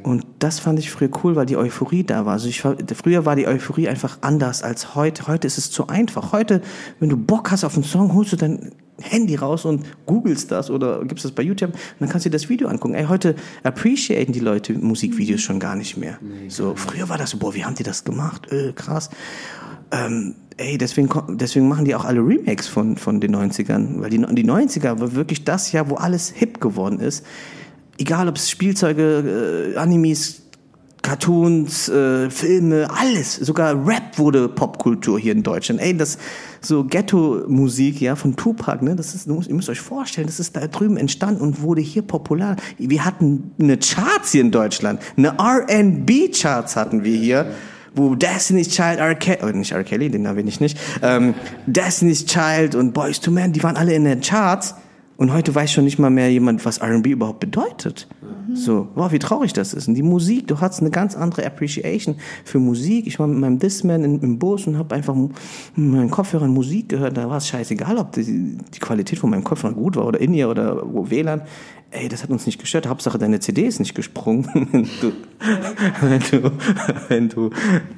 Und 0.06 0.24
das 0.38 0.60
fand 0.60 0.78
ich 0.78 0.92
früher 0.92 1.10
cool, 1.24 1.36
weil 1.36 1.48
die 1.48 1.58
Euphorie 1.58 2.04
da 2.04 2.28
war. 2.28 2.34
Also 2.34 2.48
ich, 2.48 2.62
früher 2.62 3.26
war 3.26 3.36
die 3.36 3.48
Euphorie 3.48 3.88
einfach 3.88 4.20
anders 4.22 4.62
als 4.62 4.94
heute. 4.94 5.26
Heute 5.26 5.48
ist 5.48 5.58
es 5.58 5.72
zu 5.72 5.88
einfach. 5.88 6.32
Heute, 6.32 6.62
wenn 7.00 7.10
du 7.10 7.18
Bock 7.18 7.50
hast 7.50 7.64
auf 7.64 7.74
einen 7.74 7.84
Song, 7.84 8.14
holst 8.14 8.32
du 8.32 8.36
dein 8.36 8.72
Handy 9.02 9.34
raus 9.34 9.66
und 9.66 9.84
googelst 10.06 10.52
das 10.52 10.70
oder 10.70 11.04
gibst 11.06 11.26
das 11.26 11.32
bei 11.32 11.42
YouTube 11.42 11.72
und 11.72 11.80
dann 12.02 12.10
kannst 12.10 12.24
du 12.26 12.30
dir 12.30 12.36
das 12.36 12.50
Video 12.50 12.68
angucken. 12.68 12.94
Ey, 12.94 13.06
heute 13.06 13.36
appreciaten 13.64 14.32
die 14.32 14.40
Leute 14.40 14.74
Musikvideos 14.74 15.42
schon 15.42 15.60
gar 15.60 15.76
nicht 15.76 15.98
mehr. 15.98 16.20
so, 16.50 16.76
früher 16.76 17.10
war 17.10 17.18
das 17.18 17.32
so, 17.32 17.40
boah, 17.40 17.56
wie 17.56 17.66
haben 17.66 17.74
die 17.74 17.84
das 17.84 18.04
gemacht? 18.04 18.52
Äh, 18.52 18.74
krass. 18.74 19.10
Ähm, 19.92 20.36
ey, 20.58 20.78
deswegen, 20.78 21.10
deswegen 21.30 21.68
machen 21.68 21.86
die 21.86 21.96
auch 21.96 22.06
alle 22.06 22.20
Remakes 22.20 22.68
von, 22.68 22.98
von 22.98 23.20
den 23.20 23.36
90ern. 23.36 24.02
Weil 24.02 24.12
die, 24.12 24.20
die 24.20 24.46
90er 24.46 25.00
war 25.00 25.16
wirklich 25.16 25.44
das 25.46 25.72
Jahr, 25.72 25.90
wo 25.90 25.96
alles 25.96 26.30
hip 26.30 26.62
geworden 26.62 27.00
ist. 27.00 27.26
Egal 27.98 28.28
ob 28.28 28.36
es 28.36 28.50
Spielzeuge, 28.50 29.74
äh, 29.74 29.78
Animes, 29.78 30.42
Cartoons, 31.06 31.88
äh, 31.88 32.32
Filme, 32.32 32.90
alles. 32.90 33.36
Sogar 33.36 33.76
Rap 33.88 34.18
wurde 34.18 34.50
Popkultur 34.50 35.20
hier 35.20 35.34
in 35.34 35.44
Deutschland. 35.44 35.80
Ey, 35.80 35.96
das 35.96 36.18
so 36.62 36.84
Ghetto-Musik, 36.84 38.02
ja, 38.02 38.16
von 38.16 38.36
Tupac, 38.36 38.84
ne, 38.84 38.96
das 38.96 39.14
ist, 39.14 39.28
ihr 39.28 39.54
müsst 39.54 39.70
euch 39.70 39.82
vorstellen, 39.82 40.26
das 40.26 40.40
ist 40.40 40.56
da 40.56 40.66
drüben 40.66 40.98
entstanden 40.98 41.42
und 41.42 41.62
wurde 41.62 41.82
hier 41.82 42.02
popular. 42.02 42.56
Wir 42.80 43.06
hatten 43.06 43.52
eine 43.60 43.78
Charts 43.78 44.32
hier 44.32 44.42
in 44.42 44.50
Deutschland, 44.50 45.00
eine 45.16 45.38
R&B-Charts 45.38 46.76
hatten 46.76 47.04
wir 47.04 47.16
hier 47.16 47.52
wo 47.98 48.14
Destiny's 48.14 48.68
Child, 48.70 49.00
R. 49.00 49.16
Kelly, 49.16 49.40
oh, 49.42 49.58
nicht 49.58 49.72
R. 49.72 49.84
Kelly, 49.86 50.10
den 50.10 50.26
erwähne 50.26 50.50
ich 50.50 50.60
nicht, 50.60 50.78
ähm, 51.02 51.34
Destiny's 51.66 52.26
Child 52.26 52.76
und 52.76 52.94
Boys 52.94 53.22
to 53.22 53.32
Men, 53.32 53.54
die 53.54 53.64
waren 53.64 53.78
alle 53.78 53.94
in 53.94 54.04
den 54.04 54.20
Charts. 54.20 54.76
Und 55.18 55.32
heute 55.32 55.56
weiß 55.56 55.72
schon 55.72 55.86
nicht 55.86 55.98
mal 55.98 56.10
mehr 56.10 56.30
jemand, 56.30 56.66
was 56.66 56.80
R&B 56.80 57.12
überhaupt 57.12 57.40
bedeutet. 57.40 58.08
Mhm. 58.22 58.56
So, 58.56 58.90
wow, 58.96 59.12
wie 59.12 59.20
traurig 59.20 59.54
das 59.54 59.74
ist. 59.74 59.88
Und 59.88 59.96
die 59.96 60.04
Musik, 60.04 60.48
du 60.48 60.60
hast 60.60 60.82
eine 60.82 60.90
ganz 60.90 61.16
andere 61.16 61.46
Appreciation 61.46 62.16
für 62.44 62.60
Musik. 62.60 63.08
Ich 63.08 63.18
war 63.18 63.28
mit 63.28 63.40
meinem 63.40 63.60
Discman 63.60 64.04
in, 64.04 64.20
im 64.20 64.40
Bus 64.40 64.68
und 64.68 64.78
habe 64.78 64.94
einfach 64.94 65.16
mit 65.16 65.32
meinen 65.76 66.10
Kopfhörern 66.12 66.54
Musik 66.54 66.90
gehört. 66.90 67.16
Da 67.16 67.30
war 67.30 67.38
es 67.38 67.48
scheißegal, 67.48 67.98
ob 67.98 68.12
die, 68.12 68.58
die 68.58 68.80
Qualität 68.80 69.20
von 69.20 69.30
meinem 69.30 69.44
Kopfhörer 69.44 69.74
gut 69.74 69.96
war 69.96 70.06
oder 70.06 70.20
in 70.20 70.34
ihr 70.34 70.50
oder 70.50 70.82
WLAN. 70.84 71.42
Ey, 71.92 72.10
das 72.10 72.24
hat 72.24 72.30
uns 72.30 72.46
nicht 72.46 72.60
gestört. 72.60 72.88
Hauptsache, 72.88 73.18
deine 73.18 73.40
CD 73.40 73.66
ist 73.66 73.80
nicht 73.80 73.96
gesprungen, 73.96 74.50
wenn 74.72 74.90
du, 75.00 75.12
wenn 76.02 76.20
du, 76.20 76.52
wenn 77.08 77.30
du 77.30 77.50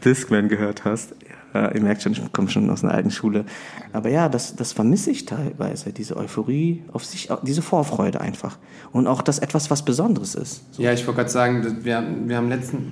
Discman 0.05 0.49
gehört 0.49 0.85
hast. 0.85 1.15
Ja, 1.57 1.71
ihr 1.71 1.81
merkt 1.81 2.03
schon, 2.03 2.11
ich 2.11 2.21
komme 2.31 2.49
schon 2.49 2.69
aus 2.69 2.83
einer 2.83 2.93
alten 2.93 3.09
Schule. 3.09 3.45
Aber 3.91 4.09
ja, 4.09 4.29
das, 4.29 4.55
das 4.55 4.73
vermisse 4.73 5.09
ich 5.09 5.25
teilweise, 5.25 5.91
diese 5.91 6.15
Euphorie 6.15 6.83
auf 6.93 7.03
sich, 7.03 7.29
diese 7.43 7.63
Vorfreude 7.63 8.21
einfach. 8.21 8.57
Und 8.91 9.07
auch 9.07 9.23
das 9.23 9.39
etwas, 9.39 9.71
was 9.71 9.83
Besonderes 9.83 10.35
ist. 10.35 10.61
So. 10.71 10.83
Ja, 10.83 10.93
ich 10.93 11.05
wollte 11.07 11.21
gerade 11.21 11.31
sagen, 11.31 11.77
wir, 11.83 12.03
wir 12.25 12.37
haben 12.37 12.49
letzten, 12.49 12.91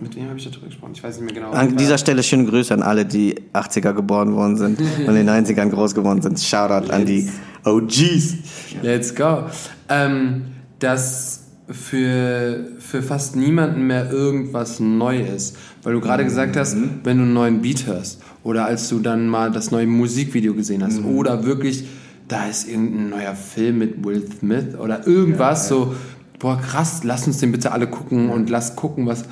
mit 0.00 0.16
wem 0.16 0.28
habe 0.28 0.38
ich 0.38 0.50
darüber 0.50 0.66
gesprochen? 0.66 0.92
Ich 0.94 1.04
weiß 1.04 1.20
nicht 1.20 1.32
mehr 1.32 1.34
genau. 1.34 1.56
An 1.56 1.76
dieser 1.76 1.98
Stelle 1.98 2.22
schöne 2.24 2.46
Grüße 2.46 2.74
an 2.74 2.82
alle, 2.82 3.06
die 3.06 3.36
80er 3.52 3.92
geboren 3.92 4.34
worden 4.34 4.56
sind 4.56 4.80
und 5.06 5.14
in 5.16 5.26
den 5.26 5.28
90ern 5.28 5.70
groß 5.70 5.94
geworden 5.94 6.20
sind. 6.20 6.40
Shoutout 6.40 6.86
Let's, 6.86 6.90
an 6.90 7.06
die 7.06 7.30
OGs. 7.64 8.34
Let's 8.82 9.14
go. 9.14 9.44
Ähm, 9.88 10.46
dass 10.80 11.44
für, 11.70 12.66
für 12.90 13.02
fast 13.02 13.36
niemanden 13.36 13.86
mehr 13.86 14.10
irgendwas 14.10 14.80
Neues. 14.80 15.54
Weil 15.82 15.94
du 15.94 16.00
gerade 16.00 16.24
gesagt 16.24 16.56
hast, 16.56 16.76
mhm. 16.76 17.00
wenn 17.04 17.18
du 17.18 17.22
einen 17.22 17.32
neuen 17.32 17.62
Beat 17.62 17.86
hörst 17.86 18.20
oder 18.42 18.64
als 18.64 18.88
du 18.88 18.98
dann 18.98 19.28
mal 19.28 19.52
das 19.52 19.70
neue 19.70 19.86
Musikvideo 19.86 20.54
gesehen 20.54 20.82
hast 20.82 21.00
mhm. 21.00 21.16
oder 21.16 21.44
wirklich, 21.44 21.84
da 22.26 22.46
ist 22.46 22.68
irgendein 22.68 23.10
neuer 23.10 23.34
Film 23.34 23.78
mit 23.78 24.04
Will 24.04 24.28
Smith 24.38 24.74
oder 24.76 25.06
irgendwas 25.06 25.68
ja, 25.70 25.76
so, 25.76 25.94
boah 26.38 26.60
krass, 26.60 27.02
lass 27.04 27.26
uns 27.26 27.38
den 27.38 27.52
bitte 27.52 27.70
alle 27.72 27.86
gucken 27.86 28.30
und 28.30 28.50
lass 28.50 28.74
gucken, 28.74 29.06
was. 29.06 29.24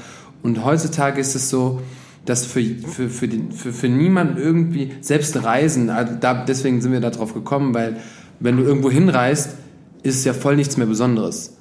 Und 0.43 0.65
heutzutage 0.65 1.21
ist 1.21 1.35
es 1.35 1.51
so, 1.51 1.83
dass 2.25 2.47
für, 2.47 2.63
für, 2.63 3.09
für, 3.09 3.27
den, 3.27 3.51
für, 3.51 3.73
für 3.73 3.89
niemanden 3.89 4.39
irgendwie, 4.39 4.93
selbst 5.01 5.43
Reisen, 5.43 5.91
also 5.91 6.15
da, 6.21 6.45
deswegen 6.45 6.81
sind 6.81 6.93
wir 6.93 7.01
darauf 7.01 7.35
gekommen, 7.35 7.75
weil 7.75 7.97
wenn 8.39 8.57
du 8.57 8.63
irgendwo 8.63 8.91
hinreist, 8.91 9.57
ist 10.03 10.17
es 10.17 10.25
ja 10.25 10.33
voll 10.33 10.55
nichts 10.55 10.77
mehr 10.77 10.87
Besonderes. 10.87 11.58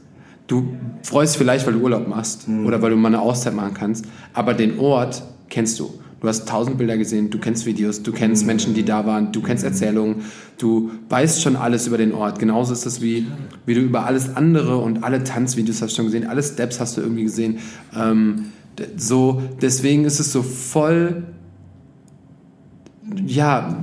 Du 0.47 0.77
freust 1.03 1.33
dich 1.33 1.39
vielleicht, 1.39 1.65
weil 1.67 1.73
du 1.73 1.81
Urlaub 1.81 2.07
machst 2.07 2.47
mhm. 2.47 2.65
oder 2.65 2.81
weil 2.81 2.91
du 2.91 2.97
mal 2.97 3.09
eine 3.09 3.21
Auszeit 3.21 3.53
machen 3.53 3.73
kannst, 3.73 4.05
aber 4.33 4.53
den 4.53 4.79
Ort 4.79 5.23
kennst 5.49 5.79
du. 5.79 5.93
Du 6.19 6.27
hast 6.27 6.47
tausend 6.47 6.79
Bilder 6.79 6.97
gesehen, 6.97 7.29
du 7.29 7.37
kennst 7.37 7.67
Videos, 7.67 8.01
du 8.01 8.11
kennst 8.11 8.43
mhm. 8.43 8.47
Menschen, 8.47 8.73
die 8.73 8.83
da 8.83 9.05
waren, 9.05 9.31
du 9.31 9.41
kennst 9.41 9.63
Erzählungen, 9.63 10.23
du 10.57 10.89
weißt 11.09 11.41
schon 11.41 11.55
alles 11.55 11.85
über 11.85 11.97
den 11.97 12.13
Ort. 12.13 12.39
Genauso 12.39 12.73
ist 12.73 12.85
das 12.85 13.01
wie, 13.01 13.27
wie 13.65 13.75
du 13.75 13.81
über 13.81 14.05
alles 14.05 14.35
andere 14.35 14.77
und 14.77 15.03
alle 15.03 15.23
Tanzvideos 15.23 15.81
hast 15.81 15.91
du 15.91 15.95
schon 15.97 16.05
gesehen, 16.05 16.25
alle 16.25 16.41
Steps 16.41 16.79
hast 16.79 16.97
du 16.97 17.01
irgendwie 17.01 17.23
gesehen. 17.23 17.59
Ähm, 17.95 18.45
so, 18.95 19.41
deswegen 19.61 20.05
ist 20.05 20.19
es 20.19 20.31
so 20.31 20.41
voll, 20.43 21.23
ja, 23.25 23.81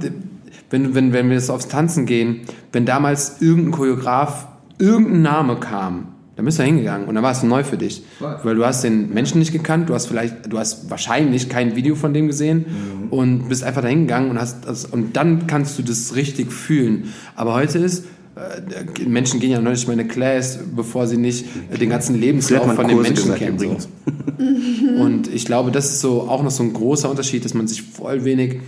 wenn, 0.71 0.95
wenn, 0.95 1.13
wenn 1.13 1.29
wir 1.29 1.37
jetzt 1.37 1.51
aufs 1.51 1.69
Tanzen 1.69 2.07
gehen, 2.07 2.41
wenn 2.73 2.87
damals 2.87 3.41
irgendein 3.41 3.73
Choreograf, 3.73 4.49
irgendein 4.79 5.23
Name 5.23 5.57
kam, 5.57 6.14
dann 6.37 6.45
bist 6.45 6.59
du 6.59 6.65
hingegangen 6.65 7.07
und 7.07 7.15
dann 7.15 7.23
war 7.23 7.33
es 7.33 7.43
neu 7.43 7.63
für 7.63 7.77
dich. 7.77 8.03
Weil 8.19 8.57
du 8.57 8.65
hast 8.65 8.83
den 8.83 9.15
Menschen 9.15 9.39
nicht 9.39 9.53
gekannt, 9.53 9.89
du 9.89 9.95
hast 9.95 10.07
vielleicht, 10.07 10.53
du 10.53 10.59
hast 10.59 10.91
wahrscheinlich 10.91 11.49
kein 11.49 11.77
Video 11.77 11.95
von 11.95 12.13
dem 12.13 12.27
gesehen 12.27 12.67
mhm. 12.67 13.09
und 13.11 13.49
bist 13.49 13.63
einfach 13.63 13.83
dahin 13.83 14.03
gegangen 14.03 14.31
und 14.31 14.41
hast 14.41 14.67
das, 14.67 14.85
und 14.85 15.17
dann 15.17 15.47
kannst 15.47 15.79
du 15.79 15.83
das 15.83 16.17
richtig 16.17 16.53
fühlen. 16.53 17.13
Aber 17.37 17.55
heute 17.55 17.79
ist, 17.79 18.05
äh, 18.35 19.05
Menschen 19.05 19.39
gehen 19.39 19.51
ja 19.51 19.61
noch 19.61 19.71
nicht 19.71 19.87
mal 19.87 19.93
in 19.93 20.01
eine 20.01 20.09
Class, 20.09 20.59
bevor 20.75 21.07
sie 21.07 21.19
nicht 21.19 21.47
äh, 21.71 21.79
den 21.79 21.91
ganzen 21.91 22.21
Lebenslauf 22.21 22.75
von 22.75 22.89
den 22.89 23.01
Menschen 23.01 23.33
kennen. 23.37 23.59
So. 23.59 23.77
und 24.99 25.33
ich 25.33 25.45
glaube, 25.45 25.71
das 25.71 25.87
ist 25.87 26.01
so 26.01 26.23
auch 26.23 26.43
noch 26.43 26.51
so 26.51 26.65
ein 26.65 26.73
großer 26.73 27.09
Unterschied, 27.09 27.45
dass 27.45 27.55
man 27.55 27.69
sich 27.69 27.83
voll 27.83 28.25
wenig 28.25 28.61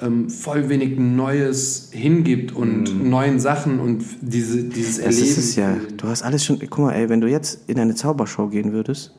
ähm, 0.00 0.30
voll 0.30 0.68
wenig 0.68 0.98
Neues 0.98 1.90
hingibt 1.92 2.52
und 2.52 2.94
mhm. 2.94 3.10
neuen 3.10 3.40
Sachen 3.40 3.80
und 3.80 4.04
diese, 4.20 4.64
dieses 4.64 4.96
das 4.96 5.04
Erleben. 5.04 5.20
Das 5.20 5.30
ist 5.30 5.38
es 5.38 5.56
ja. 5.56 5.76
Du 5.96 6.08
hast 6.08 6.22
alles 6.22 6.44
schon. 6.44 6.58
Guck 6.58 6.78
mal, 6.78 6.92
ey, 6.92 7.08
wenn 7.08 7.20
du 7.20 7.28
jetzt 7.28 7.68
in 7.68 7.78
eine 7.78 7.94
Zaubershow 7.94 8.48
gehen 8.48 8.72
würdest, 8.72 9.14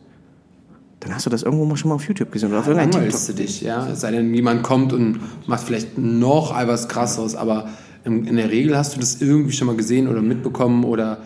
dann 1.00 1.16
hast 1.16 1.26
du 1.26 1.30
das 1.30 1.44
irgendwo 1.44 1.66
mal 1.66 1.78
schon 1.78 1.90
mal 1.90 1.96
auf 1.96 2.08
YouTube 2.08 2.32
gesehen 2.32 2.50
oder 2.50 2.60
auf 2.60 2.68
irgendeinem 2.68 2.92
TikTok. 2.92 3.28
du 3.28 3.34
dich, 3.34 3.62
ja. 3.62 3.90
Es 3.90 4.02
sei 4.02 4.12
denn, 4.12 4.34
jemand 4.34 4.64
kommt 4.64 4.94
und 4.94 5.20
macht 5.48 5.64
vielleicht 5.64 5.98
noch 5.98 6.58
etwas 6.58 6.88
krasseres, 6.88 7.36
aber 7.36 7.70
in 8.04 8.36
der 8.36 8.50
Regel 8.50 8.78
hast 8.78 8.96
du 8.96 9.00
das 9.00 9.22
irgendwie 9.22 9.52
schon 9.52 9.68
mal 9.68 9.76
gesehen 9.76 10.08
oder 10.08 10.22
mitbekommen 10.22 10.84
oder. 10.84 11.20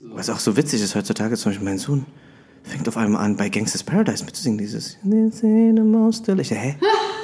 Was 0.00 0.28
auch 0.28 0.38
so 0.38 0.56
witzig 0.56 0.82
ist 0.82 0.94
heutzutage, 0.94 1.36
zum 1.36 1.50
Beispiel 1.50 1.64
mein 1.64 1.78
Sohn 1.78 2.04
fängt 2.62 2.88
auf 2.88 2.96
einmal 2.96 3.24
an, 3.24 3.36
bei 3.36 3.48
Gangsters 3.48 3.82
Paradise 3.82 4.24
mitzusingen, 4.24 4.58
dieses 4.58 4.96
Ich 6.40 6.48
so, 6.48 6.54
hä? 6.54 6.76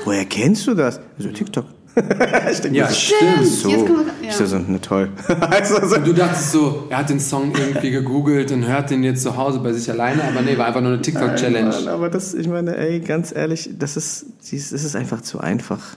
Woher 0.05 0.25
kennst 0.25 0.67
du 0.67 0.75
das? 0.75 1.01
Also 1.19 1.31
TikTok. 1.31 1.67
ich 2.51 2.61
denke, 2.61 2.79
ja, 2.79 2.89
so, 2.89 2.95
stimmt. 2.95 3.47
So. 3.47 3.69
ja. 3.69 4.29
Ich 4.29 4.35
so, 4.35 4.59
ne, 4.59 4.81
toll. 4.81 5.09
also, 5.41 5.87
so. 5.87 5.97
Und 5.97 6.07
du 6.07 6.13
dachtest 6.13 6.53
so, 6.53 6.87
er 6.89 6.99
hat 6.99 7.11
den 7.11 7.19
Song 7.19 7.53
irgendwie 7.57 7.91
gegoogelt 7.91 8.53
und 8.53 8.67
hört 8.67 8.91
den 8.91 9.03
jetzt 9.03 9.23
zu 9.23 9.37
Hause 9.37 9.59
bei 9.59 9.73
sich 9.73 9.91
alleine, 9.91 10.23
aber 10.25 10.43
nee, 10.43 10.57
war 10.57 10.67
einfach 10.67 10.81
nur 10.81 10.93
eine 10.93 11.03
TikTok-Challenge. 11.03 11.91
Aber 11.91 12.09
das, 12.09 12.35
ich 12.35 12.47
meine, 12.47 12.77
ey, 12.77 13.01
ganz 13.01 13.33
ehrlich, 13.35 13.71
das 13.77 13.97
ist, 13.97 14.27
das 14.51 14.73
ist 14.73 14.95
einfach 14.95 15.21
zu 15.21 15.41
einfach 15.41 15.97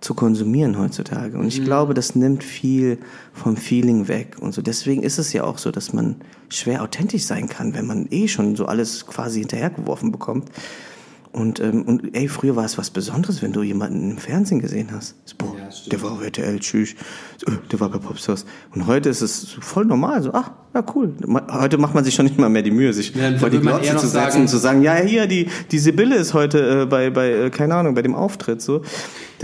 zu 0.00 0.14
konsumieren 0.14 0.78
heutzutage. 0.78 1.38
Und 1.38 1.48
ich 1.48 1.60
mhm. 1.60 1.64
glaube, 1.64 1.94
das 1.94 2.14
nimmt 2.14 2.44
viel 2.44 2.98
vom 3.32 3.56
Feeling 3.56 4.06
weg 4.06 4.36
und 4.38 4.52
so. 4.52 4.60
Deswegen 4.60 5.02
ist 5.02 5.18
es 5.18 5.32
ja 5.32 5.44
auch 5.44 5.58
so, 5.58 5.70
dass 5.70 5.92
man 5.92 6.16
schwer 6.50 6.82
authentisch 6.82 7.24
sein 7.24 7.48
kann, 7.48 7.74
wenn 7.74 7.86
man 7.86 8.06
eh 8.10 8.28
schon 8.28 8.54
so 8.54 8.66
alles 8.66 9.06
quasi 9.06 9.40
hinterhergeworfen 9.40 10.12
bekommt. 10.12 10.50
Und, 11.34 11.58
ähm, 11.58 11.82
und 11.82 12.14
ey, 12.14 12.28
früher 12.28 12.54
war 12.54 12.64
es 12.64 12.78
was 12.78 12.90
Besonderes, 12.90 13.42
wenn 13.42 13.52
du 13.52 13.64
jemanden 13.64 14.12
im 14.12 14.18
Fernsehen 14.18 14.60
gesehen 14.60 14.90
hast. 14.92 15.16
So, 15.24 15.34
boah, 15.36 15.56
ja, 15.58 15.68
der 15.90 16.00
war 16.00 16.12
auf 16.12 16.22
RTL, 16.22 16.60
tschüss. 16.60 16.94
So, 17.44 17.50
äh, 17.50 17.56
der 17.72 17.80
war 17.80 17.88
bei 17.88 17.98
Popstars. 17.98 18.46
Und 18.72 18.86
heute 18.86 19.08
ist 19.08 19.20
es 19.20 19.56
voll 19.58 19.84
normal. 19.84 20.22
So, 20.22 20.32
ach, 20.32 20.52
ja, 20.74 20.84
cool. 20.94 21.12
Heute 21.50 21.76
macht 21.78 21.92
man 21.92 22.04
sich 22.04 22.14
schon 22.14 22.26
nicht 22.26 22.38
mal 22.38 22.48
mehr 22.48 22.62
die 22.62 22.70
Mühe, 22.70 22.92
sich 22.92 23.16
ja, 23.16 23.36
vor 23.36 23.50
die 23.50 23.58
Glotze 23.58 23.96
zu 23.96 24.06
setzen 24.06 24.42
und 24.42 24.48
zu 24.48 24.58
sagen, 24.58 24.82
ja, 24.82 24.94
hier, 24.94 25.26
die, 25.26 25.48
die 25.72 25.78
Sibylle 25.80 26.14
ist 26.14 26.34
heute 26.34 26.82
äh, 26.82 26.86
bei, 26.86 27.10
bei, 27.10 27.30
äh, 27.32 27.50
keine 27.50 27.74
Ahnung, 27.74 27.96
bei 27.96 28.02
dem 28.02 28.14
Auftritt. 28.14 28.62
So. 28.62 28.82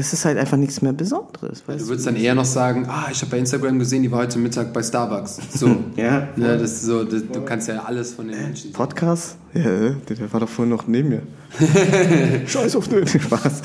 Das 0.00 0.14
ist 0.14 0.24
halt 0.24 0.38
einfach 0.38 0.56
nichts 0.56 0.80
mehr 0.80 0.94
Besonderes. 0.94 1.62
Weißt 1.66 1.82
du 1.82 1.88
würdest 1.88 2.06
dann 2.06 2.16
eher 2.16 2.34
noch 2.34 2.46
sagen, 2.46 2.86
ah, 2.88 3.08
ich 3.12 3.20
habe 3.20 3.32
bei 3.32 3.38
Instagram 3.38 3.78
gesehen, 3.78 4.02
die 4.02 4.10
war 4.10 4.20
heute 4.20 4.38
Mittag 4.38 4.72
bei 4.72 4.82
Starbucks. 4.82 5.38
So. 5.52 5.76
ja. 5.96 6.26
ja 6.38 6.56
das 6.56 6.80
so, 6.80 7.04
das, 7.04 7.22
du 7.30 7.42
kannst 7.42 7.68
ja 7.68 7.82
alles 7.84 8.14
von 8.14 8.26
den 8.26 8.40
Menschen 8.40 8.72
Podcast? 8.72 9.36
Ja, 9.52 9.90
der 9.90 10.32
war 10.32 10.40
doch 10.40 10.48
vorhin 10.48 10.70
noch 10.70 10.86
neben 10.86 11.10
mir. 11.10 11.22
Scheiß 12.46 12.76
auf 12.76 12.88
den 12.88 13.06
Spaß. 13.06 13.60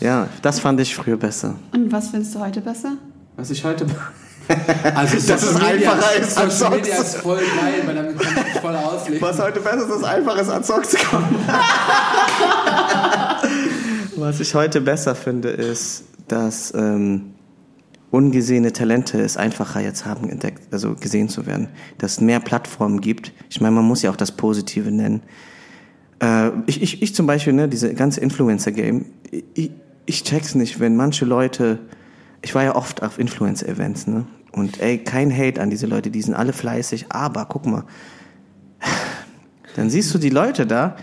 Ja, 0.00 0.26
das 0.42 0.58
fand 0.58 0.80
ich 0.80 0.92
früher 0.92 1.16
besser. 1.16 1.54
Und 1.72 1.92
was 1.92 2.08
findest 2.08 2.34
du 2.34 2.40
heute 2.40 2.60
besser? 2.62 2.96
Was 3.36 3.50
ich 3.50 3.64
heute. 3.64 3.86
Also 4.96 5.14
das 5.14 5.42
ist 5.44 5.62
einfacher 5.62 6.20
ist 6.20 6.36
als 6.36 6.58
Social 6.58 6.76
Media 6.78 6.96
ist 6.96 7.16
voll 7.18 7.38
geil, 7.38 7.82
weil 7.86 7.94
damit 7.94 8.18
kann 8.18 8.44
ich 8.52 8.60
voll 8.60 8.74
auslegen. 8.74 9.22
Was 9.22 9.38
heute 9.38 9.60
besser 9.60 9.86
ist, 9.86 9.94
ist 9.94 10.04
einfacher 10.04 10.40
ist 10.40 10.48
als 10.48 10.66
Zock 10.66 10.84
zu 10.84 10.96
kommen. 10.96 11.36
Was 14.20 14.38
ich 14.38 14.54
heute 14.54 14.82
besser 14.82 15.14
finde, 15.14 15.48
ist, 15.48 16.04
dass 16.28 16.74
ähm, 16.74 17.32
ungesehene 18.10 18.70
Talente 18.70 19.18
es 19.18 19.38
einfacher 19.38 19.80
jetzt 19.80 20.04
haben, 20.04 20.28
entdeckt, 20.28 20.60
also 20.72 20.94
gesehen 20.94 21.30
zu 21.30 21.46
werden. 21.46 21.68
Dass 21.96 22.12
es 22.12 22.20
mehr 22.20 22.38
Plattformen 22.38 23.00
gibt. 23.00 23.32
Ich 23.48 23.62
meine, 23.62 23.74
man 23.74 23.86
muss 23.86 24.02
ja 24.02 24.10
auch 24.10 24.16
das 24.16 24.32
Positive 24.32 24.90
nennen. 24.90 25.22
Äh, 26.22 26.50
ich, 26.66 26.82
ich, 26.82 27.00
ich 27.00 27.14
zum 27.14 27.26
Beispiel, 27.26 27.54
ne, 27.54 27.66
diese 27.66 27.94
ganze 27.94 28.20
Influencer-Game, 28.20 29.06
ich, 29.54 29.70
ich 30.04 30.22
check's 30.22 30.54
nicht, 30.54 30.80
wenn 30.80 30.96
manche 30.96 31.24
Leute, 31.24 31.78
ich 32.42 32.54
war 32.54 32.62
ja 32.62 32.76
oft 32.76 33.02
auf 33.02 33.18
Influencer-Events, 33.18 34.06
ne? 34.06 34.26
Und 34.52 34.82
ey, 34.82 34.98
kein 34.98 35.34
Hate 35.34 35.62
an 35.62 35.70
diese 35.70 35.86
Leute, 35.86 36.10
die 36.10 36.20
sind 36.20 36.34
alle 36.34 36.52
fleißig, 36.52 37.06
aber 37.08 37.46
guck 37.46 37.64
mal, 37.64 37.84
dann 39.76 39.88
siehst 39.88 40.12
du 40.12 40.18
die 40.18 40.28
Leute 40.28 40.66
da 40.66 40.96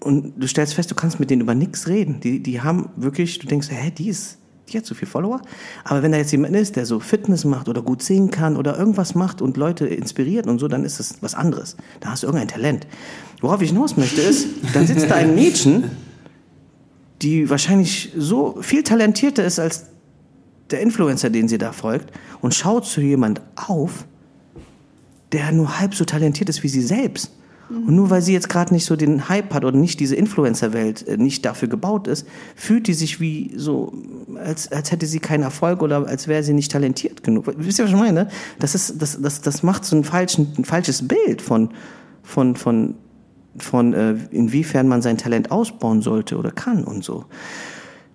und 0.00 0.34
du 0.36 0.46
stellst 0.46 0.74
fest, 0.74 0.90
du 0.90 0.94
kannst 0.94 1.20
mit 1.20 1.30
denen 1.30 1.42
über 1.42 1.54
nichts 1.54 1.88
reden. 1.88 2.20
Die, 2.20 2.42
die 2.42 2.60
haben 2.60 2.90
wirklich, 2.96 3.38
du 3.38 3.46
denkst, 3.46 3.68
hä, 3.70 3.90
die 3.90 4.08
ist 4.08 4.38
die 4.68 4.78
hat 4.78 4.86
so 4.86 4.94
viel 4.94 5.08
Follower. 5.08 5.40
Aber 5.84 6.02
wenn 6.02 6.12
da 6.12 6.18
jetzt 6.18 6.32
jemand 6.32 6.56
ist, 6.56 6.76
der 6.76 6.86
so 6.86 7.00
Fitness 7.00 7.44
macht 7.44 7.68
oder 7.68 7.82
gut 7.82 8.02
singen 8.02 8.30
kann 8.30 8.56
oder 8.56 8.78
irgendwas 8.78 9.14
macht 9.14 9.42
und 9.42 9.56
Leute 9.56 9.86
inspiriert 9.86 10.46
und 10.46 10.58
so, 10.58 10.68
dann 10.68 10.84
ist 10.84 11.00
das 11.00 11.16
was 11.20 11.34
anderes. 11.34 11.76
Da 12.00 12.10
hast 12.10 12.22
du 12.22 12.26
irgendein 12.26 12.48
Talent. 12.48 12.86
Worauf 13.40 13.60
ich 13.62 13.70
hinaus 13.70 13.96
möchte 13.96 14.20
ist, 14.20 14.48
dann 14.72 14.86
sitzt 14.86 15.10
da 15.10 15.16
ein 15.16 15.34
Mädchen, 15.34 15.90
die 17.22 17.48
wahrscheinlich 17.50 18.12
so 18.16 18.58
viel 18.62 18.82
talentierter 18.82 19.44
ist 19.44 19.58
als 19.58 19.86
der 20.70 20.80
Influencer, 20.80 21.30
den 21.30 21.46
sie 21.46 21.58
da 21.58 21.72
folgt, 21.72 22.10
und 22.40 22.54
schaut 22.54 22.86
zu 22.86 23.00
jemand 23.00 23.42
auf, 23.56 24.06
der 25.32 25.52
nur 25.52 25.78
halb 25.78 25.94
so 25.94 26.04
talentiert 26.04 26.48
ist 26.48 26.62
wie 26.62 26.68
sie 26.68 26.82
selbst. 26.82 27.32
Und 27.70 27.94
nur 27.94 28.10
weil 28.10 28.20
sie 28.20 28.32
jetzt 28.32 28.48
gerade 28.48 28.74
nicht 28.74 28.84
so 28.84 28.94
den 28.94 29.28
Hype 29.28 29.54
hat 29.54 29.64
oder 29.64 29.76
nicht 29.76 29.98
diese 30.00 30.16
Influencer-Welt 30.16 31.08
äh, 31.08 31.16
nicht 31.16 31.44
dafür 31.44 31.68
gebaut 31.68 32.06
ist, 32.06 32.26
fühlt 32.54 32.86
die 32.86 32.94
sich 32.94 33.20
wie 33.20 33.52
so, 33.56 33.92
als, 34.36 34.70
als 34.70 34.92
hätte 34.92 35.06
sie 35.06 35.18
keinen 35.18 35.42
Erfolg 35.42 35.82
oder 35.82 36.06
als 36.06 36.28
wäre 36.28 36.42
sie 36.42 36.52
nicht 36.52 36.70
talentiert 36.70 37.22
genug. 37.22 37.46
Wisst 37.56 37.78
ihr, 37.78 37.84
was 37.84 37.92
ich 37.92 37.98
meine? 37.98 38.28
Das, 38.58 38.74
ist, 38.74 39.00
das, 39.00 39.20
das, 39.20 39.40
das 39.40 39.62
macht 39.62 39.84
so 39.84 39.96
ein, 39.96 40.04
falschen, 40.04 40.52
ein 40.58 40.64
falsches 40.64 41.08
Bild 41.08 41.40
von, 41.40 41.70
von, 42.22 42.54
von, 42.56 42.96
von 43.56 43.94
äh, 43.94 44.16
inwiefern 44.30 44.86
man 44.86 45.00
sein 45.00 45.16
Talent 45.16 45.50
ausbauen 45.50 46.02
sollte 46.02 46.36
oder 46.36 46.50
kann 46.50 46.84
und 46.84 47.02
so. 47.02 47.24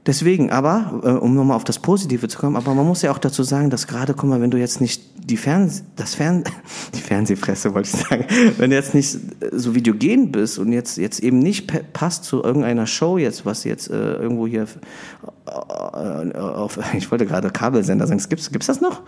Deswegen, 0.09 0.49
aber, 0.49 1.01
äh, 1.03 1.09
um 1.09 1.35
nochmal 1.35 1.55
auf 1.55 1.63
das 1.63 1.77
Positive 1.77 2.27
zu 2.27 2.39
kommen, 2.39 2.55
aber 2.55 2.73
man 2.73 2.87
muss 2.87 3.03
ja 3.03 3.11
auch 3.11 3.19
dazu 3.19 3.43
sagen, 3.43 3.69
dass 3.69 3.85
gerade, 3.85 4.15
guck 4.15 4.27
mal, 4.27 4.41
wenn 4.41 4.49
du 4.49 4.57
jetzt 4.57 4.81
nicht 4.81 5.03
die 5.17 5.37
Fernseh, 5.37 5.83
das 5.97 6.15
Fern, 6.15 6.43
die 6.95 6.99
Fernsehfresse 6.99 7.75
wollte 7.75 7.89
ich 7.93 8.03
sagen, 8.07 8.25
wenn 8.57 8.71
du 8.71 8.75
jetzt 8.75 8.95
nicht 8.95 9.13
äh, 9.13 9.49
so 9.51 9.75
videogen 9.75 10.31
bist 10.31 10.57
und 10.57 10.73
jetzt, 10.73 10.97
jetzt 10.97 11.19
eben 11.19 11.37
nicht 11.37 11.71
passt 11.93 12.23
zu 12.23 12.41
irgendeiner 12.41 12.87
Show 12.87 13.19
jetzt, 13.19 13.45
was 13.45 13.65
jetzt 13.65 13.91
äh, 13.91 14.13
irgendwo 14.13 14.47
hier 14.47 14.65
äh, 15.45 16.39
auf, 16.39 16.79
ich 16.97 17.11
wollte 17.11 17.27
gerade 17.27 17.51
Kabelsender 17.51 18.07
sagen, 18.07 18.19
gibt's, 18.29 18.49
gibt's 18.49 18.65
das 18.65 18.81
noch? 18.81 19.03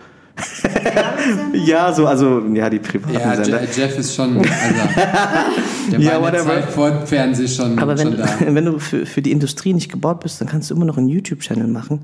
Ja, 1.54 1.92
so, 1.92 2.06
also, 2.06 2.40
ja, 2.52 2.68
die 2.70 2.78
privaten 2.78 3.14
Ja, 3.14 3.36
Sender. 3.36 3.62
Je 3.62 3.68
Jeff 3.82 3.98
ist 3.98 4.14
schon, 4.14 4.38
also, 4.38 4.50
der 5.90 6.00
Ja, 6.00 6.20
whatever. 6.20 6.62
Vor 6.62 7.06
Fernsehen 7.06 7.48
schon, 7.48 7.78
Aber 7.78 7.98
wenn, 7.98 8.08
schon 8.08 8.16
da. 8.16 8.28
wenn 8.54 8.64
du 8.64 8.78
für, 8.78 9.06
für 9.06 9.22
die 9.22 9.32
Industrie 9.32 9.74
nicht 9.74 9.90
gebaut 9.90 10.20
bist, 10.20 10.40
dann 10.40 10.48
kannst 10.48 10.70
du 10.70 10.74
immer 10.74 10.84
noch 10.84 10.98
einen 10.98 11.08
YouTube-Channel 11.08 11.66
machen 11.66 12.00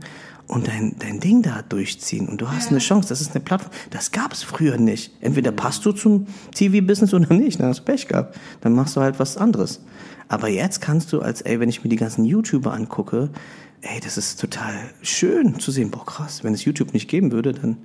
und 0.49 0.67
dein, 0.67 0.97
dein 0.99 1.21
Ding 1.21 1.43
da 1.43 1.63
durchziehen. 1.69 2.29
Und 2.29 2.41
du 2.41 2.51
hast 2.51 2.71
eine 2.71 2.79
Chance. 2.79 3.11
Das 3.11 3.21
ist 3.21 3.35
eine 3.35 3.45
Plattform. 3.45 3.73
Das 3.91 4.11
gab 4.11 4.33
es 4.33 4.43
früher 4.43 4.79
nicht. 4.79 5.13
Entweder 5.21 5.53
passt 5.53 5.85
du 5.85 5.93
zum 5.93 6.27
TV-Business 6.55 7.13
oder 7.13 7.33
nicht. 7.33 7.61
Dann 7.61 7.69
hast 7.69 7.81
du 7.81 7.85
Pech 7.85 8.09
gehabt. 8.09 8.39
Dann 8.63 8.73
machst 8.73 8.97
du 8.97 9.01
halt 9.01 9.19
was 9.19 9.37
anderes. 9.37 9.81
Aber 10.29 10.49
jetzt 10.49 10.81
kannst 10.81 11.13
du 11.13 11.21
als, 11.21 11.43
ey, 11.43 11.61
wenn 11.61 11.69
ich 11.69 11.85
mir 11.85 11.91
die 11.91 11.97
ganzen 11.97 12.25
YouTuber 12.25 12.73
angucke, 12.73 13.31
ey, 13.83 14.01
das 14.03 14.17
ist 14.17 14.41
total 14.41 14.75
schön 15.03 15.59
zu 15.61 15.71
sehen. 15.71 15.91
Boah, 15.91 16.05
krass. 16.05 16.45
Wenn 16.45 16.55
es 16.55 16.65
YouTube 16.65 16.95
nicht 16.95 17.09
geben 17.09 17.31
würde, 17.31 17.53
dann, 17.53 17.77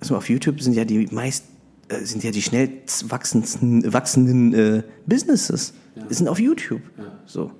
also 0.00 0.16
auf 0.16 0.28
YouTube 0.28 0.60
sind 0.60 0.74
ja 0.74 0.84
die 0.84 1.08
meist 1.10 1.44
äh, 1.88 2.04
sind 2.04 2.24
ja 2.24 2.30
die 2.30 2.42
schnell 2.42 2.70
wachsendsten, 3.08 3.92
wachsenden 3.92 4.54
äh, 4.54 4.82
Businesses 5.06 5.74
sind 6.08 6.28
auf 6.28 6.40
YouTube. 6.40 6.82
So. 7.26 7.50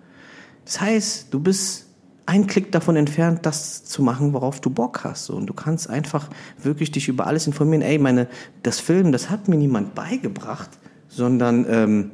Das 0.64 0.80
heißt, 0.80 1.26
du 1.30 1.40
bist 1.40 1.86
ein 2.26 2.46
Klick 2.46 2.72
davon 2.72 2.96
entfernt, 2.96 3.40
das 3.42 3.84
zu 3.84 4.02
machen, 4.02 4.32
worauf 4.32 4.60
du 4.60 4.70
Bock 4.70 5.04
hast. 5.04 5.26
So. 5.26 5.34
Und 5.34 5.46
du 5.46 5.54
kannst 5.54 5.90
einfach 5.90 6.30
wirklich 6.62 6.90
dich 6.90 7.08
über 7.08 7.26
alles 7.26 7.46
informieren. 7.46 7.82
Ey, 7.82 7.98
meine, 7.98 8.28
das 8.62 8.80
Film, 8.80 9.12
das 9.12 9.30
hat 9.30 9.48
mir 9.48 9.56
niemand 9.56 9.94
beigebracht, 9.94 10.70
sondern 11.08 11.66
ähm, 11.68 12.10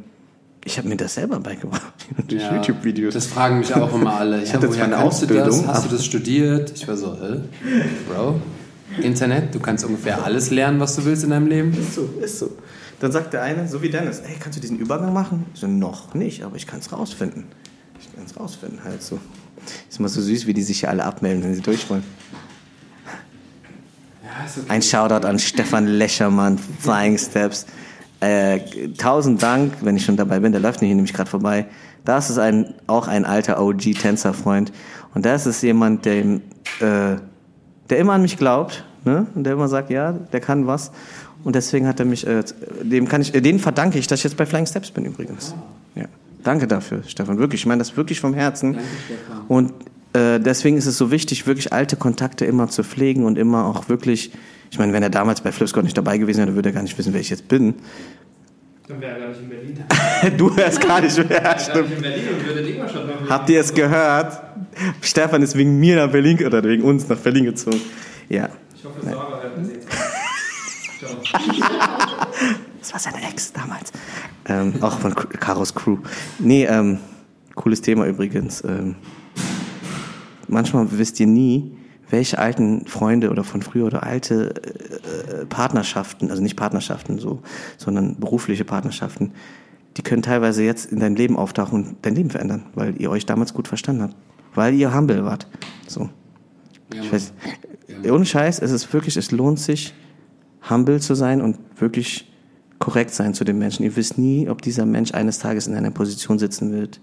ich 0.64 0.79
habe 0.79 0.89
mir 0.89 0.97
das 0.97 1.14
selber 1.14 1.41
beigebracht 1.41 1.95
durch 2.29 2.43
Ja, 2.43 2.57
YouTube-Videos. 2.57 3.14
Das 3.14 3.27
fragen 3.27 3.61
mich 3.61 3.75
auch 3.75 3.95
immer 3.95 4.14
alle. 4.16 4.43
Ich 4.43 4.53
hatte 4.53 4.68
woher 4.68 4.77
zwar 4.77 4.87
eine 4.87 4.97
kannst 4.97 5.23
du 5.23 5.25
Ausbildung, 5.27 5.66
Das? 5.66 5.66
Hast 5.66 5.87
du 5.87 5.91
das 5.91 6.05
studiert? 6.05 6.73
Ich 6.75 6.87
war 6.87 6.97
so, 6.97 7.14
äh, 7.14 7.41
Bro, 8.09 8.41
Internet, 9.03 9.55
du 9.55 9.61
kannst 9.61 9.84
ungefähr 9.84 10.24
alles 10.24 10.51
lernen, 10.51 10.80
was 10.80 10.96
du 10.96 11.05
willst 11.05 11.24
in 11.24 11.30
deinem 11.30 11.46
Leben. 11.46 11.72
Ist 11.72 11.94
so, 11.94 12.09
ist 12.20 12.38
so. 12.38 12.57
Dann 13.01 13.12
sagt 13.12 13.32
der 13.32 13.42
eine, 13.42 13.66
so 13.66 13.82
wie 13.82 13.88
Dennis, 13.88 14.20
ey, 14.20 14.36
kannst 14.38 14.59
du 14.59 14.61
diesen 14.61 14.78
Übergang 14.78 15.12
machen? 15.12 15.46
Ich 15.55 15.61
so, 15.61 15.66
noch 15.66 16.14
nicht, 16.14 16.44
aber 16.44 16.57
ich 16.57 16.66
kann 16.66 16.80
es 16.80 16.92
rausfinden. 16.92 17.46
Ich 17.98 18.14
kann 18.14 18.24
es 18.24 18.38
rausfinden, 18.38 18.84
halt 18.84 19.03
so. 19.03 19.18
Ist 19.88 19.98
immer 19.98 20.09
so 20.09 20.20
süß, 20.20 20.46
wie 20.46 20.55
die 20.55 20.62
sich 20.62 20.80
hier 20.80 20.90
alle 20.90 21.05
abmelden, 21.05 21.42
wenn 21.42 21.55
sie 21.55 21.62
durch 21.62 21.88
wollen. 21.88 22.05
Ja, 24.22 24.30
okay. 24.44 24.66
Ein 24.68 24.82
Shoutout 24.82 25.26
an 25.26 25.38
Stefan 25.38 25.86
Lächermann, 25.86 26.59
Flying 26.59 27.18
Steps. 27.18 27.66
Äh, 28.20 28.61
tausend 28.98 29.42
Dank, 29.42 29.74
wenn 29.80 29.96
ich 29.96 30.05
schon 30.05 30.16
dabei 30.16 30.40
bin, 30.40 30.53
der 30.53 30.61
läuft 30.61 30.80
hier 30.80 30.94
nämlich 30.94 31.14
gerade 31.14 31.30
vorbei. 31.30 31.66
Das 32.05 32.28
ist 32.28 32.38
ein, 32.38 32.74
auch 32.86 33.09
ein 33.09 33.24
alter 33.24 33.61
OG-Tänzerfreund. 33.62 34.72
Und 35.14 35.24
das 35.24 35.46
ist 35.46 35.62
jemand, 35.62 36.05
der, 36.05 36.16
äh, 36.16 36.40
der 37.88 37.98
immer 37.98 38.12
an 38.12 38.22
mich 38.22 38.36
glaubt, 38.36 38.84
ne? 39.05 39.26
Und 39.34 39.44
der 39.44 39.55
immer 39.55 39.68
sagt, 39.68 39.90
ja, 39.90 40.12
der 40.12 40.40
kann 40.40 40.66
was. 40.66 40.92
Und 41.42 41.57
deswegen 41.57 41.86
hat 41.86 42.01
er 42.01 42.07
mich, 42.07 42.26
äh, 42.26 42.42
dem 42.82 43.09
kann 43.09 43.22
ich, 43.22 43.34
äh, 43.34 43.40
den 43.40 43.59
verdanke 43.59 43.98
ich, 43.98 44.07
dass 44.07 44.20
ich 44.20 44.24
jetzt 44.24 44.36
bei 44.36 44.46
Flying 44.46 44.66
Steps 44.66 44.90
bin 44.90 45.05
übrigens. 45.05 45.55
Ja. 45.94 46.05
Danke 46.42 46.66
dafür, 46.66 47.03
Stefan. 47.07 47.38
Wirklich, 47.38 47.62
ich 47.62 47.66
meine 47.66 47.80
das 47.80 47.96
wirklich 47.96 48.20
vom 48.20 48.34
Herzen. 48.34 48.78
Und 49.48 49.72
äh, 50.12 50.40
deswegen 50.40 50.76
ist 50.76 50.86
es 50.86 50.96
so 50.96 51.11
wichtig, 51.11 51.46
wirklich 51.46 51.72
alte 51.72 51.96
Kontakte 51.96 52.44
immer 52.44 52.68
zu 52.68 52.82
pflegen 52.82 53.24
und 53.24 53.38
immer 53.38 53.66
auch 53.66 53.88
wirklich, 53.88 54.32
ich 54.70 54.78
meine, 54.78 54.92
wenn 54.92 55.03
er 55.03 55.11
damals 55.11 55.40
bei 55.40 55.53
Flipscott 55.53 55.84
nicht 55.84 55.96
dabei 55.96 56.18
gewesen 56.18 56.38
wäre, 56.38 56.55
würde 56.55 56.70
er 56.70 56.72
gar 56.72 56.82
nicht 56.82 56.96
wissen, 56.98 57.12
wer 57.12 57.20
ich 57.20 57.30
jetzt 57.30 57.48
bin. 57.48 57.74
Dann 58.88 59.01
wäre 59.01 59.12
er 59.12 59.20
gar 59.20 59.28
nicht 59.28 59.40
in 59.42 59.48
Berlin. 59.48 59.84
du 60.36 60.57
hörst 60.57 60.80
gar 60.80 61.01
nicht 61.01 61.16
mehr, 61.16 61.40
gar 61.40 61.59
stimmt. 61.59 61.90
nicht 61.90 61.96
in 61.96 62.03
Berlin 62.03 62.24
und 62.34 62.46
würde 62.46 62.68
Ingolstadt 62.68 63.07
noch 63.07 63.30
Habt 63.30 63.51
ihr 63.51 63.61
es 63.61 63.72
gehört? 63.72 64.42
Stefan 65.01 65.42
ist 65.42 65.57
wegen 65.57 65.78
mir 65.78 65.96
nach 65.96 66.11
Berlin 66.11 66.44
oder 66.44 66.62
wegen 66.64 66.82
uns 66.82 67.09
nach 67.09 67.18
Berlin 67.18 67.44
gezogen. 67.44 67.80
Ja. 68.28 68.48
Ich 68.81 68.87
hoffe, 68.87 69.03
Sarah 69.03 69.43
hört 69.43 69.59
das 69.59 69.68
jetzt. 69.68 69.89
Das 72.81 72.93
war 72.95 73.01
seine 73.01 73.22
Ex 73.28 73.53
damals. 73.53 73.93
Ähm, 74.47 74.83
auch 74.83 74.99
von 74.99 75.14
Karos 75.14 75.74
Crew. 75.74 75.99
Nee, 76.39 76.64
ähm, 76.64 76.99
cooles 77.55 77.83
Thema 77.83 78.07
übrigens. 78.07 78.64
Ähm, 78.64 78.97
manchmal 80.49 80.87
wisst 80.91 81.20
ihr 81.20 81.26
nie, 81.26 81.76
welche 82.09 82.39
alten 82.39 82.87
Freunde 82.87 83.28
oder 83.31 83.45
von 83.45 83.61
früher 83.61 83.85
oder 83.85 84.03
alte 84.03 84.55
äh, 84.62 85.43
äh, 85.43 85.47
Partnerschaften, 85.47 86.31
also 86.31 86.43
nicht 86.43 86.57
Partnerschaften 86.57 87.18
so, 87.18 87.43
sondern 87.76 88.18
berufliche 88.18 88.64
Partnerschaften, 88.64 89.33
die 89.99 90.03
können 90.03 90.22
teilweise 90.22 90.64
jetzt 90.64 90.91
in 90.91 91.01
deinem 91.01 91.16
Leben 91.16 91.37
auftauchen 91.37 91.85
und 91.85 91.97
dein 92.01 92.14
Leben 92.14 92.31
verändern, 92.31 92.64
weil 92.74 92.99
ihr 92.99 93.11
euch 93.11 93.26
damals 93.26 93.53
gut 93.53 93.68
verstanden 93.68 94.03
habt. 94.05 94.16
Weil 94.55 94.72
ihr 94.72 94.95
humble 94.95 95.22
wart. 95.26 95.47
So. 95.87 96.09
Ja, 96.95 97.03
Ich 97.03 97.12
weiß, 97.12 97.32
ohne 98.11 98.24
Scheiß, 98.24 98.61
es 98.61 98.70
ist 98.70 98.93
wirklich, 98.93 99.16
es 99.16 99.30
lohnt 99.30 99.59
sich, 99.59 99.95
humble 100.68 101.01
zu 101.01 101.14
sein 101.14 101.41
und 101.41 101.59
wirklich 101.78 102.30
korrekt 102.78 103.14
sein 103.14 103.34
zu 103.34 103.45
den 103.45 103.59
Menschen. 103.59 103.84
Ihr 103.84 103.95
wisst 103.97 104.18
nie, 104.18 104.49
ob 104.49 104.62
dieser 104.62 104.86
Mensch 104.86 105.12
eines 105.12 105.38
Tages 105.38 105.66
in 105.66 105.74
einer 105.74 105.91
Position 105.91 106.38
sitzen 106.38 106.72
wird, 106.72 107.01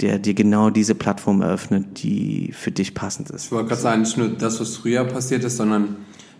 der 0.00 0.18
dir 0.18 0.34
genau 0.34 0.70
diese 0.70 0.94
Plattform 0.94 1.42
eröffnet, 1.42 2.02
die 2.02 2.52
für 2.52 2.70
dich 2.70 2.94
passend 2.94 3.30
ist. 3.30 3.46
Ich 3.46 3.52
wollte 3.52 3.68
gerade 3.68 3.80
sagen, 3.80 4.02
nicht 4.02 4.16
nur 4.16 4.28
das, 4.28 4.60
was 4.60 4.76
früher 4.76 5.04
passiert 5.04 5.44
ist, 5.44 5.56
sondern 5.56 5.96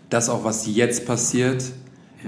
das 0.09 0.29
auch, 0.29 0.43
was 0.43 0.65
jetzt 0.67 1.05
passiert. 1.05 1.63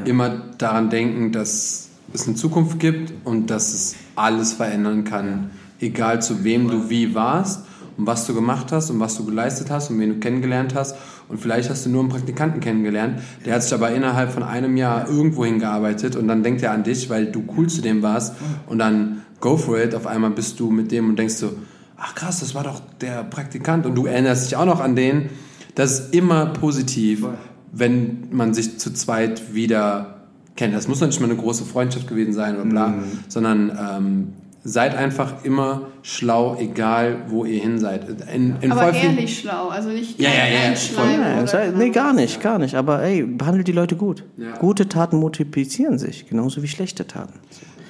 Immer 0.03 0.41
daran 0.57 0.89
denken, 0.89 1.31
dass 1.31 1.89
es 2.13 2.27
eine 2.27 2.35
Zukunft 2.35 2.79
gibt 2.79 3.13
und 3.23 3.49
dass 3.49 3.73
es 3.73 3.95
alles 4.15 4.51
verändern 4.51 5.05
kann. 5.05 5.51
Egal 5.79 6.21
zu 6.21 6.43
wem 6.43 6.67
du 6.67 6.89
wie 6.89 7.15
warst 7.15 7.65
und 7.97 8.07
was 8.07 8.25
du 8.27 8.33
gemacht 8.33 8.71
hast 8.71 8.89
und 8.89 8.99
was 8.99 9.15
du 9.15 9.25
geleistet 9.25 9.69
hast 9.69 9.89
und 9.89 9.99
wen 9.99 10.09
du 10.09 10.19
kennengelernt 10.19 10.75
hast. 10.75 10.95
Und 11.27 11.39
vielleicht 11.39 11.69
hast 11.69 11.85
du 11.85 11.89
nur 11.89 12.01
einen 12.01 12.09
Praktikanten 12.09 12.59
kennengelernt, 12.59 13.19
der 13.45 13.55
hat 13.55 13.63
sich 13.63 13.73
aber 13.73 13.91
innerhalb 13.91 14.31
von 14.31 14.43
einem 14.43 14.77
Jahr 14.77 15.09
irgendwo 15.09 15.45
hingearbeitet 15.45 16.15
und 16.15 16.27
dann 16.27 16.43
denkt 16.43 16.61
er 16.61 16.71
an 16.71 16.83
dich, 16.83 17.09
weil 17.09 17.27
du 17.27 17.43
cool 17.57 17.67
zu 17.67 17.81
dem 17.81 18.01
warst 18.03 18.35
und 18.67 18.79
dann 18.79 19.23
go 19.39 19.57
for 19.57 19.79
it. 19.79 19.95
Auf 19.95 20.07
einmal 20.07 20.31
bist 20.31 20.59
du 20.59 20.69
mit 20.69 20.91
dem 20.91 21.09
und 21.09 21.17
denkst 21.17 21.35
so, 21.35 21.53
ach 21.97 22.15
krass, 22.15 22.41
das 22.41 22.53
war 22.53 22.63
doch 22.63 22.81
der 23.01 23.23
Praktikant 23.23 23.85
und 23.85 23.95
du 23.95 24.05
erinnerst 24.05 24.45
dich 24.45 24.55
auch 24.55 24.65
noch 24.65 24.81
an 24.81 24.95
den. 24.95 25.29
Das 25.75 25.99
ist 25.99 26.13
immer 26.13 26.47
positiv, 26.47 27.25
wenn 27.71 28.27
man 28.31 28.53
sich 28.53 28.77
zu 28.77 28.93
zweit 28.93 29.53
wieder 29.53 30.15
kennt. 30.55 30.73
Das 30.73 30.87
muss 30.87 31.01
noch 31.01 31.07
nicht 31.07 31.19
mal 31.19 31.29
eine 31.29 31.39
große 31.39 31.65
Freundschaft 31.65 32.07
gewesen 32.07 32.33
sein 32.33 32.55
oder 32.55 32.65
bla, 32.65 32.93
sondern 33.27 33.71
ähm, 33.77 34.33
seid 34.67 34.95
einfach 34.95 35.43
immer 35.45 35.89
schlau, 36.01 36.57
egal 36.59 37.17
wo 37.27 37.45
ihr 37.45 37.61
hin 37.61 37.77
seid. 37.77 38.07
In, 38.33 38.55
in 38.61 38.71
Aber 38.71 38.81
voll 38.81 38.93
vielen- 38.95 39.15
ehrlich 39.15 39.39
schlau, 39.39 39.69
also 39.69 39.89
nicht 39.89 40.19
Ja, 40.19 40.29
ja, 40.29 40.47
ja, 40.47 40.69
einschleimen 40.69 41.21
Ja, 41.21 41.45
sei- 41.47 41.71
nee, 41.77 41.91
gar 41.91 42.13
nicht, 42.13 42.41
gar 42.41 42.57
nicht. 42.57 42.73
Aber 42.73 43.03
ey, 43.03 43.23
behandelt 43.23 43.67
die 43.67 43.71
Leute 43.73 43.95
gut. 43.95 44.23
Ja. 44.37 44.57
Gute 44.57 44.89
Taten 44.89 45.17
multiplizieren 45.17 45.99
sich, 45.99 46.27
genauso 46.27 46.63
wie 46.63 46.67
schlechte 46.67 47.05
Taten. 47.05 47.33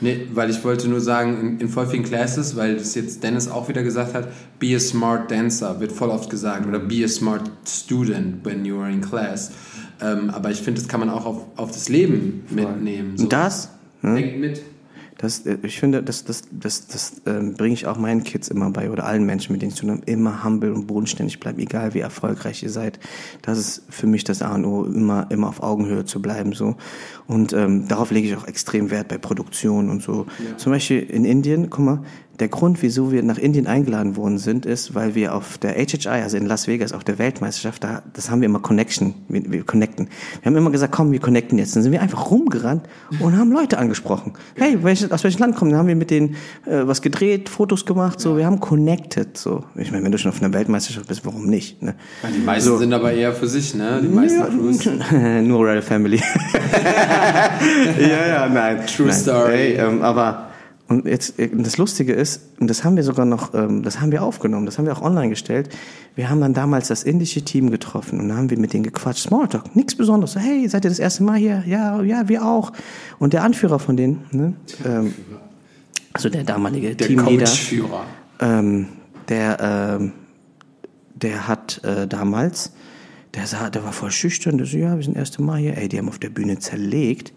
Nee, 0.02 0.28
weil 0.34 0.50
ich 0.50 0.62
wollte 0.66 0.90
nur 0.90 1.00
sagen, 1.00 1.40
in, 1.40 1.60
in 1.62 1.70
voll 1.70 1.88
vielen 1.88 2.04
Classes, 2.04 2.58
weil 2.58 2.76
das 2.76 2.94
jetzt 2.96 3.24
Dennis 3.24 3.50
auch 3.50 3.70
wieder 3.70 3.82
gesagt 3.82 4.14
hat, 4.14 4.28
be 4.60 4.76
a 4.76 4.80
smart 4.80 5.32
dancer, 5.32 5.80
wird 5.80 5.94
voll 5.94 6.10
oft 6.10 6.30
gesagt, 6.30 6.68
oder 6.68 6.80
be 6.80 7.06
a 7.06 7.08
smart 7.08 7.50
student 7.66 8.44
when 8.46 8.66
you 8.66 8.82
are 8.82 8.92
in 8.92 9.00
class. 9.00 9.52
Ähm, 10.02 10.30
aber 10.30 10.52
ich 10.52 10.58
finde, 10.58 10.82
das 10.82 10.90
kann 10.90 11.00
man 11.00 11.10
auch 11.10 11.26
auf, 11.26 11.38
auf 11.56 11.72
das 11.72 11.88
Leben 11.88 12.44
mitnehmen. 12.50 13.14
So. 13.16 13.24
Und 13.24 13.32
das, 13.32 13.70
ne, 14.02 14.16
Denkt 14.16 14.40
mit. 14.42 14.62
Das, 15.18 15.46
äh, 15.46 15.58
ich 15.64 15.80
finde, 15.80 16.04
das, 16.04 16.24
das, 16.26 16.44
das, 16.52 16.88
das 16.88 17.22
ähm, 17.26 17.54
bringe 17.54 17.74
ich 17.74 17.88
auch 17.88 17.98
meinen 17.98 18.24
Kids 18.24 18.48
immer 18.50 18.70
bei 18.70 18.90
oder 18.92 19.06
allen 19.06 19.26
Menschen, 19.26 19.54
mit 19.54 19.62
denen 19.62 19.70
ich 19.72 19.76
zu 19.76 19.86
tun 19.86 19.98
habe, 19.98 20.12
immer 20.12 20.44
humble 20.44 20.74
und 20.74 20.88
bodenständig 20.88 21.40
bleiben, 21.40 21.60
egal 21.60 21.94
wie 21.94 22.00
erfolgreich 22.00 22.64
ihr 22.64 22.70
seid. 22.70 23.00
Das 23.42 23.58
ist 23.58 23.84
für 23.90 24.08
mich 24.08 24.24
das 24.24 24.42
A 24.42 24.56
und 24.56 24.66
O, 24.66 24.84
immer, 24.84 25.28
immer 25.30 25.48
auf 25.48 25.64
Augenhöhe 25.64 26.06
zu 26.06 26.22
bleiben. 26.22 26.54
so. 26.54 26.76
Und 27.28 27.54
ähm, 27.54 27.88
darauf 27.88 28.12
lege 28.12 28.28
ich 28.28 28.36
auch 28.36 28.48
extrem 28.48 28.92
Wert 28.92 29.08
bei 29.08 29.18
Produktion 29.18 29.90
und 29.90 30.04
so. 30.04 30.26
Zum 30.58 30.72
Beispiel 30.72 31.00
in 31.02 31.26
Indien, 31.26 31.70
guck 31.70 31.86
mal, 31.86 32.04
der 32.40 32.48
Grund, 32.48 32.82
wieso 32.82 33.12
wir 33.12 33.24
nach 33.24 33.38
Indien 33.38 33.68
eingeladen 33.68 34.16
worden 34.16 34.38
sind, 34.38 34.66
ist, 34.66 34.94
weil 34.96 35.16
wir 35.16 35.34
auf 35.34 35.58
der 35.58 35.74
HHI, 35.74 36.08
also 36.08 36.38
in 36.38 36.46
Las 36.46 36.68
Vegas, 36.68 36.92
auf 36.94 37.04
der 37.04 37.18
Weltmeisterschaft, 37.18 37.84
da, 37.84 38.04
das 38.14 38.30
haben 38.30 38.42
wir 38.42 38.48
immer 38.48 38.60
Connection, 38.60 39.14
wir, 39.30 39.52
wir 39.52 39.64
connecten. 39.64 40.10
Wir 40.42 40.50
haben 40.50 40.58
immer 40.58 40.72
gesagt, 40.72 40.94
komm, 40.94 41.12
wir 41.12 41.20
connecten 41.20 41.58
jetzt. 41.58 41.76
Dann 41.76 41.84
sind 41.84 41.92
wir 41.92 42.02
einfach 42.02 42.32
rumgerannt 42.32 42.84
und 43.20 43.38
haben 43.38 43.52
Leute 43.52 43.78
angesprochen. 43.78 44.34
Hey, 44.56 44.78
welches, 44.82 45.12
aus 45.12 45.24
welchem 45.24 45.40
Land 45.40 45.56
kommen? 45.56 45.72
Dann 45.72 45.80
haben 45.80 45.88
wir 45.88 45.96
mit 45.96 46.12
denen 46.12 46.36
äh, 46.66 46.86
was 46.86 47.02
gedreht, 47.02 47.50
Fotos 47.50 47.86
gemacht, 47.86 48.20
so. 48.20 48.38
Wir 48.38 48.46
haben 48.46 48.60
connected, 48.60 49.38
so. 49.38 49.64
Ich 49.76 49.92
meine, 49.92 50.04
wenn 50.04 50.12
du 50.12 50.18
schon 50.18 50.32
auf 50.32 50.42
einer 50.42 50.54
Weltmeisterschaft 50.54 51.08
bist, 51.08 51.26
warum 51.26 51.46
nicht? 51.46 51.82
Ne? 51.82 51.96
Die 52.36 52.44
meisten 52.44 52.78
sind 52.78 52.94
aber 52.94 53.14
eher 53.14 53.34
für 53.34 53.48
sich, 53.48 53.76
ne? 53.76 54.02
Die 54.04 54.08
meisten 54.08 54.42
Crews. 54.42 54.86
Nur 55.44 55.60
Royal 55.60 55.82
Family. 55.82 56.22
ja, 58.00 58.28
ja, 58.28 58.50
nein. 58.50 58.86
True 58.88 59.08
nein. 59.08 59.16
story. 59.16 59.54
Ey, 59.54 59.74
ähm, 59.78 60.02
aber 60.02 60.50
und 60.88 61.06
jetzt 61.06 61.40
äh, 61.40 61.50
das 61.52 61.78
Lustige 61.78 62.14
ist, 62.14 62.42
und 62.60 62.70
das 62.70 62.84
haben 62.84 62.96
wir 62.96 63.04
sogar 63.04 63.26
noch, 63.26 63.54
ähm, 63.54 63.84
das 63.84 64.02
haben 64.02 64.12
wir 64.12 64.24
aufgenommen, 64.24 64.66
das 64.66 64.78
haben 64.78 64.86
wir 64.86 64.96
auch 64.96 65.02
online 65.02 65.30
gestellt. 65.30 65.70
Wir 66.16 66.30
haben 66.30 66.42
dann 66.42 66.54
damals 66.54 66.88
das 66.88 67.04
indische 67.04 67.42
Team 67.42 67.72
getroffen 67.72 68.20
und 68.20 68.30
dann 68.30 68.38
haben 68.38 68.50
wir 68.50 68.60
mit 68.60 68.74
denen 68.74 68.84
gequatscht, 68.84 69.24
Smalltalk, 69.24 69.76
nichts 69.76 69.96
Besonderes. 69.96 70.34
So, 70.34 70.40
hey, 70.40 70.68
seid 70.68 70.86
ihr 70.86 70.90
das 70.90 71.00
erste 71.00 71.24
Mal 71.24 71.38
hier? 71.38 71.64
Ja, 71.66 72.02
ja, 72.04 72.30
wir 72.30 72.46
auch. 72.46 72.72
Und 73.18 73.34
der 73.34 73.44
Anführer 73.44 73.80
von 73.80 73.98
denen, 73.98 74.26
ne, 74.32 74.54
ähm, 74.86 75.14
also 76.14 76.30
der 76.30 76.44
damalige 76.44 76.96
Der 76.96 77.08
Teamleader, 77.08 77.52
ähm, 78.40 78.88
der, 79.28 79.98
ähm, 80.00 80.12
der 81.16 81.48
hat 81.48 81.84
äh, 81.84 82.08
damals, 82.08 82.72
der 83.34 83.48
sah, 83.48 83.70
der 83.70 83.84
war 83.84 83.92
voll 83.92 84.12
schüchtern, 84.12 84.58
der 84.58 84.68
so, 84.68 84.78
ja, 84.78 84.96
wir 84.96 85.04
sind 85.04 85.16
das 85.16 85.30
erste 85.30 85.42
Mal 85.42 85.60
hier, 85.60 85.78
ey, 85.78 85.90
die 85.90 85.98
haben 85.98 86.08
auf 86.08 86.20
der 86.20 86.30
Bühne 86.30 86.60
zerlegt. 86.60 87.34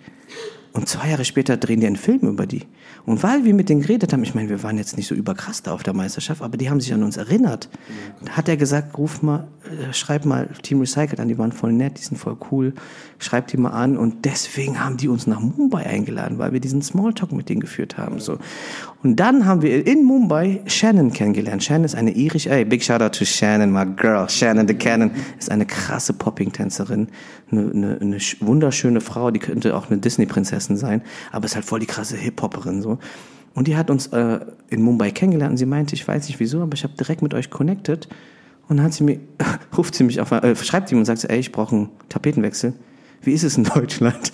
Und 0.73 0.89
zwei 0.89 1.11
Jahre 1.11 1.25
später 1.25 1.57
drehen 1.57 1.81
die 1.81 1.87
einen 1.87 1.97
Film 1.97 2.21
über 2.21 2.47
die. 2.47 2.63
Und 3.07 3.23
weil 3.23 3.45
wir 3.45 3.55
mit 3.55 3.69
denen 3.69 3.81
geredet 3.81 4.13
haben, 4.13 4.23
ich 4.23 4.35
meine, 4.35 4.49
wir 4.51 4.63
waren 4.63 4.77
jetzt 4.77 4.97
nicht 4.97 5.07
so 5.07 5.15
überkrass 5.15 5.63
da 5.63 5.73
auf 5.73 5.83
der 5.83 5.95
Meisterschaft, 5.95 6.43
aber 6.43 6.57
die 6.57 6.69
haben 6.69 6.81
sich 6.81 6.93
an 6.93 7.03
uns 7.03 7.17
erinnert. 7.17 7.71
Da 8.23 8.33
hat 8.33 8.49
er 8.49 8.57
gesagt, 8.57 8.99
ruf 8.99 9.23
mal, 9.23 9.49
äh, 9.65 9.93
schreib 9.93 10.27
mal 10.27 10.49
Team 10.63 10.81
Recycled 10.81 11.19
an, 11.19 11.29
die 11.29 11.39
waren 11.39 11.53
voll 11.53 11.73
nett, 11.73 11.99
die 11.99 12.03
sind 12.03 12.19
voll 12.19 12.37
cool, 12.51 12.75
schreib 13.19 13.47
die 13.47 13.57
mal 13.57 13.71
an. 13.71 13.97
Und 13.97 14.27
deswegen 14.27 14.85
haben 14.85 14.99
die 14.99 15.09
uns 15.09 15.27
nach 15.27 15.41
Mumbai 15.41 15.87
eingeladen, 15.87 16.39
weil 16.39 16.53
wir 16.53 16.61
diesen 16.61 16.83
Smalltalk 16.83 17.33
mit 17.33 17.49
denen 17.49 17.61
geführt 17.61 17.97
haben. 17.97 18.21
So. 18.21 18.39
Und 19.03 19.17
dann 19.17 19.47
haben 19.47 19.63
wir 19.63 19.87
in 19.87 20.05
Mumbai 20.05 20.61
Shannon 20.67 21.13
kennengelernt. 21.13 21.65
Shannon 21.65 21.85
ist 21.85 21.95
eine 21.95 22.11
irische, 22.11 22.51
ey, 22.51 22.65
big 22.65 22.83
shout 22.83 23.01
out 23.01 23.15
to 23.15 23.25
Shannon, 23.25 23.71
my 23.71 23.87
girl. 23.87 24.29
Shannon 24.29 24.69
the 24.69 24.75
Cannon 24.75 25.13
ist 25.39 25.51
eine 25.51 25.65
krasse 25.65 26.13
Popping-Tänzerin, 26.13 27.09
eine, 27.51 27.71
eine, 27.71 27.99
eine 28.01 28.19
sch- 28.19 28.37
wunderschöne 28.41 29.01
Frau, 29.01 29.31
die 29.31 29.39
könnte 29.41 29.77
auch 29.77 29.91
eine 29.91 29.99
Disney-Prinzessin 29.99 30.77
sein, 30.77 31.03
aber 31.33 31.47
ist 31.47 31.55
halt 31.55 31.65
voll 31.65 31.81
die 31.81 31.87
krasse 31.87 32.17
Hip-Hopperin 32.17 32.83
so. 32.83 32.99
Und 33.55 33.67
die 33.67 33.77
hat 33.77 33.91
uns 33.91 34.09
äh, 34.09 34.41
in 34.69 34.83
Mumbai 34.83 35.11
kennengelernt 35.11 35.53
und 35.53 35.57
sie 35.57 35.67
meinte, 35.67 35.95
ich 35.95 36.07
weiß 36.07 36.29
nicht 36.29 36.39
wieso, 36.39 36.63
aber 36.63 36.75
ich 36.75 36.85
habe 36.85 36.95
direkt 36.95 37.23
mit 37.23 37.35
euch 37.35 37.51
connected. 37.51 38.09
Und 38.69 38.77
dann 38.77 38.85
hat 38.87 38.93
sie 38.93 39.03
mir, 39.05 39.19
ruft 39.77 39.95
sie 39.95 40.05
mich 40.05 40.21
auf, 40.21 40.31
äh, 40.31 40.55
schreibt 40.57 40.89
sie 40.89 40.95
mir 40.95 41.01
und 41.01 41.07
sagt, 41.07 41.25
ey, 41.25 41.39
ich 41.39 41.51
brauche 41.53 41.75
einen 41.75 41.89
Tapetenwechsel. 42.09 42.75
Wie 43.23 43.33
ist 43.33 43.43
es 43.43 43.57
in 43.57 43.65
Deutschland? 43.75 44.31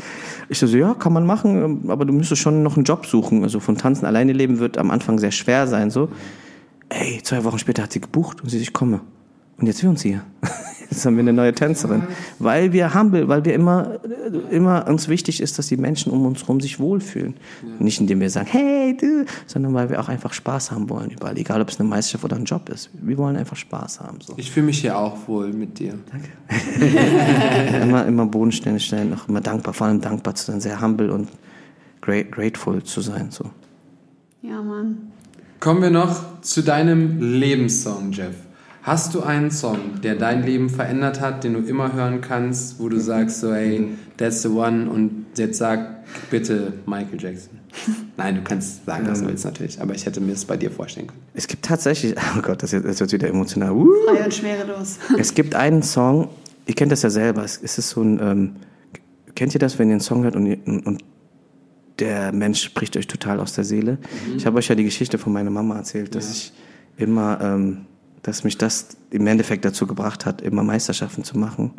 Ich 0.51 0.59
so, 0.59 0.67
ja, 0.67 0.93
kann 0.95 1.13
man 1.13 1.25
machen, 1.25 1.63
ähm, 1.85 1.91
aber 1.91 2.05
du 2.05 2.13
müsstest 2.13 2.43
schon 2.43 2.63
noch 2.63 2.77
einen 2.77 2.85
Job 2.85 3.07
suchen. 3.07 3.45
Also 3.45 3.61
von 3.61 3.79
Tanzen 3.79 4.05
alleine 4.05 4.33
leben 4.33 4.59
wird 4.59 4.77
am 4.77 4.91
Anfang 4.91 5.19
sehr 5.19 5.31
schwer 5.31 5.67
sein, 5.67 5.91
so. 5.91 6.11
Ey, 6.91 7.21
zwei 7.23 7.45
Wochen 7.45 7.59
später 7.59 7.83
hat 7.85 7.93
sie 7.93 8.01
gebucht 8.01 8.43
und 8.43 8.51
sie, 8.51 8.59
ich 8.59 8.73
komme. 8.75 9.01
Und 9.57 9.67
jetzt 9.67 9.83
wir 9.83 9.91
uns 9.91 10.03
hier. 10.03 10.23
Jetzt 10.91 11.07
haben 11.07 11.17
wir 11.17 11.23
eine 11.23 11.33
neue 11.33 11.53
Tänzerin. 11.53 12.05
Weil 12.39 12.73
wir 12.73 12.95
humble, 12.95 13.27
weil 13.27 13.45
wir 13.45 13.55
immer, 13.55 13.99
immer 14.51 14.87
uns 14.87 15.09
wichtig 15.09 15.41
ist, 15.41 15.59
dass 15.59 15.67
die 15.67 15.77
Menschen 15.77 16.13
um 16.13 16.25
uns 16.25 16.43
herum 16.43 16.61
sich 16.61 16.79
wohlfühlen. 16.79 17.35
Nicht 17.81 18.01
indem 18.01 18.21
wir 18.21 18.31
sagen, 18.31 18.47
hey, 18.49 18.97
du, 18.97 19.25
sondern 19.47 19.75
weil 19.75 19.91
wir 19.91 20.01
auch 20.01 20.09
einfach 20.09 20.33
Spaß 20.33 20.71
haben 20.71 20.89
wollen 20.89 21.11
überall. 21.11 21.37
Egal, 21.37 21.61
ob 21.61 21.69
es 21.69 21.81
eine 21.81 21.89
Meisterschaft 21.89 22.25
oder 22.25 22.37
ein 22.37 22.45
Job 22.45 22.69
ist. 22.69 22.91
Wir 22.93 23.19
wollen 23.19 23.37
einfach 23.37 23.57
Spaß 23.57 24.01
haben, 24.01 24.21
so. 24.21 24.35
Ich 24.37 24.53
fühle 24.53 24.67
mich 24.67 24.83
hier 24.83 24.97
auch 24.97 25.27
wohl 25.27 25.53
mit 25.53 25.81
dir. 25.81 25.99
immer, 27.83 28.07
immer 28.07 28.27
bodenständig 28.27 28.89
sein, 28.89 29.13
auch 29.15 29.29
immer 29.29 29.41
dankbar, 29.41 29.75
vor 29.75 29.89
allem 29.89 30.01
dankbar 30.01 30.37
zu 30.37 30.47
sein, 30.53 30.61
sehr 30.61 30.81
humble 30.81 31.11
und 31.11 31.29
great, 32.03 32.31
grateful 32.31 32.83
zu 32.85 33.01
sein, 33.01 33.31
so. 33.31 33.51
Ja, 34.43 34.63
Mann. 34.63 35.13
Kommen 35.59 35.83
wir 35.83 35.91
noch 35.91 36.41
zu 36.43 36.63
deinem 36.63 37.21
Lebenssong, 37.21 38.13
Jeff. 38.13 38.35
Hast 38.85 39.15
du 39.15 39.23
einen 39.23 39.51
Song, 39.51 40.03
der 40.03 40.15
dein 40.15 40.43
Leben 40.43 40.69
verändert 40.69 41.19
hat, 41.19 41.43
den 41.43 41.55
du 41.55 41.61
immer 41.61 41.95
hören 41.95 42.21
kannst, 42.21 42.79
wo 42.79 42.91
du 42.91 43.01
sagst 43.01 43.41
so, 43.41 43.55
hey, 43.55 43.89
that's 44.19 44.43
the 44.43 44.49
one 44.49 44.91
und 44.91 45.25
jetzt 45.37 45.57
sag 45.57 46.05
bitte 46.31 46.75
Michael 46.85 47.19
Jackson. 47.19 47.59
Nein, 48.19 48.35
du 48.35 48.43
kannst 48.43 48.85
sagen, 48.85 49.07
was 49.09 49.23
du 49.23 49.29
willst 49.29 49.47
natürlich, 49.47 49.81
aber 49.81 49.95
ich 49.95 50.05
hätte 50.05 50.21
mir 50.21 50.33
das 50.33 50.45
bei 50.45 50.59
dir 50.59 50.71
vorstellen 50.71 51.07
können. 51.07 51.23
Es 51.33 51.47
gibt 51.47 51.65
tatsächlich, 51.65 52.15
oh 52.39 52.43
Gott, 52.43 52.63
das 52.63 52.73
wird, 52.73 52.85
das 52.85 53.01
wird 53.01 53.11
wieder 53.11 53.27
emotional. 53.27 53.73
Uh. 53.73 53.91
Frei 54.07 54.23
und 54.23 54.35
schwerelos. 54.35 54.99
Es 55.19 55.33
gibt 55.33 55.55
einen 55.55 55.83
Song, 55.83 56.29
ihr 56.67 56.75
kennt 56.75 56.93
das 56.93 57.01
ja 57.01 57.09
selber, 57.09 57.43
es 57.43 57.59
es 57.63 57.79
ist 57.79 57.89
so 57.89 58.03
ein, 58.03 58.21
ähm, 58.21 58.57
kennt 59.35 59.55
ihr 59.55 59.61
das, 59.61 59.79
wenn 59.79 59.89
ihr 59.89 59.95
einen 59.95 60.01
Song 60.01 60.25
hört 60.25 60.37
und, 60.37 60.45
ihr- 60.45 60.59
und, 60.67 60.87
und 60.87 61.03
der 62.01 62.33
Mensch 62.33 62.63
spricht 62.63 62.99
euch 62.99 63.07
total 63.07 63.41
aus 63.41 63.55
der 63.55 63.65
Seele? 63.65 63.97
Ich 64.37 64.45
habe 64.45 64.59
euch 64.59 64.69
ja 64.69 64.75
die 64.75 64.85
Geschichte 64.85 65.17
von 65.17 65.33
meiner 65.33 65.51
Mama 65.51 65.79
erzählt, 65.79 66.15
dass 66.15 66.31
ich 66.31 66.53
immer, 66.99 67.41
ähm, 67.41 67.87
dass 68.25 68.43
mich 68.43 68.59
das 68.59 68.89
im 69.11 69.27
Endeffekt 69.27 69.65
dazu 69.65 69.87
gebracht 69.87 70.27
hat, 70.27 70.43
immer 70.43 70.63
Meisterschaften 70.65 71.23
zu 71.25 71.39
machen. 71.39 71.73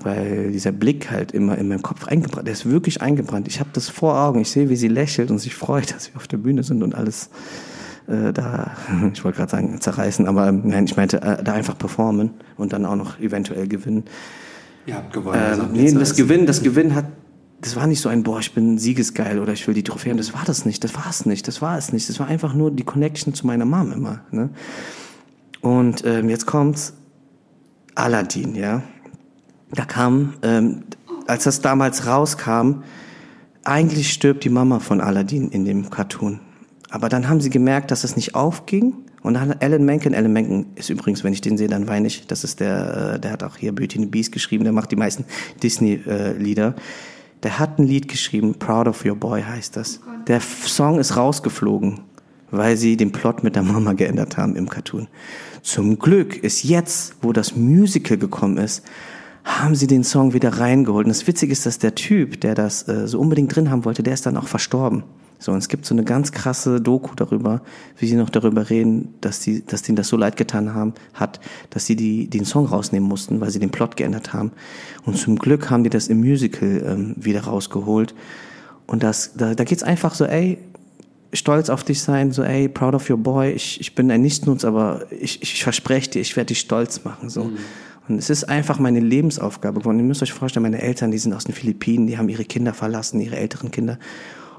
Weil 0.00 0.52
dieser 0.52 0.70
Blick 0.70 1.10
halt 1.10 1.32
immer 1.32 1.58
in 1.58 1.66
meinem 1.66 1.82
Kopf 1.82 2.06
eingebrannt, 2.06 2.46
der 2.46 2.52
ist 2.52 2.70
wirklich 2.70 3.02
eingebrannt. 3.02 3.48
Ich 3.48 3.58
habe 3.58 3.70
das 3.72 3.88
vor 3.88 4.20
Augen, 4.20 4.40
ich 4.40 4.50
sehe, 4.50 4.68
wie 4.68 4.76
sie 4.76 4.86
lächelt 4.86 5.32
und 5.32 5.38
sich 5.38 5.56
freut, 5.56 5.92
dass 5.94 6.12
wir 6.12 6.16
auf 6.16 6.28
der 6.28 6.36
Bühne 6.36 6.62
sind 6.62 6.84
und 6.84 6.94
alles 6.94 7.30
äh, 8.06 8.32
da, 8.32 8.76
ich 9.12 9.24
wollte 9.24 9.38
gerade 9.38 9.50
sagen, 9.50 9.80
zerreißen, 9.80 10.28
aber 10.28 10.52
nein, 10.52 10.84
ich 10.84 10.96
meinte, 10.96 11.20
äh, 11.22 11.42
da 11.42 11.54
einfach 11.54 11.76
performen 11.76 12.30
und 12.56 12.72
dann 12.72 12.84
auch 12.84 12.96
noch 12.96 13.18
eventuell 13.18 13.66
gewinnen. 13.66 14.04
Ihr 14.86 14.94
habt 14.94 15.12
gewonnen. 15.12 15.40
Ähm, 15.52 15.68
nee, 15.72 15.92
das 15.92 16.14
Gewinnen, 16.14 16.46
das 16.46 16.62
Gewinnen 16.62 16.94
hat, 16.94 17.06
das 17.60 17.74
war 17.74 17.86
nicht 17.86 18.00
so 18.00 18.08
ein, 18.08 18.22
boah, 18.22 18.38
ich 18.38 18.54
bin 18.54 18.78
siegesgeil 18.78 19.40
oder 19.40 19.52
ich 19.52 19.66
will 19.66 19.74
die 19.74 19.82
Trophäe 19.82 20.10
haben. 20.10 20.18
Das 20.18 20.32
war 20.32 20.44
das 20.44 20.64
nicht, 20.64 20.84
das 20.84 20.94
war 20.94 21.08
es 21.08 21.26
nicht, 21.26 21.48
das 21.48 21.60
war 21.60 21.76
es 21.76 21.92
nicht. 21.92 22.08
Das 22.08 22.20
war 22.20 22.28
einfach 22.28 22.54
nur 22.54 22.70
die 22.70 22.84
Connection 22.84 23.34
zu 23.34 23.46
meiner 23.46 23.64
Mom 23.64 23.92
immer. 23.92 24.20
Ne? 24.30 24.50
Und 25.60 26.04
ähm, 26.04 26.28
jetzt 26.28 26.46
kommt's, 26.46 26.94
Aladdin, 27.94 28.54
ja. 28.54 28.82
Da 29.72 29.84
kam, 29.84 30.34
ähm, 30.42 30.84
als 31.26 31.44
das 31.44 31.60
damals 31.60 32.06
rauskam, 32.06 32.82
eigentlich 33.64 34.12
stirbt 34.12 34.44
die 34.44 34.50
Mama 34.50 34.78
von 34.78 35.00
Aladdin 35.00 35.50
in 35.50 35.64
dem 35.64 35.90
Cartoon. 35.90 36.40
Aber 36.90 37.08
dann 37.08 37.28
haben 37.28 37.40
sie 37.40 37.50
gemerkt, 37.50 37.90
dass 37.90 38.04
es 38.04 38.16
nicht 38.16 38.34
aufging. 38.34 38.94
Und 39.20 39.34
dann 39.34 39.48
hat 39.50 39.62
Alan 39.62 39.84
Menken, 39.84 40.14
Alan 40.14 40.32
Menken 40.32 40.66
ist 40.76 40.88
übrigens, 40.88 41.22
wenn 41.24 41.32
ich 41.32 41.40
den 41.40 41.58
sehe, 41.58 41.68
dann 41.68 41.86
weine 41.88 42.06
ich. 42.06 42.26
Das 42.28 42.44
ist 42.44 42.60
der, 42.60 43.14
äh, 43.16 43.20
der 43.20 43.32
hat 43.32 43.42
auch 43.42 43.56
hier 43.56 43.74
Beauty 43.74 43.98
and 43.98 44.06
the 44.06 44.10
Beast 44.10 44.32
geschrieben, 44.32 44.64
der 44.64 44.72
macht 44.72 44.90
die 44.90 44.96
meisten 44.96 45.24
Disney-Lieder. 45.62 46.74
Der 47.42 47.58
hat 47.58 47.78
ein 47.78 47.86
Lied 47.86 48.08
geschrieben, 48.08 48.54
Proud 48.54 48.88
of 48.88 49.04
Your 49.04 49.16
Boy 49.16 49.42
heißt 49.42 49.76
das. 49.76 50.00
Der 50.28 50.36
F- 50.36 50.66
Song 50.68 50.98
ist 50.98 51.16
rausgeflogen, 51.16 52.00
weil 52.50 52.76
sie 52.76 52.96
den 52.96 53.12
Plot 53.12 53.44
mit 53.44 53.54
der 53.54 53.64
Mama 53.64 53.92
geändert 53.92 54.36
haben 54.38 54.56
im 54.56 54.68
Cartoon. 54.68 55.08
Zum 55.62 55.98
Glück 55.98 56.36
ist 56.36 56.64
jetzt, 56.64 57.16
wo 57.22 57.32
das 57.32 57.56
Musical 57.56 58.16
gekommen 58.16 58.58
ist, 58.58 58.84
haben 59.44 59.74
sie 59.74 59.86
den 59.86 60.04
Song 60.04 60.34
wieder 60.34 60.58
reingeholt. 60.58 61.06
Und 61.06 61.10
das 61.10 61.26
Witzige 61.26 61.52
ist, 61.52 61.66
dass 61.66 61.78
der 61.78 61.94
Typ, 61.94 62.40
der 62.40 62.54
das 62.54 62.86
äh, 62.86 63.08
so 63.08 63.18
unbedingt 63.18 63.54
drin 63.54 63.70
haben 63.70 63.84
wollte, 63.84 64.02
der 64.02 64.14
ist 64.14 64.26
dann 64.26 64.36
auch 64.36 64.46
verstorben. 64.46 65.04
So, 65.40 65.52
und 65.52 65.58
es 65.58 65.68
gibt 65.68 65.86
so 65.86 65.94
eine 65.94 66.02
ganz 66.02 66.32
krasse 66.32 66.80
Doku 66.80 67.14
darüber, 67.14 67.62
wie 67.96 68.08
sie 68.08 68.16
noch 68.16 68.28
darüber 68.28 68.70
reden, 68.70 69.14
dass 69.20 69.38
die, 69.40 69.64
dass 69.64 69.82
denen 69.82 69.94
das 69.94 70.08
so 70.08 70.16
leid 70.16 70.36
getan 70.36 70.74
haben, 70.74 70.94
hat, 71.14 71.38
dass 71.70 71.86
sie 71.86 71.94
die, 71.94 72.28
den 72.28 72.44
Song 72.44 72.66
rausnehmen 72.66 73.08
mussten, 73.08 73.40
weil 73.40 73.50
sie 73.50 73.60
den 73.60 73.70
Plot 73.70 73.96
geändert 73.96 74.32
haben. 74.32 74.50
Und 75.06 75.16
zum 75.16 75.36
Glück 75.36 75.70
haben 75.70 75.84
die 75.84 75.90
das 75.90 76.08
im 76.08 76.18
Musical 76.18 76.82
ähm, 76.84 77.14
wieder 77.16 77.42
rausgeholt. 77.42 78.14
Und 78.86 79.04
das, 79.04 79.34
da, 79.36 79.54
da 79.54 79.64
geht's 79.64 79.84
einfach 79.84 80.14
so, 80.14 80.24
ey, 80.24 80.58
stolz 81.32 81.68
auf 81.70 81.84
dich 81.84 82.00
sein, 82.00 82.32
so, 82.32 82.42
ey, 82.42 82.68
proud 82.68 82.94
of 82.94 83.08
your 83.10 83.18
boy, 83.18 83.50
ich, 83.50 83.80
ich 83.80 83.94
bin 83.94 84.10
ein 84.10 84.22
Nichtsnutz, 84.22 84.64
aber 84.64 85.06
ich, 85.10 85.42
ich 85.42 85.62
verspreche 85.62 86.10
dir, 86.10 86.20
ich 86.20 86.36
werde 86.36 86.48
dich 86.48 86.60
stolz 86.60 87.04
machen, 87.04 87.28
so. 87.28 87.50
Und 88.08 88.16
es 88.16 88.30
ist 88.30 88.44
einfach 88.44 88.78
meine 88.78 89.00
Lebensaufgabe 89.00 89.80
geworden. 89.80 89.98
Ihr 89.98 90.04
müsst 90.04 90.22
euch 90.22 90.32
vorstellen, 90.32 90.62
meine 90.62 90.80
Eltern, 90.80 91.10
die 91.10 91.18
sind 91.18 91.34
aus 91.34 91.44
den 91.44 91.54
Philippinen, 91.54 92.06
die 92.06 92.16
haben 92.16 92.30
ihre 92.30 92.44
Kinder 92.44 92.72
verlassen, 92.72 93.20
ihre 93.20 93.36
älteren 93.36 93.70
Kinder, 93.70 93.98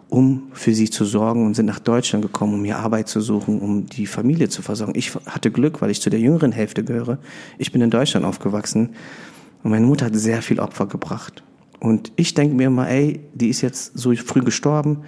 um 0.08 0.50
für 0.54 0.76
sie 0.76 0.90
zu 0.90 1.04
sorgen 1.04 1.46
und 1.46 1.56
sind 1.56 1.66
nach 1.66 1.80
Deutschland 1.80 2.24
gekommen, 2.24 2.54
um 2.54 2.64
hier 2.64 2.78
Arbeit 2.78 3.08
zu 3.08 3.22
suchen, 3.22 3.60
um 3.60 3.88
die 3.88 4.06
Familie 4.06 4.50
zu 4.50 4.62
versorgen. 4.62 4.94
Ich 4.96 5.16
hatte 5.26 5.50
Glück, 5.50 5.82
weil 5.82 5.90
ich 5.90 6.00
zu 6.00 6.12
der 6.12 6.20
jüngeren 6.20 6.52
Hälfte 6.52 6.84
gehöre. 6.84 7.18
Ich 7.58 7.72
bin 7.72 7.82
in 7.82 7.90
Deutschland 7.90 8.24
aufgewachsen 8.24 8.92
und 9.64 9.72
meine 9.72 9.88
Mutter 9.88 10.06
hat 10.06 10.16
sehr 10.16 10.44
viel 10.44 10.60
Opfer 10.60 10.86
gebracht. 10.86 11.44
Und 11.80 12.12
ich 12.18 12.34
denke 12.36 12.56
mir 12.56 12.68
immer, 12.68 12.88
ey, 12.88 13.22
die 13.34 13.50
ist 13.50 13.62
jetzt 13.62 13.98
so 13.98 14.14
früh 14.14 14.42
gestorben. 14.42 15.00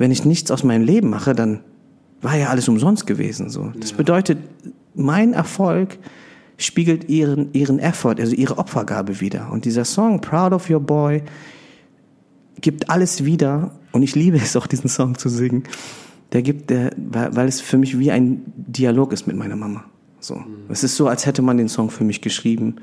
Wenn 0.00 0.10
ich 0.10 0.24
nichts 0.24 0.50
aus 0.50 0.64
meinem 0.64 0.82
Leben 0.82 1.10
mache, 1.10 1.34
dann 1.34 1.60
war 2.22 2.34
ja 2.34 2.48
alles 2.48 2.68
umsonst 2.68 3.06
gewesen. 3.06 3.50
So. 3.50 3.70
Das 3.78 3.92
bedeutet, 3.92 4.38
mein 4.94 5.34
Erfolg 5.34 5.98
spiegelt 6.56 7.10
ihren, 7.10 7.52
ihren 7.52 7.78
Effort, 7.78 8.16
also 8.18 8.34
ihre 8.34 8.56
Opfergabe 8.56 9.20
wieder. 9.20 9.52
Und 9.52 9.66
dieser 9.66 9.84
Song, 9.84 10.22
Proud 10.22 10.52
of 10.52 10.70
Your 10.70 10.80
Boy, 10.80 11.22
gibt 12.62 12.88
alles 12.88 13.26
wieder. 13.26 13.72
Und 13.92 14.02
ich 14.02 14.14
liebe 14.14 14.38
es 14.38 14.56
auch, 14.56 14.66
diesen 14.66 14.88
Song 14.88 15.18
zu 15.18 15.28
singen. 15.28 15.64
Der 16.32 16.40
gibt, 16.40 16.70
der, 16.70 16.92
weil 16.96 17.48
es 17.48 17.60
für 17.60 17.76
mich 17.76 17.98
wie 17.98 18.10
ein 18.10 18.42
Dialog 18.56 19.12
ist 19.12 19.26
mit 19.26 19.36
meiner 19.36 19.56
Mama. 19.56 19.84
So. 20.18 20.42
Es 20.70 20.82
ist 20.82 20.96
so, 20.96 21.08
als 21.08 21.26
hätte 21.26 21.42
man 21.42 21.58
den 21.58 21.68
Song 21.68 21.90
für 21.90 22.04
mich 22.04 22.22
geschrieben. 22.22 22.76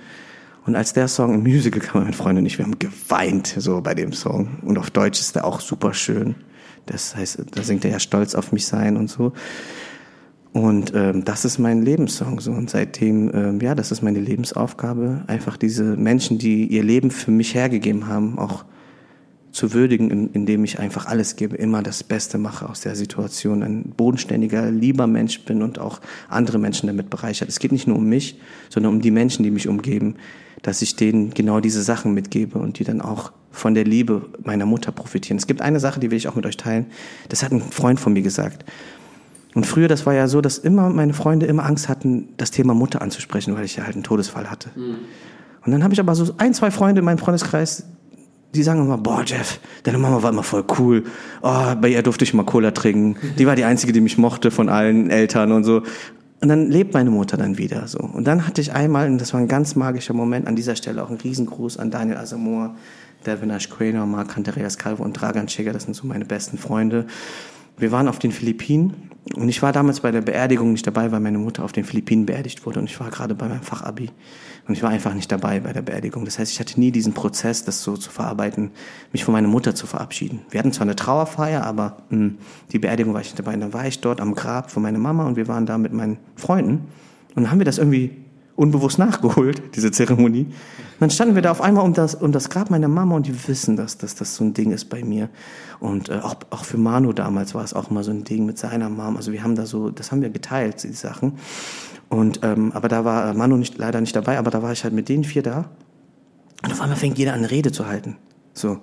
Und 0.68 0.76
als 0.76 0.94
der 0.94 1.07
Song 1.07 1.34
im 1.34 1.41
Musical 1.41 1.81
kam, 1.81 2.03
mein 2.03 2.14
Freund 2.14 2.38
und 2.38 2.45
ich, 2.45 2.60
wir 2.60 2.65
haben 2.65 2.77
geweint 2.77 3.56
so 3.57 3.81
bei 3.81 3.95
dem 3.95 4.14
Song. 4.14 4.60
Und 4.61 4.77
auf 4.77 4.91
Deutsch 4.91 5.19
ist 5.19 5.35
der 5.35 5.45
auch 5.45 5.61
super 5.61 5.95
schön. 5.95 6.35
Das 6.88 7.15
heißt, 7.15 7.43
da 7.51 7.61
singt 7.61 7.85
er 7.85 7.91
ja 7.91 7.99
stolz 7.99 8.34
auf 8.34 8.51
mich 8.51 8.65
sein 8.65 8.97
und 8.97 9.09
so. 9.09 9.34
Und 10.53 10.93
ähm, 10.95 11.23
das 11.23 11.45
ist 11.45 11.59
mein 11.59 11.84
Lebenssong 11.84 12.39
so. 12.39 12.51
Und 12.51 12.72
seitdem, 12.72 13.31
ähm, 13.34 13.59
ja, 13.61 13.76
das 13.76 13.91
ist 13.91 14.01
meine 14.01 14.19
Lebensaufgabe, 14.19 15.23
einfach 15.27 15.55
diese 15.55 15.84
Menschen, 15.84 16.39
die 16.39 16.65
ihr 16.65 16.84
Leben 16.84 17.11
für 17.11 17.30
mich 17.30 17.53
hergegeben 17.53 18.07
haben, 18.07 18.39
auch 18.39 18.65
zu 19.51 19.73
würdigen, 19.73 20.09
in- 20.09 20.30
indem 20.34 20.64
ich 20.64 20.80
einfach 20.80 21.05
alles 21.05 21.35
gebe, 21.35 21.55
immer 21.57 21.84
das 21.84 22.03
Beste 22.03 22.38
mache 22.38 22.68
aus 22.68 22.81
der 22.81 22.95
Situation, 22.95 23.61
ein 23.61 23.93
bodenständiger, 23.95 24.72
lieber 24.72 25.05
Mensch 25.07 25.41
bin 25.45 25.61
und 25.61 25.80
auch 25.80 25.99
andere 26.27 26.57
Menschen 26.59 26.88
damit 26.88 27.09
bereichert. 27.09 27.49
Es 27.49 27.59
geht 27.59 27.72
nicht 27.72 27.88
nur 27.88 27.97
um 27.97 28.05
mich, 28.07 28.39
sondern 28.69 28.93
um 28.93 29.01
die 29.01 29.11
Menschen, 29.11 29.43
die 29.43 29.51
mich 29.51 29.68
umgeben, 29.68 30.15
dass 30.64 30.81
ich 30.81 30.95
denen 30.95 31.31
genau 31.31 31.59
diese 31.59 31.84
Sachen 31.84 32.14
mitgebe 32.14 32.57
und 32.57 32.80
die 32.80 32.84
dann 32.84 33.01
auch 33.01 33.31
von 33.58 33.74
der 33.74 33.84
Liebe 33.84 34.26
meiner 34.44 34.66
Mutter 34.66 34.92
profitieren. 34.92 35.38
Es 35.38 35.48
gibt 35.48 35.62
eine 35.62 35.80
Sache, 35.80 36.00
die 36.00 36.12
will 36.12 36.18
ich 36.18 36.28
auch 36.28 36.36
mit 36.36 36.46
euch 36.46 36.58
teilen. 36.58 36.88
Das 37.30 37.44
hat 37.44 37.52
ein 37.52 37.62
Freund 37.62 38.00
von 38.00 38.14
mir 38.14 38.22
gesagt. 38.22 38.66
Und 39.56 39.66
früher, 39.66 39.88
das 39.88 40.06
war 40.06 40.14
ja 40.14 40.28
so, 40.28 40.42
dass 40.42 40.58
immer 40.58 40.90
meine 40.90 41.14
Freunde 41.14 41.48
immer 41.48 41.66
Angst 41.66 41.90
hatten, 41.90 42.30
das 42.38 42.52
Thema 42.52 42.74
Mutter 42.74 43.02
anzusprechen, 43.02 43.56
weil 43.56 43.66
ich 43.66 43.76
ja 43.76 43.86
halt 43.86 43.96
einen 43.96 44.04
Todesfall 44.04 44.52
hatte. 44.52 44.70
Und 45.66 45.72
dann 45.72 45.84
habe 45.84 45.94
ich 45.94 46.00
aber 46.00 46.14
so 46.16 46.34
ein, 46.38 46.54
zwei 46.54 46.72
Freunde 46.72 47.00
in 47.00 47.06
meinem 47.06 47.18
Freundeskreis, 47.18 47.86
die 48.54 48.64
sagen 48.64 48.82
immer, 48.82 48.98
boah, 48.98 49.24
Jeff, 49.26 49.60
deine 49.84 49.98
Mama 49.98 50.22
war 50.24 50.30
immer 50.30 50.44
voll 50.44 50.64
cool. 50.78 51.04
Oh, 51.42 51.76
bei 51.82 51.90
ihr 51.90 52.02
durfte 52.04 52.24
ich 52.24 52.34
mal 52.34 52.44
Cola 52.44 52.72
trinken. 52.72 53.18
Die 53.38 53.46
war 53.48 53.56
die 53.56 53.66
Einzige, 53.66 53.92
die 53.94 54.02
mich 54.02 54.18
mochte 54.18 54.52
von 54.52 54.70
allen 54.70 55.10
Eltern 55.10 55.52
und 55.52 55.64
so. 55.64 55.82
Und 56.40 56.50
dann 56.50 56.70
lebt 56.70 56.94
meine 56.94 57.10
Mutter 57.10 57.36
dann 57.36 57.58
wieder 57.58 57.88
so. 57.88 57.98
Und 57.98 58.26
dann 58.26 58.46
hatte 58.46 58.62
ich 58.62 58.74
einmal, 58.74 59.10
und 59.10 59.20
das 59.20 59.34
war 59.34 59.42
ein 59.42 59.48
ganz 59.48 59.76
magischer 59.76 60.14
Moment, 60.14 60.48
an 60.48 60.56
dieser 60.56 60.76
Stelle 60.76 61.04
auch 61.04 61.10
einen 61.10 61.20
Riesengruß 61.20 61.78
an 61.78 61.90
Daniel 61.90 62.18
Asamoah, 62.18 62.76
Devin 63.26 63.52
Ashqueno, 63.52 64.06
Marc 64.06 64.38
Andreas 64.38 64.77
Calvo 64.77 65.03
und 65.03 65.14
Dragan 65.14 65.48
Cheger, 65.48 65.73
das 65.73 65.84
sind 65.84 65.95
so 65.95 66.07
meine 66.07 66.26
besten 66.26 66.57
Freunde. 66.57 67.07
Wir 67.77 67.91
waren 67.91 68.07
auf 68.07 68.18
den 68.18 68.31
Philippinen 68.31 69.11
und 69.35 69.49
ich 69.49 69.61
war 69.61 69.72
damals 69.72 69.99
bei 69.99 70.10
der 70.10 70.22
Beerdigung 70.22 70.72
nicht 70.72 70.88
dabei, 70.88 71.11
weil 71.11 71.19
meine 71.19 71.38
Mutter 71.38 71.64
auf 71.64 71.73
den 71.73 71.84
Philippinen 71.84 72.26
beerdigt 72.26 72.65
wurde 72.65 72.80
und 72.80 72.85
ich 72.85 72.99
war 72.99 73.11
gerade 73.11 73.35
bei 73.35 73.48
meinem 73.48 73.61
Fachabi 73.61 74.10
und 74.68 74.73
ich 74.73 74.81
war 74.81 74.89
einfach 74.89 75.14
nicht 75.14 75.31
dabei 75.31 75.60
bei 75.60 75.73
der 75.73 75.84
Beerdigung. 75.84 76.26
Das 76.26 76.39
heißt, 76.39 76.52
ich 76.52 76.60
hatte 76.60 76.80
nie 76.80 76.91
diesen 76.91 77.14
Prozess, 77.14 77.64
das 77.64 77.84
so 77.84 77.95
zu 77.95 78.10
verarbeiten, 78.10 78.72
mich 79.11 79.23
von 79.23 79.34
meiner 79.34 79.48
Mutter 79.48 79.76
zu 79.76 79.85
verabschieden. 79.85 80.41
Wir 80.49 80.60
hatten 80.60 80.72
zwar 80.72 80.88
eine 80.88 80.95
Trauerfeier, 80.95 81.64
aber 81.64 81.98
mh, 82.10 82.31
die 82.72 82.80
Beerdigung 82.80 83.14
war 83.14 83.22
ich 83.22 83.27
nicht 83.27 83.39
dabei. 83.39 83.53
Und 83.53 83.61
dann 83.61 83.73
war 83.73 83.85
ich 83.85 83.99
dort 83.99 84.22
am 84.22 84.34
Grab 84.34 84.72
von 84.72 84.81
meiner 84.81 84.99
Mama 84.99 85.27
und 85.27 85.35
wir 85.35 85.48
waren 85.48 85.68
da 85.68 85.77
mit 85.77 85.94
meinen 85.94 86.18
Freunden 86.35 86.88
und 87.35 87.44
dann 87.44 87.52
haben 87.52 87.60
wir 87.60 87.65
das 87.65 87.77
irgendwie 87.77 88.11
unbewusst 88.58 89.00
nachgeholt, 89.00 89.62
diese 89.76 89.92
Zeremonie. 89.92 90.46
Und 90.46 90.54
dann 91.00 91.10
standen 91.12 91.36
wir 91.36 91.42
da 91.42 91.52
auf 91.52 91.62
einmal 91.62 91.86
um 91.86 91.94
das, 91.94 92.16
um 92.16 92.34
das 92.34 92.50
Grab 92.50 92.70
meiner 92.70 92.90
Mama 92.90 93.16
und 93.16 93.28
die 93.28 93.48
wissen, 93.48 93.78
dass, 93.78 93.98
dass 93.98 94.16
das 94.16 94.36
so 94.36 94.44
ein 94.44 94.54
Ding 94.54 94.72
ist 94.72 94.86
bei 94.86 95.04
mir. 95.06 95.30
Und 95.80 96.10
äh, 96.10 96.20
auch, 96.22 96.36
auch 96.50 96.66
für 96.66 96.78
Manu 96.78 97.14
damals 97.14 97.56
war 97.56 97.64
es 97.64 97.74
auch 97.74 97.90
immer 97.90 98.04
so 98.04 98.12
ein 98.12 98.26
Ding 98.26 98.46
mit 98.46 98.58
seiner 98.58 98.90
Mom. 98.90 99.16
Also 99.16 99.32
wir 99.32 99.44
haben 99.44 99.56
da 99.56 99.66
so, 99.66 99.92
das 99.92 100.12
haben 100.12 100.22
wir 100.22 100.30
geteilt, 100.30 100.84
die 100.84 100.92
Sachen. 100.92 101.38
Und 102.10 102.40
ähm, 102.44 102.72
aber 102.74 102.88
da 102.88 103.06
war 103.06 103.30
äh, 103.30 103.34
Manu 103.34 103.58
nicht, 103.58 103.78
leider 103.78 104.02
nicht 104.02 104.16
dabei, 104.16 104.40
aber 104.40 104.50
da 104.50 104.64
war 104.64 104.72
ich 104.72 104.84
halt 104.84 104.94
mit 104.94 105.08
den 105.08 105.24
vier 105.24 105.44
da. 105.44 105.70
Und 106.64 106.72
auf 106.72 106.82
einmal 106.82 106.98
fängt 106.98 107.18
jeder 107.18 107.34
an, 107.34 107.40
eine 107.40 107.52
Rede 107.52 107.72
zu 107.72 107.88
halten. 107.88 108.18
So. 108.54 108.80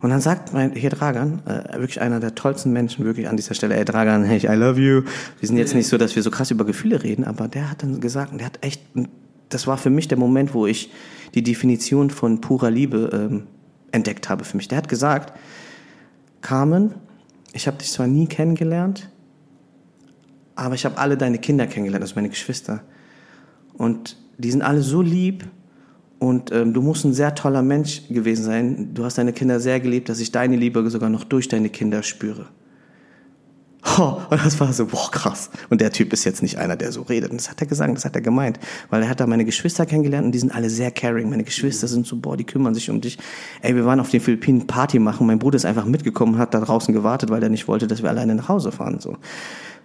Und 0.00 0.10
dann 0.10 0.20
sagt 0.20 0.52
mein, 0.52 0.72
hier 0.72 0.90
Dragan, 0.90 1.42
äh, 1.46 1.78
wirklich 1.78 2.00
einer 2.00 2.20
der 2.20 2.34
tollsten 2.34 2.72
Menschen, 2.72 3.04
wirklich 3.04 3.28
an 3.28 3.36
dieser 3.36 3.54
Stelle, 3.54 3.76
ey 3.76 3.84
Dragan, 3.84 4.24
hey, 4.24 4.38
I 4.38 4.54
love 4.56 4.80
you. 4.80 5.02
Wir 5.40 5.48
sind 5.48 5.56
jetzt 5.56 5.74
nicht 5.74 5.88
so, 5.88 5.96
dass 5.96 6.14
wir 6.14 6.22
so 6.22 6.30
krass 6.30 6.50
über 6.50 6.64
Gefühle 6.64 7.02
reden, 7.02 7.24
aber 7.24 7.48
der 7.48 7.70
hat 7.70 7.82
dann 7.82 8.00
gesagt, 8.00 8.38
der 8.38 8.46
hat 8.46 8.58
echt, 8.62 8.82
das 9.48 9.66
war 9.66 9.78
für 9.78 9.90
mich 9.90 10.08
der 10.08 10.18
Moment, 10.18 10.54
wo 10.54 10.66
ich 10.66 10.90
die 11.34 11.42
Definition 11.42 12.10
von 12.10 12.40
purer 12.40 12.70
Liebe 12.70 13.10
ähm, 13.12 13.46
entdeckt 13.92 14.28
habe 14.28 14.44
für 14.44 14.56
mich. 14.56 14.68
Der 14.68 14.78
hat 14.78 14.88
gesagt, 14.88 15.38
Carmen, 16.40 16.94
ich 17.52 17.66
habe 17.66 17.78
dich 17.78 17.90
zwar 17.90 18.06
nie 18.06 18.26
kennengelernt, 18.26 19.10
aber 20.56 20.74
ich 20.74 20.84
habe 20.84 20.98
alle 20.98 21.16
deine 21.16 21.38
Kinder 21.38 21.66
kennengelernt, 21.66 22.02
also 22.02 22.14
meine 22.16 22.28
Geschwister. 22.28 22.82
Und 23.72 24.16
die 24.38 24.50
sind 24.50 24.62
alle 24.62 24.82
so 24.82 25.02
lieb 25.02 25.44
und 26.24 26.52
ähm, 26.52 26.72
du 26.72 26.80
musst 26.80 27.04
ein 27.04 27.12
sehr 27.12 27.34
toller 27.34 27.62
Mensch 27.62 28.02
gewesen 28.08 28.44
sein. 28.44 28.94
Du 28.94 29.04
hast 29.04 29.18
deine 29.18 29.32
Kinder 29.32 29.60
sehr 29.60 29.78
geliebt, 29.78 30.08
dass 30.08 30.20
ich 30.20 30.32
deine 30.32 30.56
Liebe 30.56 30.88
sogar 30.88 31.10
noch 31.10 31.24
durch 31.24 31.48
deine 31.48 31.68
Kinder 31.68 32.02
spüre. 32.02 32.46
Oh, 33.98 34.16
und 34.30 34.44
das 34.44 34.58
war 34.58 34.72
so, 34.72 34.86
boah, 34.86 35.10
krass. 35.10 35.50
Und 35.68 35.82
der 35.82 35.92
Typ 35.92 36.14
ist 36.14 36.24
jetzt 36.24 36.40
nicht 36.40 36.56
einer, 36.56 36.74
der 36.74 36.90
so 36.90 37.02
redet. 37.02 37.30
Und 37.30 37.36
das 37.38 37.50
hat 37.50 37.60
er 37.60 37.66
gesagt, 37.66 37.94
das 37.94 38.06
hat 38.06 38.16
er 38.16 38.22
gemeint. 38.22 38.58
Weil 38.88 39.02
er 39.02 39.10
hat 39.10 39.20
da 39.20 39.26
meine 39.26 39.44
Geschwister 39.44 39.84
kennengelernt 39.84 40.24
und 40.24 40.32
die 40.32 40.38
sind 40.38 40.54
alle 40.54 40.70
sehr 40.70 40.90
caring. 40.90 41.28
Meine 41.28 41.44
Geschwister 41.44 41.86
sind 41.86 42.06
so, 42.06 42.16
boah, 42.16 42.34
die 42.34 42.44
kümmern 42.44 42.74
sich 42.74 42.88
um 42.88 43.02
dich. 43.02 43.18
Ey, 43.60 43.76
wir 43.76 43.84
waren 43.84 44.00
auf 44.00 44.08
den 44.08 44.22
Philippinen 44.22 44.66
Party 44.66 44.98
machen. 44.98 45.26
Mein 45.26 45.38
Bruder 45.38 45.56
ist 45.56 45.66
einfach 45.66 45.84
mitgekommen 45.84 46.34
und 46.34 46.40
hat 46.40 46.54
da 46.54 46.60
draußen 46.60 46.94
gewartet, 46.94 47.28
weil 47.28 47.42
er 47.42 47.50
nicht 47.50 47.68
wollte, 47.68 47.86
dass 47.86 48.02
wir 48.02 48.08
alleine 48.08 48.34
nach 48.34 48.48
Hause 48.48 48.72
fahren. 48.72 49.00
So, 49.00 49.18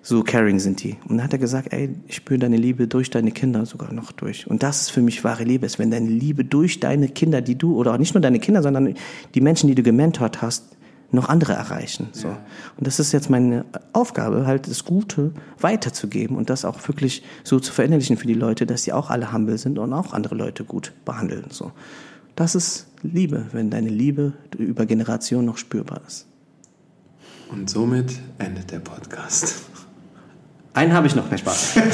so 0.01 0.23
caring 0.23 0.59
sind 0.59 0.83
die. 0.83 0.97
Und 1.07 1.17
dann 1.17 1.23
hat 1.23 1.33
er 1.33 1.39
gesagt, 1.39 1.73
ey, 1.73 1.95
ich 2.07 2.15
spüre 2.15 2.39
deine 2.39 2.57
Liebe 2.57 2.87
durch 2.87 3.09
deine 3.09 3.31
Kinder 3.31 3.65
sogar 3.65 3.93
noch 3.93 4.11
durch. 4.11 4.47
Und 4.47 4.63
das 4.63 4.81
ist 4.81 4.89
für 4.91 5.01
mich 5.01 5.23
wahre 5.23 5.43
Liebe, 5.43 5.65
ist, 5.65 5.79
wenn 5.79 5.91
deine 5.91 6.09
Liebe 6.09 6.45
durch 6.45 6.79
deine 6.79 7.09
Kinder, 7.09 7.41
die 7.41 7.55
du, 7.55 7.75
oder 7.75 7.93
auch 7.93 7.97
nicht 7.97 8.13
nur 8.13 8.21
deine 8.21 8.39
Kinder, 8.39 8.63
sondern 8.63 8.95
die 9.33 9.41
Menschen, 9.41 9.67
die 9.67 9.75
du 9.75 9.83
gementort 9.83 10.41
hast, 10.41 10.75
noch 11.11 11.27
andere 11.27 11.53
erreichen. 11.53 12.09
So. 12.11 12.27
Und 12.27 12.87
das 12.87 12.99
ist 12.99 13.11
jetzt 13.11 13.29
meine 13.29 13.65
Aufgabe, 13.93 14.45
halt 14.45 14.67
das 14.67 14.85
Gute 14.85 15.31
weiterzugeben 15.59 16.37
und 16.37 16.49
das 16.49 16.65
auch 16.65 16.87
wirklich 16.87 17.23
so 17.43 17.59
zu 17.59 17.73
verinnerlichen 17.73 18.17
für 18.17 18.27
die 18.27 18.35
Leute, 18.35 18.65
dass 18.65 18.83
sie 18.83 18.93
auch 18.93 19.09
alle 19.09 19.33
humble 19.33 19.57
sind 19.57 19.79
und 19.79 19.91
auch 19.91 20.13
andere 20.13 20.35
Leute 20.35 20.63
gut 20.63 20.93
behandeln. 21.05 21.45
So. 21.49 21.71
Das 22.35 22.55
ist 22.55 22.87
Liebe, 23.01 23.47
wenn 23.51 23.69
deine 23.69 23.89
Liebe 23.89 24.33
über 24.57 24.85
Generationen 24.85 25.47
noch 25.47 25.57
spürbar 25.57 26.01
ist. 26.07 26.27
Und 27.51 27.69
somit 27.69 28.19
endet 28.37 28.71
der 28.71 28.79
Podcast. 28.79 29.63
Einen 30.79 30.93
habe 30.93 31.07
ich 31.07 31.15
noch, 31.15 31.29
mehr 31.29 31.37
Spaß. 31.37 31.75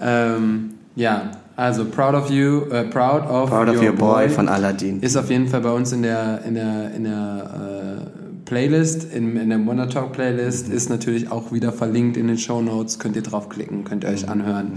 Ähm, 0.00 0.74
ja, 0.94 1.32
also 1.56 1.84
Proud 1.84 2.14
of 2.14 2.30
You, 2.30 2.66
äh, 2.70 2.84
Proud 2.84 3.28
of, 3.28 3.50
Proud 3.50 3.68
of 3.68 3.82
Your 3.82 3.90
Boy 3.90 4.28
von 4.28 4.48
Aladdin. 4.48 5.00
Ist 5.00 5.16
auf 5.16 5.28
jeden 5.28 5.48
Fall 5.48 5.60
bei 5.60 5.72
uns 5.72 5.90
in 5.90 6.02
der, 6.02 6.44
in 6.46 6.54
der, 6.54 6.94
in 6.94 7.02
der 7.02 8.06
äh, 8.06 8.44
Playlist, 8.44 9.12
in, 9.12 9.36
in 9.36 9.48
der 9.48 9.66
Wonder 9.66 9.88
Talk 9.88 10.12
Playlist, 10.12 10.68
ist 10.68 10.88
natürlich 10.88 11.32
auch 11.32 11.50
wieder 11.50 11.72
verlinkt 11.72 12.16
in 12.16 12.28
den 12.28 12.38
Show 12.38 12.62
Notes. 12.62 13.00
Könnt 13.00 13.16
ihr 13.16 13.22
draufklicken, 13.22 13.82
könnt 13.82 14.04
ihr 14.04 14.10
euch 14.10 14.28
anhören. 14.28 14.74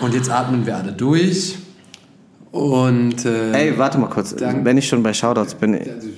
Und 0.00 0.14
jetzt 0.14 0.30
atmen 0.30 0.64
wir 0.64 0.78
alle 0.78 0.92
durch. 0.92 1.58
Und 2.50 3.26
äh, 3.26 3.52
Ey, 3.52 3.78
warte 3.78 3.98
mal 3.98 4.08
kurz. 4.08 4.34
Wenn 4.38 4.78
ich 4.78 4.88
schon 4.88 5.02
bei 5.02 5.12
Shoutouts 5.12 5.56
bin, 5.56 5.74
also, 5.74 6.08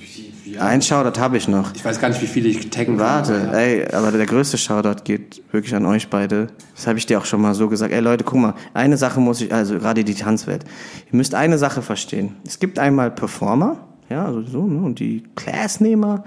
ja, 0.59 0.65
ein 0.65 0.81
Shoutout 0.81 1.19
habe 1.19 1.37
ich 1.37 1.47
noch. 1.47 1.73
ich 1.73 1.83
weiß 1.83 1.99
gar 1.99 2.09
nicht, 2.09 2.21
wie 2.21 2.27
viele 2.27 2.49
ich 2.49 2.69
taggen 2.69 2.97
kann. 2.97 3.05
Warte, 3.05 3.47
aber 3.47 3.53
ja. 3.53 3.59
ey, 3.59 3.87
aber 3.93 4.11
der 4.11 4.25
größte 4.25 4.57
Shoutout 4.57 5.03
geht 5.03 5.41
wirklich 5.51 5.73
an 5.73 5.85
euch 5.85 6.09
beide. 6.09 6.47
Das 6.75 6.87
habe 6.87 6.97
ich 6.97 7.05
dir 7.05 7.17
auch 7.19 7.25
schon 7.25 7.41
mal 7.41 7.53
so 7.53 7.69
gesagt. 7.69 7.93
Ey 7.93 8.01
Leute, 8.01 8.23
guck 8.23 8.39
mal, 8.39 8.53
eine 8.73 8.97
Sache 8.97 9.19
muss 9.19 9.41
ich, 9.41 9.53
also 9.53 9.77
gerade 9.79 10.03
die 10.03 10.13
Tanzwelt. 10.13 10.65
Ihr 11.11 11.15
müsst 11.17 11.33
eine 11.33 11.57
Sache 11.57 11.81
verstehen. 11.81 12.35
Es 12.45 12.59
gibt 12.59 12.77
einmal 12.77 13.09
Performer, 13.11 13.77
ja, 14.09 14.25
also 14.25 14.41
so, 14.41 14.65
ne, 14.65 14.81
und 14.81 14.99
die 14.99 15.23
Classnehmer, 15.35 16.23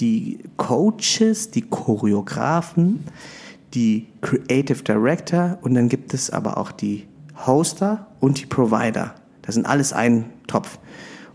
die 0.00 0.40
Coaches, 0.56 1.50
die 1.50 1.62
Choreografen, 1.62 3.04
die 3.74 4.06
Creative 4.20 4.82
Director 4.82 5.58
und 5.62 5.74
dann 5.74 5.88
gibt 5.88 6.14
es 6.14 6.30
aber 6.30 6.56
auch 6.56 6.72
die 6.72 7.06
Hoster 7.46 8.06
und 8.20 8.40
die 8.40 8.46
Provider. 8.46 9.14
Das 9.42 9.54
sind 9.54 9.66
alles 9.66 9.92
ein 9.92 10.26
Topf. 10.46 10.78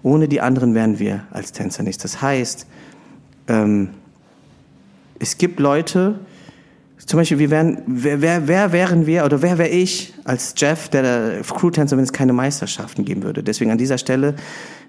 Ohne 0.04 0.28
die 0.28 0.42
anderen 0.42 0.74
wären 0.74 1.00
wir 1.00 1.26
als 1.32 1.52
Tänzer 1.52 1.84
nichts. 1.84 2.02
Das 2.02 2.22
heißt, 2.22 2.66
ähm, 3.48 3.90
es 5.20 5.38
gibt 5.38 5.60
Leute, 5.60 6.20
zum 7.06 7.20
Beispiel, 7.20 7.40
wir 7.40 7.50
wären, 7.50 7.82
wer, 7.88 8.22
wer, 8.22 8.48
wer 8.48 8.72
wären 8.72 9.06
wir 9.06 9.26
oder 9.26 9.42
wer 9.42 9.58
wäre 9.58 9.70
ich 9.70 10.14
als 10.24 10.54
Jeff, 10.58 10.88
der 10.90 11.02
der 11.02 11.42
Crew-Tänzer, 11.42 11.98
wenn 11.98 12.04
es 12.04 12.14
keine 12.14 12.32
Meisterschaften 12.32 13.06
geben 13.06 13.24
würde. 13.24 13.44
Deswegen 13.44 13.72
an 13.72 13.78
dieser 13.78 13.98
Stelle 13.98 14.36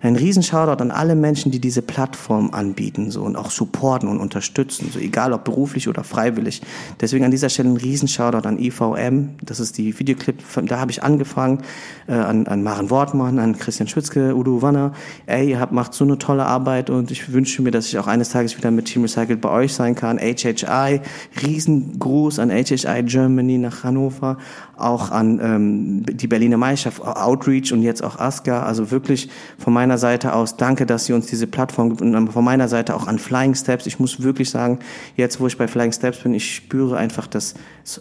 Ein 0.03 0.17
riesen 0.17 0.43
Shoutout 0.43 0.83
an 0.83 0.91
alle 0.91 1.15
Menschen, 1.15 1.53
die 1.53 1.61
diese 1.61 1.81
Plattform 1.81 2.51
anbieten 2.53 3.13
so 3.13 3.23
und 3.23 3.37
auch 3.37 3.53
supporten 3.53 4.09
und 4.09 4.19
unterstützen, 4.19 4.91
so 4.93 4.99
egal 4.99 5.33
ob 5.33 5.45
beruflich 5.45 5.89
oder 5.89 6.03
freiwillig. 6.03 6.61
Deswegen 7.01 7.25
an 7.25 7.31
dieser 7.31 7.49
Stelle 7.49 7.69
ein 7.69 7.77
riesen 7.77 8.09
Shoutout 8.09 8.49
an 8.49 8.59
IVM, 8.59 9.37
das 9.43 9.61
ist 9.61 9.79
die 9.79 9.97
Videoclip, 9.97 10.43
da 10.67 10.81
habe 10.81 10.91
ich 10.91 11.05
angefangen, 11.05 11.63
äh, 12.09 12.15
an, 12.15 12.49
an 12.49 12.65
Maren 12.65 12.91
Wortmann, 12.91 13.39
an 13.39 13.57
Christian 13.57 13.87
Schwitzke, 13.87 14.35
Udo 14.35 14.61
Wanner. 14.61 14.93
Ey, 15.27 15.51
ihr 15.51 15.61
habt, 15.61 15.73
macht 15.73 15.95
so 15.95 16.03
eine 16.03 16.19
tolle 16.19 16.47
Arbeit 16.47 16.91
und 16.91 17.13
ich 17.13 17.33
wünsche 17.33 17.63
mir, 17.63 17.71
dass 17.71 17.87
ich 17.87 17.97
auch 17.99 18.09
eines 18.09 18.31
Tages 18.31 18.57
wieder 18.57 18.73
mit 18.73 18.87
Team 18.87 19.03
Recycled 19.03 19.41
bei 19.41 19.51
euch 19.51 19.73
sein 19.73 19.95
kann. 19.95 20.19
HHI, 20.19 21.01
riesengroß 21.45 22.41
an 22.41 22.51
HHI 22.51 23.05
Germany 23.05 23.59
nach 23.59 23.85
Hannover, 23.85 24.37
auch 24.77 25.11
an 25.11 25.39
ähm, 25.43 26.03
die 26.07 26.27
Berliner 26.27 26.57
Meisterschaft, 26.57 27.03
Outreach 27.03 27.73
und 27.73 27.83
jetzt 27.83 28.03
auch 28.03 28.19
ASCA. 28.19 28.63
Also 28.63 28.91
wirklich 28.91 29.29
von 29.59 29.73
meiner 29.73 29.99
Seite 29.99 30.35
aus 30.35 30.57
danke, 30.57 30.87
dass 30.87 31.07
Sie 31.07 31.13
uns 31.13 31.27
diese 31.27 31.47
Plattform 31.47 31.91
gibt 31.91 32.03
und 32.03 32.29
von 32.29 32.45
meiner 32.45 32.69
Seite 32.69 32.95
auch 32.95 33.07
an 33.07 33.19
Flying 33.19 33.55
Steps. 33.55 33.87
Ich 33.87 33.99
muss 34.01 34.23
wirklich 34.23 34.51
sagen, 34.51 34.79
jetzt 35.17 35.41
wo 35.41 35.47
ich 35.47 35.59
bei 35.59 35.69
Flying 35.69 35.93
Steps 35.93 36.19
bin, 36.19 36.35
ich 36.35 36.55
spüre 36.55 36.97
einfach, 36.97 37.27
dass 37.27 37.55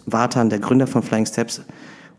Vatan, 0.06 0.50
der 0.50 0.58
Gründer 0.58 0.86
von 0.86 1.02
Flying 1.02 1.26
Steps, 1.26 1.62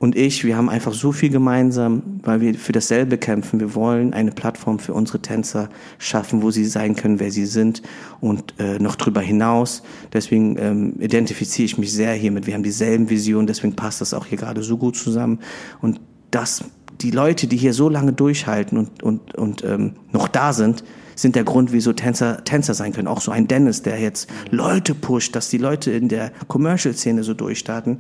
und 0.03 0.17
ich, 0.17 0.43
wir 0.43 0.57
haben 0.57 0.67
einfach 0.67 0.91
so 0.91 1.13
viel 1.13 1.29
gemeinsam, 1.29 2.19
weil 2.23 2.41
wir 2.41 2.55
für 2.55 2.73
dasselbe 2.73 3.17
kämpfen. 3.17 3.61
Wir 3.61 3.73
wollen 3.73 4.13
eine 4.13 4.31
Plattform 4.31 4.77
für 4.77 4.93
unsere 4.93 5.21
Tänzer 5.21 5.69
schaffen, 5.97 6.41
wo 6.41 6.51
sie 6.51 6.65
sein 6.65 6.97
können, 6.97 7.21
wer 7.21 7.31
sie 7.31 7.45
sind 7.45 7.81
und 8.19 8.53
äh, 8.59 8.79
noch 8.79 8.97
drüber 8.97 9.21
hinaus. 9.21 9.81
Deswegen 10.11 10.57
ähm, 10.59 10.95
identifiziere 10.99 11.67
ich 11.67 11.77
mich 11.77 11.93
sehr 11.93 12.11
hiermit. 12.15 12.47
Wir 12.47 12.53
haben 12.53 12.63
dieselben 12.63 13.09
Visionen, 13.09 13.47
deswegen 13.47 13.77
passt 13.77 14.01
das 14.01 14.13
auch 14.13 14.25
hier 14.25 14.37
gerade 14.37 14.61
so 14.61 14.77
gut 14.77 14.97
zusammen. 14.97 15.39
Und 15.81 16.01
das, 16.31 16.65
die 16.99 17.11
Leute, 17.11 17.47
die 17.47 17.55
hier 17.55 17.73
so 17.73 17.87
lange 17.87 18.11
durchhalten 18.11 18.77
und, 18.77 19.03
und, 19.03 19.35
und 19.35 19.63
ähm, 19.63 19.93
noch 20.11 20.27
da 20.27 20.51
sind, 20.51 20.83
sind 21.15 21.35
der 21.35 21.43
Grund, 21.43 21.71
wieso 21.71 21.93
Tänzer 21.93 22.43
Tänzer 22.43 22.73
sein 22.73 22.93
können. 22.93 23.07
Auch 23.07 23.21
so 23.21 23.31
ein 23.31 23.47
Dennis, 23.47 23.81
der 23.81 23.99
jetzt 23.99 24.29
Leute 24.49 24.95
pusht, 24.95 25.35
dass 25.35 25.49
die 25.49 25.57
Leute 25.57 25.91
in 25.91 26.09
der 26.09 26.31
Commercial-Szene 26.47 27.23
so 27.23 27.33
durchstarten. 27.33 27.99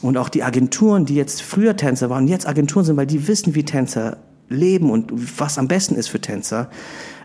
Und 0.00 0.16
auch 0.16 0.28
die 0.28 0.42
Agenturen, 0.42 1.06
die 1.06 1.14
jetzt 1.14 1.42
früher 1.42 1.76
Tänzer 1.76 2.10
waren 2.10 2.28
jetzt 2.28 2.46
Agenturen 2.46 2.84
sind, 2.84 2.96
weil 2.96 3.06
die 3.06 3.28
wissen, 3.28 3.54
wie 3.54 3.64
Tänzer 3.64 4.18
leben 4.48 4.90
und 4.90 5.12
was 5.38 5.58
am 5.58 5.68
besten 5.68 5.94
ist 5.94 6.08
für 6.08 6.20
Tänzer. 6.20 6.70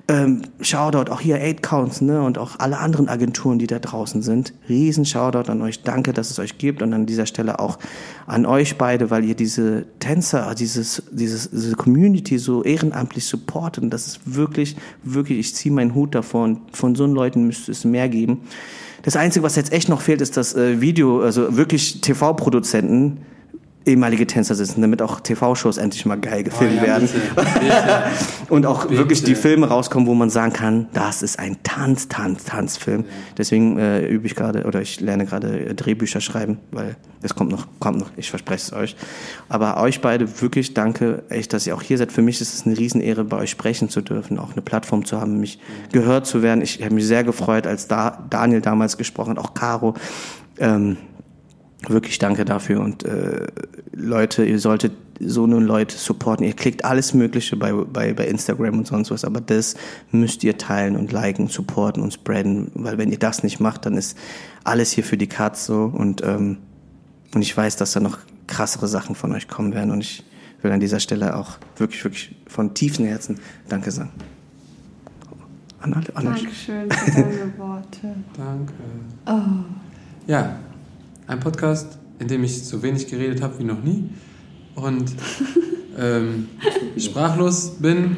Ähm, 0.09 0.43
Shoutout 0.61 1.11
auch 1.11 1.19
hier 1.19 1.35
Eight 1.35 1.61
Counts 1.61 1.99
ne, 1.99 2.21
und 2.21 2.37
auch 2.37 2.59
alle 2.59 2.77
anderen 2.77 3.09
Agenturen, 3.09 3.59
die 3.59 3.67
da 3.67 3.79
draußen 3.79 4.21
sind. 4.21 4.53
Riesen 4.69 5.03
Shoutout 5.03 5.51
an 5.51 5.61
euch. 5.61 5.83
Danke, 5.83 6.13
dass 6.13 6.31
es 6.31 6.39
euch 6.39 6.57
gibt 6.57 6.81
und 6.81 6.93
an 6.93 7.05
dieser 7.05 7.25
Stelle 7.25 7.59
auch 7.59 7.77
an 8.25 8.45
euch 8.45 8.77
beide, 8.77 9.09
weil 9.09 9.25
ihr 9.25 9.35
diese 9.35 9.85
Tänzer, 9.99 10.55
dieses, 10.55 11.03
dieses, 11.11 11.49
diese 11.51 11.75
Community 11.75 12.37
so 12.37 12.63
ehrenamtlich 12.63 13.25
supportet. 13.25 13.83
Und 13.83 13.89
das 13.89 14.07
ist 14.07 14.19
wirklich, 14.23 14.77
wirklich, 15.03 15.39
ich 15.39 15.55
ziehe 15.55 15.75
meinen 15.75 15.93
Hut 15.93 16.15
davon. 16.15 16.61
Von 16.71 16.95
so 16.95 17.05
Leuten 17.05 17.45
müsste 17.45 17.73
es 17.73 17.83
mehr 17.83 18.07
geben. 18.07 18.43
Das 19.03 19.17
Einzige, 19.17 19.43
was 19.43 19.57
jetzt 19.57 19.73
echt 19.73 19.89
noch 19.89 19.99
fehlt, 19.99 20.21
ist 20.21 20.37
das 20.37 20.55
äh, 20.55 20.79
Video, 20.79 21.21
also 21.21 21.57
wirklich 21.57 21.99
TV-Produzenten, 21.99 23.17
ehemalige 23.87 24.27
Tänzer 24.27 24.53
sitzen, 24.53 24.81
damit 24.81 25.01
auch 25.01 25.19
TV-Shows 25.21 25.77
endlich 25.77 26.05
mal 26.05 26.19
geil 26.19 26.43
gefilmt 26.43 26.73
Oh 26.73 26.77
ja, 26.77 26.83
werden. 26.83 27.09
bitte, 27.35 27.59
bitte. 27.59 28.03
Und 28.49 28.65
auch 28.65 28.83
Bitte. 28.83 28.97
wirklich 28.97 29.23
die 29.23 29.35
Filme 29.35 29.67
rauskommen, 29.67 30.07
wo 30.07 30.13
man 30.13 30.29
sagen 30.29 30.53
kann, 30.53 30.87
das 30.93 31.21
ist 31.21 31.39
ein 31.39 31.57
Tanz, 31.63 32.07
Tanz, 32.07 32.43
Tanzfilm. 32.43 33.05
Deswegen 33.37 33.79
äh, 33.79 34.05
übe 34.05 34.27
ich 34.27 34.35
gerade 34.35 34.65
oder 34.65 34.81
ich 34.81 34.99
lerne 34.99 35.25
gerade 35.25 35.67
äh, 35.67 35.73
Drehbücher 35.73 36.21
schreiben, 36.21 36.59
weil 36.71 36.95
es 37.21 37.33
kommt 37.33 37.51
noch, 37.51 37.67
kommt 37.79 37.99
noch, 37.99 38.11
ich 38.17 38.29
verspreche 38.29 38.61
es 38.67 38.73
euch. 38.73 38.95
Aber 39.49 39.81
euch 39.81 40.01
beide 40.01 40.41
wirklich 40.41 40.73
danke, 40.73 41.23
echt, 41.29 41.53
dass 41.53 41.65
ihr 41.65 41.75
auch 41.75 41.81
hier 41.81 41.97
seid. 41.97 42.11
Für 42.11 42.21
mich 42.21 42.41
ist 42.41 42.53
es 42.53 42.65
eine 42.65 42.77
Riesenehre, 42.77 43.23
bei 43.23 43.37
euch 43.37 43.49
sprechen 43.49 43.89
zu 43.89 44.01
dürfen, 44.01 44.37
auch 44.37 44.51
eine 44.51 44.61
Plattform 44.61 45.05
zu 45.05 45.19
haben, 45.19 45.39
mich 45.39 45.59
gehört 45.91 46.27
zu 46.27 46.41
werden. 46.43 46.61
Ich 46.61 46.83
habe 46.83 46.93
mich 46.93 47.05
sehr 47.05 47.23
gefreut, 47.23 47.65
als 47.65 47.87
da 47.87 48.23
Daniel 48.29 48.61
damals 48.61 48.97
gesprochen 48.97 49.31
hat, 49.31 49.39
auch 49.39 49.53
Caro. 49.53 49.93
Ähm, 50.59 50.97
Wirklich 51.85 52.17
danke 52.17 52.43
dafür 52.43 52.81
und 52.81 53.03
äh, 53.03 53.45
Leute, 53.93 54.43
ihr 54.43 54.59
solltet 54.59 54.93
so 55.19 55.43
eine 55.43 55.59
Leute 55.59 55.95
supporten. 55.95 56.45
Ihr 56.45 56.53
klickt 56.53 56.83
alles 56.83 57.13
Mögliche 57.13 57.55
bei, 57.55 57.71
bei, 57.71 58.13
bei 58.13 58.27
Instagram 58.27 58.79
und 58.79 58.87
sonst 58.87 59.11
was, 59.11 59.23
aber 59.23 59.41
das 59.41 59.75
müsst 60.11 60.43
ihr 60.43 60.57
teilen 60.57 60.95
und 60.95 61.11
liken, 61.11 61.47
supporten 61.47 62.01
und 62.01 62.13
spreaden, 62.13 62.71
weil 62.73 62.97
wenn 62.97 63.11
ihr 63.11 63.19
das 63.19 63.43
nicht 63.43 63.59
macht, 63.59 63.85
dann 63.85 63.95
ist 63.95 64.17
alles 64.63 64.91
hier 64.91 65.03
für 65.03 65.17
die 65.17 65.27
Katz 65.27 65.67
so 65.67 65.85
und, 65.85 66.23
ähm, 66.23 66.57
und 67.35 67.41
ich 67.43 67.55
weiß, 67.55 67.75
dass 67.75 67.91
da 67.91 67.99
noch 67.99 68.17
krassere 68.47 68.87
Sachen 68.87 69.15
von 69.15 69.31
euch 69.33 69.47
kommen 69.47 69.73
werden 69.73 69.91
und 69.91 70.01
ich 70.01 70.23
will 70.63 70.71
an 70.71 70.79
dieser 70.79 70.99
Stelle 70.99 71.35
auch 71.35 71.57
wirklich, 71.77 72.03
wirklich 72.03 72.35
von 72.47 72.73
tiefstem 72.73 73.05
Herzen 73.05 73.39
Danke 73.69 73.91
sagen. 73.91 74.11
An 75.79 75.93
alle, 75.93 76.15
an 76.15 76.27
euch. 76.27 76.41
Dankeschön 76.41 76.91
für 76.91 77.11
deine 77.11 77.57
Worte. 77.57 78.15
Danke. 78.35 78.73
Oh. 79.27 79.63
Ja, 80.25 80.57
ein 81.27 81.39
Podcast, 81.39 81.99
in 82.19 82.27
dem 82.27 82.43
ich 82.43 82.63
so 82.63 82.81
wenig 82.81 83.07
geredet 83.07 83.41
habe 83.41 83.59
wie 83.59 83.63
noch 83.63 83.83
nie 83.83 84.09
und 84.75 85.11
ähm, 85.99 86.47
sprachlos 86.97 87.75
bin. 87.79 88.15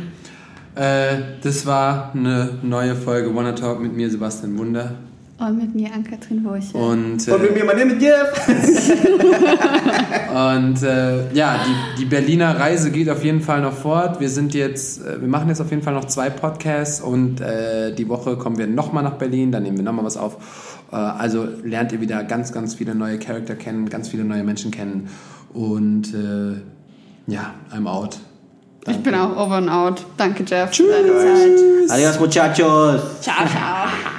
Äh, 0.75 1.17
das 1.41 1.65
war 1.65 2.13
eine 2.13 2.59
neue 2.61 2.95
Folge 2.95 3.33
Wanna 3.35 3.53
Talk 3.53 3.81
mit 3.81 3.95
mir, 3.95 4.09
Sebastian 4.09 4.57
Wunder. 4.57 4.95
Und 5.39 5.57
mit 5.57 5.73
mir, 5.73 5.87
Ann-Kathrin 5.93 6.43
Wurche. 6.43 6.77
Und, 6.77 7.25
äh, 7.25 7.31
Und 7.31 7.41
mit 7.41 7.53
mir, 7.53 7.63
mein 7.63 7.77
Name 7.77 7.93
ist 7.93 8.01
Jeff. 8.01 8.49
Und 10.29 10.83
äh, 10.83 11.33
ja, 11.33 11.61
die, 11.65 12.01
die 12.01 12.05
Berliner 12.05 12.59
Reise 12.59 12.91
geht 12.91 13.09
auf 13.09 13.23
jeden 13.23 13.41
Fall 13.41 13.61
noch 13.61 13.73
fort. 13.73 14.19
Wir 14.19 14.29
sind 14.29 14.53
jetzt, 14.53 15.01
äh, 15.01 15.21
wir 15.21 15.29
machen 15.29 15.47
jetzt 15.47 15.61
auf 15.61 15.69
jeden 15.69 15.81
Fall 15.81 15.93
noch 15.93 16.05
zwei 16.05 16.29
Podcasts 16.29 16.99
und 16.99 17.39
äh, 17.39 17.95
die 17.95 18.09
Woche 18.09 18.35
kommen 18.35 18.57
wir 18.57 18.67
nochmal 18.67 19.03
nach 19.03 19.13
Berlin, 19.13 19.51
dann 19.51 19.63
nehmen 19.63 19.77
wir 19.77 19.83
nochmal 19.83 20.03
was 20.03 20.17
auf. 20.17 20.68
Äh, 20.91 20.95
also 20.95 21.47
lernt 21.63 21.91
ihr 21.91 22.01
wieder 22.01 22.23
ganz, 22.23 22.51
ganz 22.51 22.75
viele 22.75 22.95
neue 22.95 23.19
Charakter 23.19 23.55
kennen, 23.55 23.89
ganz 23.89 24.09
viele 24.09 24.23
neue 24.23 24.43
Menschen 24.43 24.71
kennen. 24.71 25.09
Und 25.53 26.13
äh, 26.13 26.61
ja, 27.31 27.53
I'm 27.73 27.87
out. 27.87 28.17
ich 28.87 28.97
bin 29.03 29.15
auch 29.15 29.35
over 29.37 29.55
and 29.55 29.69
out. 29.69 30.05
Danke, 30.17 30.43
Jeff, 30.45 30.71
Zeit. 30.71 31.89
Adios, 31.89 32.19
muchachos. 32.19 33.21
Ciao, 33.21 33.45
ciao. 33.47 34.18